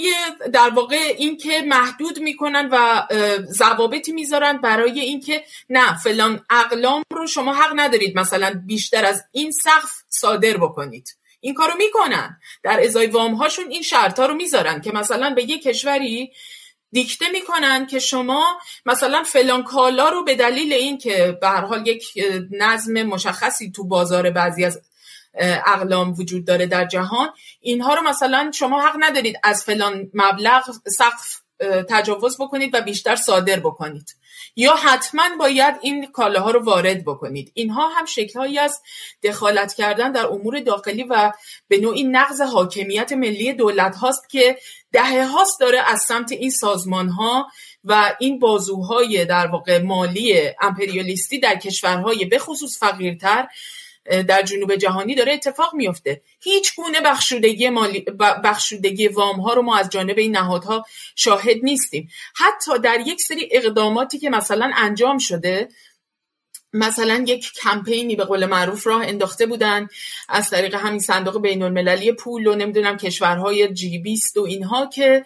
[0.53, 3.07] در واقع اینکه محدود می‌کنن و
[3.53, 9.51] ضوابطی می‌ذارن برای اینکه نه فلان اقلام رو شما حق ندارید مثلا بیشتر از این
[9.51, 11.17] سقف صادر بکنید.
[11.41, 12.41] این کارو می‌کنن.
[12.63, 16.33] در ازای وام هاشون این شرط ها رو می‌ذارن که مثلا به یه کشوری
[16.93, 22.05] دیکته می‌کنن که شما مثلا فلان کالا رو به دلیل اینکه به هر حال یک
[22.51, 24.81] نظم مشخصی تو بازار بعضی از
[25.35, 27.29] اقلام وجود داره در جهان
[27.61, 31.43] اینها رو مثلا شما حق ندارید از فلان مبلغ سقف
[31.89, 34.17] تجاوز بکنید و بیشتر صادر بکنید.
[34.57, 37.51] یا حتما باید این کالاها رو وارد بکنید.
[37.55, 38.81] اینها هم شکلهایی از
[39.23, 41.33] دخالت کردن در امور داخلی و
[41.69, 44.59] به نوعی نقض حاکمیت ملی دولت هاست که
[44.93, 47.47] دهه هاست داره از سمت این سازمان ها
[47.85, 53.49] و این بازوهای در واقع مالی امپریالیستی در کشورهای به خصوص فقیرتر
[54.05, 58.01] در جنوب جهانی داره اتفاق میفته هیچ گونه بخشودگی مالی
[58.45, 62.09] بخشودگی وام ها رو ما از جانب این نهادها شاهد نیستیم.
[62.37, 65.69] حتی در یک سری اقداماتی که مثلا انجام شده
[66.73, 69.89] مثلا یک کمپینی به قول معروف راه انداخته بودن
[70.29, 75.25] از طریق همین صندوق بین المللی پول و نمی‌دونم کشورهای جی بیست و اینها که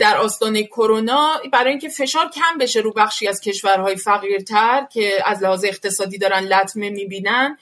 [0.00, 5.42] در آستانه کرونا برای اینکه فشار کم بشه رو بخشی از کشورهای فقیرتر که از
[5.42, 7.58] لحاظ اقتصادی دارن لطمه می‌بینن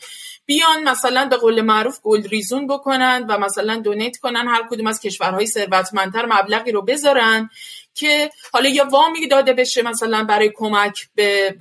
[0.47, 5.47] بیان مثلا به قول معروف گلریزون بکنن و مثلا donate کنن هر کدوم از کشورهای
[5.47, 7.51] ثروتمندتر مبلغی رو بذارن
[7.95, 11.57] که حالا یا وامی داده بشه مثلا برای کمک به,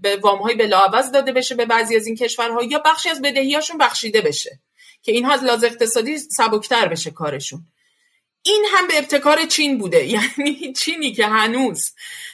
[0.00, 3.78] به وام های بلاعوض داده بشه به بعضی از این کشورها یا بخشی از بدهیاشون
[3.78, 4.60] بخشیده بشه
[5.02, 7.66] که اینها از لحاظ اقتصادی سبکتر بشه کارشون.
[8.42, 10.06] این هم به ابتکار چین بوده.
[10.16, 11.92] یعنی چینی که هنوز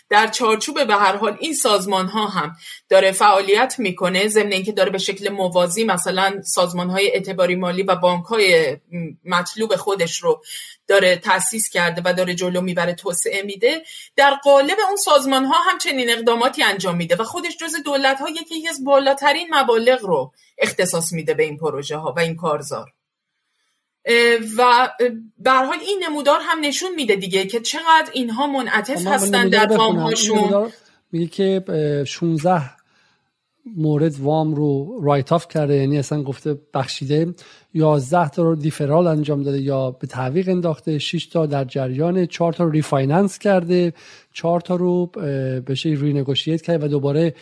[0.09, 2.57] در چارچوب به هر حال این سازمان ها هم
[2.89, 7.97] داره فعالیت می‌کنه ضمن اینکه داره به شکل موازی مثلا سازمان های اعتباری مالی و
[7.97, 8.77] بانک های
[9.25, 10.43] مطلوب خودش رو
[10.89, 13.83] داره تاسیس کرده و داره جلو می‌بره توسعه میده.
[14.17, 18.29] در قالب اون سازمان ها هم چنین اقداماتی انجام میده و خودش جز دولت ها
[18.29, 22.96] یکی از بالاترین مبالغ رو اختصاص میده به این پروژه ها و این کارزار.
[24.59, 24.91] و
[25.39, 29.97] به حال این نمودار هم نشون میده دیگه که چقدر اینها منعطف هستن در وام
[29.97, 30.73] هاشون
[31.13, 31.65] میگه که
[32.07, 32.77] 16
[33.77, 37.35] مورد وام رو write off کرده یعنی اصلا گفته بخشیده.
[37.75, 40.99] 11 تا رو deferral انجام داده یا به تعویق انداخته.
[40.99, 42.27] 6 تا در جریان.
[42.27, 43.93] 4 تا رو refinance کرده.
[44.33, 45.11] 4 تا رو
[45.75, 47.35] شکلی renegotiate کرده و دوباره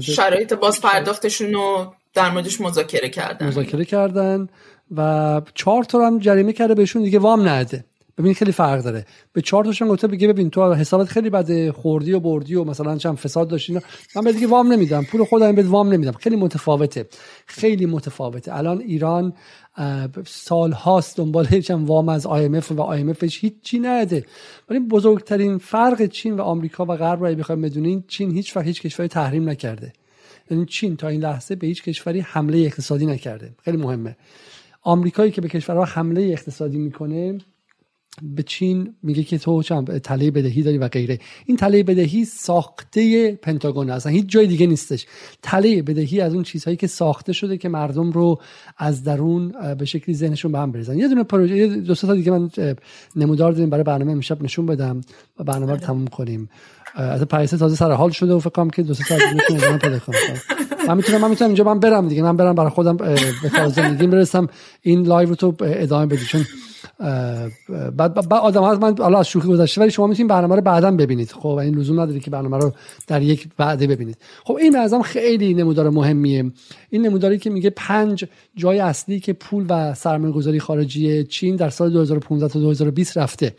[0.00, 3.46] شرایط باز پرداختشون رو در موردش مذاکره کردن.
[3.46, 4.48] مذاکره کردن
[4.96, 7.84] و چهار تا هم جریمه کرده بهشون دیگه وام نده.
[8.18, 9.06] ببین خیلی فرق داره.
[9.32, 12.96] به چهار تاشون گفته بگه ببین تو حسابت خیلی بده خوردی و بردی و مثلا
[12.96, 13.78] چند فساد داشتی
[14.16, 15.04] من به دیگه وام نمیدم.
[15.04, 16.12] پول خودم به وام نمیدم.
[16.12, 17.06] خیلی متفاوته.
[17.46, 18.56] خیلی متفاوته.
[18.56, 19.32] الان ایران
[20.26, 24.24] سال هاست دنبال چند وام از IMF و IMF هیچ چی نده.
[24.68, 28.82] ولی بزرگترین فرق چین و آمریکا و غرب رو بخوایم بدونین چین هیچ وقت هیچ
[28.82, 29.92] کشوری تحریم نکرده.
[30.50, 33.54] یعنی چین تا این لحظه به هیچ کشوری حمله اقتصادی نکرده.
[33.64, 34.16] خیلی مهمه.
[34.82, 37.38] آمریکایی که به کشورها حمله اقتصادی می‌کنه
[38.22, 39.62] به چین میگه که تو
[40.02, 41.18] تله بدهی داری و غیره.
[41.46, 45.06] این تله بدهی ساخته پنتاگون اصلا هیچ جای دیگه نیستش.
[45.42, 48.40] تله بدهی از اون چیزهایی که ساخته شده که مردم رو
[48.78, 50.98] از درون به شکلی ذهنشون به هم بریزن.
[50.98, 52.50] یه دونه پروژه دو تا دیگه من
[53.16, 53.70] نمودار داریم.
[53.70, 55.00] برای برنامه امشب نشون بدم
[55.38, 56.48] و برنامه رو تموم کنیم.
[56.94, 60.16] از پریسه تازه سر حال شده و فکر کنم که دو سه می‌تونه پیدا کنم.
[60.88, 62.22] من می‌تونم من می‌تونم اینجا من برم دیگه.
[62.22, 64.48] من برم برای خودم به کار زندگیم برسم
[64.82, 66.24] این live رو تو ادامه بدی.
[66.24, 66.44] چون
[67.96, 71.32] بعد آدم ها من حالا از شوخی گذشته ولی شما می‌تونید برنامه رو بعدا ببینید.
[71.32, 72.72] خب این لزوم نداره که برنامه رو
[73.06, 74.16] در یک وعده ببینید.
[74.44, 76.52] خب این یه خیلی نمودار مهمیه.
[76.90, 78.24] این نموداری که میگه پنج
[78.56, 83.54] جای اصلی که پول و سرمایه گذاری خارجی چین در سال 2015 تا 2020 رفته.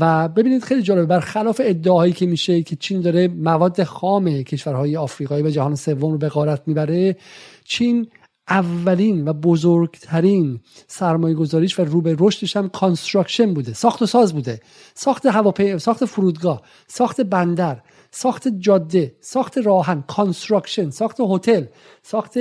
[0.00, 5.42] و ببینید خیلی جالبه برخلاف ادعاهایی که میشه که چین داره مواد خام کشورهای آفریقایی
[5.42, 7.16] و جهان سوم رو به غارت می‌بره
[7.64, 8.06] چین
[8.48, 13.72] اولین و بزرگترین سرمایه گذاریش و رو به رشدش هم construction بوده.
[13.72, 14.60] ساخت و ساز بوده.
[14.94, 21.64] ساخت هواپی ساخت فرودگاه ساخت بندر ساخت جاده ساخت راه آهن construction ساخت هتل
[22.02, 22.38] ساخت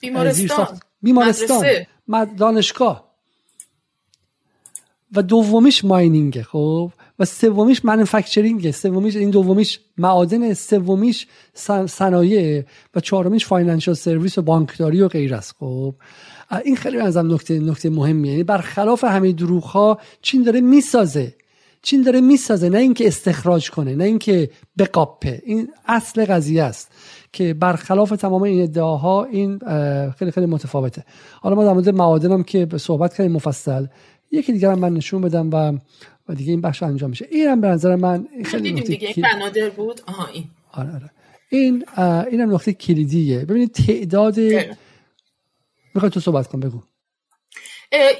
[0.00, 0.80] بیمارستان.
[1.02, 1.66] بیمارستان
[2.38, 3.06] دانشگاه.
[5.12, 11.26] و دومیش mining ه خب؟ و سومیش manufacturing ه سومیش این دومیش معادن سومیش
[11.86, 12.64] صنایع
[12.94, 15.94] و چهارمیش financial service و بانکداری و غیره است خب
[16.64, 18.30] این خیلی از نکته نکته مهمیه.
[18.30, 21.34] یعنی برخلاف همه دروغ ها چین داره می‌سازه.
[21.82, 25.42] چین داره می‌سازه نه اینکه استخراج کنه نه اینکه بقاپه.
[25.44, 26.92] این اصل قضیه است
[27.32, 29.58] که برخلاف تمام این ادعاها این
[30.18, 31.04] خیلی خیلی متفاوته.
[31.40, 33.86] حالا ما در مورد معادن که صحبت کردیم مفصل
[34.32, 35.78] یکی دیگر هم من نشون بدم و
[36.28, 37.28] و دیگه این بخش انجام میشه.
[37.30, 39.20] این هم به نظر من خیلی نقطه دیگه کی...
[39.20, 40.00] بنادر بود.
[40.06, 40.44] آها این.
[40.72, 41.10] آره آره.
[41.48, 41.84] این
[42.30, 43.38] این هم نقطه کلیدیه.
[43.38, 44.38] ببینید تعداد
[45.94, 46.82] می‌خوای تو صحبت کن بگو.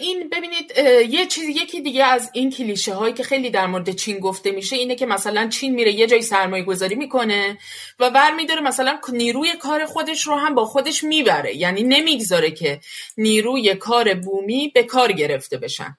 [0.00, 0.72] این ببینید
[1.14, 4.76] یه چیز یکی دیگه از این کلیشه هایی که خیلی در مورد چین گفته میشه
[4.76, 7.58] اینه که مثلا چین میره یه جای سرمایه گذاری می‌کنه
[7.98, 11.56] و بر میداره مثلا نیروی کار خودش رو هم با خودش می‌بره.
[11.56, 12.80] یعنی نمی‌گذاره که
[13.16, 15.96] نیروی کار بومی به کار گرفته بشن.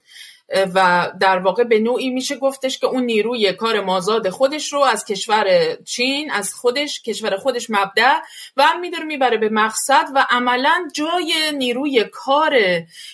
[0.50, 5.06] و در واقع به نوعی میشه گفتش که اون نیروی کار مازاد خودش رو از
[5.06, 8.19] کشور چین از خودش کشور خودش مبدع
[8.58, 12.59] و میداره می‌بره به مقصد و عملا جای نیروی کار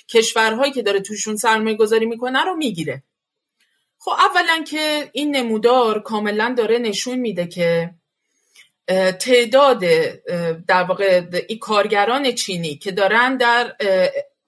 [0.10, 3.04] کشورهایی که داره توشون سرمایه گذاری می‌کنه رو می‌گیره.
[4.00, 7.90] خب اولا که این نمودار کاملا داره نشون میده که
[9.20, 9.80] تعداد
[10.68, 11.22] در واقع
[11.62, 13.76] کارگران چینی که دارن در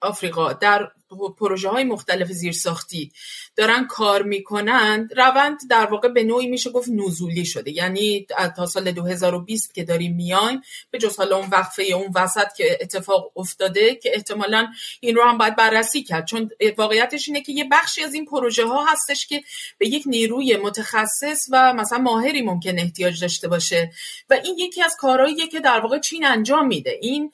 [0.00, 0.90] آفریقا در
[1.38, 3.12] پروژه های مختلف زیرساختی
[3.56, 7.70] دارن کار می‌کنند روند در واقع به نوعی میشه گفت نزولی شده.
[7.70, 8.26] یعنی
[8.56, 10.60] تا سال 2020 که داریم میایم
[10.90, 14.66] به جز حالا اون وقفه اون وسط که اتفاق افتاده که احتمالا
[15.00, 16.26] این رو هم باید بررسی کرد.
[16.26, 19.42] چون واقعیتش اینه که یه بخشی از این پروژه ها هستش که
[19.78, 23.92] به یک نیروی متخصص و مثلا ماهری ممکن احتیاج داشته باشه.
[24.30, 26.98] و این یکی از کارهاییه که در واقع چین انجام میده.
[27.00, 27.32] این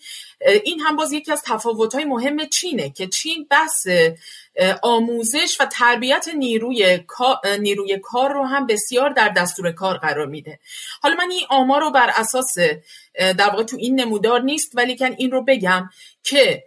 [0.65, 3.87] این هم باز یکی از تفاوت‌های مهم چینه که چین بحث
[4.83, 10.59] آموزش و تربیت نیروی کار, نیروی کار رو هم بسیار در دستور کار قرار میده.
[11.03, 12.59] حالا من این آمار رو بر اساس
[13.19, 15.91] در واقع تو این نمودار نیست ولی کن این رو بگم
[16.23, 16.65] که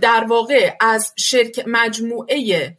[0.00, 2.76] در واقع از شرک مجموعه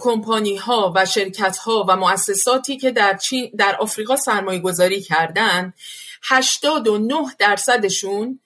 [0.00, 5.72] کمپانی ها و شرکت ها و مؤسساتی که در, چین در آفریقا سرمایه گذاری کردن
[6.22, 8.40] 89 درصدشون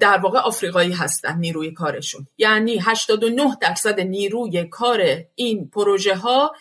[0.00, 2.26] در واقع آفریقایی هستن نیروی کارشون.
[2.38, 6.52] یعنی 89 درصد نیروی کار این پروژه ها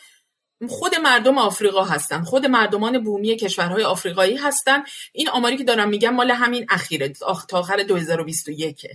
[0.70, 2.24] خود مردم آفریقا هستن.
[2.24, 4.84] خود مردمان بومی کشورهای آفریقایی هستن.
[5.14, 7.10] این آماری که دارم میگم مال همین اخیره
[7.50, 8.88] تا آخر 2021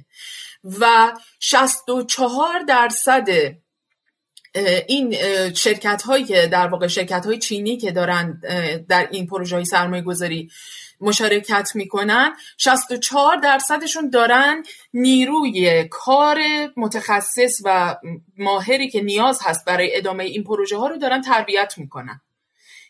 [0.80, 3.28] و 64 درصد
[4.86, 5.16] این
[5.54, 8.40] شرکت هایی که در واقع شرکت های چینی که دارن
[8.88, 10.50] در این پروژه های سرمایه گذاری
[11.00, 14.62] مشارکت می‌کنن 64 درصدشون دارن
[14.94, 16.38] نیروی کار
[16.76, 17.96] متخصص و
[18.38, 22.20] ماهری که نیاز هست برای ادامه این پروژه ها رو دارن تربیت می‌کنن.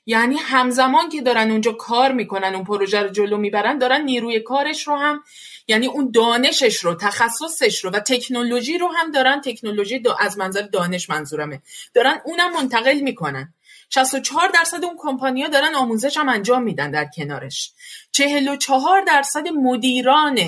[0.09, 4.89] یعنی همزمان که دارن اونجا کار می‌کنن اون پروژه رو جلو می‌برن دارن نیروی کارش
[4.89, 5.23] رو هم
[5.69, 9.41] یعنی اون دانشش رو تخصصش رو و تکنولوژی رو هم دارن.
[9.41, 11.63] تکنولوژی از منظر دانش منظورمه.
[11.95, 13.55] دارن اونم منتقل می‌کنن.
[13.91, 17.73] 64 درصد اون کمپانیا دارن آموزش هم انجام میدن در کنارش.
[18.13, 20.39] 44 درصد مدیران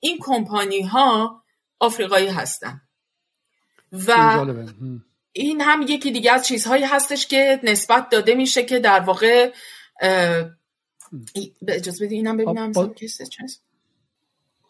[0.00, 1.42] این کمپانی ها
[1.80, 2.80] آفریقایی هستن.
[3.92, 4.44] و
[5.32, 5.82] این هم.
[5.82, 9.52] یکی دیگه از چیزهایی هستش که نسبت داده میشه که در واقع
[11.68, 12.72] اجازه بدی اینم ببینم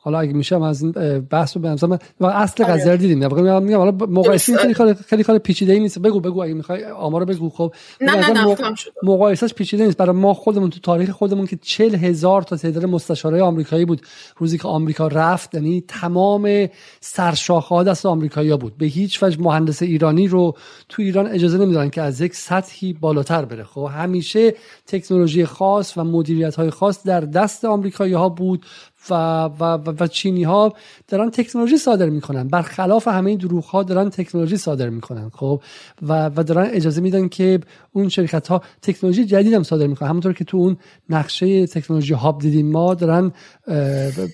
[0.03, 2.73] حالا اگه میشم از این بحث رو بنظرم و اصل آره.
[2.73, 3.19] قضیه رو دیدیم.
[3.19, 4.75] میگم میگم حالا مقایسه خیلی
[5.09, 5.99] خیلی خیلی پیچیده ای نیست.
[5.99, 7.51] بگو بگو اگه می‌خوای آمارو بگو.
[7.51, 8.57] خب نه نه نه
[9.03, 9.97] مقایسهش پیچیده نیست.
[9.97, 14.03] برای ما خودمون تو تاریخ خودمون که 40 هزار تا تعداد مستشارای آمریکایی بود.
[14.37, 16.69] روزی که آمریکا رفت یعنی تمام
[17.01, 18.79] سرشاخه ها دست آمریکایی‌ها بود.
[18.79, 20.57] به هیچ وجه مهندس ایرانی رو
[20.89, 23.65] تو ایران اجازه نمی‌دادن که از یک سطحی بالاتر بره.
[23.65, 24.55] خب همیشه
[24.87, 28.67] تکنولوژی خاص و مدیریت های خاص در دست آمریکایی ها بود.
[29.11, 29.15] و,
[29.45, 29.63] و,
[30.01, 30.75] و, چینی ها
[31.09, 32.49] دارن تکنولوژی صادر می‌کنن.
[32.49, 35.63] برخلاف همه دروغ ها دارن تکنولوژی صادر می‌کنن خب؟
[36.03, 37.61] و, و دارن اجازه میدن که
[37.93, 40.09] اون شرکت ها تکنولوژی جدید هم صادر می‌کنن.
[40.09, 40.77] همونطور که تو اون
[41.09, 43.33] نقشه تکنولوژی هاب دیدیم ما دارن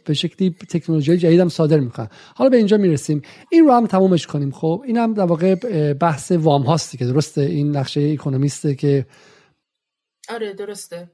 [0.04, 2.08] به شکلی تکنولوژی جدید هم صادر می‌کنن.
[2.34, 3.22] حالا به اینجا می‌رسیم.
[3.50, 5.54] این رو هم تمومش کنیم خب؟ این هم در واقع
[5.92, 7.40] بحث وام هاستی که درسته.
[7.40, 9.06] این نقشه اکونومیسته که
[10.28, 11.10] آره درسته.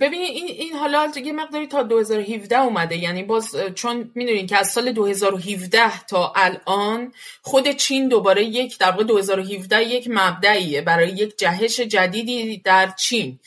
[0.00, 2.96] ببینید این این حالا یه مقداری تا 2017 اومده.
[2.96, 8.90] یعنی باز چون می‌دونین که از سال 2017 تا الان خود چین دوباره یک در
[8.90, 13.38] واقع 2017 یک مبدعیه برای یک جهش جدیدی در چین.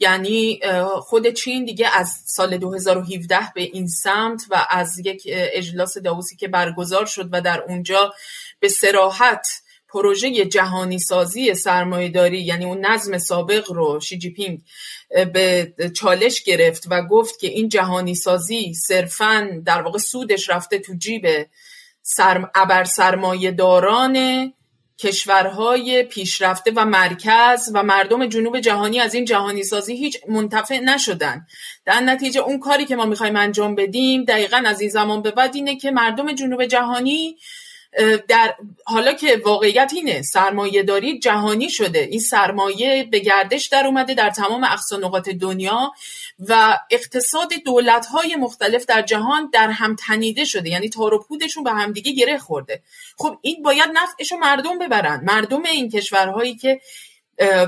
[0.00, 0.60] یعنی
[1.00, 6.48] خود چین دیگه از سال 2017 به این سمت و از یک اجلاس داووسی که
[6.48, 8.14] برگزار شد و در اونجا
[8.60, 9.46] به سراحت
[9.92, 14.60] پروژه جهانی سازی سرمایه داری یعنی اون نظم سابق رو شی جی پینگ
[15.32, 20.94] به چالش گرفت و گفت که این جهانی سازی صرفا در واقع سودش رفته تو
[20.94, 21.26] جیب
[22.02, 24.52] سرم ابر سرمایه داران
[25.00, 31.46] کشورهای پیشرفته و مرکز و مردم جنوب جهانی از این جهانی سازی هیچ منتفع نشدن.
[31.84, 35.56] در نتیجه اون کاری که ما می‌خوایم انجام بدیم دقیقا از این زمان به بعد
[35.56, 37.36] اینه که مردم جنوب جهانی
[38.28, 38.54] در
[38.84, 41.98] حالا که واقعیت اینه سرمایه داری جهانی شده.
[41.98, 45.92] این سرمایه به گردش در اومده در تمام اقصا نقاط دنیا
[46.38, 50.70] و اقتصاد دولت های مختلف در جهان در هم تنیده شده.
[50.70, 52.82] یعنی تار و پودشون به همدیگه گره خورده.
[53.18, 55.24] خب این باید نفعشو مردم ببرن.
[55.24, 56.80] مردم این کشورهایی که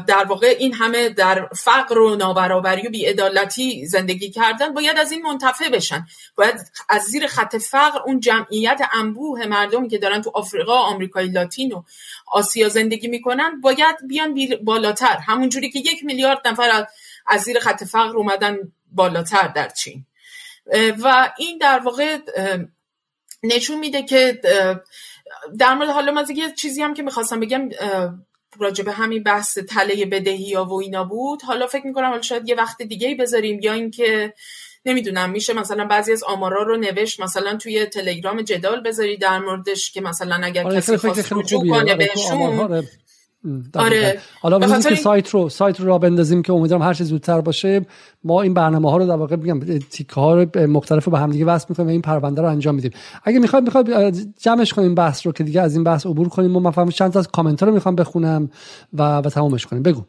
[0.06, 5.22] در واقع این همه در فقر و نابرابری و بیعدالتی زندگی کردن باید از این
[5.22, 6.06] منتفع بشن.
[6.36, 6.54] باید
[6.88, 11.82] از زیر خط فقر اون جمعیت انبوه مردمی که دارن تو آفریقا آمریکای لاتین و
[12.26, 15.16] آسیا زندگی می‌کنن باید بیان بالاتر.
[15.16, 16.86] همونجوری که یک میلیارد نفر
[17.26, 18.58] از زیر خط فقر اومدن
[18.92, 20.06] بالاتر در چین.
[21.04, 22.18] و این در واقع
[23.42, 24.40] نشون میده که
[25.58, 27.68] در مورد حالا من یه چیزی هم که می‌خواستم بگم
[28.58, 31.42] راجع به همین بحث تله بدهی ها و اینا بود.
[31.42, 34.34] حالا فکر می‌کنم حالا شاید یه وقت دیگه ای بذاریم یا اینکه
[34.86, 39.92] نمی‌دونم میشه مثلا بعضی از آمارا رو نوشت مثلا توی تلگرام جدال بذاری در موردش
[39.92, 42.88] که مثلا اگر آره کسی خواست رجوع کنه آره، بهشون.
[43.74, 44.18] آره.
[44.40, 44.88] حالا خاطر...
[44.88, 47.86] که سایت رو سایت رو را بندازیم که امیدوارم هر چه زودتر باشه.
[48.24, 51.30] ما این برنامه ها رو در واقع میگم تیکه ها رو مختلف رو به هم
[51.30, 52.90] دیگه وصل می‌کنیم و این پرونده رو انجام میدیم.
[53.24, 56.56] اگه می‌خواد می‌خواد جمعش کنیم بحث رو که دیگه از این بحث عبور کنیم.
[56.56, 58.50] و من فهمم چند تا از کامنت رو می‌خوام بخونم
[58.92, 59.82] و و تمامش کنیم.
[59.82, 60.02] بگو.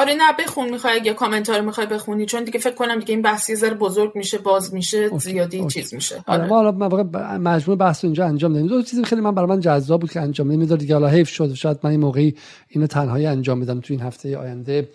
[0.00, 3.54] آره نه بخون می‌خوای اگه کامنتار می‌خوای بخونی چون دیگه فکر کنم دیگه این بحثی
[3.54, 5.18] ذره بزرگ میشه باز میشه.
[5.18, 5.80] زیادی اوکی.
[5.80, 6.48] چیز میشه آره, آره.
[6.48, 7.02] ما حالا
[7.38, 10.46] مجموع بحث اینجا انجام دادیم دو چیزی خیلی من برای من جذاب بود که انجام
[10.46, 12.34] میذار دیگه حالا حیف شد شاید من این موقعی
[12.68, 14.88] اینو تنهایی انجام میدم تو این هفته آینده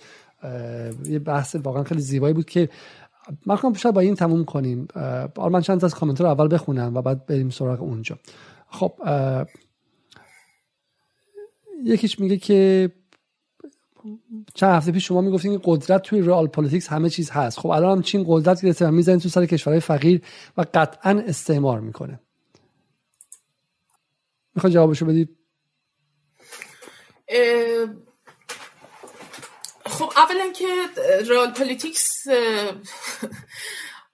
[1.06, 2.70] یه بحث واقعا خیلی زیبایی بود که
[3.46, 4.88] من خواهم شاید با این تموم کنیم
[5.36, 8.18] آره من چند تا از کامنت رو اول بخونم و بعد بریم سراغ اونجا
[8.70, 8.94] خب
[11.84, 12.92] یکیش میگه که
[14.54, 17.60] چند هفته پیش شما می‌گفتین که قدرت توی real politics همه چیز هست.
[17.60, 20.22] خب الان هم چین قدرت گرفته و می‌زنه تو سر کشورهای فقیر
[20.58, 22.20] و قطعا استعمار می‌کنه.
[24.56, 25.30] می‌خوای جوابشو بدی؟
[29.86, 30.66] خب اولا که
[31.30, 32.28] real politics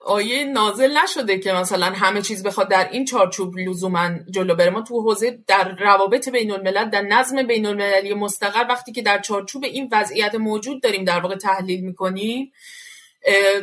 [0.06, 4.70] آیه نازل نشده که مثلا همه چیز بخواد در این چارچوب لزوما جلو بره.
[4.70, 9.20] ما تو حوزه در روابط بین الملل در نظم بین المللی مستقر وقتی که در
[9.20, 12.52] چارچوب این وضعیت موجود داریم در واقع تحلیل می‌کنیم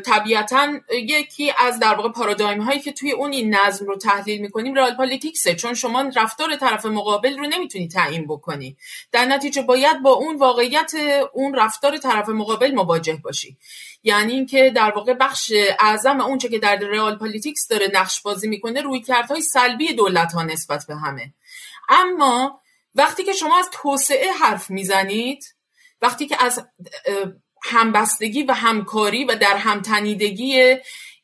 [0.07, 4.75] طبیعتا یکی از در واقع پارادایم هایی که توی اون این نظم رو تحلیل می‌کنیم
[4.75, 8.77] real politics ه چون شما رفتار طرف مقابل رو نمی‌تونی تعیین بکنی.
[9.13, 10.93] در نتیجه باید با اون واقعیت
[11.33, 13.57] اون رفتار طرف مقابل مواجه باشی.
[14.03, 18.81] یعنی اینکه در واقع بخش اعظم اونچه که در real politics داره نقش بازی می‌کنه
[18.81, 21.35] رویکردهای سلبی دولت ها نسبت به همه.
[21.89, 22.61] اما
[22.95, 25.45] وقتی که شما از توسعه حرف می‌زنید
[26.03, 26.67] وقتی که از
[27.69, 30.77] همبستگی و همکاری و درهم‌تنیدگی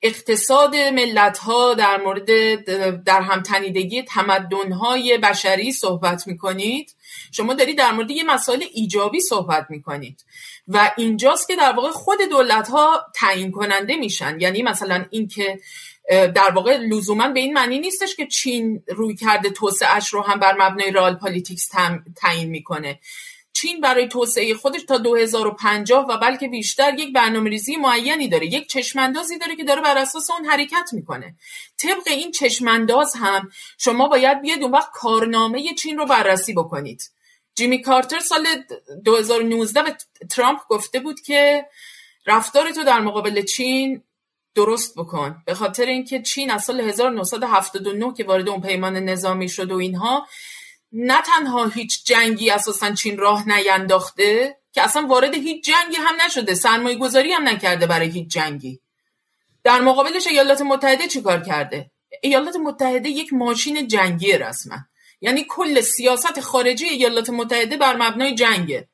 [0.03, 2.55] اقتصاد ملت ها در مورد
[3.05, 6.95] در همتنیدگی تمدن های بشری صحبت می کنید
[7.33, 10.25] شما دارید در مورد یه مسائل ایجابی صحبت می کنید
[10.69, 14.41] و اینجاست که در واقع خود دولت ها تعیین کننده میشن.
[14.41, 15.61] یعنی مثلا اینکه
[16.11, 20.55] در واقع لزوما به این معنی نیستش که چین روی کرده توسعهش رو هم بر
[20.59, 21.69] مبنای real politics
[22.17, 23.01] تعیین می‌کنه.
[23.65, 28.69] چین برای توسعه خودش تا 2050 و بلکه بیشتر یک برنامه ریزی معینی داره یک
[28.69, 31.35] چشماندازی داره که داره بر اساس اون حرکت می‌کنه.
[31.79, 37.03] طبق این چشمانداز هم شما باید بیاد اون وقت کارنامه چین رو بررسی بکنید.
[37.55, 38.47] جیمی کارتر سال
[39.05, 39.97] 2019 به
[40.31, 41.67] ترامپ گفته بود که
[42.27, 44.03] رفتار تو در مقابل چین
[44.55, 45.43] درست بکن.
[45.47, 50.27] به خاطر اینکه چین از سال 1979 که وارد اون پیمان نظامی شد و اینها
[50.97, 56.55] نه تنها هیچ جنگی اساسا چین راه نینداخته که اصلا وارد هیچ جنگی هم نشده
[56.55, 58.81] سرمایه گذاری هم نکرده برای هیچ جنگی.
[59.65, 61.91] در مقابلش ایالات متحده چیکار کرده؟
[62.23, 64.77] ایالات متحده یک ماشین جنگی رسما.
[65.21, 68.89] یعنی کل سیاست خارجی ایالات متحده بر مبنای جنگه.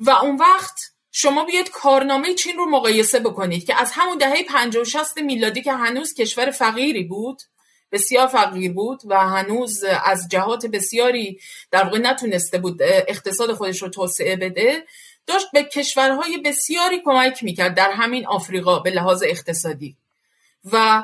[0.00, 0.80] و اون وقت
[1.10, 5.62] شما بیاید کارنامه چین رو مقایسه بکنید که از همون دهه 50 و 60 میلادی
[5.62, 7.42] که هنوز کشور فقیری بود
[7.92, 11.40] بسیار فقیر بود و هنوز از جهات بسیاری
[11.70, 14.84] در واقع نتونسته بود اقتصاد خودش رو توسعه بده
[15.26, 19.96] داشت به کشورهای بسیاری کمک می‌کرد در همین آفریقا به لحاظ اقتصادی.
[20.72, 21.02] و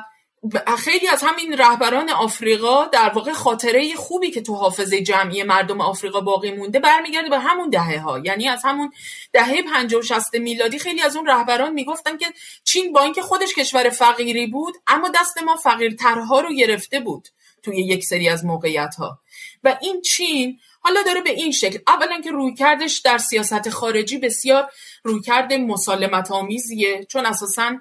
[0.77, 6.21] خیلی از همین رهبران آفریقا در واقع خاطره خوبی که تو حافظه جمعی مردم آفریقا
[6.21, 8.19] باقی مونده برمیگرده به همون دهه ها.
[8.19, 8.91] یعنی از همون
[9.33, 12.25] دهه 50 و 60 میلادی خیلی از اون رهبران می‌گفتن که
[12.63, 17.27] چین با اینکه خودش کشور فقیری بود اما دست ما فقیرترها رو گرفته بود
[17.63, 19.19] توی یک سری از موقعیت ها
[19.63, 24.71] و این چین حالا داره به این شکل اولا که رویکردش در سیاست خارجی بسیار
[25.03, 27.71] رویکرد مسالمت آمیزیه چون اساسا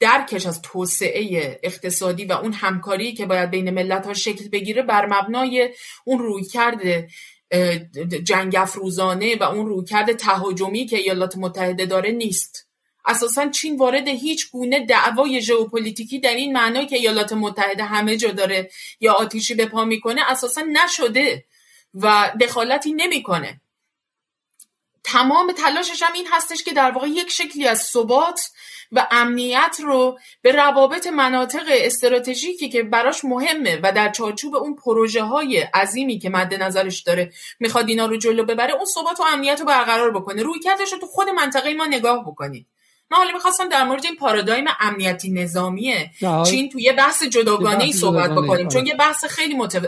[0.00, 5.06] درکش از توسعه اقتصادی و اون همکاری که باید بین ملت ها شکل بگیره بر
[5.06, 7.08] مبنای اون رویکرد
[8.24, 12.66] جنگ افروزانه و اون رویکرد تهاجمی که ایالات متحده داره نیست.
[13.06, 18.30] اساسا چین وارد هیچ گونه دعوای ژئوپلیتیکی در این معنای که ایالات متحده همه جا
[18.30, 18.70] داره
[19.00, 21.44] یا آتیشی به پا می‌کنه اساسا نشده
[21.94, 23.60] و دخالتی نمی‌کنه.
[25.04, 28.40] تمام تلاشش هم این هستش که در واقع یک شکلی از ثبات
[28.92, 35.22] و امنیت رو به روابط مناطق استراتژیکی که براش مهمه و در چارچوب اون پروژه
[35.22, 39.60] های عظیمی که مد نظرش داره می‌خواد اینا رو جلو ببره اون ثبات و امنیت
[39.60, 40.42] رو برقرار بکنه.
[40.42, 42.66] روی کردش رو تو خود منطقه ما نگاه بکنید.
[43.10, 45.94] من حالا می‌خواستم در مورد این پارادایم امنیتی نظامی
[46.46, 49.80] چین توی یه بحث جداگانه ای صحبت بکنیم چون یه بحث خیلی متو...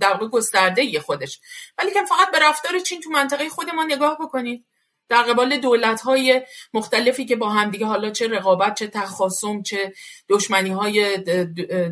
[0.00, 1.40] در گسترده خودش.
[1.78, 4.64] ولی که فقط به رفتار چین تو منطقه خود ما نگاه بکنید.
[5.10, 6.42] در قبال دولت های
[6.74, 9.92] مختلفی که با همدیگه حالا چه رقابت چه تخاصم چه
[10.28, 11.18] دشمنی های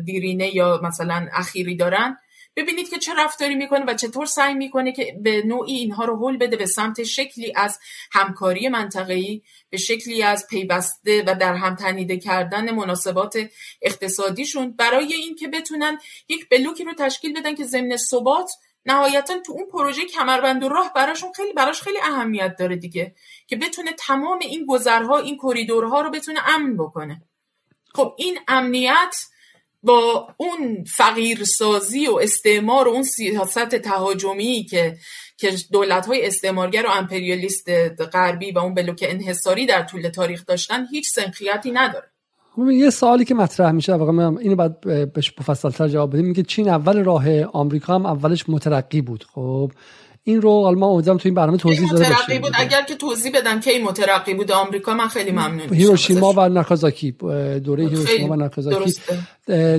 [0.05, 2.17] دیرینه یا مثلا اخیری دارن
[2.55, 6.37] ببینید که چه رفتاری می‌کنه و چطور سعی می‌کنه که به نوعی اینها رو حل
[6.37, 7.79] بده به سمت شکلی از
[8.11, 13.49] همکاری منطقه‌ای به شکلی از پیوسته و در هم تنیده کردن مناسبات
[13.81, 15.97] اقتصادیشون برای اینکه بتونن
[16.29, 18.51] یک بلوکی رو تشکیل بدن که ضمن ثبات
[18.89, 23.15] نهایتا تو اون پروژه کمربند و راه براشون خیلی براش خیلی اهمیت داره دیگه
[23.47, 27.21] که بتونه تمام این گذرها این کریدورها رو بتونه امن بکنه.
[27.93, 29.15] خب این امنیت
[29.83, 34.97] با اون فقیرسازی و استعمار و اون سیاست تهاجمی که
[35.37, 37.69] که دولت های استعمارگر و امپریالیست
[38.13, 42.08] غربی و اون بلوک انحصاری در طول تاریخ داشتن هیچ سنخیتی نداره.
[42.67, 44.79] یه سوالی که مطرح میشه واقعا اینو باید
[45.13, 46.25] بهش مفصلتر جواب بدیم.
[46.25, 49.25] میگه چین اول راه آمریکا هم اولش مترقی بود.
[49.33, 49.71] خب
[50.23, 52.51] این رو حالا ما تو این برنامه توضیح داده بود.
[52.53, 57.11] اگر که توضیح بدم که این مترقی بود آمریکا من خیلی ممنون هیروشیما و ناکازاکی.
[57.63, 58.93] دوره هیروشیما و ناکازاکی.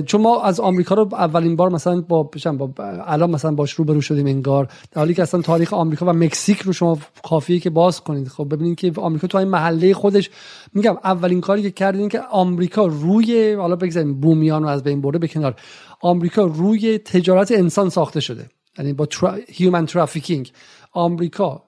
[0.05, 2.23] چون ما از آمریکا رو اولین بار مثلا با
[2.57, 2.73] با
[3.05, 4.65] الان مثلا باش روبرو شدیم انگار.
[4.65, 8.27] در حالی که اصلا تاریخ آمریکا و مکزیک رو شما کافیه که باز کنید.
[8.27, 10.29] خب ببینید که آمریکا تو این محله خودش
[10.73, 15.17] میگم اولین کاری که کردین که آمریکا روی حالا بگذاریم بومیان رو از بین برده
[15.17, 15.55] به کنار.
[16.01, 18.45] آمریکا روی تجارت انسان ساخته شده.
[18.77, 19.07] یعنی با
[19.47, 20.51] human trafficking
[20.91, 21.63] آمریکا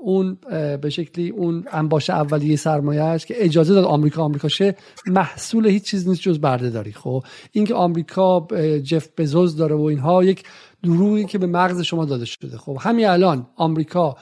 [0.00, 0.38] اون
[0.80, 4.76] به شکلی اون انباش اولیه سرمایهش که اجازه داد آمریکا آمریکا شه
[5.06, 8.46] محصول هیچ چیز نیست جز برده داری خب اینکه آمریکا
[8.84, 10.44] جف بزوز داره و اینها یک
[10.82, 12.58] دروغی که به مغز شما داده شده.
[12.58, 14.16] خب همین الان آمریکا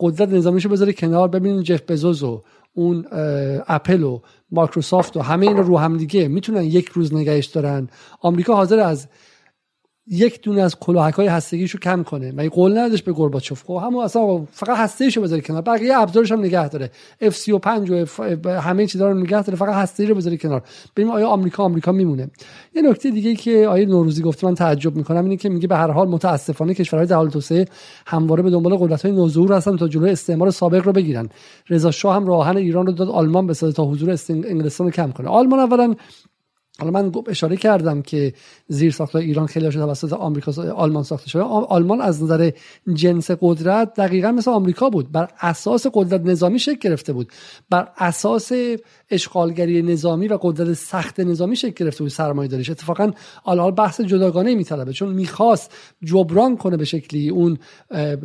[0.00, 2.42] قدرت نظامیشو بذاره کنار ببینید جف بزوز و
[2.72, 3.06] اون
[3.66, 7.88] اپل و مایکروسافت و همه این رو هم دیگه می‌تونن یک روز نگهش دارن.
[8.20, 9.08] آمریکا حاضر از
[10.06, 12.32] یک دونه از کلاهک های هستگیشو کم کنه.
[12.32, 15.62] مگه قول ندادش به گورباچوف؟ خب همون اصلا فقط هستهشو بذاری کنار.
[15.62, 16.90] بقیه ابزارش هم نگه داره.
[17.20, 17.90] اف 35
[18.44, 19.58] و همه چیزا رو نگه داره.
[19.58, 20.62] فقط هسته رو بذاری کنار.
[20.96, 22.30] ببین آیا آمریکا آمریکا میمونه.
[22.74, 25.90] یه نکته دیگه که آیه نوروزی گفت من تعجب می‌کنم اینه که میگه به هر
[25.90, 27.64] حال متاسفانه کشورهای در حال توسعه
[28.06, 31.28] همواره به دنبال قدرت های نوظهور هستن تا جلوی استعمار سابق رو بگیرن.
[31.68, 35.28] رضا شاه هم راهن ایران رو داد آلمان بسازه تا حضور انگلستان رو کم کنه.
[35.28, 35.94] آلمان اولا
[36.78, 38.34] حالا من اشاره کردم که
[38.68, 41.42] زیر ساخت ایران خیلی توسط آمریکا آلمان ساخته شده.
[41.42, 42.50] آلمان از نظر
[42.94, 45.12] جنس قدرت دقیقا مثل آمریکا بود.
[45.12, 47.32] بر اساس قدرت نظامی شکل گرفته بود.
[47.70, 48.52] بر اساس
[49.10, 53.10] اشغالگری نظامی و قدرت سخت نظامی شکل گرفته بود سرمایه داریش اتفاقا
[53.42, 54.92] حالا بحث جداگانه میطلبه.
[54.92, 55.72] چون می‌خواست
[56.04, 57.58] جبران کنه به شکلی اون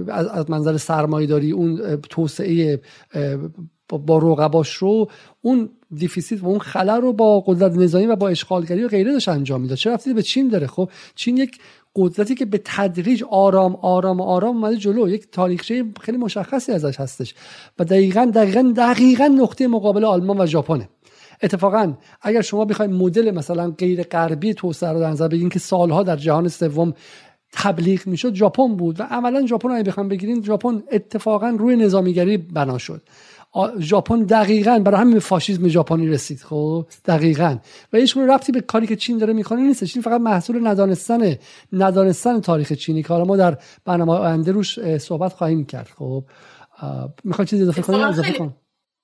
[0.09, 2.81] از منظر سرمایه داری اون توسعه
[3.97, 5.09] با رقباش رو
[5.41, 9.29] اون دیفیسیت و اون خلل رو با قدرت نظامی و با اشغالگری و غیره داشت
[9.29, 9.77] انجام می‌داد.
[9.77, 11.59] چه رفتی به چین داره؟ خب چین یک
[11.95, 15.09] قدرتی که به تدریج آرام آرام آرام اومده جلو.
[15.09, 17.35] یک تاریخچه خیلی مشخصی ازش هستش.
[17.79, 20.89] و دقیقا دقیقا دقیقا نقطه مقابل آلمان و ژاپنه.
[21.43, 26.03] اتفاقا اگر شما بخواید مدل مثلا غیر غربی توسعه رو در نظر بگیرید که سالها
[26.03, 26.93] در جهان سوم
[27.53, 28.99] تبلیغ می‌شد ژاپن بود.
[28.99, 33.01] و عملا ژاپن اگه بخوام بگیرین ژاپن اتفاقا روی نظامیگری بنا شد.
[33.79, 37.57] ژاپن دقیقا برای همین فاشیسم ژاپنی رسید خب؟ دقیقا.
[37.93, 39.83] و هیچ ربطی به کاری که چین داره می‌کنه نیست.
[39.83, 41.35] چین فقط محصول ندانستن
[41.73, 46.23] ندانستن تاریخ چینی که ما در برنامه آینده روش صحبت خواهیم کرد خب؟
[47.23, 48.55] می‌خوای چیزی اضافه کنی؟ اضافه کن.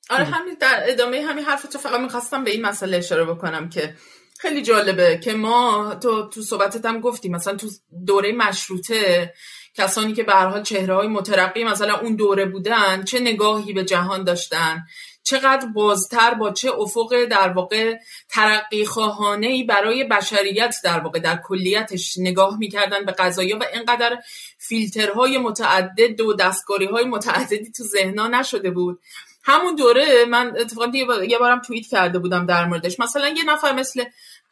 [0.10, 3.94] آره همین در ادامه همین حرف تو فقط می‌خواستم به این مسئله اشاره بکنم که
[4.40, 7.68] خیلی جالبه که ما تو تو صحبتت هم گفتی مثلا تو
[8.06, 9.34] دوره مشروطه
[9.78, 13.86] کسانی که به هر حال چهره های مترقی مثلا اون دوره بودن چه نگاهی به
[13.86, 14.84] جهان داشتن
[15.24, 17.98] چقدر بازتر با چه افق در واقع
[18.30, 24.18] ترقی خواهانه ای برای بشریت در واقع در کلیتش نگاه می‌کردن به قضایا و اینقدر
[24.58, 29.00] فیلترهای متعدد و دستگاری های متعددی تو ذهنا نشده بود.
[29.44, 30.92] همون دوره من اتفاقا
[31.28, 33.00] یه بارم توییت کرده بودم در موردش.
[33.00, 34.04] مثلا یه نفر مثل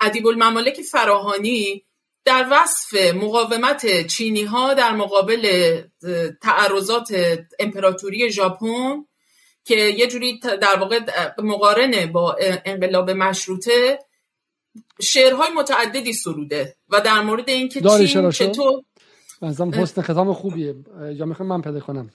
[0.01, 1.83] ادیب الممالک فراهانی
[2.25, 5.81] در وصف مقاومت چینی ها در مقابل
[6.41, 7.15] تعرضات
[7.59, 9.05] امپراتوری ژاپن
[9.63, 10.99] که یه جوری در واقع
[11.37, 12.35] مقارنه با
[12.65, 13.99] انقلاب مشروطه
[15.01, 18.83] شعرهای متعددی سروده و در مورد اینکه چین چطور
[19.73, 20.75] حسن ختام خوبیه.
[21.13, 22.09] یا می‌خوام من پیدا کنم.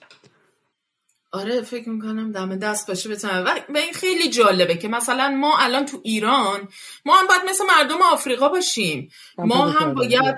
[1.31, 5.85] آره فکر می‌کنم دم دست باشه بتونم و این خیلی جالبه که مثلا ما الان
[5.85, 6.59] تو ایران
[7.05, 9.09] ما هم باید مثل مردم آفریقا باشیم.
[9.37, 10.35] ما هم باید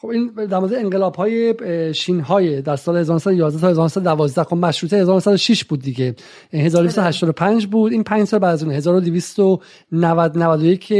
[0.00, 1.54] خب این در مورد انقلاب های
[1.94, 6.14] شین های در سال 1911 تا 1912 خب مشروطه 1906 بود دیگه.
[6.52, 7.92] 1285 بود.
[7.92, 10.92] این 5 سال بعد از اون 1291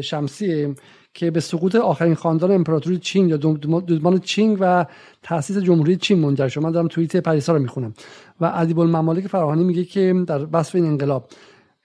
[0.00, 0.74] شمسی
[1.16, 4.86] که به سقوط آخرین خاندان امپراتوری چین یا دودمان چینگ و
[5.22, 6.60] تاسیس جمهوری چین منجر شد.
[6.60, 7.94] من دارم توییت پریسا رو می‌خونم.
[8.40, 11.28] و ادیب الممالک فراهانی میگه که در وصف این انقلاب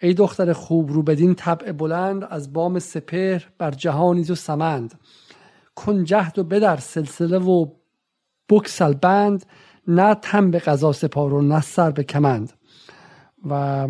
[0.01, 4.99] ای دختر خوب رو بدین طبع بلند از بام سپهر بر جهانی و سمند.
[5.75, 7.65] کن جهد و بدر سلسله و
[8.49, 9.45] بکسل بند
[9.87, 12.53] نه تن به قضا سپار و نه سر به کمند.
[13.49, 13.87] و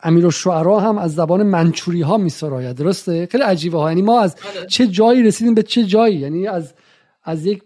[0.00, 3.88] امیر شعرا هم از زبان منچوری ها می سراید درسته؟ خیلی عجیبه ها.
[3.88, 4.66] یعنی ما از آره.
[4.66, 6.74] چه جایی رسیدیم به چه جایی؟ یعنی از
[7.24, 7.62] از یک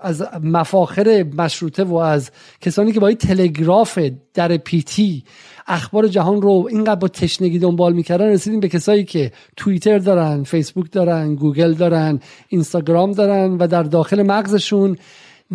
[0.00, 3.98] از مفاخر مشروطه و از کسانی که با تلگراف
[4.34, 5.24] در پیتی
[5.66, 10.92] اخبار جهان رو اینقدر با تشنگی دنبال می‌کردن رسیدیم به کسایی که توییتر دارن فیسبوک
[10.92, 14.96] دارن گوگل دارن اینستاگرام دارن و در داخل مغزشون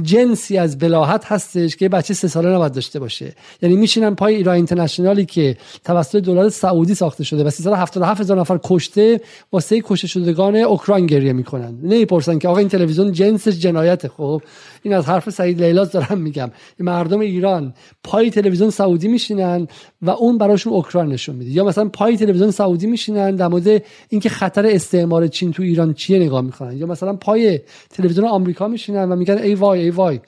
[0.02, 3.34] جنسی از بلاحت هستش که بچه سه ساله نباید داشته باشه.
[3.62, 8.60] یعنی میشینن پای ایران اینترنشنالی که توسط دولت سعودی ساخته شده و 377 هزار نفر
[8.64, 11.78] کشته واسه کشته شدگان اوکراین گریه می‌کنن.
[11.84, 14.42] نمی‌پرسن که آقا این تلویزیون جنسش جنایت خب؟
[14.84, 16.52] این از حرف سعید لیلاز دارم میگم.
[16.80, 19.68] مردم ایران پای تلویزیون سعودی میشینن
[20.02, 21.52] و اون براشون اوکراین نشون میده.
[21.52, 26.20] یا مثلا پای تلویزیون سعودی میشینن در مورد اینکه خطر استعمار چین تو ایران چیه
[26.20, 26.78] نگاه می‌کنن.
[26.78, 27.60] یا مثلا پای
[27.90, 30.20] تلویزیون آمریکا میشینن و میگن ای وای ای وای.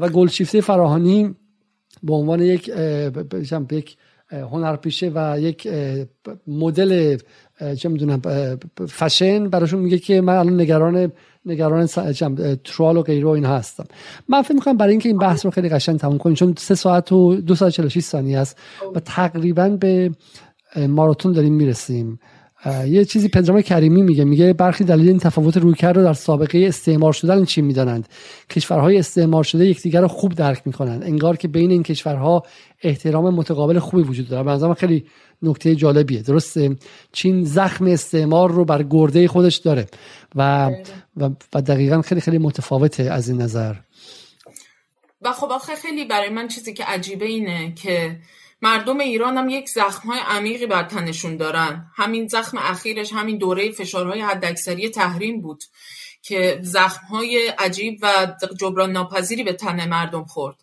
[0.00, 1.34] و گلشیفته فراهانی
[2.02, 2.70] به عنوان یک
[3.72, 3.96] یک
[4.30, 5.68] هنرپیشه و یک
[6.46, 7.18] مدل
[7.78, 8.20] چه می‌دونم
[8.88, 11.12] فشن براشون میگه که من الان نگران
[11.46, 11.86] نگران
[12.64, 13.84] ترال و غیره و این هستم.
[14.28, 17.12] من فکر می‌کنم برای اینکه این بحث رو خیلی قشنگ تموم کنیم چون سه ساعت
[17.12, 18.58] و دو ساعت 46 ثانیه است
[18.94, 20.10] و تقریبا به
[20.76, 22.20] ماراتون داریم می‌رسیم.
[22.86, 24.24] یه چیزی پدرام کریمی میگه.
[24.24, 28.08] میگه برخی دلیل این تفاوت رویکرد رو در سابقه استعمار شدن چی می‌دانند؟
[28.50, 31.02] کشورهای استعمار شده یکدیگر رو خوب درک می‌کنند.
[31.02, 32.42] انگار که بین این کشورها
[32.82, 34.68] احترام متقابل خوبی وجود داره.
[34.68, 35.04] به خیلی
[35.42, 36.22] نکته جالبیه.
[36.22, 36.76] درسته؟
[37.12, 39.86] چین زخم استعمار رو بر گرده خودش داره.
[40.34, 40.70] و
[41.16, 43.74] و, و دقیقا خیلی خیلی متفاوته از این نظر.
[45.22, 48.16] و خب آخه خیلی برای من چیزی که عجیبه اینه که
[48.62, 51.86] مردم ایران هم یک زخم های عمیقی بر تنشون دارن.
[51.96, 55.64] همین زخم اخیرش همین دوره فشارهای حداکثری تحریم بود
[56.22, 60.56] که زخم های عجیب و جبران ناپذیری به تن مردم خورد.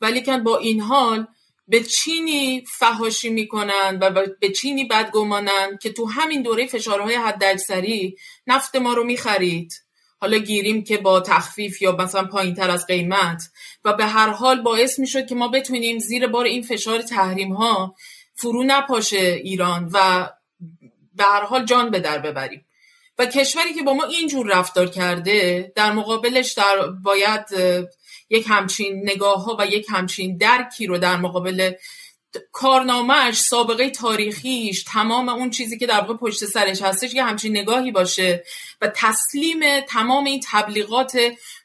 [0.00, 1.26] ولی با این حال
[1.68, 8.76] به چینی فهاشی می‌کنن و به چینی بدگمانن که تو همین دوره فشارهای حداکثری نفت
[8.76, 9.72] ما رو می‌خرید.
[10.20, 13.42] حالا گیریم که با تخفیف یا مثلا پایین تر از قیمت
[13.84, 17.94] و به هر حال باعث می‌شد که ما بتونیم زیر بار این فشار تحریم ها
[18.34, 20.28] فرو نپاشه ایران و
[21.14, 22.64] به هر حال جان به در ببریم.
[23.18, 27.46] و کشوری که با ما اینجور رفتار کرده در مقابلش در باید
[28.30, 31.72] یک همچین نگاه ها و یک همچین درکی رو در مقابل
[32.52, 37.92] کارنامهش سابقه تاریخیش تمام اون چیزی که در واقع پشت سرش هستش یه همچین نگاهی
[37.92, 38.44] باشه
[38.80, 41.18] و تسلیم تمام این تبلیغات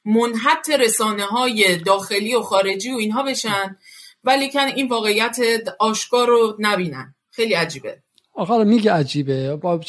[0.05, 3.77] منحط رسانه های داخلی و خارجی و اینها بشن.
[4.23, 5.37] ولی کن این واقعیت
[5.79, 7.15] آشکار رو نبینن.
[7.31, 8.03] خیلی عجیبه.
[8.33, 9.55] آقا میگه عجیبه.
[9.55, 9.79] با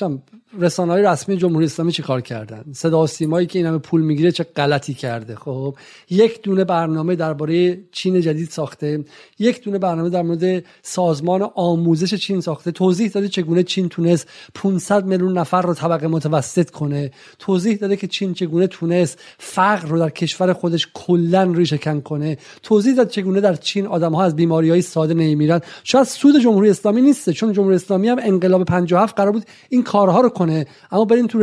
[0.59, 4.33] رسانه های رسمی جمهوری اسلامی چی کار کردن؟ صدا سیمایی که این همه پول می‌گیره
[4.33, 5.75] چه غلطی کرده؟ خب
[6.11, 9.05] یک دونه برنامه درباره چین جدید ساخته
[9.39, 12.71] یک دونه برنامه در مورد سازمان آموزش چین ساخته.
[12.71, 17.11] توضیح داده چگونه چین تونست 500 میلیون نفر رو طبقه متوسط کنه.
[17.39, 22.39] توضیح داده که چین چگونه تونست فقر رو در کشور خودش کلا ریشه کن کنه.
[22.63, 25.61] توضیح داد چگونه در چین آدم ها از بیماری های ساده نمیمیرن.
[25.85, 30.21] شاید سود جمهوری اسلامی نیسته چون جمهوری اسلامی هم انقلاب 57 قرار بود این کارها
[30.21, 31.39] رو کنه اما بریم تو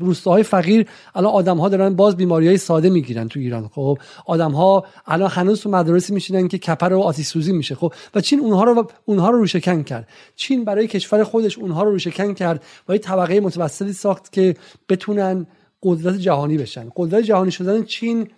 [0.00, 3.68] روستاهای فقیر الان آدم ها دارن باز بیماری های ساده می‌گیرن تو ایران.
[3.68, 7.74] خب آدم ها الان هنوز تو مدارسی میشینن که کپر و آتش سوزی میشه.
[7.74, 10.08] خب و چین اونها رو اونها رو روشکن کرد.
[10.36, 14.56] چین برای کشور خودش اونها رو روشکن کرد و یه طبقه متوسطی ساخت که
[14.88, 15.46] بتونن
[15.82, 16.86] قدرت جهانی بشن.
[16.96, 18.28] قدرت جهانی شدن چین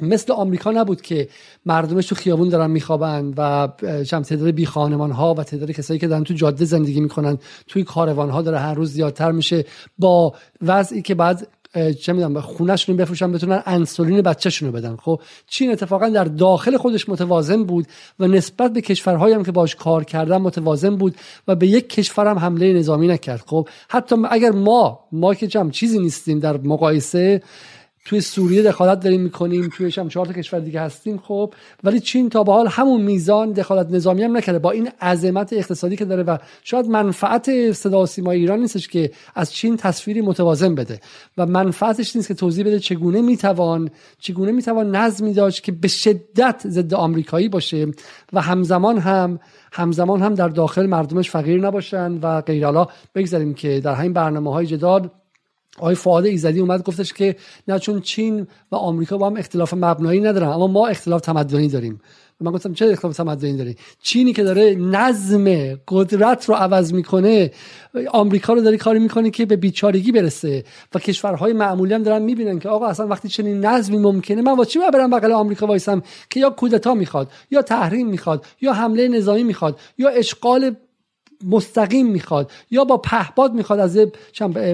[0.00, 1.28] مثل آمریکا نبود که
[1.66, 3.68] مردمش تو خیابون دارن میخوابن و
[4.04, 7.84] چم تعداد بی خانمان ها و تعداد کسایی که دارن تو جاده زندگی می‌کنن توی
[7.84, 9.64] کاروان ها داره هر روز زیادتر میشه
[9.98, 11.48] با وضعی که بعد
[12.00, 14.96] چه می‌دونم خونهشون بفروشن بتونن انسولین بچهشون رو بدن.
[14.96, 17.86] خب چین اتفاقا در داخل خودش متوازن بود
[18.18, 21.16] و نسبت به کشورهایی هم که باش کار کردن متوازن بود
[21.48, 23.42] و به یک کشور هم حمله نظامی نکرد.
[23.46, 27.42] خب حتی اگر ما ما که جمع چیزی نیستیم در مقایسه
[28.08, 31.54] توی سوریه دخالت داریم می‌کنیم توی هم چهار تا کشور دیگه هستیم خب.
[31.84, 34.58] ولی چین تا به حال همون میزان دخالت نظامی هم نکرده.
[34.58, 39.10] با این عظمت اقتصادی که داره و شاید منفعت صدا و سیمای ایران نیستش که
[39.34, 41.00] از چین تصویری متوازن بده.
[41.38, 46.62] و منفعتش نیست که توضیح بده چگونه می‌توان چگونه می‌توان نظمی داشت که به شدت
[46.66, 47.86] ضد آمریکایی باشه.
[48.32, 49.40] و همزمان هم
[49.72, 52.66] همزمان هم در داخل مردمش فقیر نباشن و غیر
[53.14, 55.10] بگذاریم که در همین برنامه های جدال
[55.78, 57.36] آقای فعاد ایزدی اومد گفتش که
[57.68, 62.00] نه چون چین و آمریکا با هم اختلاف مبنایی ندارن اما ما اختلاف تمدنی داریم.
[62.40, 67.50] من گفتم چه اختلاف تمدنی داری؟ چینی که داره نظم قدرت رو عوض می‌کنه
[68.10, 72.58] آمریکا رو داره کاری می‌کنه که به بیچارگی برسه و کشورهای معمولی هم دارن می‌بینن
[72.58, 76.40] که آقا اصلا وقتی چنین نظمی ممکنه من واسه چی برم بغل آمریکا وایسم؟ که
[76.40, 80.74] یا کودتا می‌خواد یا تحریم می‌خواد یا حمله نظامی می‌خواد یا اشغال
[81.44, 83.96] مستقیم می‌خواد یا با پهباد می‌خواد از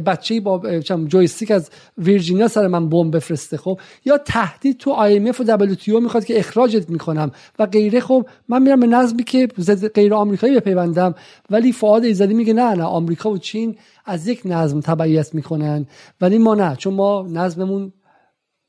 [0.07, 5.59] بچه با جویستیک از ویرجینیا سر من بمب بفرسته خب؟ یا تهدید تو IMF و
[5.75, 9.49] WTO می‌خواد که اخراجت می‌کنم و غیره خب؟ من میرم به نظمی که
[9.95, 11.15] غیر آمریکایی بپیوندم
[11.51, 15.87] ولی فعاد ایزدی میگه نه نه آمریکا و چین از یک نظم تبعیت می‌کنن
[16.21, 17.93] ولی ما نه چون ما نظممون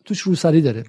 [0.05, 0.83] توش روسری داره.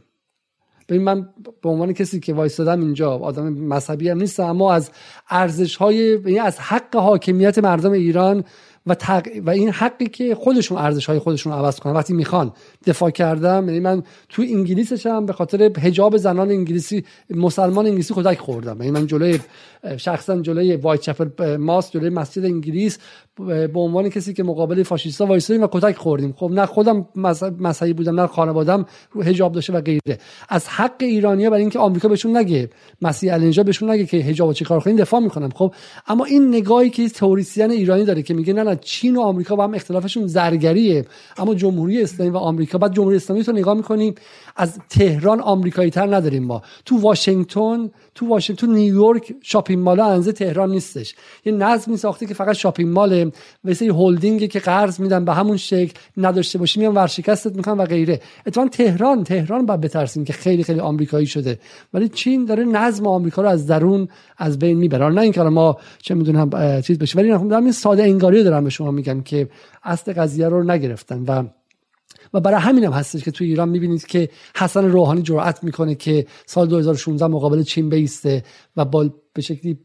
[0.89, 1.29] ببین من
[1.63, 4.91] به عنوان کسی که وایستادم اینجا آدم مذهبی هم نیستم اما از
[5.31, 8.45] ارزش های یعنی از حق حاکمیت مردم ایران
[8.87, 9.27] و, تق...
[9.47, 11.93] و این حقی که خودشون ارزش های خودشون عوض کنن.
[11.93, 12.53] وقتی می‌خوان
[12.87, 18.39] دفاع کردم یعنی من تو انگلیسش هم به خاطر حجاب زنان انگلیسی مسلمان انگلیسی خودک
[18.39, 18.77] خوردم.
[18.81, 19.39] یعنی من جلوی
[19.97, 22.99] شخصا جلوی وایت چپل ماست جلوی مسجد انگلیس
[23.47, 26.35] به عنوان کسی که مقابل فاشیستا وایسادیم و کتک خوردیم.
[26.37, 27.09] خب نه خودم
[27.59, 30.19] مذهبی بودم نه خانوادم رو حجاب داشته و غیره.
[30.49, 32.71] از حق ایرانیا برای اینکه آمریکا بهشون نگه
[33.03, 35.51] مسیح النجا بهشون نگه که حجاب چیکار کنین دفاع می‌کنم.
[35.55, 35.75] خب
[36.07, 39.75] اما این نگاهی که تئوریسین ایرانی داره که میگه نه چین و آمریکا با هم
[39.75, 41.05] اختلافشون زرگریه.
[41.37, 44.15] اما جمهوری اسلامی و آمریکا بعد جمهوری اسلامی تو نگاه می‌کنیم
[44.57, 46.63] از تهران آمریکایی تر نداریم ما.
[46.85, 51.15] تو واشنگتن تو واشنگتن نیویورک شاپینگ مال انزه تهران نیستش.
[51.45, 53.31] یه نظمی ساخته که فقط شاپینگ مال
[53.65, 58.21] مثل هلدینگ که قرض میدن به همون شکل نداشته باشی میان ورشکستت می‌کنن و غیره.
[58.47, 61.59] اتفاقا تهران تهران باید بترسیم که خیلی خیلی آمریکایی شده.
[61.95, 65.09] ولی چین داره نظم آمریکا رو از درون از بین می‌بره.
[65.09, 69.23] نه اینکه ما چه می‌دونم چیز بشه ولی این ساده انگاری دارم به شما میگم
[69.23, 69.49] که
[69.83, 71.45] اصل قضیه رو نگرفتن و
[72.37, 76.27] و برای همین هم هستش که توی ایران می‌بینید که حسن روحانی جرأت می‌کنه که
[76.47, 78.45] سال 2016 مقابل چین بیسته
[78.77, 79.79] و با به شکلی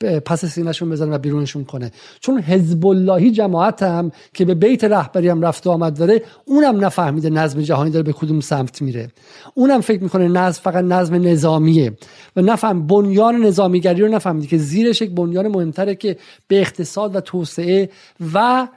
[0.00, 1.90] پس سینهشون بزنه و بیرونشون کنه.
[2.20, 6.84] چون حزب اللهی جماعت هم که به بیت رهبری هم رفت و آمد داره اونم
[6.84, 9.08] نفهمیده نظم جهانی داره به کدوم سمت میره.
[9.54, 11.96] اونم فکر می‌کنه نظم فقط نظم نظامیه
[12.36, 16.16] و نفهم بنیان نظامیگری رو نفهمیده که زیرش یک بنیان مهمتره که
[16.48, 17.90] به اقتصاد و توسعه
[18.34, 18.68] و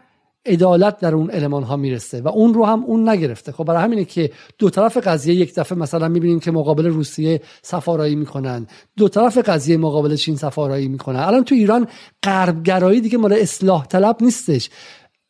[0.49, 3.51] عدالت در اون المان ها می‌رسه و اون رو هم اون نگرفته.
[3.51, 8.15] خب برای همینه که دو طرف قضیه یک دفعه مثلا می‌بینیم که مقابل روسیه سفارایی
[8.15, 11.19] می‌کنن دو طرف قضیه مقابل چین سفارایی می‌کنن.
[11.19, 11.87] الان تو ایران
[12.23, 14.69] غربگرایی دیگه مال اصلاح طلب نیستش.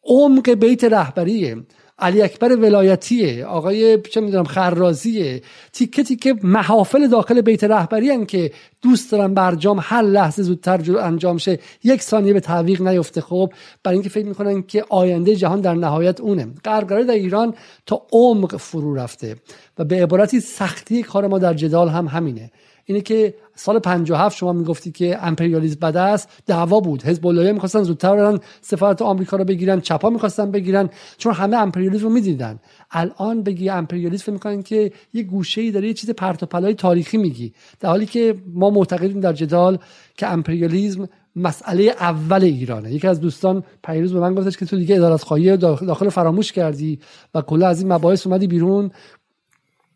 [0.03, 1.57] عمق بیت رهبریه.
[2.01, 5.41] علی اکبر ولایتیه آقای چه می‌دونم خرازیه.
[5.73, 11.37] تیکه تیکه محافل داخل بیت رهبری هن که دوست دارن برجام هر لحظه زودتر انجام
[11.37, 11.59] شه.
[11.83, 13.21] یک ثانیه به تعویق نیفته.
[13.21, 13.53] خب
[13.83, 16.47] برای اینکه فکر می‌کنن که آینده جهان در نهایت اونه.
[16.65, 17.53] غربگرایی در ایران
[17.85, 19.35] تا عمق فرو رفته
[19.77, 22.51] و به عبارتی سختی کار ما در جدال هم همینه.
[22.89, 27.03] اینه که سال 57 شما می‌گفتی که امپریالیسم بد است دعوا بود.
[27.03, 32.03] حزب الله می‌خواستن زودتر برن سفارت آمریکا رو بگیرن چپا می‌خواستن بگیرن چون همه امپریالیسم
[32.03, 32.59] رو می‌دیدن.
[32.91, 37.17] الان بگی امپریالیسم می‌کنن که یه گوشه ای داره یه چیز پرت و پلای تاریخی
[37.17, 37.53] میگی.
[37.79, 39.77] در حالی که ما معتقدیم در جدال
[40.17, 42.93] که امپریالیسم مسئله اول ایرانه.
[42.93, 46.99] یکی از دوستان پیروز به من گفتش که تو دیگه ادارت خواهی داخل فراموش کردی
[47.33, 48.91] و کلا از این مباحث اومدی بیرون.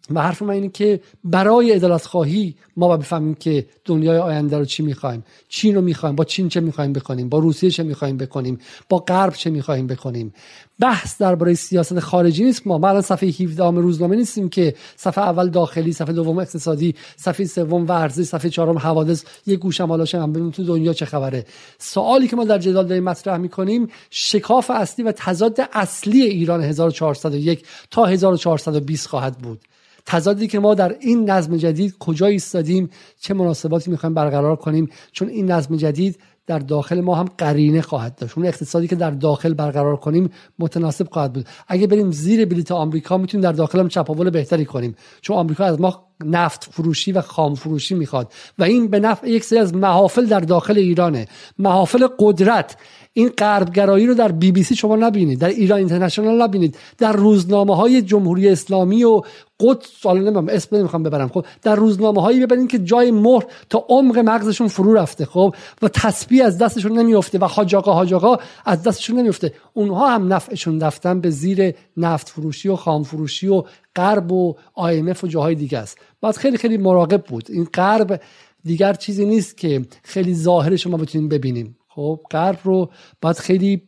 [0.10, 4.66] و حرف من اینه که برای عدالت خواهی ما باید بفهمیم که دنیای آینده رو
[4.66, 5.24] چی می‌خوایم.
[5.50, 8.60] چین رو می‌خوایم با چین چه می‌خوایم بکنیم؟ با روسیه چه می‌خوایم بکنیم؟
[8.90, 10.34] با غرب چه می‌خوایم بکنیم؟
[10.80, 12.68] بحث درباره سیاست خارجی نیست.
[12.68, 17.46] ما ما الان صفحه 17 روزنامه نیستیم که صفحه اول داخلی صفحه دوم اقتصادی صفحه
[17.46, 21.46] سوم ورزش صفحه چهارم حوادث یه گوشم حالا هم ببینیم تو دنیا چه خبره.
[21.80, 27.66] سوالی که ما در جدال داریم مطرح می‌کنیم شکاف اصلی و تضاد اصلی ایران 1401
[27.92, 29.62] تا 1420 خواهد بود.
[30.06, 35.30] تضادی که ما در این نظم جدید کجا ایستادیم چه مناسباتی می‌خوایم برقرار کنیم چون
[35.30, 38.38] این نظم جدید در داخل ما هم قرینه خواهد داشت.
[38.38, 41.46] اون اقتصادی که در داخل برقرار کنیم متناسب خواهد بود.
[41.68, 44.96] اگه بریم زیر بلیت آمریکا می‌تونیم در داخل هم چپاول بهتری کنیم.
[45.22, 48.32] چون آمریکا از ما نفت فروشی و خام فروشی می‌خواد.
[48.60, 51.28] و این به نفع یک سری از محافل در داخل ایرانه.
[51.60, 52.78] محافل قدرت
[53.14, 56.78] این غربگرایی رو در بی بی سی شما نبینید در ایران اینترنشنال نبینید.
[56.98, 59.22] در روزنامه های جمهوری اسلامی و
[59.60, 63.86] قدس سوال نمی‌دونم اسم نمی‌خوام ببرم خب در روزنامه هایی ببینید که جای مهر تا
[63.90, 69.20] عمق مغزشون فرو رفته خب و تسبیح از دستشون نمیفته و حاجاقا حاجاقا از دستشون
[69.20, 73.64] نمیفته اونها هم نفعشون رفتن به زیر نفت فروشی و خام فروشی و
[73.96, 75.98] غرب و IMF و جاهای دیگه است.
[76.22, 77.46] باید خیلی خیلی مراقب بود.
[77.50, 78.22] این غرب
[78.64, 82.92] دیگر چیزی نیست که خیلی ظاهرش ما بتونیم ببینیم خب غرب رو
[83.22, 83.82] باید خیلی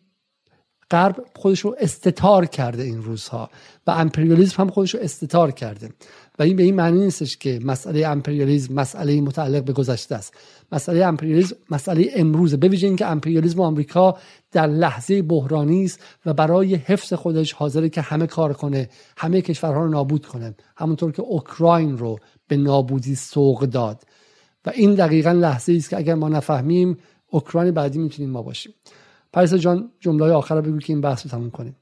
[0.92, 3.50] غرب خودش رو استتار کرده این روزها
[3.88, 5.90] و امپریالیزم هم خودش رو استتار کرده
[6.40, 10.34] و این به این معنی نیستش که مسئله امپریالیزم مسئله متعلق به گذشته است.
[10.72, 12.58] مسئله امپریالیزم مسئله امروزه.
[12.58, 14.18] بویژه اینکه امپریالیزم آمریکا
[14.52, 19.84] در لحظه بحرانی است و برای حفظ خودش حاضره که همه کار کنه همه کشورها
[19.84, 20.56] رو نابود کنه.
[20.78, 24.04] همونطور که اوکراین رو به نابودی سوق داد.
[24.66, 26.98] و این دقیقا لحظه است که اگر ما نفهمیم
[27.36, 28.74] اوکراین بعدی می‌تونیم ما باشیم.
[29.34, 31.76] پریسا جان جمله آخر رو بگو که این بحث رو تموم کنیم.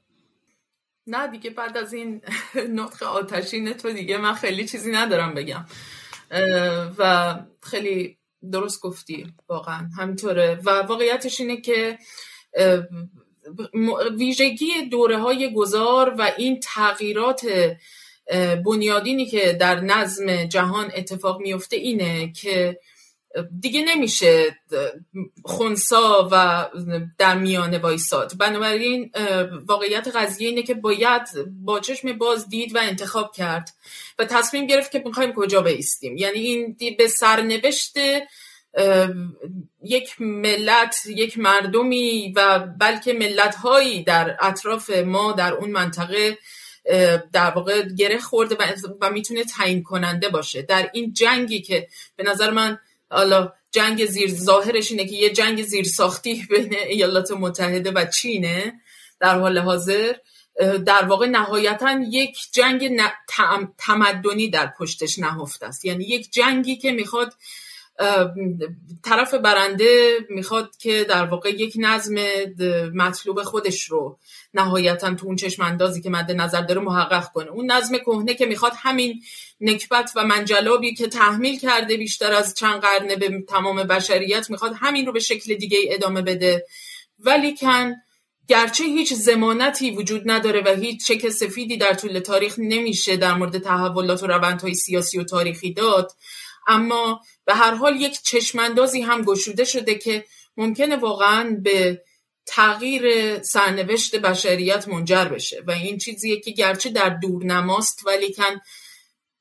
[1.06, 2.20] نه دیگه بعد از این
[2.78, 5.64] نطق آتشین تو دیگه من خیلی چیزی ندارم بگم.
[6.98, 8.18] و خیلی
[8.52, 10.60] درست گفتی واقعا همینطوره.
[10.64, 11.98] و واقعیتش اینه که
[14.18, 17.46] ویژگی دوره های گذار و این تغییرات
[18.64, 22.80] بنیادینی که در نظم جهان اتفاق میفته اینه که
[23.60, 24.58] دیگه نمیشه
[25.44, 26.66] خونسا و
[27.18, 28.38] در میانه وایساد.
[28.38, 29.10] بنابراین
[29.66, 31.22] واقعیت قضیه اینه که باید
[31.64, 33.70] با چشم باز دید و انتخاب کرد
[34.18, 37.96] و تصمیم گرفت که می‌خوایم کجا بیستیم یعنی این به سرنوشت
[39.82, 46.38] یک ملت یک مردمی و بلکه ملت هایی در اطراف ما در اون منطقه
[47.32, 48.56] در واقع گره خورده
[49.00, 50.62] و می‌تونه تعیین کننده باشه.
[50.62, 52.78] در این جنگی که به نظر من
[53.14, 58.72] حالا جنگ زیر ظاهرش اینه که یه جنگ زیر ساختی بین ایالات متحده و چینه
[59.20, 60.12] در حال حاضر.
[60.86, 63.00] در واقع نهایتا یک جنگ
[63.78, 65.84] تمدنی در پشتش نهفته است.
[65.84, 67.34] یعنی یک جنگی که می‌خواد
[69.04, 72.14] طرف برنده می‌خواد که در واقع یک نظم
[72.94, 74.18] مطلوب خودش رو
[74.54, 77.50] نهایتا تو اون چشم اندازی که مد نظر داره محقق کنه.
[77.50, 79.22] اون نظم کهنه که می‌خواد همین
[79.60, 85.06] نکبت و منجلابی که تحمیل کرده بیشتر از چند قرنه به تمام بشریت می‌خواد همین
[85.06, 86.66] رو به شکل دیگه ادامه بده.
[87.18, 87.94] ولی کن
[88.48, 93.58] گرچه هیچ زمانتی وجود نداره و هیچ چک سفیدی در طول تاریخ نمیشه در مورد
[93.58, 96.12] تحولات و روندهای سیاسی و تاریخی داد
[96.66, 100.24] اما به هر حال یک چشماندازی هم گشوده شده که
[100.56, 102.02] ممکنه واقعا به
[102.46, 105.62] تغییر سرنوشت بشریت منجر بشه.
[105.66, 108.60] و این چیزیه که گرچه در دور نماست ولی کن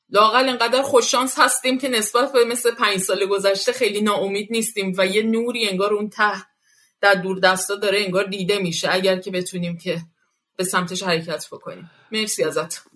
[0.10, 5.08] لاقل انقدر خوششانس هستیم که نسبت به مثل پنج سال گذشته خیلی ناامید نیستیم و
[5.08, 6.46] یه نوری انگار اون ته
[7.02, 10.02] در دور دستا داره انگار دیده میشه اگر که بتونیم که
[10.56, 11.92] به سمتش حرکت بکنیم.
[12.12, 12.93] مرسی ازت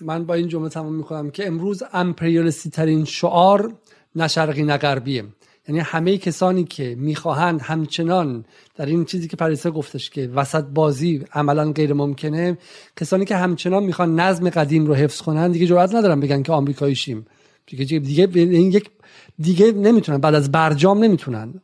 [0.00, 3.74] من با این جمله تمام می‌کنم که امروز امپریالیستی ترین شعار
[4.16, 5.24] نه شرقی نه غربیه
[5.68, 8.44] یعنی همه کسانی که می‌خواهند همچنان
[8.76, 12.58] در این چیزی که پریسا گفتش که وسط بازی عملا غیر ممکنه
[12.96, 16.94] کسانی که همچنان می‌خوان نظم قدیم رو حفظ کنن دیگه جرئت ندارن بگن که آمریکایی
[16.94, 17.26] شیم
[17.66, 18.90] دیگه دیگه یک
[19.38, 21.54] دیگه نمی‌تونن بعد از برجام نمی‌تونن.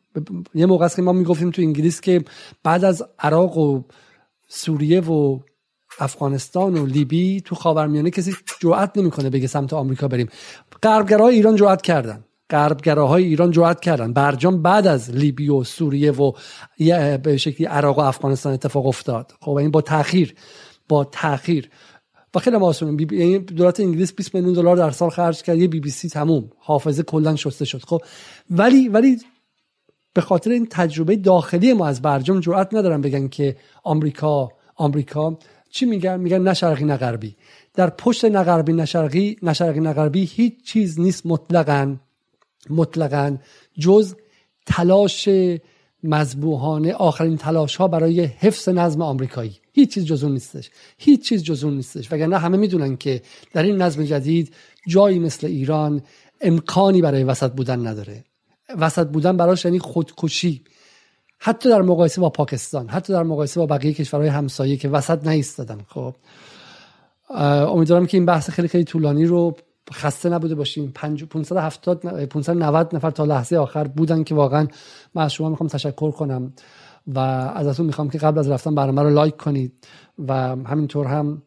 [0.55, 2.24] یه موقع است که ما می‌گفتیم تو انگلیس که
[2.62, 3.82] بعد از عراق و
[4.48, 5.38] سوریه و
[5.99, 10.28] افغانستان و لیبی تو خاورمیانه کسی جرأت نمی‌کنه بگه سمت آمریکا بریم.
[10.83, 12.25] غربگراهای ایران جرأت کردن.
[12.50, 14.12] غربگراهای ایران جرأت کردن.
[14.12, 16.33] برجام بعد از لیبی و سوریه و
[17.23, 19.33] به شکلی عراق و افغانستان اتفاق افتاد.
[19.41, 20.34] خب این با تاخیر
[20.89, 21.70] با تاخیر
[22.34, 23.07] و خیلی آسونه.
[23.12, 25.58] یعنی دولت انگلیس 20 میلیون دلار در سال خرج کرد.
[25.58, 26.50] یه بی بی سی تموم.
[26.58, 27.83] حافظه کلا شسته شد.
[27.84, 28.02] خب
[28.50, 29.18] ولی ولی
[30.15, 35.39] به خاطر این تجربه داخلی ما از برجام جرأت ندارن بگن که آمریکا آمریکا
[35.76, 37.36] چی میگن؟ میگن نه شرقی نه غربی.
[37.74, 41.96] در پشت نه غربی نه شرقی نه شرقی نه غربی هیچ چیز نیست مطلقا.
[42.70, 43.36] مطلقا
[43.78, 44.14] جز
[44.66, 45.28] تلاش
[46.02, 49.56] مذبوحانه آخرین تلاش ها برای حفظ نظم آمریکایی.
[49.72, 50.70] هیچ چیز جزون نیستش.
[50.98, 52.12] هیچ چیز جزون نیستش.
[52.12, 53.22] وگرنه همه می‌دونن که
[53.52, 54.55] در این نظم جدید
[54.88, 56.02] جایی مثل ایران
[56.40, 58.24] امکانی برای وسط بودن نداره.
[58.78, 60.62] وسط بودن براش یعنی خودکشی.
[61.47, 65.78] حتی در مقایسه با پاکستان حتی در مقایسه با بقیه کشورهای همسایه که وسط نیستادن.
[65.89, 66.15] خب
[67.68, 69.57] امیدوارم که این بحث خیلی خیلی طولانی رو
[69.92, 70.92] خسته نبوده باشیم.
[70.94, 74.66] 570 590 نفر تا لحظه آخر بودن که واقعا
[75.15, 76.52] من از شما می‌خوام تشکر کنم
[77.07, 77.18] و
[77.55, 79.73] ازتون می‌خوام که قبل از رفتن برنامه رو لایک کنید
[80.18, 80.33] و
[80.65, 81.42] همینطور هم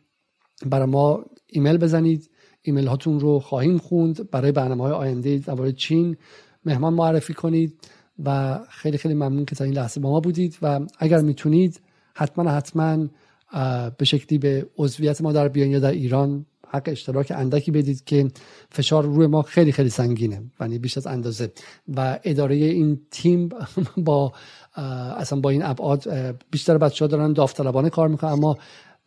[0.65, 2.29] برای ما ایمیل بزنید.
[2.61, 4.31] ایمیل هاتون رو خواهیم خوند.
[4.31, 6.17] برای برنامه های آینده درباره چین
[6.65, 7.73] مهمان معرفی کنید.
[8.25, 11.81] و خیلی خیلی ممنون که تا این لحظه با ما بودید و اگر می‌تونید
[12.13, 13.07] حتما حتما
[13.97, 18.27] به شکلی به عضویت ما در بیان یا در ایران حق اشتراک اندکی بدید که
[18.71, 21.51] فشار روی ما خیلی خیلی سنگینه یعنی بیش از اندازه.
[21.95, 23.49] و اداره این تیم
[24.07, 24.33] با
[25.17, 26.07] اصلا با این ابعاد
[26.51, 28.57] بیشتر بچه ها دارن داوطلبانه کار می‌کنن اما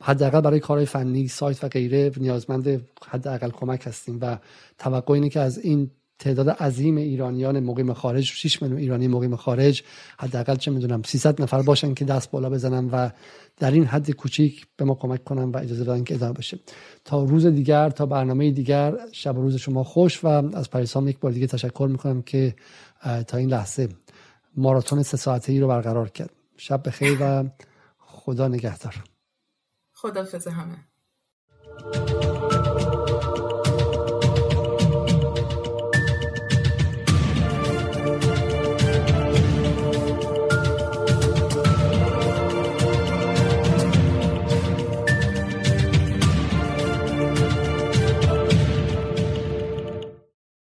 [0.03, 4.19] حداقل برای کارهای فنی سایت و غیره نیازمند حداقل کمک هستیم.
[4.21, 4.39] و
[4.79, 9.83] توقع اینه که از این تعداد عظیم ایرانیان مقیم خارج 6 میلیون ایرانی مقیم خارج
[10.19, 13.11] حداقل چه می‌دونم 300 نفر باشن که دست بالا بزنن و
[13.57, 16.59] در این حد کوچیک به ما کمک کنن و اجازه بدن که ادامه بشه.
[17.05, 21.19] تا روز دیگر تا برنامه دیگر شب و روز شما خوش و از پریسام یک
[21.19, 22.55] بار دیگه تشکر می‌کنم که
[23.27, 23.89] تا این لحظه
[24.57, 26.31] ماراتون سه ساعته ای رو برقرار کرد.
[26.57, 27.45] شب بخیر و
[27.99, 28.95] خدا نگهدار.
[29.93, 30.79] خدا همه.